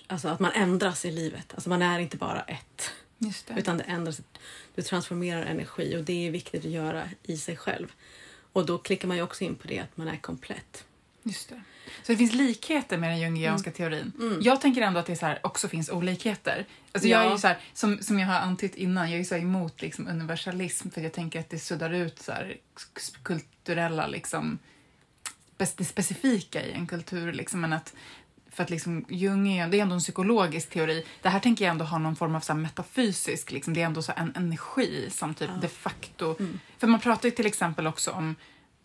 Alltså 0.06 0.28
att 0.28 0.40
man 0.40 0.52
ändras 0.52 1.04
i 1.04 1.10
livet. 1.10 1.54
Alltså 1.54 1.68
man 1.68 1.82
är 1.82 1.98
inte 1.98 2.16
bara 2.16 2.42
ett. 2.42 2.90
Det. 3.18 3.54
Utan 3.56 3.76
det 3.76 3.84
ändras. 3.84 4.20
Du 4.74 4.82
transformerar 4.82 5.42
energi 5.42 5.96
och 5.96 6.04
det 6.04 6.26
är 6.26 6.30
viktigt 6.30 6.64
att 6.64 6.70
göra 6.70 7.08
i 7.22 7.36
sig 7.36 7.56
själv. 7.56 7.92
Och 8.52 8.66
då 8.66 8.78
klickar 8.78 9.08
man 9.08 9.16
ju 9.16 9.22
också 9.22 9.44
in 9.44 9.54
på 9.54 9.68
det 9.68 9.78
att 9.78 9.96
man 9.96 10.08
är 10.08 10.16
komplett. 10.16 10.84
Just 11.22 11.48
det. 11.48 11.62
Så 12.02 12.12
det 12.12 12.16
finns 12.18 12.32
likheter 12.34 12.98
med 12.98 13.10
den 13.10 13.18
jungianska 13.20 13.70
teorin. 13.70 14.38
Jag 14.42 14.60
tänker 14.60 14.82
ändå 14.82 15.00
att 15.00 15.06
det 15.06 15.16
så 15.16 15.26
här, 15.26 15.40
också 15.42 15.68
finns 15.68 15.90
olikheter. 15.90 16.66
Alltså 16.92 17.08
jag 17.08 17.24
är 17.24 17.30
Ja. 17.30 17.38
så 17.38 17.46
här, 17.46 17.58
som, 17.72 18.02
som 18.02 18.18
jag 18.18 18.26
har 18.26 18.34
antytt 18.40 18.74
innan, 18.74 19.10
jag 19.10 19.20
är 19.20 19.24
så 19.24 19.34
emot 19.34 19.82
liksom 19.82 20.08
universalism 20.08 20.90
för 20.90 21.00
jag 21.00 21.12
tänker 21.12 21.40
att 21.40 21.50
det 21.50 21.58
suddar 21.58 21.90
ut 21.90 22.18
så 22.18 22.32
här, 22.32 22.56
kulturella, 23.22 24.06
liksom, 24.06 24.58
det 25.56 25.66
specifika 25.84 26.66
i 26.66 26.72
en 26.72 26.86
kultur. 26.86 27.32
Liksom, 27.32 27.60
men 27.60 27.72
att, 27.72 27.94
för 28.58 28.64
att 28.64 28.70
liksom, 28.70 29.04
Jung 29.08 29.48
är, 29.48 29.68
det 29.68 29.78
är 29.78 29.82
ändå 29.82 29.94
en 29.94 30.00
psykologisk 30.00 30.70
teori. 30.70 31.04
Det 31.22 31.28
här 31.28 31.40
tänker 31.40 31.64
jag 31.64 31.72
ändå 31.72 31.84
ha 31.84 31.98
någon 31.98 32.16
form 32.16 32.34
av 32.34 32.40
så 32.40 32.54
metafysisk, 32.54 33.52
liksom, 33.52 33.74
det 33.74 33.82
är 33.82 33.86
ändå 33.86 34.02
så 34.02 34.12
en 34.16 34.32
energi 34.36 35.10
som 35.10 35.34
typ 35.34 35.50
de 35.60 35.68
facto... 35.68 36.36
För 36.78 36.86
man 36.86 37.00
pratar 37.00 37.28
ju 37.28 37.34
till 37.34 37.46
exempel 37.46 37.86
också 37.86 38.10
om 38.10 38.34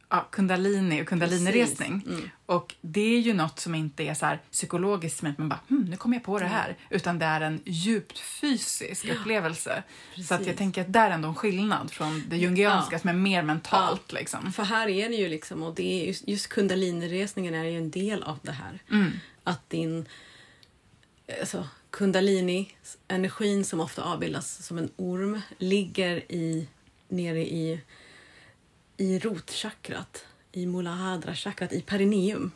ja, 0.09 0.27
kundalini 0.31 1.01
och 1.01 1.07
kundaliniresning. 1.07 2.01
Mm. 2.07 2.29
Och 2.45 2.75
det 2.81 3.15
är 3.15 3.19
ju 3.19 3.33
något 3.33 3.59
som 3.59 3.75
inte 3.75 4.03
är 4.03 4.13
så 4.13 4.25
här 4.25 4.39
psykologiskt 4.51 5.19
som 5.19 5.31
att 5.31 5.37
man 5.37 5.49
bara 5.49 5.59
hm, 5.69 5.85
nu 5.89 5.97
kommer 5.97 6.15
jag 6.17 6.23
på 6.23 6.39
det 6.39 6.45
här. 6.45 6.75
Utan 6.89 7.19
det 7.19 7.25
är 7.25 7.41
en 7.41 7.61
djupt 7.65 8.19
fysisk 8.19 9.05
upplevelse. 9.05 9.83
Så 10.27 10.35
att 10.35 10.47
jag 10.47 10.57
tänker 10.57 10.81
att 10.81 10.93
där 10.93 11.09
är 11.09 11.13
ändå 11.13 11.29
en 11.29 11.35
skillnad 11.35 11.91
från 11.91 12.23
det 12.29 12.37
jungianska 12.37 12.95
Ja. 12.95 12.99
som 12.99 13.09
är 13.09 13.13
mer 13.13 13.43
mentalt. 13.43 14.13
Liksom. 14.13 14.53
För 14.53 14.63
här 14.63 14.87
är 14.87 15.09
det 15.09 15.15
ju 15.15 15.29
liksom, 15.29 15.63
och 15.63 15.75
det 15.75 16.01
är 16.01 16.07
just, 16.07 16.27
just 16.27 16.49
kundaliniresningen 16.49 17.53
är 17.53 17.63
ju 17.63 17.77
en 17.77 17.91
del 17.91 18.23
av 18.23 18.39
det 18.41 18.51
här. 18.51 18.79
Mm. 18.91 19.11
Att 19.43 19.69
din 19.69 20.05
alltså, 21.39 21.67
kundalini, 21.89 22.75
energin 23.07 23.65
som 23.65 23.79
ofta 23.79 24.03
avbildas 24.03 24.65
som 24.65 24.77
en 24.77 24.89
orm, 24.95 25.41
ligger 25.57 26.31
i, 26.31 26.67
nere 27.07 27.41
i, 27.41 27.81
i 28.97 29.19
rotchakrat, 29.19 30.25
i 30.51 30.65
Muladhara-chakrat, 30.65 31.73
i 31.73 31.81
perineum. 31.81 32.51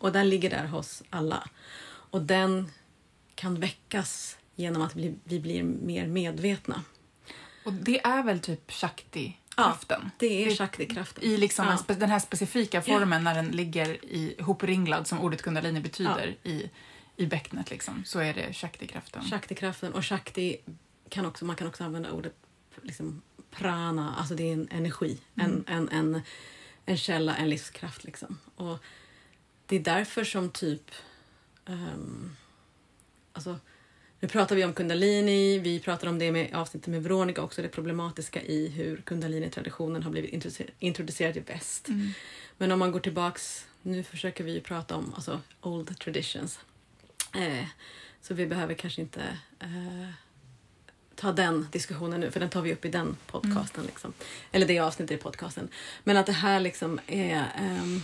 Och 0.00 0.12
den 0.12 0.28
ligger 0.28 0.50
där 0.50 0.66
hos 0.66 1.02
alla. 1.10 1.48
Och 1.84 2.22
den 2.22 2.70
kan 3.34 3.60
väckas 3.60 4.38
genom 4.56 4.82
att 4.82 4.96
vi, 4.96 5.14
vi 5.24 5.40
blir 5.40 5.62
mer 5.62 6.06
medvetna. 6.06 6.82
Och 7.64 7.72
det 7.72 8.06
är 8.06 8.22
väl 8.22 8.40
typ 8.40 8.70
Shakti-kraften? 9.56 10.10
Det 10.18 10.44
är 10.44 10.50
Shakti-kraften. 10.50 11.24
I 11.24 11.36
liksom 11.36 11.78
Ja. 11.88 11.94
den 11.94 12.10
här 12.10 12.18
specifika 12.18 12.82
formen 12.82 13.24
när 13.24 13.34
den 13.34 13.50
ligger 13.50 14.04
i 14.04 14.36
hopringlad, 14.40 15.06
som 15.06 15.20
ordet 15.20 15.42
kundalini 15.42 15.80
betyder, 15.80 16.36
i, 16.42 16.70
i 17.16 17.26
bäcknet 17.26 17.70
liksom, 17.70 18.04
så 18.04 18.18
är 18.18 18.34
det 18.34 18.52
Shakti-kraften. 18.52 19.22
Shakti-kraften 19.22 19.92
och 19.92 20.04
Shakti 20.06 20.56
kan 21.08 21.26
också, 21.26 21.44
man 21.44 21.56
kan 21.56 21.66
också 21.68 21.84
använda 21.84 22.12
ordet 22.12 22.34
liksom 22.82 23.22
prana, 23.50 24.14
alltså 24.18 24.34
det 24.34 24.48
är 24.48 24.52
en 24.52 24.68
energi, 24.70 25.18
en, 25.34 25.64
en, 25.66 25.88
en, 25.88 26.22
en 26.86 26.96
källa, 26.96 27.36
en 27.36 27.50
livskraft 27.50 28.04
liksom. 28.04 28.38
Och 28.56 28.78
det 29.66 29.76
är 29.76 29.80
därför 29.80 30.24
som 30.24 30.50
typ, 30.50 30.90
ehm, 31.66 32.36
alltså 33.32 33.58
nu 34.22 34.28
pratar 34.28 34.56
vi 34.56 34.64
om 34.64 34.72
kundalini, 34.72 35.58
vi 35.58 35.80
pratar 35.80 36.08
om 36.08 36.18
det 36.18 36.32
med 36.32 36.54
avsnittet 36.54 36.88
med 36.88 37.02
Veronica 37.02 37.42
också, 37.42 37.62
det 37.62 37.68
problematiska 37.68 38.42
i 38.42 38.68
hur 38.68 38.96
kundalini-traditionen 38.96 40.02
har 40.02 40.10
blivit 40.10 40.32
introducer- 40.32 40.70
introducerad 40.78 41.36
i 41.36 41.40
väst. 41.40 41.88
Mm. 41.88 42.08
Men 42.58 42.72
om 42.72 42.78
man 42.78 42.92
går 42.92 43.00
tillbaks, 43.00 43.66
nu 43.82 44.02
försöker 44.02 44.44
vi 44.44 44.52
ju 44.52 44.60
prata 44.60 44.96
om 44.96 45.14
alltså, 45.14 45.40
old 45.60 45.98
traditions. 45.98 46.58
Eh, 47.34 47.66
så 48.20 48.34
vi 48.34 48.46
behöver 48.46 48.74
kanske 48.74 49.00
inte 49.00 49.22
eh, 49.60 50.08
ta 51.14 51.32
den 51.32 51.68
diskussionen 51.72 52.20
nu, 52.20 52.30
för 52.30 52.40
den 52.40 52.50
tar 52.50 52.62
vi 52.62 52.72
upp 52.72 52.84
i 52.84 52.88
den 52.88 53.16
podcasten. 53.26 53.84
Liksom. 53.84 54.12
Eller 54.52 54.66
det 54.66 54.78
avsnittet 54.78 55.20
i 55.20 55.22
podcasten. 55.22 55.68
Men 56.04 56.16
att 56.16 56.26
det 56.26 56.32
här 56.32 56.60
liksom 56.60 57.00
är... 57.06 57.46
ehm, 57.58 58.00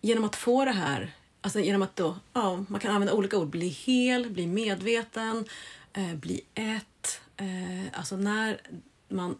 genom 0.00 0.24
att 0.24 0.36
få 0.36 0.64
det 0.64 0.72
här, 0.72 1.14
alltså 1.48 1.60
genom 1.60 1.82
att 1.82 1.96
då, 1.96 2.16
ja, 2.32 2.64
man 2.68 2.80
kan 2.80 2.90
använda 2.90 3.14
olika 3.14 3.38
ord, 3.38 3.48
bli 3.48 3.68
hel, 3.68 4.30
bli 4.30 4.46
medveten, 4.46 5.44
eh, 5.92 6.14
bli 6.14 6.40
ett. 6.54 7.20
Eh, 7.36 7.98
alltså 7.98 8.16
när 8.16 8.60
man 9.08 9.38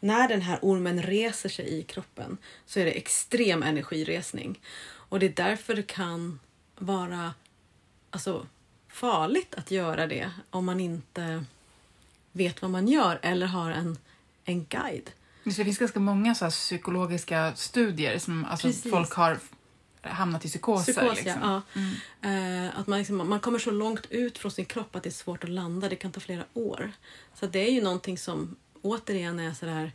när 0.00 0.28
den 0.28 0.42
här 0.42 0.58
ormen 0.62 1.02
reser 1.02 1.48
sig 1.48 1.78
i 1.78 1.82
kroppen 1.82 2.38
så 2.66 2.80
är 2.80 2.84
det 2.84 2.90
extrem 2.90 3.62
energiresning. 3.62 4.60
Och 4.84 5.18
det 5.18 5.26
är 5.26 5.32
därför 5.48 5.74
det 5.74 5.82
kan 5.82 6.40
vara 6.78 7.34
alltså, 8.10 8.46
farligt 8.88 9.54
att 9.54 9.70
göra 9.70 10.06
det 10.06 10.30
om 10.50 10.64
man 10.64 10.80
inte 10.80 11.44
vet 12.32 12.62
vad 12.62 12.70
man 12.70 12.88
gör 12.88 13.18
eller 13.22 13.46
har 13.46 13.70
en, 13.70 13.98
en 14.44 14.64
guide. 14.64 15.10
Det, 15.44 15.52
finns 15.52 15.78
ganska 15.78 16.00
många 16.00 16.34
så 16.34 16.50
psykologiska 16.50 17.52
studier 17.56 18.18
som 18.18 18.44
alltså, 18.44 18.66
Precis. 18.66 18.90
folk 18.92 19.12
har 19.12 19.38
hamnat 20.02 20.44
i 20.44 20.48
psykoser. 20.48 20.92
Psykos, 20.92 21.16
liksom. 21.16 21.42
ja. 21.42 21.62
ja. 21.72 22.30
Eh, 22.30 22.78
att 22.78 22.86
man, 22.86 22.98
liksom, 22.98 23.28
man 23.28 23.40
kommer 23.40 23.58
så 23.58 23.70
långt 23.70 24.06
ut 24.10 24.38
från 24.38 24.52
sin 24.52 24.64
kropp 24.64 24.96
att 24.96 25.02
det 25.02 25.08
är 25.08 25.10
svårt 25.10 25.44
att 25.44 25.50
landa. 25.50 25.88
Det 25.88 25.96
kan 25.96 26.12
ta 26.12 26.20
flera 26.20 26.44
år. 26.54 26.92
Så 27.34 27.46
det 27.46 27.58
är 27.58 27.72
ju 27.72 27.82
någonting 27.82 28.18
som 28.18 28.56
återigen 28.82 29.40
är 29.40 29.54
sådär... 29.54 29.92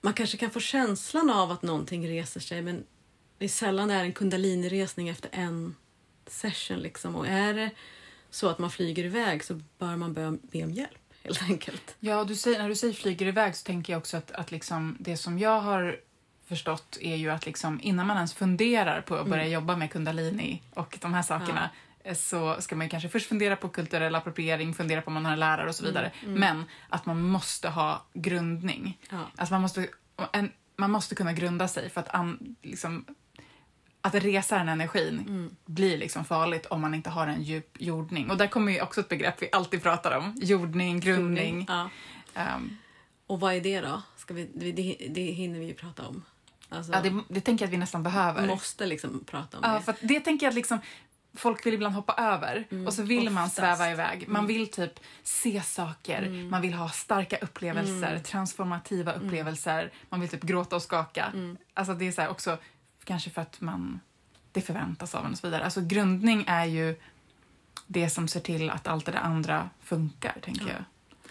Man 0.00 0.12
kanske 0.12 0.36
kan 0.36 0.50
få 0.50 0.60
känslan 0.60 1.30
av 1.30 1.50
att 1.50 1.62
någonting 1.62 2.08
reser 2.08 2.40
sig 2.40 2.62
men 2.62 2.84
det 3.38 3.44
är 3.44 3.48
sällan 3.48 3.88
det 3.88 3.94
är 3.94 4.04
en 4.04 4.12
kundaliniresning 4.12 5.08
efter 5.08 5.30
en 5.32 5.74
session. 6.26 6.78
Liksom. 6.78 7.16
Och 7.16 7.26
är 7.26 7.54
det 7.54 7.70
så 8.30 8.48
att 8.48 8.58
man 8.58 8.70
flyger 8.70 9.04
iväg 9.04 9.44
så 9.44 9.60
bör 9.78 9.96
man 9.96 10.14
be, 10.14 10.38
be 10.42 10.64
om 10.64 10.70
hjälp 10.70 10.98
helt 11.24 11.42
enkelt. 11.42 11.96
Ja, 12.00 12.24
du 12.24 12.36
säger, 12.36 12.58
när 12.58 12.68
du 12.68 12.74
säger 12.74 12.94
flyger 12.94 13.26
iväg 13.26 13.56
så 13.56 13.64
tänker 13.64 13.92
jag 13.92 14.00
också 14.00 14.16
att, 14.16 14.30
att 14.30 14.50
liksom, 14.50 14.96
det 15.00 15.16
som 15.16 15.38
jag 15.38 15.60
har 15.60 16.00
förstått 16.46 16.98
är 17.00 17.16
ju 17.16 17.30
att 17.30 17.46
liksom, 17.46 17.80
innan 17.82 18.06
man 18.06 18.16
ens 18.16 18.34
funderar 18.34 19.00
på 19.00 19.14
att 19.16 19.26
börja 19.26 19.42
Mm. 19.42 19.52
jobba 19.52 19.76
med 19.76 19.90
kundalini 19.92 20.62
och 20.74 20.98
de 21.00 21.14
här 21.14 21.22
sakerna 21.22 21.70
eh, 22.04 22.14
så 22.14 22.56
ska 22.60 22.76
man 22.76 22.88
kanske 22.88 23.08
först 23.08 23.28
fundera 23.28 23.56
på 23.56 23.68
kulturell 23.68 24.14
appropriering, 24.14 24.74
fundera 24.74 25.02
på 25.02 25.06
om 25.06 25.14
man 25.14 25.24
har 25.24 25.32
en 25.32 25.40
lärare 25.40 25.68
och 25.68 25.74
så 25.74 25.84
vidare. 25.84 26.12
Men 26.26 26.64
att 26.88 27.06
man 27.06 27.22
måste 27.22 27.68
ha 27.68 28.02
grundning. 28.14 28.98
Ja. 29.10 29.18
Alltså 29.36 29.54
man 29.54 29.62
måste, 29.62 29.88
en, 30.32 30.52
man 30.76 30.90
måste 30.90 31.14
kunna 31.14 31.32
grunda 31.32 31.68
sig 31.68 31.90
för 31.90 32.00
att 32.00 32.14
an, 32.14 32.56
liksom, 32.62 33.04
att 34.00 34.14
resa 34.14 34.58
den 34.58 34.68
energin 34.68 35.56
blir 35.66 35.98
liksom 35.98 36.24
farligt 36.24 36.66
om 36.66 36.80
man 36.80 36.94
inte 36.94 37.10
har 37.10 37.26
en 37.26 37.42
djup 37.42 37.76
jordning. 37.78 38.30
Och 38.30 38.36
där 38.36 38.46
kommer 38.46 38.72
ju 38.72 38.80
också 38.82 39.00
ett 39.00 39.08
begrepp 39.08 39.42
vi 39.42 39.48
alltid 39.52 39.82
pratar 39.82 40.18
om. 40.18 40.34
Jordning, 40.42 41.00
grundning. 41.00 41.64
Ja. 41.68 41.90
Ehm, 42.34 42.76
Och 43.26 43.40
vad 43.40 43.54
är 43.54 43.60
det 43.60 43.80
då? 43.80 44.02
Ska 44.16 44.34
vi, 44.34 44.50
det, 44.54 44.96
det 45.08 45.22
hinner 45.22 45.58
vi 45.58 45.66
ju 45.66 45.74
prata 45.74 46.06
om. 46.06 46.22
Alltså, 46.74 46.92
ja, 46.92 47.00
det, 47.00 47.20
det 47.28 47.40
tänker 47.40 47.64
jag 47.64 47.68
att 47.68 47.72
vi 47.72 47.76
nästan 47.78 48.02
behöver. 48.02 48.46
måste 48.46 48.86
liksom 48.86 49.24
prata 49.26 49.58
om 49.58 49.62
Ja, 49.66 49.74
det. 49.74 49.80
för 49.82 49.94
det 50.00 50.20
tänker 50.20 50.46
jag 50.46 50.54
liksom, 50.54 50.78
folk 51.36 51.66
vill 51.66 51.74
ibland 51.74 51.94
hoppa 51.94 52.12
över 52.14 52.66
och 52.86 52.92
så 52.94 53.02
vill 53.02 53.30
man 53.30 53.44
oftast. 53.44 53.56
sväva 53.56 53.90
iväg. 53.90 54.24
Man 54.28 54.46
vill 54.46 54.70
typ 54.70 55.00
se 55.22 55.62
saker, 55.62 56.30
man 56.50 56.62
vill 56.62 56.74
ha 56.74 56.88
starka 56.88 57.36
upplevelser, 57.36 58.18
transformativa 58.18 59.12
upplevelser, 59.12 59.92
man 60.08 60.20
vill 60.20 60.28
typ 60.28 60.42
gråta 60.42 60.76
och 60.76 60.82
skaka. 60.82 61.32
Alltså 61.74 61.94
det 61.94 62.08
är 62.08 62.12
så 62.12 62.26
också 62.28 62.58
kanske 63.04 63.30
för 63.30 63.42
att 63.42 63.60
man, 63.60 64.00
det 64.52 64.60
förväntas 64.60 65.14
av 65.14 65.24
en 65.26 65.32
och 65.32 65.38
så 65.38 65.46
vidare. 65.46 65.64
Alltså 65.64 65.80
grundning 65.80 66.44
är 66.48 66.64
ju 66.64 66.96
det 67.86 68.10
som 68.10 68.28
ser 68.28 68.40
till 68.40 68.70
att 68.70 68.86
allt 68.86 69.06
det 69.06 69.12
där 69.12 69.18
andra 69.18 69.70
funkar, 69.82 70.36
tänker 70.42 70.66
jag. 70.68 70.84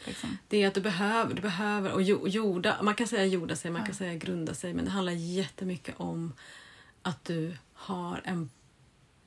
Liksom. 0.08 0.38
Det 0.48 0.64
är 0.64 0.68
att 0.68 0.74
du 0.74 0.82
behöver, 0.82 1.34
du 1.34 1.42
behöver 1.42 1.92
och 1.92 2.02
jo- 2.02 2.28
jorda, 2.28 2.78
man 2.82 2.96
kan 2.96 3.08
säga 3.08 3.26
jorda 3.26 3.56
sig, 3.56 3.72
man 3.72 3.86
kan 3.86 3.96
säga 3.96 4.14
grunda 4.16 4.54
sig, 4.54 4.74
men 4.74 4.86
det 4.86 4.92
handlar 4.92 5.14
jättemycket 5.14 5.96
om 5.98 6.34
att 7.02 7.26
du 7.26 7.58
har 7.74 8.22
en... 8.26 8.50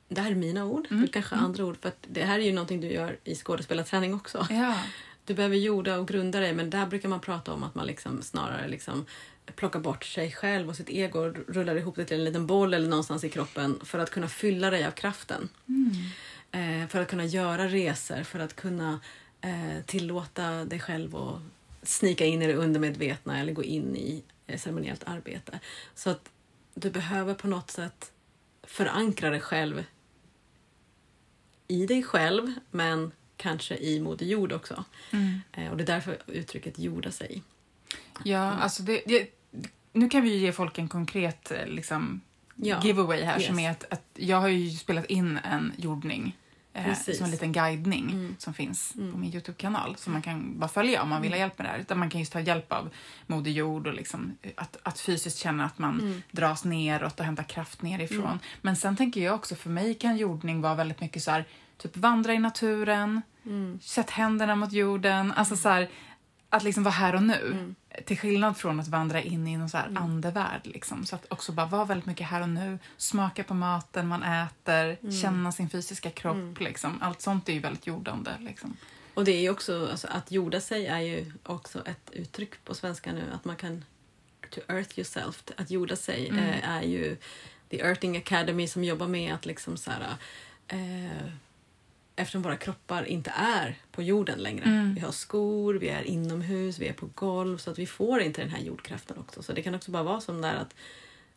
Det 0.09 0.21
här 0.21 0.31
är 0.31 0.35
mina 0.35 0.65
ord, 0.65 0.87
Mm. 0.91 1.09
kanske 1.09 1.35
är 1.35 1.39
andra 1.39 1.65
ord, 1.65 1.77
för 1.83 1.93
det 2.09 2.25
här 2.25 2.39
är 2.39 2.43
ju 2.43 2.53
någonting 2.53 2.81
du 2.81 2.87
gör 2.93 3.19
i 3.25 3.35
skådespelarträning 3.35 4.15
också. 4.15 4.47
Ja. 4.51 4.75
Du 5.25 5.35
behöver 5.35 5.57
jorda 5.57 5.99
och 5.99 6.09
grunda 6.09 6.41
dig, 6.41 6.53
men 6.55 6.71
där 6.71 6.87
brukar 6.87 7.09
man 7.09 7.21
prata 7.21 7.53
om 7.53 7.63
att 7.63 7.75
man 7.75 7.87
liksom 7.87 8.23
snarare 8.23 8.69
liksom 8.69 9.07
plockar 9.57 9.81
bort 9.81 10.05
sig 10.05 10.33
själv 10.33 10.69
och 10.69 10.77
sitt 10.77 10.89
ego 10.91 11.19
och 11.19 11.37
rullar 11.49 11.77
ihop 11.77 11.97
det 11.97 12.05
till 12.05 12.17
en 12.19 12.25
liten 12.25 12.47
boll 12.47 12.75
eller 12.75 12.89
någonstans 12.89 13.25
i 13.25 13.29
kroppen 13.29 13.81
för 13.85 13.99
att 13.99 14.11
kunna 14.11 14.29
fylla 14.29 14.71
dig 14.71 14.87
av 14.87 14.91
kraften. 14.91 15.49
Eh, 16.51 16.89
för 16.89 17.01
att 17.01 17.09
kunna 17.11 17.25
göra 17.25 17.69
resor, 17.69 18.23
för 18.23 18.39
att 18.39 18.57
kunna 18.57 19.01
eh, 19.47 19.85
tillåta 19.87 20.65
dig 20.65 20.81
själv 20.81 21.17
att 21.17 21.41
snika 21.83 22.25
in 22.25 22.43
i 22.43 22.47
det 22.47 22.55
undermedvetna 22.55 23.41
eller 23.41 23.53
gå 23.53 23.63
in 23.65 23.97
i 23.97 24.23
eh, 24.47 24.59
ceremoniellt 24.59 25.05
arbete. 25.07 25.61
Så 25.95 26.11
att 26.11 26.31
du 26.75 26.91
behöver 26.91 27.35
på 27.35 27.49
något 27.49 27.71
sätt 27.71 28.13
förankra 28.63 29.31
dig 29.31 29.41
själv 29.41 29.85
i 31.69 31.87
dig 31.87 32.03
själv, 32.03 32.53
men 32.71 33.13
kanske 33.37 33.77
i 33.77 34.01
Moder 34.01 34.27
Jord 34.27 34.53
också. 34.53 34.85
Mm. 35.11 35.41
Eh, 35.53 35.71
och 35.71 35.77
det 35.77 35.85
är 35.85 35.87
därför 35.87 36.19
uttrycket 36.27 36.79
jorda 36.79 37.11
sig. 37.11 37.43
Ja, 38.25 38.39
alltså 38.51 38.83
det, 38.83 39.03
det, 39.07 39.29
nu 39.93 40.09
kan 40.09 40.23
vi 40.23 40.31
ju 40.31 40.37
ge 40.37 40.53
folk 40.53 40.79
en 40.79 40.89
konkret 40.89 41.53
liksom, 41.67 42.21
Ja. 42.55 42.81
giveaway 42.85 43.23
här 43.23 43.39
Yes. 43.39 43.47
som 43.47 43.59
är 43.59 43.71
att, 43.71 43.93
att 43.93 44.03
jag 44.15 44.41
har 44.41 44.49
ju 44.49 44.71
spelat 44.71 45.05
in 45.05 45.39
en 45.45 45.73
jordning 45.77 46.37
eh, 46.77 46.95
som 46.95 47.25
en 47.25 47.31
liten 47.31 47.53
guidning 47.53 48.11
Mm. 48.11 48.37
som 48.39 48.55
finns 48.55 48.93
på 49.13 49.19
min 49.19 49.33
Youtube-kanal 49.33 49.97
som 49.97 50.13
man 50.13 50.23
kan 50.23 50.59
bara 50.59 50.69
följa 50.69 51.03
om 51.03 51.09
man 51.09 51.23
vill 51.23 51.33
ha 51.33 51.39
hjälp 51.39 51.59
med 51.59 51.67
det 51.67 51.71
här. 51.71 51.79
Utan 51.79 51.99
man 51.99 52.11
kan 52.11 52.21
just 52.21 52.33
ta 52.33 52.41
hjälp 52.41 52.73
av 52.73 52.91
Moder 53.27 53.51
Jord 53.51 53.87
och 53.87 53.95
liksom, 53.95 54.33
eh, 54.43 54.51
att, 54.57 54.77
att 54.83 55.01
fysiskt 55.01 55.39
känna 55.39 55.65
att 55.65 55.79
man 55.79 56.01
Mm. 56.01 56.23
dras 56.31 56.65
neråt 56.65 57.21
och 57.21 57.27
hämtar 57.27 57.43
kraft 57.45 57.83
nerifrån. 57.83 58.39
Men 58.63 58.77
sen 58.77 58.97
tänker 58.97 59.21
jag 59.25 59.35
också, 59.35 59.55
för 59.55 59.71
mig 59.71 59.95
kan 59.95 60.17
jordning 60.17 60.61
vara 60.61 60.75
väldigt 60.75 61.01
mycket 61.01 61.23
så 61.23 61.31
här, 61.31 61.45
typ 61.79 61.97
vandra 61.97 62.33
i 62.35 62.39
naturen, 62.39 63.23
Mm. 63.47 63.79
sätt 63.83 64.11
händerna 64.11 64.57
mot 64.57 64.73
jorden, 64.73 65.33
alltså 65.33 65.57
så 65.57 65.69
här, 65.69 65.89
att 66.51 66.63
liksom 66.63 66.83
vara 66.83 66.95
här 66.95 67.15
och 67.15 67.23
nu. 67.23 67.47
Mm. 67.53 67.75
Till 68.05 68.19
skillnad 68.19 68.57
från 68.57 68.81
att 68.81 68.89
vandra 68.89 69.23
in 69.23 69.47
i 69.47 69.57
någon 69.57 69.69
så 69.69 69.77
här 69.77 69.93
andevärld. 69.97 70.61
Liksom. 70.65 71.07
Så 71.07 71.17
att 71.17 71.33
också 71.33 71.53
bara 71.53 71.67
vara 71.67 71.85
väldigt 71.85 72.07
mycket 72.07 72.27
här 72.27 72.41
och 72.41 72.49
nu. 72.49 72.79
Smaka 72.97 73.45
på 73.45 73.55
maten 73.55 74.09
man 74.09 74.23
äter. 74.23 74.99
Mm. 75.01 75.13
Känna 75.13 75.53
sin 75.53 75.71
fysiska 75.71 76.11
kropp. 76.11 76.61
Liksom. 76.61 77.03
Allt 77.03 77.21
sånt 77.21 77.49
är 77.49 77.53
ju 77.53 77.61
väldigt 77.61 77.87
jordande. 77.87 78.31
Liksom. 78.41 78.77
Och 79.15 79.25
det 79.25 79.33
är 79.33 79.41
ju 79.41 79.51
också, 79.51 79.89
alltså, 79.91 80.09
att 80.11 80.31
jorda 80.31 80.61
sig 80.61 80.87
är 80.87 81.01
ju 81.01 81.33
också 81.43 81.87
ett 81.87 82.11
uttryck 82.13 82.65
på 82.65 82.75
svenska 82.75 83.13
nu, 83.13 83.25
att 83.35 83.45
man 83.45 83.57
kan 83.57 83.85
to 84.51 84.61
earth 84.69 84.99
yourself, 84.99 85.43
att 85.57 85.71
jorda 85.71 85.97
sig 85.97 86.29
Mm. 86.29 86.45
eh, 86.45 86.71
är 86.71 86.83
ju 86.83 87.17
The 87.71 87.81
Earthing 87.81 88.17
Academy 88.17 88.69
som 88.69 88.85
jobbar 88.85 89.07
med 89.07 89.35
att 89.35 89.47
liksom 89.47 89.77
så 89.77 89.91
här, 89.91 90.17
eh, 90.69 91.31
eftersom 92.17 92.43
våra 92.43 92.57
kroppar 92.57 93.05
inte 93.05 93.31
är 93.37 93.79
på 93.93 94.03
jorden 94.03 94.39
längre. 94.39 94.65
Mm. 94.65 94.95
Vi 94.95 95.01
har 95.01 95.13
skor, 95.13 95.75
vi 95.75 95.89
är 95.89 96.03
inomhus, 96.03 96.79
vi 96.79 96.89
är 96.89 96.93
på 96.93 97.09
golv 97.15 97.59
så 97.59 97.71
att 97.71 97.79
vi 97.79 97.87
får 97.87 98.21
inte 98.21 98.41
den 98.41 98.51
här 98.51 98.61
jordkraften 98.61 99.19
också. 99.19 99.43
Så 99.43 99.53
det 99.53 99.63
kan 99.63 99.75
också 99.75 99.91
bara 99.91 100.03
vara 100.03 100.21
som 100.21 100.41
där 100.43 100.55
att, 100.55 100.75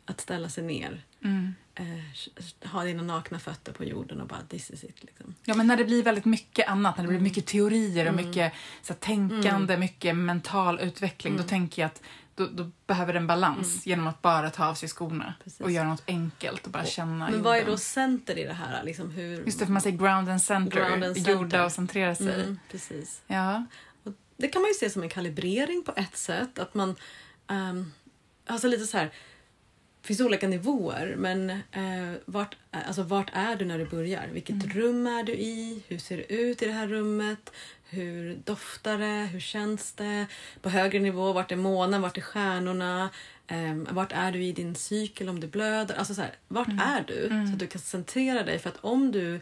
att 0.06 0.22
ställa 0.22 0.49
sig 0.49 0.64
ner, 0.64 1.03
Mm. 1.23 1.56
eh, 1.76 2.69
ha 2.69 2.84
dina 2.84 3.03
nakna 3.03 3.39
fötter 3.39 3.72
på 3.72 3.84
jorden 3.85 4.22
och 4.22 4.27
bara 4.27 4.41
this 4.49 4.69
is 4.72 4.84
it. 4.84 5.03
Liksom. 5.03 5.35
Ja, 5.45 5.53
men 5.56 5.68
när 5.68 5.77
det 5.77 5.85
blir 5.85 6.03
väldigt 6.03 6.26
mycket 6.26 6.68
annat, 6.68 6.97
när 6.97 7.03
det 7.03 7.10
Mm. 7.10 7.19
blir 7.22 7.30
mycket 7.30 7.45
teorier 7.45 8.07
och 8.10 8.15
mycket 8.15 8.53
så 8.81 8.93
här, 8.93 8.99
tänkande, 8.99 9.77
mycket 9.77 10.15
mental 10.15 10.80
utveckling, 10.80 11.34
Mm. 11.34 11.43
då 11.43 11.49
tänker 11.49 11.81
jag 11.81 11.88
att 11.88 12.01
då, 12.40 12.64
då 12.64 12.72
behöver 12.88 13.14
det 13.14 13.20
en 13.20 13.28
balans 13.28 13.86
genom 13.88 14.07
att 14.07 14.22
bara 14.22 14.49
ta 14.49 14.66
av 14.66 14.74
sig 14.74 14.90
skorna 14.90 15.34
Precis. 15.44 15.61
och 15.61 15.72
göra 15.72 15.88
något 15.90 16.03
enkelt 16.07 16.66
och 16.66 16.72
bara 16.72 16.86
känna 16.86 17.30
Men 17.30 17.44
vad 17.44 17.53
är 17.56 17.60
jorden. 17.60 17.72
då 17.72 17.78
center 17.78 18.38
i 18.38 18.44
det 18.44 18.53
här? 18.53 18.84
Liksom 18.84 19.11
hur... 19.11 19.45
Just 19.45 19.60
det, 19.60 19.66
för 19.66 19.74
man 19.74 19.82
säger 19.82 19.98
ground 19.98 20.30
and 20.30 20.41
center, 20.41 20.78
Ground 20.88 21.03
and 21.03 21.16
center. 21.16 21.32
jorda 21.32 21.66
och 21.66 21.72
centrera 21.72 22.16
sig. 22.16 22.41
Mm, 22.41 22.60
precis. 22.72 23.22
Ja. 23.28 23.66
det 24.38 24.48
kan 24.48 24.61
man 24.61 24.70
ju 24.70 24.74
se 24.74 24.90
som 24.90 25.03
en 25.03 25.10
kalibrering 25.10 25.84
på 25.86 25.94
ett 25.95 26.18
sätt. 26.18 26.60
Att 26.60 26.74
man, 26.74 26.95
ehm, 27.48 27.91
alltså 28.48 28.68
lite 28.68 28.86
så 28.88 28.98
här, 28.98 29.06
det 30.02 30.07
finns 30.07 30.20
olika 30.22 30.48
nivåer, 30.48 31.16
men 31.18 31.49
eh, 31.49 32.14
vart, 32.26 32.57
alltså 32.72 33.03
vart 33.03 33.30
är 33.34 33.56
du 33.56 33.66
när 33.66 33.78
du 33.78 33.86
börjar? 33.86 34.28
Vilket 34.34 34.66
rum 34.76 35.07
är 35.07 35.24
du 35.24 35.32
i? 35.34 35.84
Hur 35.88 35.98
ser 35.98 36.18
det 36.18 36.34
ut 36.34 36.61
i 36.61 36.66
det 36.66 36.72
här 36.72 36.88
rummet? 36.88 37.52
Hur 37.90 38.36
doftar 38.36 38.98
det? 38.98 39.30
Hur 39.32 39.40
känns 39.40 39.91
det? 39.91 40.28
På 40.61 40.70
högre 40.70 40.99
nivå, 40.99 41.34
vart 41.34 41.52
är 41.52 41.56
månen? 41.56 42.02
Vart 42.02 42.18
är 42.18 42.22
stjärnorna? 42.22 43.10
Um, 43.52 43.88
vart 43.91 44.11
är 44.11 44.32
du 44.32 44.44
i 44.44 44.52
din 44.52 44.76
cykel 44.76 45.30
om 45.30 45.40
du 45.40 45.48
blöder? 45.48 45.95
Alltså 45.95 46.14
så 46.16 46.22
här, 46.22 46.36
vart 46.48 46.68
är 46.68 47.03
du? 47.07 47.28
Så 47.48 47.53
att 47.53 47.60
du 47.60 47.68
kan 47.68 47.82
centrera 47.82 48.44
dig. 48.44 48.60
För 48.60 48.70
att 48.70 48.78
om 48.82 49.11
du 49.11 49.41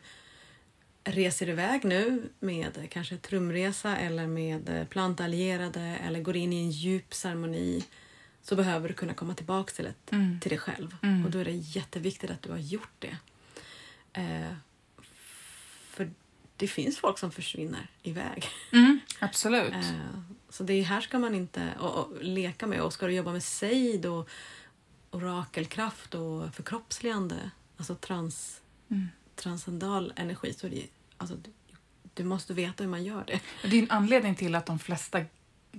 reser 1.03 1.49
iväg 1.49 1.85
nu 1.85 2.29
med 2.39 2.87
kanske 2.89 3.17
trumresa 3.17 3.97
eller 3.97 4.27
med 4.27 4.89
plantallierade 4.89 5.97
eller 6.07 6.21
går 6.21 6.35
in 6.35 6.53
i 6.53 6.59
en 6.63 6.71
djup 6.71 7.13
ceremoni 7.13 7.83
så 8.41 8.55
behöver 8.55 8.87
du 8.87 8.93
kunna 8.93 9.13
komma 9.13 9.33
tillbaka 9.33 9.73
till, 9.73 9.85
ett, 9.85 10.11
till 10.41 10.49
dig 10.49 10.57
själv. 10.57 10.95
Och 11.25 11.31
då 11.31 11.39
är 11.39 11.45
det 11.45 11.51
jätteviktigt 11.51 12.31
att 12.31 12.41
du 12.41 12.51
har 12.51 12.57
gjort 12.57 12.95
det. 12.99 13.17
För 14.13 14.66
det 16.57 16.67
finns 16.67 16.97
folk 16.97 17.19
som 17.19 17.31
försvinner 17.31 17.87
iväg. 18.03 18.45
Mm, 18.71 18.99
absolut. 19.19 19.73
Eh, 19.73 20.19
så 20.49 20.63
det 20.63 20.81
här 20.81 21.01
ska 21.01 21.19
man 21.19 21.35
inte 21.35 21.73
och, 21.79 21.95
och, 21.95 22.23
leka 22.23 22.67
med. 22.67 22.81
Och 22.81 22.93
ska 22.93 23.07
du 23.07 23.13
jobba 23.13 23.31
med 23.31 23.43
sejd 23.43 24.05
och 24.05 24.29
orakelkraft 25.11 26.15
och 26.15 26.55
förkroppsligande, 26.55 27.51
alltså 27.77 27.95
trans, 27.95 28.61
transcendal 29.35 30.13
energi, 30.15 30.53
så 30.53 30.67
det, 30.67 30.87
alltså, 31.17 31.35
du, 31.35 31.51
du 32.13 32.23
måste 32.23 32.53
veta 32.53 32.83
hur 32.83 32.91
man 32.91 33.03
gör 33.03 33.23
det. 33.27 33.39
Det 33.69 33.77
är 33.77 33.81
en 33.81 33.91
anledning 33.91 34.35
till 34.35 34.55
att 34.55 34.65
de 34.65 34.79
flesta 34.79 35.21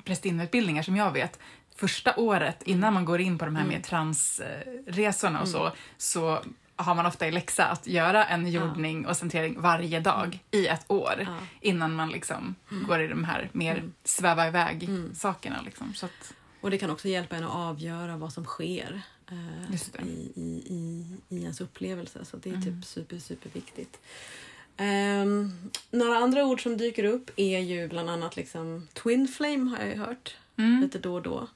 prästinneutbildningar 0.05 0.83
som 0.83 0.97
jag 0.97 1.13
vet, 1.13 1.39
första 1.77 2.17
året 2.17 2.63
innan 2.63 2.95
man 2.95 3.05
går 3.05 3.21
in 3.21 3.39
på 3.39 3.45
de 3.45 3.57
här 3.57 3.67
mer 3.67 3.81
transresorna 3.81 5.41
och 5.41 5.49
så, 5.49 5.73
så 5.97 6.43
har 6.79 6.95
man 6.95 7.07
ofta 7.07 7.27
i 7.27 7.31
läxa 7.31 7.67
att 7.67 7.87
göra 7.87 8.25
en 8.25 8.47
jordning 8.51 9.07
och 9.07 9.17
centrering 9.17 9.61
varje 9.61 10.01
dag 10.01 10.39
i 10.51 10.67
ett 10.67 10.85
år 10.89 11.27
innan 11.61 11.95
man 11.95 12.09
liksom 12.11 12.55
går 12.89 13.01
i 13.01 13.09
de 13.09 13.25
här 13.25 13.51
mer 13.53 13.91
sväva 14.05 14.49
iväg-sakerna. 14.49 15.63
Liksom. 15.65 15.95
Så 15.95 16.07
att, 16.07 16.35
Och 16.61 16.71
det 16.71 16.79
kan 16.79 16.91
också 16.91 17.09
hjälpa 17.09 17.37
en 17.37 17.45
att 17.45 17.55
avgöra 17.55 18.17
vad 18.17 18.33
som 18.33 18.45
sker 18.45 19.03
eh, 19.31 19.71
i, 20.07 20.33
i, 20.35 20.63
i, 20.67 21.07
i 21.29 21.43
ens 21.43 21.61
upplevelse. 21.61 22.25
Så 22.25 22.37
det 22.37 22.51
är 22.51 22.61
typ 22.61 22.85
super, 22.85 23.19
super 23.19 23.51
viktigt. 23.53 24.01
Ehm, 24.77 25.53
några 25.91 26.17
andra 26.19 26.45
ord 26.45 26.63
som 26.63 26.77
dyker 26.77 27.05
upp 27.05 27.31
är 27.37 27.59
ju 27.59 27.89
bland 27.89 28.11
annat 28.11 28.37
liksom 28.37 28.89
Twin 28.93 29.29
Flame 29.29 29.71
har 29.71 29.79
jag 29.79 29.89
ju 29.89 29.99
hört 30.01 30.37
lite 30.83 30.99
då 30.99 31.15
och 31.15 31.23
då. 31.23 31.49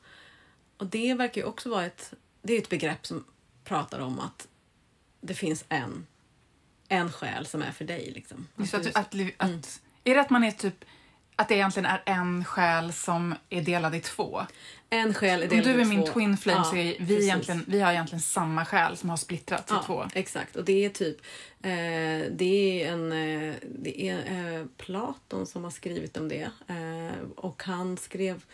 Och 0.76 0.86
det 0.86 1.14
verkar 1.14 1.40
ju 1.40 1.46
också 1.46 1.70
vara 1.70 1.84
ett, 1.84 2.14
det 2.42 2.54
är 2.54 2.58
ett 2.58 2.68
begrepp 2.68 3.06
som 3.06 3.24
pratar 3.64 3.98
om 3.98 4.20
att 4.20 4.48
det 5.22 5.34
finns 5.34 5.64
en, 5.68 6.06
en 6.88 7.12
själ 7.12 7.46
som 7.46 7.62
är 7.62 7.70
för 7.72 7.84
dig. 7.84 8.10
Liksom. 8.14 8.48
Att 8.56 8.74
att, 8.74 8.82
du- 9.10 9.32
att, 9.38 9.50
att, 9.50 9.80
Är 10.04 10.14
det 10.14 10.20
att 10.20 10.30
man 10.30 10.44
är 10.44 10.50
typ 10.52 10.84
att 11.36 11.48
det 11.48 11.54
egentligen 11.54 11.86
är 11.86 12.02
en 12.06 12.44
själ 12.44 12.92
som 12.92 13.34
är 13.50 13.62
delad 13.62 13.94
i 13.94 14.00
två? 14.00 14.42
en 14.90 15.14
själ 15.14 15.40
är 15.42 15.44
Om 15.44 15.48
delad 15.48 15.64
du 15.64 15.78
i 15.78 15.82
är 15.82 15.84
min 15.86 16.04
två. 16.06 16.12
twin 16.12 16.36
flame 16.36 16.58
Ja, 16.58 16.64
så 16.64 16.76
är 16.76 16.96
vi, 17.00 17.22
egentligen, 17.24 17.64
vi 17.68 17.80
har 17.80 17.92
egentligen 17.92 18.20
samma 18.22 18.64
själ 18.64 18.96
som 18.96 19.10
har 19.10 19.16
splittrats 19.16 19.72
i 19.72 19.74
två. 19.86 20.08
Exakt, 20.14 20.56
och 20.56 20.64
det 20.64 20.84
är 20.84 20.88
typ 20.88 21.16
eh, 21.62 22.32
det 22.36 22.82
är 22.82 22.92
en 22.92 23.12
eh, 23.12 23.54
det 23.68 24.02
är 24.08 24.58
eh, 24.60 24.66
Platon 24.76 25.46
som 25.46 25.64
har 25.64 25.70
skrivit 25.70 26.16
om 26.16 26.28
det 26.28 26.50
eh, 26.68 27.20
och 27.36 27.62
han 27.62 27.96
skrev 27.96 28.44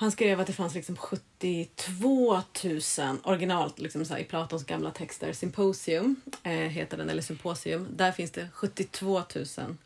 han 0.00 0.10
skrev 0.10 0.40
att 0.40 0.46
det 0.46 0.52
fanns 0.52 0.74
liksom 0.74 0.96
72 0.96 2.42
000 2.64 2.80
originalt 3.22 3.78
liksom 3.78 4.04
så 4.04 4.18
i 4.18 4.24
Platons 4.24 4.64
gamla 4.64 4.90
texter. 4.90 5.32
Symposium 5.32 6.16
eh, 6.42 6.52
heter 6.52 6.96
den, 6.96 7.10
eller 7.10 7.22
symposium. 7.22 7.86
Där 7.90 8.12
finns 8.12 8.30
det 8.30 8.48
72 8.54 9.22
000 9.34 9.76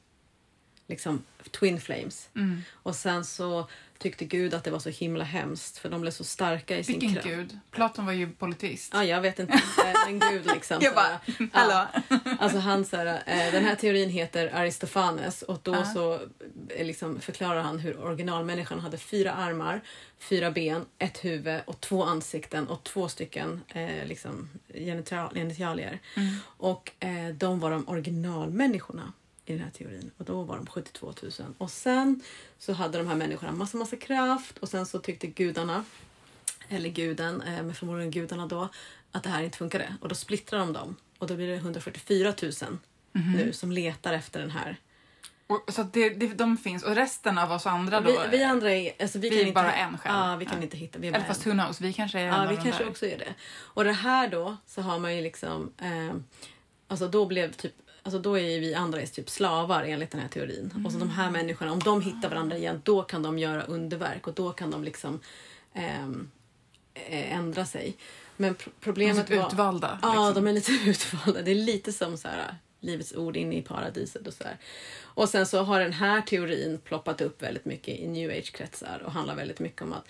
liksom 0.86 1.22
twin 1.50 1.80
flames. 1.80 2.28
Mm. 2.36 2.62
Och 2.72 2.94
sen 2.94 3.24
så 3.24 3.68
tyckte 3.98 4.24
Gud 4.24 4.54
att 4.54 4.64
det 4.64 4.70
var 4.70 4.78
så 4.78 4.90
himla 4.90 5.24
hemskt 5.24 5.78
för 5.78 5.88
de 5.88 6.00
blev 6.00 6.10
så 6.10 6.24
starka 6.24 6.78
i 6.78 6.84
sin 6.84 6.98
Vilken 6.98 7.14
kraft. 7.14 7.26
gud? 7.28 7.58
Platon 7.70 8.06
var 8.06 8.12
ju 8.12 8.30
politist. 8.30 8.90
Ja, 8.94 9.04
jag 9.04 9.20
vet 9.20 9.38
inte. 9.38 9.52
eh, 9.54 9.60
Men 10.06 10.18
Gud 10.18 10.46
liksom. 10.54 10.78
Jag 10.82 10.94
bara, 10.94 11.20
hallå? 11.52 11.86
Alltså 12.38 12.58
han 12.58 12.84
så 12.84 12.96
här, 12.96 13.06
eh, 13.06 13.52
den 13.52 13.64
här 13.64 13.74
teorin 13.74 14.10
heter 14.10 14.54
Aristofanes 14.54 15.42
och 15.42 15.60
då 15.62 15.72
Ja. 15.74 15.84
så 15.84 16.14
eh, 16.76 16.86
liksom 16.86 17.20
förklarar 17.20 17.60
han 17.62 17.78
hur 17.78 18.00
originalmänniskan 18.04 18.80
hade 18.80 18.98
fyra 18.98 19.32
armar, 19.32 19.80
fyra 20.18 20.50
ben, 20.50 20.84
ett 20.98 21.24
huvud 21.24 21.60
och 21.66 21.80
två 21.80 22.04
ansikten 22.04 22.68
och 22.68 22.84
två 22.84 23.08
stycken 23.08 23.60
eh, 23.68 24.06
liksom 24.06 24.48
genital- 24.74 25.34
genitalier. 25.34 25.98
Mm. 26.16 26.34
Och 26.46 26.90
eh, 27.00 27.28
de 27.34 27.60
var 27.60 27.70
de 27.70 27.88
originalmänniskorna 27.88 29.12
i 29.46 29.52
den 29.52 29.62
här 29.62 29.70
teorin 29.70 30.10
och 30.18 30.24
då 30.24 30.42
var 30.42 30.56
de 30.56 30.66
72 30.66 31.14
000. 31.22 31.32
Och 31.58 31.70
sen 31.70 32.20
så 32.58 32.72
hade 32.72 32.98
de 32.98 33.06
här 33.06 33.14
människorna 33.14 33.52
massa, 33.52 33.76
massa 33.76 33.96
kraft 33.96 34.58
och 34.58 34.68
sen 34.68 34.86
så 34.86 34.98
tyckte 34.98 35.26
gudarna 35.26 35.84
eller 36.68 36.88
guden, 36.88 37.40
eh, 37.42 37.62
men 37.62 37.74
förmodligen 37.74 38.10
gudarna 38.10 38.46
då, 38.46 38.68
att 39.12 39.22
det 39.22 39.28
här 39.30 39.42
inte 39.42 39.58
funkade. 39.58 39.94
Och 40.00 40.08
då 40.08 40.14
splittrar 40.14 40.58
de 40.58 40.72
dem. 40.72 40.96
Och 41.18 41.26
då 41.26 41.36
blir 41.36 41.48
det 41.48 41.54
144 41.56 42.34
000 42.42 42.52
Mhm. 43.16 43.32
nu 43.32 43.52
som 43.52 43.72
letar 43.72 44.12
efter 44.12 44.40
den 44.40 44.50
här. 44.50 44.76
Och, 45.46 45.64
så 45.74 45.82
det, 45.82 46.08
det, 46.10 46.26
de 46.26 46.56
finns. 46.56 46.82
Och 46.82 46.94
resten 46.94 47.38
av 47.38 47.52
oss 47.52 47.66
andra 47.66 48.00
då? 48.00 48.10
Vi, 48.10 48.18
vi 48.38 48.44
andra 48.44 48.72
är... 48.74 48.92
Alltså, 49.02 49.18
vi 49.18 49.30
vi 49.30 49.36
kan 49.36 49.44
är 49.44 49.48
inte, 49.48 49.54
bara 49.54 49.72
en 49.74 49.98
själv. 49.98 50.14
Ja, 50.16 50.36
vi 50.36 50.44
kan 50.46 50.56
Ja. 50.56 50.62
inte 50.62 50.76
hitta. 50.76 50.98
Vi 50.98 51.08
är 51.08 51.12
Eller 51.12 51.24
fast 51.26 51.46
en. 51.46 51.52
who 51.56 51.62
knows, 51.62 51.80
vi 51.80 51.92
kanske 51.92 52.20
är 52.20 52.26
Ja, 52.26 52.46
vi 52.50 52.56
kanske 52.56 52.82
där. 52.84 52.90
också 52.90 53.06
är 53.06 53.18
det. 53.18 53.34
Och 53.54 53.84
det 53.84 53.92
här 53.92 54.28
då, 54.28 54.56
så 54.66 54.82
har 54.82 54.98
man 54.98 55.16
ju 55.16 55.22
liksom... 55.22 55.72
Eh, 55.78 56.14
alltså 56.88 57.08
då 57.08 57.26
blev 57.26 57.52
typ... 57.52 57.74
Alltså 58.06 58.18
då 58.18 58.38
är 58.38 58.60
vi 58.60 58.74
andra 58.74 59.00
är 59.00 59.06
typ 59.06 59.30
slavar 59.30 59.84
enligt 59.84 60.10
den 60.10 60.20
här 60.20 60.28
teorin. 60.28 60.82
Och 60.86 60.92
så 60.92 60.98
de 60.98 61.10
här 61.10 61.30
människorna, 61.30 61.72
om 61.72 61.78
de 61.78 62.02
hittar 62.02 62.28
varandra 62.30 62.56
igen, 62.56 62.80
då 62.84 63.02
kan 63.02 63.22
de 63.22 63.38
göra 63.38 63.62
underverk 63.62 64.26
och 64.26 64.34
då 64.34 64.52
kan 64.52 64.70
de 64.70 64.84
liksom 64.84 65.20
ehm, 65.72 66.30
eh, 66.94 67.32
ändra 67.32 67.66
sig. 67.66 67.96
Men 68.36 68.54
pro- 68.54 68.70
De 68.70 68.80
är 68.80 68.84
problemet 68.84 69.26
typ 69.26 69.38
var... 69.38 69.46
utvalda. 69.48 69.98
Ja, 70.02 70.08
liksom. 70.28 70.44
de 70.44 70.50
är 70.50 70.52
lite 70.52 70.72
utvalda. 70.90 71.42
Det 71.42 71.50
är 71.50 71.54
lite 71.54 71.92
som 71.92 72.16
så 72.16 72.28
här, 72.28 72.56
Livets 72.80 73.14
ord 73.14 73.36
inne 73.36 73.56
i 73.56 73.62
paradiset 73.62 74.26
och 74.26 74.32
så 74.34 74.44
här. 74.44 74.58
Och 75.02 75.28
sen 75.28 75.46
så 75.46 75.62
har 75.62 75.80
den 75.80 75.92
här 75.92 76.20
teorin 76.20 76.78
ploppat 76.84 77.20
upp 77.20 77.42
väldigt 77.42 77.64
mycket 77.64 77.98
i 77.98 78.06
new 78.08 78.30
age-kretsar 78.30 79.02
och 79.06 79.12
handlar 79.12 79.36
väldigt 79.36 79.60
mycket 79.60 79.82
om 79.82 79.92
att 79.92 80.08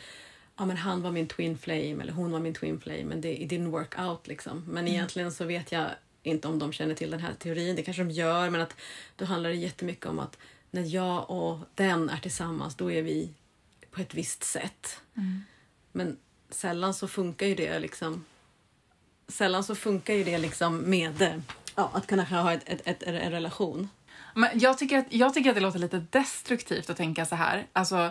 ja, 0.58 0.64
men 0.64 0.76
han 0.76 1.02
var 1.02 1.10
min 1.10 1.28
twin 1.28 1.58
flame 1.58 1.96
eller 2.02 2.12
hon 2.12 2.32
var 2.32 2.40
min 2.40 2.54
twin 2.54 2.80
flame 2.80 3.04
men 3.04 3.20
det 3.20 3.42
it 3.42 3.50
didn't 3.52 3.70
work 3.70 3.98
out 3.98 4.26
liksom. 4.26 4.64
Men 4.68 4.88
egentligen 4.88 5.32
så 5.32 5.44
vet 5.44 5.72
jag 5.72 5.86
inte 6.24 6.48
om 6.48 6.58
de 6.58 6.72
känner 6.72 6.94
till 6.94 7.10
den 7.10 7.20
här 7.20 7.34
teorin. 7.34 7.76
Det 7.76 7.82
kanske 7.82 8.04
de 8.04 8.10
gör 8.10 8.50
men 8.50 8.60
att 8.60 8.76
då 9.16 9.24
handlar 9.24 9.50
det 9.50 9.56
jättemycket 9.56 10.06
om 10.06 10.18
att 10.18 10.38
när 10.70 10.94
jag 10.94 11.30
och 11.30 11.58
den 11.74 12.10
är 12.10 12.18
tillsammans 12.18 12.74
då 12.74 12.90
är 12.90 13.02
vi 13.02 13.30
på 13.90 14.00
ett 14.00 14.14
visst 14.14 14.44
sätt. 14.44 15.00
Men 15.92 16.16
sällan 16.50 16.94
så 16.94 17.08
funkar 17.08 17.46
ju 17.46 17.54
det 17.54 17.78
liksom 17.78 18.24
sällan 19.28 19.64
så 19.64 19.74
funkar 19.74 20.14
ju 20.14 20.24
det 20.24 20.38
liksom 20.38 20.76
med 20.76 21.42
ja, 21.74 21.90
att 21.94 22.06
kunna 22.06 22.22
ha 22.22 22.52
ett, 22.52 22.62
ett, 22.66 22.80
ett, 22.84 23.02
en 23.02 23.30
relation. 23.30 23.88
Men 24.34 24.50
jag 24.54 24.78
tycker, 24.78 24.98
att, 24.98 25.06
jag 25.10 25.34
tycker 25.34 25.50
att 25.50 25.56
det 25.56 25.62
låter 25.62 25.78
lite 25.78 26.06
destruktivt 26.10 26.90
att 26.90 26.96
tänka 26.96 27.26
så 27.26 27.34
här. 27.34 27.66
Alltså, 27.72 28.10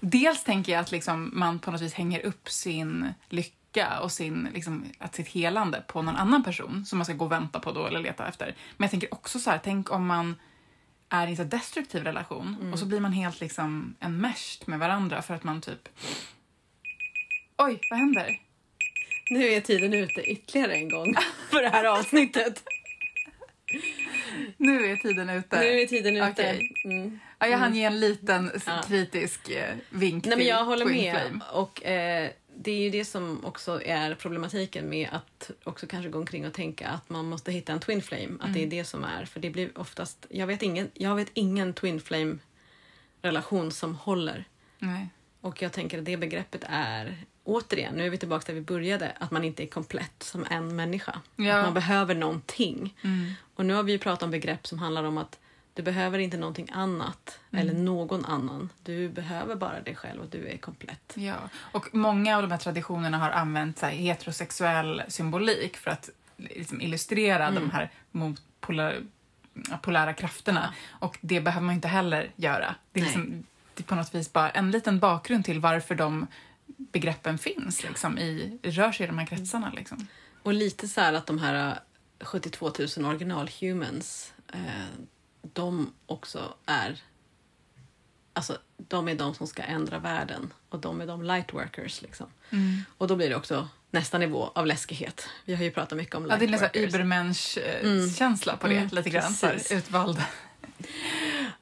dels 0.00 0.44
tänker 0.44 0.72
jag 0.72 0.80
att 0.80 0.90
liksom 0.90 1.30
man 1.32 1.58
på 1.58 1.70
något 1.70 1.80
vis 1.80 1.94
hänger 1.94 2.20
upp 2.20 2.50
sin 2.50 3.14
lycka 3.28 3.56
och 4.02 4.12
sin, 4.12 4.48
liksom, 4.54 4.84
att 4.98 5.14
sitt 5.14 5.28
helande 5.28 5.82
på 5.86 6.02
någon 6.02 6.16
annan 6.16 6.44
person 6.44 6.84
som 6.86 6.98
man 6.98 7.04
ska 7.04 7.14
gå 7.14 7.24
och 7.24 7.32
vänta 7.32 7.60
på 7.60 7.72
då 7.72 7.86
eller 7.86 8.00
leta 8.00 8.28
efter. 8.28 8.46
Men 8.76 8.84
jag 8.84 8.90
tänker 8.90 9.14
också 9.14 9.38
så 9.38 9.50
här, 9.50 9.60
tänk 9.64 9.90
om 9.92 10.06
man 10.06 10.36
är 11.08 11.26
i 11.26 11.30
en 11.30 11.36
så 11.36 11.44
destruktiv 11.44 12.04
relation 12.04 12.72
och 12.72 12.78
så 12.78 12.86
blir 12.86 13.00
man 13.00 13.12
helt 13.12 13.40
liksom 13.40 13.96
enmeshed 14.00 14.68
med 14.68 14.78
varandra 14.78 15.22
för 15.22 15.34
att 15.34 15.44
man 15.44 15.60
typ... 15.60 15.88
Oj, 17.56 17.80
vad 17.90 17.98
händer? 17.98 18.40
Nu 19.30 19.46
är 19.46 19.60
tiden 19.60 19.94
ute 19.94 20.20
ytterligare 20.20 20.74
en 20.74 20.88
gång 20.88 21.14
för 21.50 21.62
det 21.62 21.68
här 21.68 21.84
avsnittet. 21.84 22.62
Nu 24.56 24.90
är 24.90 24.96
tiden 24.96 25.30
ute. 25.30 25.60
Nu 25.60 25.80
är 25.80 25.86
tiden 25.86 26.16
ute. 26.16 26.30
Okej. 26.30 26.72
Mm. 26.84 27.20
Ja, 27.38 27.46
jag 27.46 27.58
hann 27.58 27.74
ge 27.74 27.84
en 27.84 28.00
liten 28.00 28.50
Ja. 28.66 28.82
kritisk 28.88 29.50
eh, 29.50 29.74
vink 29.90 30.24
Nej, 30.24 30.36
men 30.36 30.46
jag 30.46 30.64
håller 30.64 30.86
med. 30.86 31.40
Och 31.52 31.84
eh, 31.84 32.30
det 32.62 32.70
är 32.70 32.82
ju 32.82 32.90
det 32.90 33.04
som 33.04 33.44
också 33.44 33.82
är 33.82 34.14
problematiken 34.14 34.88
med 34.88 35.08
att 35.12 35.50
också 35.64 35.86
kanske 35.86 36.10
gå 36.10 36.18
omkring 36.18 36.46
och 36.46 36.52
tänka 36.52 36.88
att 36.88 37.10
man 37.10 37.28
måste 37.28 37.52
hitta 37.52 37.72
en 37.72 37.80
twin 37.80 38.02
flame. 38.02 38.38
Att 38.40 38.54
det 38.54 38.62
är 38.62 38.66
det 38.66 38.84
som 38.84 39.04
är. 39.04 39.24
För 39.24 39.40
det 39.40 39.50
blir 39.50 39.78
oftast... 39.78 40.26
Jag 40.30 40.46
vet 40.46 40.62
ingen, 40.62 40.90
jag 40.94 41.14
vet 41.16 41.30
ingen 41.34 41.74
twin 41.74 42.00
flame 42.00 42.38
relation 43.22 43.72
som 43.72 43.94
håller. 43.94 44.44
Nej. 44.78 45.08
Och 45.40 45.62
jag 45.62 45.72
tänker 45.72 45.98
att 45.98 46.04
det 46.04 46.16
begreppet 46.16 46.64
är, 46.68 47.24
återigen, 47.44 47.94
nu 47.94 48.06
är 48.06 48.10
vi 48.10 48.18
tillbaka 48.18 48.44
där 48.46 48.54
vi 48.54 48.60
började, 48.60 49.10
att 49.10 49.30
man 49.30 49.44
inte 49.44 49.62
är 49.62 49.66
komplett 49.66 50.22
som 50.22 50.46
en 50.50 50.76
människa. 50.76 51.20
Ja. 51.36 51.56
Att 51.56 51.64
man 51.64 51.74
behöver 51.74 52.14
någonting. 52.14 52.96
Mm. 53.02 53.32
Och 53.54 53.66
nu 53.66 53.74
har 53.74 53.82
vi 53.82 53.92
ju 53.92 53.98
pratat 53.98 54.22
om 54.22 54.30
begrepp 54.30 54.66
som 54.66 54.78
handlar 54.78 55.04
om 55.04 55.18
att 55.18 55.38
Du 55.74 55.82
behöver 55.82 56.18
inte 56.18 56.36
någonting 56.36 56.68
annat 56.72 57.38
eller 57.50 57.72
någon 57.72 58.24
annan. 58.24 58.70
Du 58.82 59.08
behöver 59.08 59.54
bara 59.54 59.80
dig 59.80 59.96
själv 59.96 60.20
och 60.20 60.28
du 60.28 60.48
är 60.48 60.56
komplett. 60.56 61.12
Ja, 61.14 61.36
och 61.54 61.94
många 61.94 62.36
av 62.36 62.42
de 62.42 62.50
här 62.50 62.58
traditionerna 62.58 63.18
har 63.18 63.30
använt 63.30 63.78
så 63.78 63.86
heterosexuell 63.86 65.02
symbolik 65.08 65.76
för 65.76 65.90
att 65.90 66.10
liksom, 66.36 66.80
illustrera 66.80 67.50
de 67.50 67.70
här 67.70 67.90
mot 68.10 68.42
polar, 68.60 69.02
polära 69.82 70.14
krafterna. 70.14 70.74
Och 70.88 71.18
det 71.20 71.40
behöver 71.40 71.66
man 71.66 71.74
inte 71.74 71.88
heller 71.88 72.30
göra. 72.36 72.74
Det 72.92 73.00
är, 73.00 73.04
liksom, 73.04 73.44
det 73.74 73.82
är 73.82 73.84
på 73.84 73.94
något 73.94 74.14
vis 74.14 74.32
bara 74.32 74.50
en 74.50 74.70
liten 74.70 74.98
bakgrund 74.98 75.44
till 75.44 75.60
varför 75.60 75.94
de 75.94 76.26
begreppen 76.66 77.38
finns, 77.38 77.82
liksom, 77.82 78.18
i, 78.18 78.58
rör 78.62 78.92
sig 78.92 79.04
i 79.04 79.06
de 79.06 79.18
här 79.18 79.26
kretsarna. 79.26 79.72
Liksom. 79.76 80.06
Och 80.42 80.52
lite 80.52 80.88
så 80.88 81.00
här 81.00 81.12
att 81.12 81.26
de 81.26 81.38
här 81.38 81.76
eh, 82.20 82.26
72 82.26 82.72
000 82.96 83.06
original 83.06 83.50
humans, 83.60 84.32
eh, 84.52 84.60
de 85.42 85.92
också 86.06 86.54
är... 86.66 87.02
Alltså, 88.32 88.58
de 88.76 89.08
är 89.08 89.14
de 89.14 89.34
som 89.34 89.46
ska 89.46 89.62
ändra 89.62 89.98
världen 89.98 90.52
och 90.68 90.78
de 90.78 91.00
är 91.00 91.06
de 91.06 91.22
lightworkers. 91.22 92.02
Liksom. 92.02 92.26
Och 92.98 93.06
då 93.06 93.16
blir 93.16 93.28
det 93.28 93.36
också 93.36 93.68
nästa 93.90 94.18
nivå 94.18 94.52
av 94.54 94.66
läskighet. 94.66 95.28
Vi 95.44 95.54
har 95.54 95.64
ju 95.64 95.70
pratat 95.70 95.98
mycket 95.98 96.14
om 96.14 96.26
Ja, 96.30 96.36
det 96.36 96.44
är 96.44 96.48
lightworkers. 96.48 96.94
Übermensch-känsla 96.94 98.56
på 98.56 98.68
det, 98.68 98.76
Mm, 98.76 98.88
lite 98.92 99.10
grann. 99.10 99.34
Här, 99.42 99.52
precis. 99.52 99.70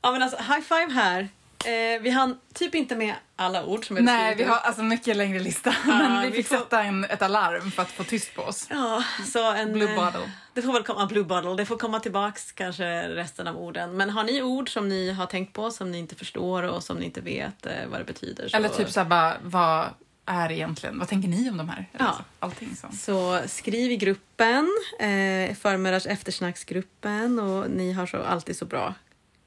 Ja, 0.03 0.13
men 0.13 0.23
alltså, 0.23 0.39
high 0.39 0.61
five 0.61 0.93
här. 0.93 1.29
Eh, 1.65 2.01
vi 2.03 2.11
hann 2.11 2.39
typ 2.55 2.75
inte 2.75 2.97
med 2.97 3.15
alla 3.37 3.65
ord 3.65 3.87
som 3.87 3.97
vi 3.97 4.03
hade 4.03 4.13
Nej, 4.19 4.35
vi 4.37 4.45
har 4.45 4.57
alltså 4.57 4.83
mycket 4.83 5.17
längre 5.17 5.39
lista. 5.39 5.75
men 5.87 6.23
vi 6.23 6.29
vi 6.31 6.37
fick 6.37 6.47
får- 6.49 6.57
sätta 6.57 6.83
en, 6.83 7.05
ett 7.05 7.23
alarm 7.23 7.71
för 7.71 7.83
att 7.83 7.91
få 7.91 8.05
tyst 8.05 8.35
på 8.35 8.43
oss. 8.43 8.67
Ja, 8.71 9.05
så 9.33 9.53
en... 9.53 9.73
Blue 9.73 9.95
eh, 9.95 10.05
bottle. 10.05 10.31
Det 10.55 10.63
får 10.63 10.73
väl 10.73 10.83
komma, 10.83 11.07
Blue 11.07 11.25
Bottle, 11.25 11.55
det 11.55 11.67
får 11.67 11.77
komma 11.79 12.01
tillbaks 12.01 12.53
kanske 12.53 13.09
resten 13.09 13.47
av 13.49 13.57
orden. 13.57 13.97
Men 13.97 14.11
har 14.11 14.25
ni 14.25 14.43
ord 14.43 14.73
som 14.73 14.89
ni 14.89 15.11
har 15.13 15.27
tänkt 15.27 15.53
på, 15.53 15.71
som 15.71 15.91
ni 15.93 15.99
inte 15.99 16.15
förstår 16.15 16.63
och 16.63 16.83
som 16.83 16.97
ni 16.97 17.05
inte 17.05 17.21
vet 17.21 17.67
eh, 17.67 17.73
vad 17.91 18.01
det 18.01 18.05
betyder? 18.05 18.49
Så, 18.49 18.57
Eller 18.57 18.69
typ 18.69 18.91
så 18.91 19.01
här 19.01 19.07
bara, 19.07 19.37
vad 19.43 19.87
är 20.27 20.53
egentligen, 20.53 20.99
vad 20.99 21.09
tänker 21.09 21.29
ni 21.29 21.51
om 21.51 21.57
de 21.57 21.69
här? 21.69 21.87
Ja. 21.99 22.15
så, 22.19 22.23
allting 22.39 22.77
så. 22.77 22.97
Så 22.97 23.49
skriv 23.49 23.91
i 23.93 23.97
gruppen, 23.97 24.69
eh, 24.99 25.55
förmiddags 25.55 26.07
eftersnacksgruppen 26.07 27.39
och 27.39 27.71
ni 27.71 27.93
har 27.93 28.07
så 28.07 28.23
alltid 28.23 28.57
så 28.57 28.65
bra 28.65 28.95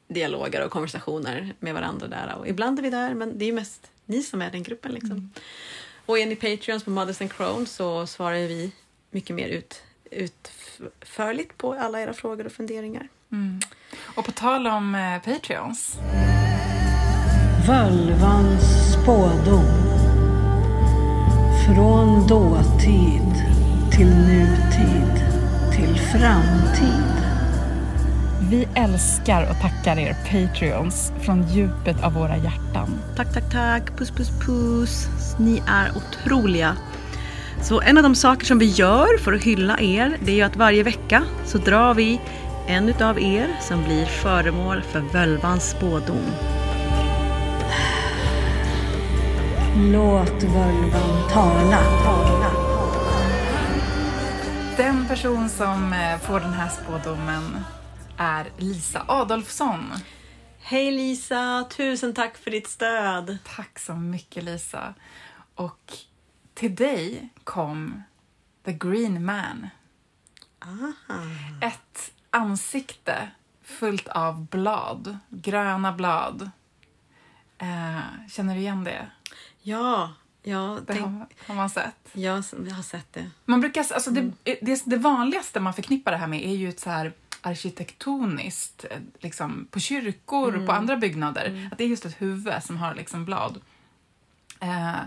dialoger 0.08 0.66
och 0.66 0.72
konversationer 0.72 1.54
med 1.60 1.74
varandra 1.74 2.08
där. 2.08 2.36
Och 2.40 2.48
ibland 2.48 2.80
är 2.80 2.84
vi 2.84 2.90
där, 2.90 3.14
men 3.14 3.38
det 3.38 3.46
är 3.46 3.48
ju 3.48 3.54
mest 3.54 3.92
ni 4.06 4.24
som 4.24 4.42
är 4.42 4.52
den 4.52 4.64
gruppen. 4.64 4.92
Liksom. 4.92 5.32
Och 6.06 6.20
är 6.20 6.26
ni 6.26 6.36
Patreons 6.36 6.84
på 6.84 6.90
Mothers 6.90 7.22
and 7.22 7.34
Crown 7.34 7.66
så 7.68 8.08
svarar 8.08 8.36
vi 8.36 8.72
mycket 9.12 9.36
mer 9.36 9.48
ut, 9.48 9.82
utförligt 10.12 11.58
på 11.58 11.74
alla 11.74 12.02
era 12.02 12.14
frågor 12.14 12.46
och 12.46 12.52
funderingar. 12.52 13.08
Mm. 13.32 13.60
Och 14.16 14.26
på 14.26 14.32
tal 14.32 14.68
om 14.68 14.96
eh, 14.96 15.34
Patreons. 15.34 15.98
Völvans 17.68 18.94
spådom. 18.94 19.66
Från 21.66 22.28
dåtid 22.28 23.34
till 23.92 24.08
nutid 24.08 25.24
till 25.76 26.00
framtid. 26.00 27.23
Vi 28.54 28.68
älskar 28.76 29.50
och 29.50 29.62
tackar 29.62 30.00
er 30.00 30.16
Patreons 30.32 31.12
från 31.22 31.48
djupet 31.48 32.04
av 32.04 32.14
våra 32.14 32.38
hjärtan. 32.38 33.00
Tack, 33.16 33.34
tack, 33.34 33.52
tack. 33.52 33.98
Puss, 33.98 34.12
puss, 34.12 34.30
puss. 34.46 35.08
Ni 35.40 35.62
är 35.68 35.92
otroliga. 35.98 36.78
Så 37.62 37.82
en 37.82 37.98
av 37.98 38.04
de 38.04 38.16
saker 38.16 38.46
som 38.46 38.60
vi 38.60 38.66
gör 38.66 39.18
för 39.18 39.34
att 39.34 39.44
hylla 39.44 39.80
er, 39.80 40.18
det 40.26 40.32
är 40.32 40.36
ju 40.36 40.42
att 40.42 40.56
varje 40.56 40.84
vecka 40.84 41.24
så 41.46 41.58
drar 41.58 41.94
vi 41.94 42.22
en 42.68 42.90
utav 42.90 43.20
er 43.20 43.48
som 43.62 43.84
blir 43.84 44.06
föremål 44.06 44.82
för 44.82 45.00
völvans 45.00 45.70
spådom. 45.70 46.26
Låt 49.78 50.44
völvan 50.44 51.30
tala. 51.32 51.80
tala. 52.04 52.52
Den 54.78 55.06
person 55.08 55.50
som 55.50 55.94
eh, 55.94 56.20
får 56.20 56.40
den 56.40 56.54
här 56.54 56.70
spådomen 56.70 57.64
är 58.18 58.52
Lisa 58.58 59.06
Adolfsson. 59.08 59.92
Hej 60.60 60.92
Lisa! 60.92 61.66
Tusen 61.78 62.14
tack 62.14 62.38
för 62.38 62.52
ditt 62.52 62.68
stöd! 62.68 63.38
Tack 63.56 63.80
så 63.80 63.94
mycket 63.94 64.44
Lisa. 64.44 64.94
Och 65.56 65.94
till 66.54 66.76
dig 66.76 67.30
kom 67.44 68.04
The 68.66 68.74
Green 68.74 69.26
Man. 69.26 69.68
Aha. 70.60 71.20
Ett 71.62 72.12
ansikte 72.30 73.30
fullt 73.64 74.08
av 74.08 74.46
blad, 74.48 75.18
gröna 75.30 75.92
blad. 75.94 76.52
Eh, 77.58 78.00
känner 78.30 78.56
du 78.56 78.60
igen 78.62 78.84
det? 78.84 79.08
Ja, 79.62 80.14
ja 80.44 80.80
Det 80.88 80.94
tänk, 80.94 81.06
har, 81.06 81.28
har 81.48 81.56
man 81.56 81.70
sett. 81.70 82.10
jag, 82.14 82.44
jag 82.68 82.76
har 82.76 82.84
sett 82.84 83.14
det. 83.14 83.30
Man 83.46 83.62
brukar, 83.62 83.86
alltså 83.94 84.12
det, 84.12 84.32
det, 84.62 84.84
det 84.86 84.98
vanligaste 84.98 85.60
man 85.60 85.74
förknippar 85.74 86.12
det 86.12 86.18
här 86.18 86.28
med 86.28 86.46
är 86.46 86.56
ju 86.56 86.70
ett 86.70 86.80
så 86.80 86.90
här 86.90 87.14
arkitektoniskt, 87.44 88.86
eh, 88.90 88.98
liksom 89.20 89.68
på 89.72 89.80
kyrkor 89.80 90.56
och 90.56 90.66
på 90.66 90.72
andra 90.72 90.98
byggnader. 90.98 91.70
Att 91.72 91.78
det 91.78 91.84
är 91.84 91.88
just 91.88 92.06
ett 92.06 92.22
huvud 92.22 92.64
som 92.64 92.78
har 92.78 92.96
liksom 92.96 93.26
blad. 93.26 93.62
Eh, 94.60 95.00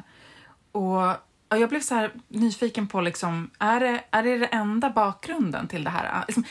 och 0.73 1.17
ja, 1.49 1.57
jag 1.57 1.69
blev 1.69 1.81
så 1.81 1.95
här 1.95 2.13
nyfiken 2.29 2.89
på, 2.89 3.01
liksom, 3.01 3.51
är, 3.59 3.81
det, 3.81 4.05
är 4.11 4.23
det 4.23 4.39
det 4.39 4.47
enda 4.47 4.91
bakgrunden 4.91 5.69
till 5.69 5.85
det 5.85 5.91
här? 5.91 6.11
Ah, 6.13 6.25
Liksom, 6.27 6.45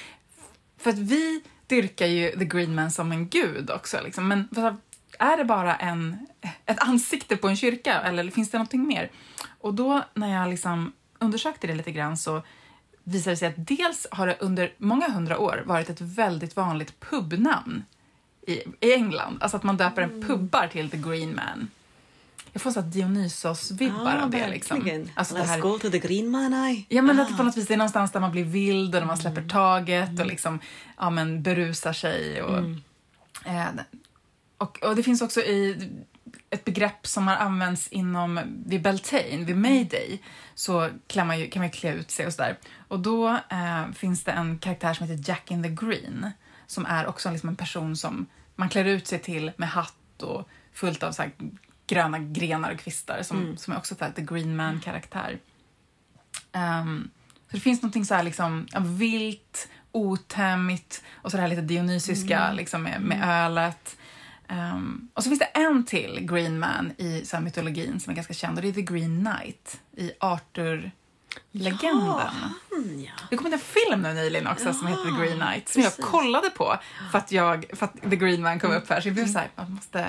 för 0.78 0.90
att 0.90 0.98
vi 0.98 1.44
dyrkar 1.68 2.06
ju 2.06 2.32
The 2.32 2.46
Green 2.46 2.76
Man 2.76 2.92
som 2.92 3.12
en 3.12 3.30
gud 3.30 3.70
också, 3.70 4.02
liksom. 4.04 4.28
men 4.28 4.50
är 5.20 5.38
det 5.38 5.46
bara 5.46 5.76
en, 5.76 6.28
ett 6.66 6.80
ansikte 6.80 7.38
på 7.38 7.48
en 7.48 7.58
kyrka 7.58 8.02
eller 8.02 8.32
finns 8.32 8.52
det 8.52 8.58
någonting 8.58 8.88
mer? 8.88 9.12
Och 9.62 9.74
då 9.74 10.04
när 10.14 10.34
jag 10.42 10.50
liksom 10.50 10.94
undersökte 11.20 11.68
det 11.68 11.76
lite 11.76 11.92
grann 11.92 12.18
så 12.18 12.44
visade 13.08 13.34
det 13.34 13.38
sig 13.38 13.48
att 13.48 13.68
dels 13.68 14.08
har 14.12 14.28
det 14.28 14.38
under 14.40 14.74
många 14.78 15.10
hundra 15.10 15.40
år 15.40 15.64
varit 15.66 15.90
ett 15.90 16.02
väldigt 16.02 16.56
vanligt 16.56 17.00
pubnamn 17.00 17.84
i, 18.48 18.52
i 18.80 18.94
England. 18.94 19.38
Alltså 19.42 19.58
att 19.58 19.64
man 19.64 19.78
döper 19.78 20.02
en 20.02 20.22
pubbar 20.22 20.68
till 20.68 20.90
The 20.90 20.98
Green 20.98 21.36
Man. 21.36 21.68
Jag 22.54 22.62
får 22.62 22.72
så 22.72 22.82
Dionysos-vibbar 22.82 24.18
av 24.24 24.30
det. 24.30 24.48
Liksom. 24.48 25.08
Alltså 25.14 25.36
det 25.36 25.42
Let's 25.42 25.46
här, 25.46 25.60
go 25.60 25.80
to 25.80 25.90
the 25.90 26.00
green 26.00 26.30
man 26.30 26.54
eye. 26.54 26.86
Ja, 26.90 27.02
men 27.02 27.20
att 27.20 27.28
Ah. 27.28 27.32
det 27.32 27.38
på 27.38 27.44
något 27.44 27.58
vis 27.58 27.68
det 27.68 27.74
är 27.74 27.78
någonstans 27.78 28.12
där 28.12 28.20
man 28.20 28.32
blir 28.32 28.44
vild 28.44 28.96
och 28.96 29.08
man 29.08 29.18
släpper 29.18 29.48
taget 29.50 30.20
och 30.20 30.26
liksom, 30.26 30.60
ja, 30.98 31.10
men 31.10 31.44
berusar 31.44 31.94
sig. 31.94 32.42
Och, 32.42 32.58
eh, 33.46 33.68
och, 34.58 34.84
och 34.84 34.96
det 34.96 35.04
finns 35.04 35.22
också 35.22 35.42
i 35.42 35.90
ett 36.50 36.66
begrepp 36.66 37.08
som 37.08 37.28
har 37.28 37.36
använts 37.36 37.88
inom, 37.88 38.40
vid 38.66 38.82
Beltane, 38.82 39.44
vid 39.46 39.58
Mayday, 39.58 40.22
så 40.56 40.90
kan 41.08 41.28
man 41.28 41.40
ju, 41.40 41.50
kan 41.50 41.60
man 41.60 41.68
ju 41.68 41.72
klä 41.72 41.94
ut 41.94 42.12
sig 42.12 42.26
och 42.26 42.34
sådär. 42.34 42.58
Och 42.88 43.00
då 43.00 43.30
eh, 43.30 43.92
finns 43.94 44.24
det 44.24 44.32
en 44.32 44.60
karaktär 44.60 44.94
som 44.94 45.08
heter 45.08 45.30
Jack 45.30 45.52
in 45.52 45.64
the 45.64 45.70
Green, 45.70 46.32
som 46.68 46.86
är 46.86 47.08
också 47.08 47.32
liksom 47.32 47.50
en 47.50 47.56
person 47.56 47.98
som 47.98 48.26
man 48.56 48.70
klär 48.70 48.86
ut 48.86 49.08
sig 49.08 49.20
till 49.20 49.52
med 49.58 49.70
hatt 49.70 50.22
och 50.22 50.50
fullt 50.74 51.04
av 51.04 51.12
så 51.12 51.24
gröna 51.88 52.20
grenar 52.20 52.72
och 52.72 52.80
kvistar, 52.80 53.22
som, 53.24 53.58
som 53.58 53.74
är 53.74 53.78
också 53.78 53.96
så 53.96 54.06
här, 54.06 54.12
the 54.12 54.22
Green 54.22 54.56
Man-karaktär. 54.56 55.40
Ehm, 56.52 57.10
så 57.50 57.56
det 57.56 57.60
finns 57.60 57.82
någonting 57.82 58.06
så 58.06 58.16
här 58.16 58.24
liksom, 58.24 58.68
vilt, 58.80 59.70
otämmigt 59.92 61.04
och 61.14 61.32
så 61.32 61.38
det 61.38 61.42
här 61.42 61.50
lite 61.50 61.62
dionysiska 61.62 62.52
liksom, 62.52 62.84
med, 62.84 63.02
med 63.02 63.46
ölet. 63.46 63.98
Ehm, 64.48 65.10
och 65.14 65.24
så 65.24 65.30
finns 65.30 65.40
det 65.40 65.46
en 65.46 65.86
till 65.86 66.20
Green 66.22 66.60
Man 66.60 66.92
i 66.98 67.26
så 67.26 67.40
mytologin 67.40 68.00
som 68.00 68.12
är 68.12 68.16
ganska 68.16 68.34
känd 68.34 68.58
och 68.58 68.62
det 68.62 68.68
är 68.68 68.74
The 68.74 68.82
Green 68.82 69.26
Knight 69.26 69.82
i 69.98 70.12
Arthur-legenden. 70.20 72.28
Mm, 72.78 73.04
ja. 73.04 73.12
Det 73.30 73.38
kom 73.38 73.54
en 73.54 73.60
film 73.60 74.02
nu 74.02 74.14
nyligen 74.14 74.48
också 74.48 74.74
som 74.74 74.88
heter 74.88 75.04
The 75.04 75.22
Green 75.26 75.40
Knight 75.40 75.70
som 75.70 75.82
jag 75.82 75.92
precis. 75.96 76.06
kollade 76.12 76.50
på 76.50 76.78
för 77.12 77.18
att, 77.18 77.32
jag, 77.32 77.66
för 77.74 77.86
att 77.86 78.02
The 78.10 78.16
Green 78.16 78.42
Man 78.42 78.60
kom 78.60 78.72
upp 78.72 78.90
här. 78.90 79.02
Så 79.02 79.08
jag 79.08 79.16
blev 79.16 79.28
så 79.28 79.40
här, 79.40 79.50
man 79.56 79.72
måste 79.72 80.08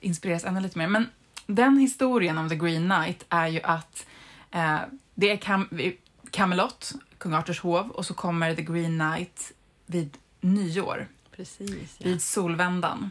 inspireras 0.00 0.44
ännu 0.44 0.60
lite 0.60 0.78
mer. 0.78 0.86
Men 0.86 1.06
den 1.46 1.78
historien 1.78 2.38
om 2.38 2.48
The 2.48 2.56
Green 2.56 2.90
Knight 2.90 3.24
är 3.28 3.46
ju 3.46 3.60
att 3.62 4.06
eh, 4.50 4.78
det 5.14 5.30
är 5.30 5.36
Cam- 5.36 5.96
Camelot, 6.30 6.92
kung 7.18 7.34
Arthurs 7.34 7.60
hov, 7.60 7.90
och 7.90 8.06
så 8.06 8.14
kommer 8.14 8.54
The 8.54 8.62
Green 8.62 8.98
Knight 8.98 9.52
vid 9.86 10.16
nyår, 10.40 11.08
Precis. 11.36 11.94
Ja. 11.98 12.04
vid 12.04 12.22
solvändan, 12.22 13.10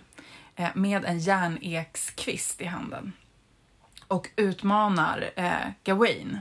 med 0.73 1.05
en 1.05 1.19
järnekskvist 1.19 2.61
i 2.61 2.65
handen 2.65 3.13
och 4.09 4.29
utmanar 4.35 5.31
eh, 5.35 5.53
Gawain. 5.83 6.39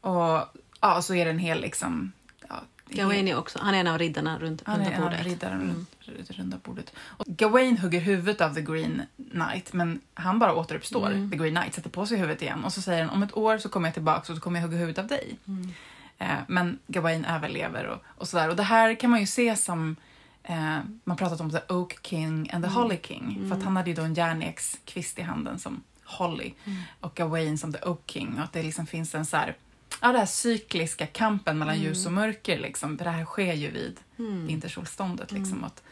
Och 0.00 0.40
ja, 0.80 1.02
så 1.02 1.14
är 1.14 1.24
det 1.24 1.30
en 1.30 1.38
hel 1.38 1.60
liksom... 1.60 2.12
Ja, 2.48 2.62
Gawain 2.88 3.28
är 3.28 3.36
också, 3.38 3.58
han 3.62 3.74
är 3.74 3.80
en 3.80 3.86
av 3.86 3.98
riddarna 3.98 4.38
runt, 4.38 4.62
han 4.66 4.80
av 4.80 4.86
bordet. 4.86 5.20
Mm. 5.20 5.24
riddaren 5.24 5.60
runt, 5.60 5.90
runt 6.00 6.30
runda 6.30 6.58
bordet. 6.62 6.92
Och 6.96 7.26
Gawain 7.26 7.78
hugger 7.78 8.00
huvudet 8.00 8.40
av 8.40 8.54
The 8.54 8.60
Green 8.60 9.02
Knight, 9.30 9.72
men 9.72 10.00
han 10.14 10.38
bara 10.38 10.54
återuppstår. 10.54 11.10
Mm. 11.10 11.30
The 11.30 11.36
Green 11.36 11.54
Knight 11.54 11.74
sätter 11.74 11.90
på 11.90 12.06
sig 12.06 12.18
huvudet 12.18 12.42
igen 12.42 12.64
och 12.64 12.72
så 12.72 12.82
säger 12.82 13.04
han 13.04 13.10
om 13.10 13.22
ett 13.22 13.36
år 13.36 13.58
så 13.58 13.68
kommer 13.68 13.88
jag 13.88 13.94
tillbaka 13.94 14.32
och 14.32 14.36
så 14.36 14.40
kommer 14.40 14.60
jag 14.60 14.66
hugga 14.66 14.78
huvudet 14.78 14.98
av 14.98 15.06
dig. 15.06 15.38
Mm. 15.48 15.72
Eh, 16.18 16.38
men 16.48 16.78
Gawain 16.86 17.24
överlever 17.24 17.86
och, 17.86 18.02
och 18.06 18.28
sådär. 18.28 18.48
Och 18.48 18.56
det 18.56 18.62
här 18.62 18.94
kan 18.94 19.10
man 19.10 19.20
ju 19.20 19.26
se 19.26 19.56
som 19.56 19.96
eh, 20.44 20.78
man 21.04 21.16
pratat 21.16 21.40
om 21.40 21.50
the 21.50 21.60
Oak 21.68 21.98
King 22.02 22.50
and 22.52 22.64
the 22.64 22.70
Holly 22.70 22.98
King. 23.02 23.46
För 23.48 23.56
att 23.56 23.62
han 23.62 23.76
hade 23.76 23.90
ju 23.90 23.96
då 23.96 24.02
en 24.02 24.14
järnekskvist 24.14 25.18
i 25.18 25.22
handen 25.22 25.58
som 25.58 25.82
Holly 26.04 26.52
och 27.00 27.14
Gawain 27.14 27.58
som 27.58 27.72
the 27.72 27.78
Oak 27.82 28.02
King. 28.06 28.34
Och 28.38 28.44
att 28.44 28.52
det 28.52 28.62
liksom 28.62 28.86
finns 28.86 29.14
en 29.14 29.26
så 29.26 29.36
här, 29.36 29.56
ja 30.00 30.12
det 30.12 30.18
här 30.18 30.26
cykliska 30.26 31.06
kampen 31.06 31.58
mellan 31.58 31.80
ljus 31.80 32.06
och 32.06 32.12
mörker 32.12 32.58
liksom. 32.58 32.98
För 32.98 33.04
det 33.04 33.10
här 33.10 33.24
sker 33.24 33.54
ju 33.54 33.70
vid 33.70 34.00
vintersolståndet 34.46 35.32
liksom. 35.32 35.64
Att, 35.64 35.82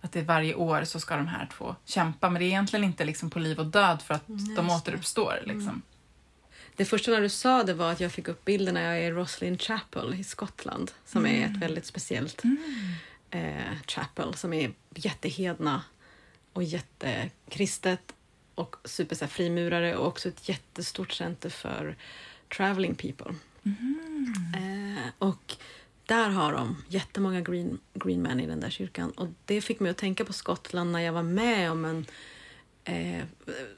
att 0.00 0.12
det 0.12 0.20
är 0.20 0.24
varje 0.24 0.54
år 0.54 0.84
så 0.84 1.00
ska 1.00 1.16
de 1.16 1.26
här 1.26 1.48
två 1.56 1.76
kämpa. 1.84 2.30
Men 2.30 2.40
det 2.40 2.46
är 2.46 2.48
egentligen 2.48 2.84
inte 2.84 3.04
liksom 3.04 3.30
på 3.30 3.38
liv 3.38 3.58
och 3.58 3.66
död 3.66 4.02
för 4.02 4.14
att 4.14 4.24
de 4.56 4.70
återuppstår 4.70 5.42
liksom. 5.44 5.82
Det 6.76 6.84
första 6.84 7.10
när 7.10 7.20
du 7.20 7.28
sa 7.28 7.62
det 7.62 7.74
var 7.74 7.92
att 7.92 8.00
jag 8.00 8.12
fick 8.12 8.28
upp 8.28 8.44
bilden 8.44 8.74
när 8.74 8.82
jag 8.82 8.98
är 8.98 9.02
i 9.02 9.10
Roslin 9.10 9.58
Chapel 9.58 10.14
i 10.14 10.24
Skottland 10.24 10.90
som 11.06 11.26
är 11.26 11.46
ett 11.46 11.56
väldigt 11.56 11.86
speciellt 11.86 12.42
eh, 13.32 13.76
chapel 13.86 14.34
som 14.34 14.52
är 14.52 14.72
jättehedna 14.94 15.82
och 16.52 16.62
jättekristet 16.62 18.14
och 18.54 18.76
super 18.84 19.16
så 19.16 19.24
här, 19.24 19.30
frimurare 19.30 19.96
och 19.96 20.06
också 20.06 20.28
ett 20.28 20.48
jättestort 20.48 21.12
center 21.12 21.50
för 21.50 21.96
traveling 22.56 22.94
people. 22.94 23.34
Eh, 24.54 25.08
och 25.18 25.56
där 26.06 26.28
har 26.28 26.52
de 26.52 26.84
jättemånga 26.88 27.40
green, 27.40 27.78
green 27.94 28.22
men 28.22 28.40
i 28.40 28.46
den 28.46 28.60
där 28.60 28.70
kyrkan. 28.70 29.10
Och 29.10 29.28
det 29.44 29.60
fick 29.60 29.80
mig 29.80 29.90
att 29.90 29.96
tänka 29.96 30.24
på 30.24 30.32
Skottland 30.32 30.92
när 30.92 31.00
jag 31.00 31.12
var 31.12 31.22
med 31.22 31.70
om 31.70 31.84
en 31.84 32.06
eh, 32.84 33.24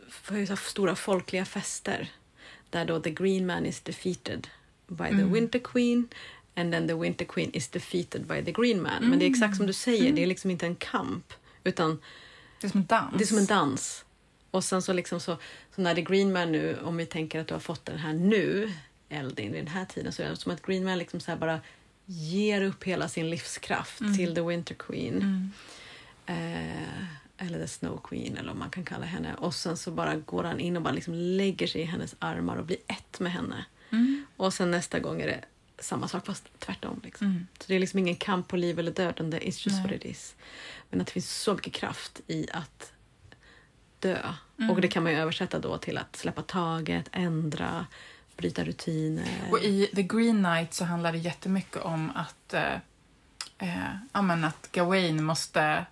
för 0.09 0.56
stora 0.56 0.94
folkliga 0.97 1.44
fester 1.44 2.10
där 2.70 2.85
då 2.85 3.01
the 3.01 3.10
green 3.10 3.47
man 3.47 3.66
is 3.66 3.81
defeated 3.81 4.48
by 4.86 5.09
the 5.09 5.24
winter 5.24 5.59
queen 5.59 6.09
and 6.56 6.72
then 6.72 6.89
the 6.89 6.94
winter 6.94 7.24
queen 7.24 7.51
is 7.52 7.68
defeated 7.68 8.26
by 8.26 8.44
the 8.44 8.52
green 8.52 8.82
man. 8.82 9.09
Men 9.10 9.18
det 9.18 9.24
är 9.24 9.31
exakt 9.31 9.56
som 9.56 9.66
du 9.66 9.72
säger, 9.72 10.12
det 10.12 10.22
är 10.22 10.26
liksom 10.26 10.51
inte 10.51 10.66
en 10.66 10.76
kamp 10.76 11.32
utan 11.64 12.01
Det 12.60 12.66
är 12.66 12.70
som 12.70 12.81
en 12.81 12.86
dans. 12.86 13.14
det 13.18 13.24
är 13.24 13.26
som 13.26 13.39
en 13.39 13.47
dans. 13.47 14.05
Och 14.51 14.64
sen 14.64 14.82
så 14.82 14.93
liksom 14.93 15.20
så, 15.20 15.36
så 15.74 15.82
när 15.82 15.94
det 15.94 16.02
Green 16.02 16.32
Man 16.32 16.52
nu, 16.52 16.78
om 16.85 16.97
vi 16.97 17.06
tänker 17.06 17.40
att 17.40 17.47
du 17.48 17.55
har 17.55 17.60
fått 17.60 17.85
den 17.85 17.98
här 17.98 18.12
nu, 18.12 18.72
Eldin, 19.09 19.55
i 19.55 19.59
den 19.59 19.66
här 19.68 19.85
tiden, 19.85 20.12
så 20.12 20.22
är 20.22 20.31
det 20.31 20.36
som 20.36 20.52
att 20.52 20.62
Green 20.66 20.85
Man 20.85 20.98
liksom 20.98 21.20
så 21.20 21.36
bara 21.36 21.60
ger 22.06 22.62
upp 22.62 22.85
hela 22.85 23.09
sin 23.09 23.31
livskraft 23.31 23.98
till 24.16 24.35
The 24.35 24.40
Winter 24.40 24.74
Queen. 24.74 25.51
Eh, 26.26 27.05
eller 27.39 27.59
The 27.59 27.68
Snow 27.68 28.01
Queen, 28.05 28.36
eller 28.36 28.48
vad 28.48 28.56
man 28.56 28.70
kan 28.70 28.85
kalla 28.85 29.06
henne. 29.06 29.35
Och 29.35 29.55
sen 29.55 29.76
så 29.76 29.90
bara 29.90 30.16
går 30.16 30.44
han 30.44 30.60
in 30.60 30.76
och 30.76 30.82
bara 30.82 30.94
liksom 30.94 31.14
lägger 31.14 31.66
sig 31.66 31.81
i 31.81 31.85
hennes 31.85 32.14
armar 32.18 32.56
och 32.56 32.64
blir 32.66 32.78
ett 32.86 33.20
med 33.20 33.32
henne. 33.32 33.64
Och 34.36 34.55
sen 34.55 34.70
nästa 34.70 34.98
gång 34.98 35.20
är 35.20 35.26
det 35.26 35.44
samma 35.78 36.09
sak 36.09 36.26
fast 36.26 36.44
tvärtom. 36.59 37.01
Liksom. 37.05 37.46
Så 37.59 37.64
det 37.66 37.74
är 37.74 37.80
liksom 37.80 37.98
ingen 37.98 38.16
kamp 38.16 38.48
på 38.48 38.56
liv 38.56 38.78
eller 38.78 38.92
död, 38.92 39.10
utan 39.10 39.30
det 39.30 39.48
is 39.48 39.66
just 39.66 39.82
what 39.82 39.92
it 39.92 40.05
is. 40.05 40.34
Men 40.90 41.01
att 41.01 41.06
det 41.06 41.12
finns 41.12 41.30
så 41.30 41.55
mycket 41.55 41.72
kraft 41.72 42.20
i 42.26 42.46
att 42.52 42.92
dö. 43.98 44.18
Och 44.70 44.80
det 44.80 44.88
kan 44.88 45.02
man 45.02 45.12
ju 45.12 45.18
översätta 45.18 45.59
då 45.59 45.78
till 45.78 45.98
att 45.98 46.16
släppa 46.16 46.42
taget, 46.42 47.09
ändra, 47.12 47.86
bryta 48.36 48.64
rutiner. 48.64 49.48
Och 49.51 49.59
i 49.59 49.86
The 49.94 50.02
Green 50.02 50.44
Knight 50.44 50.74
så 50.74 50.84
handlar 50.84 51.12
det 51.12 51.18
jättemycket 51.18 51.82
om 51.82 52.12
att, 52.14 52.55
eh, 52.55 52.74
eh, 53.59 53.94
ja, 54.12 54.22
men 54.22 54.44
att 54.44 54.68
Gawain 54.72 55.24
måste, 55.24 55.86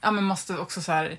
ja, 0.00 0.10
men 0.10 0.24
måste 0.24 0.58
också 0.58 0.82
så 0.82 0.92
här, 0.92 1.18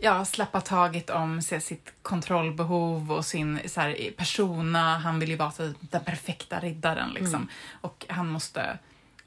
ja, 0.00 0.24
släppa 0.24 0.60
taget 0.60 1.10
om 1.10 1.42
se, 1.42 1.60
sitt 1.60 1.92
kontrollbehov 2.02 3.12
och 3.12 3.24
sin 3.24 3.60
så 3.66 3.80
här, 3.80 4.10
persona. 4.16 4.98
Han 4.98 5.18
vill 5.18 5.30
ju 5.30 5.36
vara 5.36 5.50
så, 5.50 5.72
den 5.80 6.04
perfekta 6.04 6.60
riddaren 6.60 7.10
liksom. 7.10 7.48
Och 7.80 8.06
han 8.08 8.28
måste, 8.28 8.78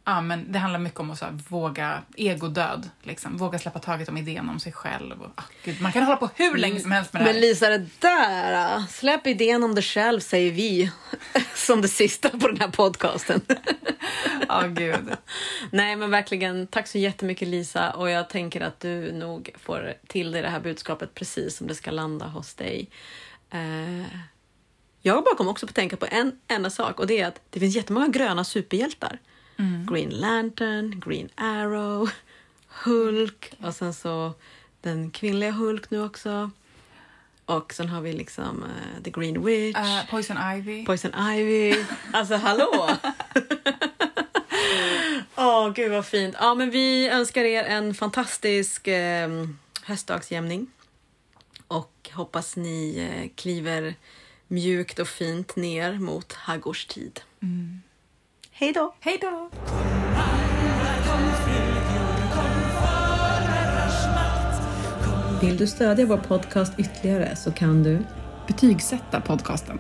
ja 0.06 0.22
men 0.22 0.52
det 0.52 0.60
handlar 0.60 0.80
mycket 0.80 1.00
om 1.00 1.12
att 1.12 1.20
så 1.20 1.26
här, 1.26 1.40
våga 1.50 2.02
egodöd, 2.16 2.90
liksom. 3.02 3.38
Våga 3.38 3.60
släppa 3.60 3.80
taget 3.80 4.10
om 4.10 4.18
idén 4.18 4.50
om 4.50 4.60
sig 4.60 4.72
själv. 4.72 5.22
Och, 5.22 5.32
ah, 5.36 5.44
gud, 5.64 5.82
man 5.82 5.92
kan 5.92 6.04
hålla 6.04 6.18
på 6.18 6.30
hur 6.36 6.58
länge 6.58 6.80
som 6.80 6.92
helst 6.92 7.14
med 7.14 7.22
det 7.22 7.26
här. 7.26 7.34
Men 7.34 7.42
Lisa, 7.42 7.70
det 7.70 7.86
där! 8.00 8.76
äh, 8.78 8.86
Släpp 8.88 9.28
idén 9.28 9.64
om 9.64 9.76
dig 9.76 9.84
själv, 9.84 10.20
säger 10.20 10.52
vi. 10.52 10.92
Som 11.56 11.82
det 11.82 11.88
sista 11.88 12.30
på 12.30 12.48
den 12.48 12.60
här 12.60 12.68
podcasten. 12.68 13.42
Ja, 14.48 14.62
gud. 14.68 15.10
Nej, 15.72 15.96
men 15.96 16.12
verkligen. 16.12 16.68
Tack 16.68 16.88
så 16.88 16.98
jättemycket 16.98 17.48
Lisa. 17.48 17.92
Och 17.92 18.10
jag 18.10 18.30
tänker 18.30 18.62
att 18.62 18.80
du 18.80 19.12
nog 19.12 19.50
får 19.56 19.94
till 20.08 20.32
dig 20.32 20.42
det 20.42 20.50
här 20.50 20.60
budskapet 20.60 21.14
precis 21.16 21.58
som 21.58 21.68
det 21.68 21.76
ska 21.76 21.92
landa 21.92 22.26
hos 22.28 22.54
dig. 22.54 22.90
Eh, 23.52 24.06
jag 25.02 25.24
bara 25.24 25.36
kom 25.36 25.48
också 25.48 25.68
på 25.68 25.72
att 25.72 25.76
tänka 25.76 25.98
på 25.98 26.06
en 26.12 26.40
enda 26.48 26.70
sak 26.70 27.00
och 27.00 27.08
det 27.08 27.20
är 27.20 27.28
att 27.28 27.42
det 27.50 27.60
finns 27.60 27.76
jättemånga 27.76 28.08
gröna 28.08 28.44
superhjältar. 28.44 29.20
Green 29.88 30.10
Lantern, 30.10 31.00
Green 31.06 31.30
Arrow, 31.36 32.10
Hulk 32.68 33.54
och 33.62 33.76
sen 33.76 33.94
så 33.94 34.34
den 34.82 35.12
kvinnliga 35.12 35.52
Hulk 35.52 35.92
nu 35.92 36.04
också. 36.04 36.52
Och 37.46 37.74
sen 37.74 37.90
har 37.90 38.02
vi 38.02 38.14
liksom 38.14 38.64
eh, 38.64 39.04
The 39.04 39.10
Green 39.10 39.46
Witch. 39.46 39.78
Eh, 39.78 40.10
Poison 40.10 40.38
Ivy. 40.58 40.86
Poison 40.86 41.12
Ivy. 41.32 41.76
Alltså 42.14 42.36
hallå! 42.36 42.90
Åh, 45.36 45.74
gud 45.74 45.92
vad 45.92 46.06
fint. 46.06 46.36
Ja, 46.40 46.54
men 46.56 46.70
vi 46.70 47.08
önskar 47.10 47.44
er 47.44 47.64
en 47.64 47.94
fantastisk 47.94 48.88
eh, 48.88 49.30
höstdagsjämning. 49.84 50.68
Och 51.68 52.10
hoppas 52.14 52.56
ni 52.56 52.98
eh, 52.98 53.30
kliver 53.36 53.96
mjukt 54.48 55.00
och 55.00 55.08
fint 55.08 55.56
ner 55.56 55.94
mot 56.00 56.34
haggårdstid. 56.34 57.22
Hej 58.56 58.74
då! 58.74 58.94
Hej 59.00 59.18
då! 59.22 59.50
Vill 65.42 65.58
du 65.58 65.68
stödja 65.68 66.06
vår 66.06 66.18
podcast 66.18 66.74
ytterligare 66.78 67.36
så 67.36 67.52
kan 67.52 67.84
du 67.84 68.00
Betygsätta 68.48 69.22
podcasten. 69.22 69.80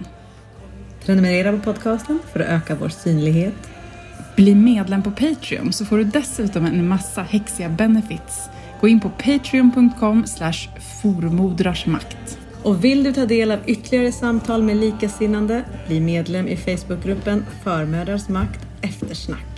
prenumerera 1.06 1.52
på 1.52 1.60
podcasten 1.60 2.20
för 2.32 2.40
att 2.40 2.48
öka 2.48 2.76
vår 2.76 2.90
synlighet. 2.90 3.70
Bli 4.36 4.56
medlem 4.56 5.04
på 5.04 5.12
Patreon 5.12 5.74
så 5.74 5.86
får 5.86 5.98
du 5.98 6.04
dessutom 6.04 6.66
en 6.66 6.88
massa 6.88 7.22
häxiga 7.22 7.70
benefits. 7.70 8.50
Gå 8.82 8.88
in 8.88 9.00
på 9.00 9.10
patreon.com 9.10 10.28
slash 10.28 10.70
formodrarsmakt. 11.02 12.43
Och 12.64 12.84
vill 12.84 13.04
du 13.04 13.14
ta 13.14 13.26
del 13.26 13.52
av 13.52 13.60
ytterligare 13.66 14.12
samtal 14.12 14.64
med 14.64 14.78
likasinnande, 14.78 15.64
bli 15.88 16.00
medlem 16.00 16.48
i 16.48 16.58
Facebookgruppen 16.58 17.46
Förmödrars 17.64 18.30
makt 18.30 18.60
eftersnack. 18.82 19.53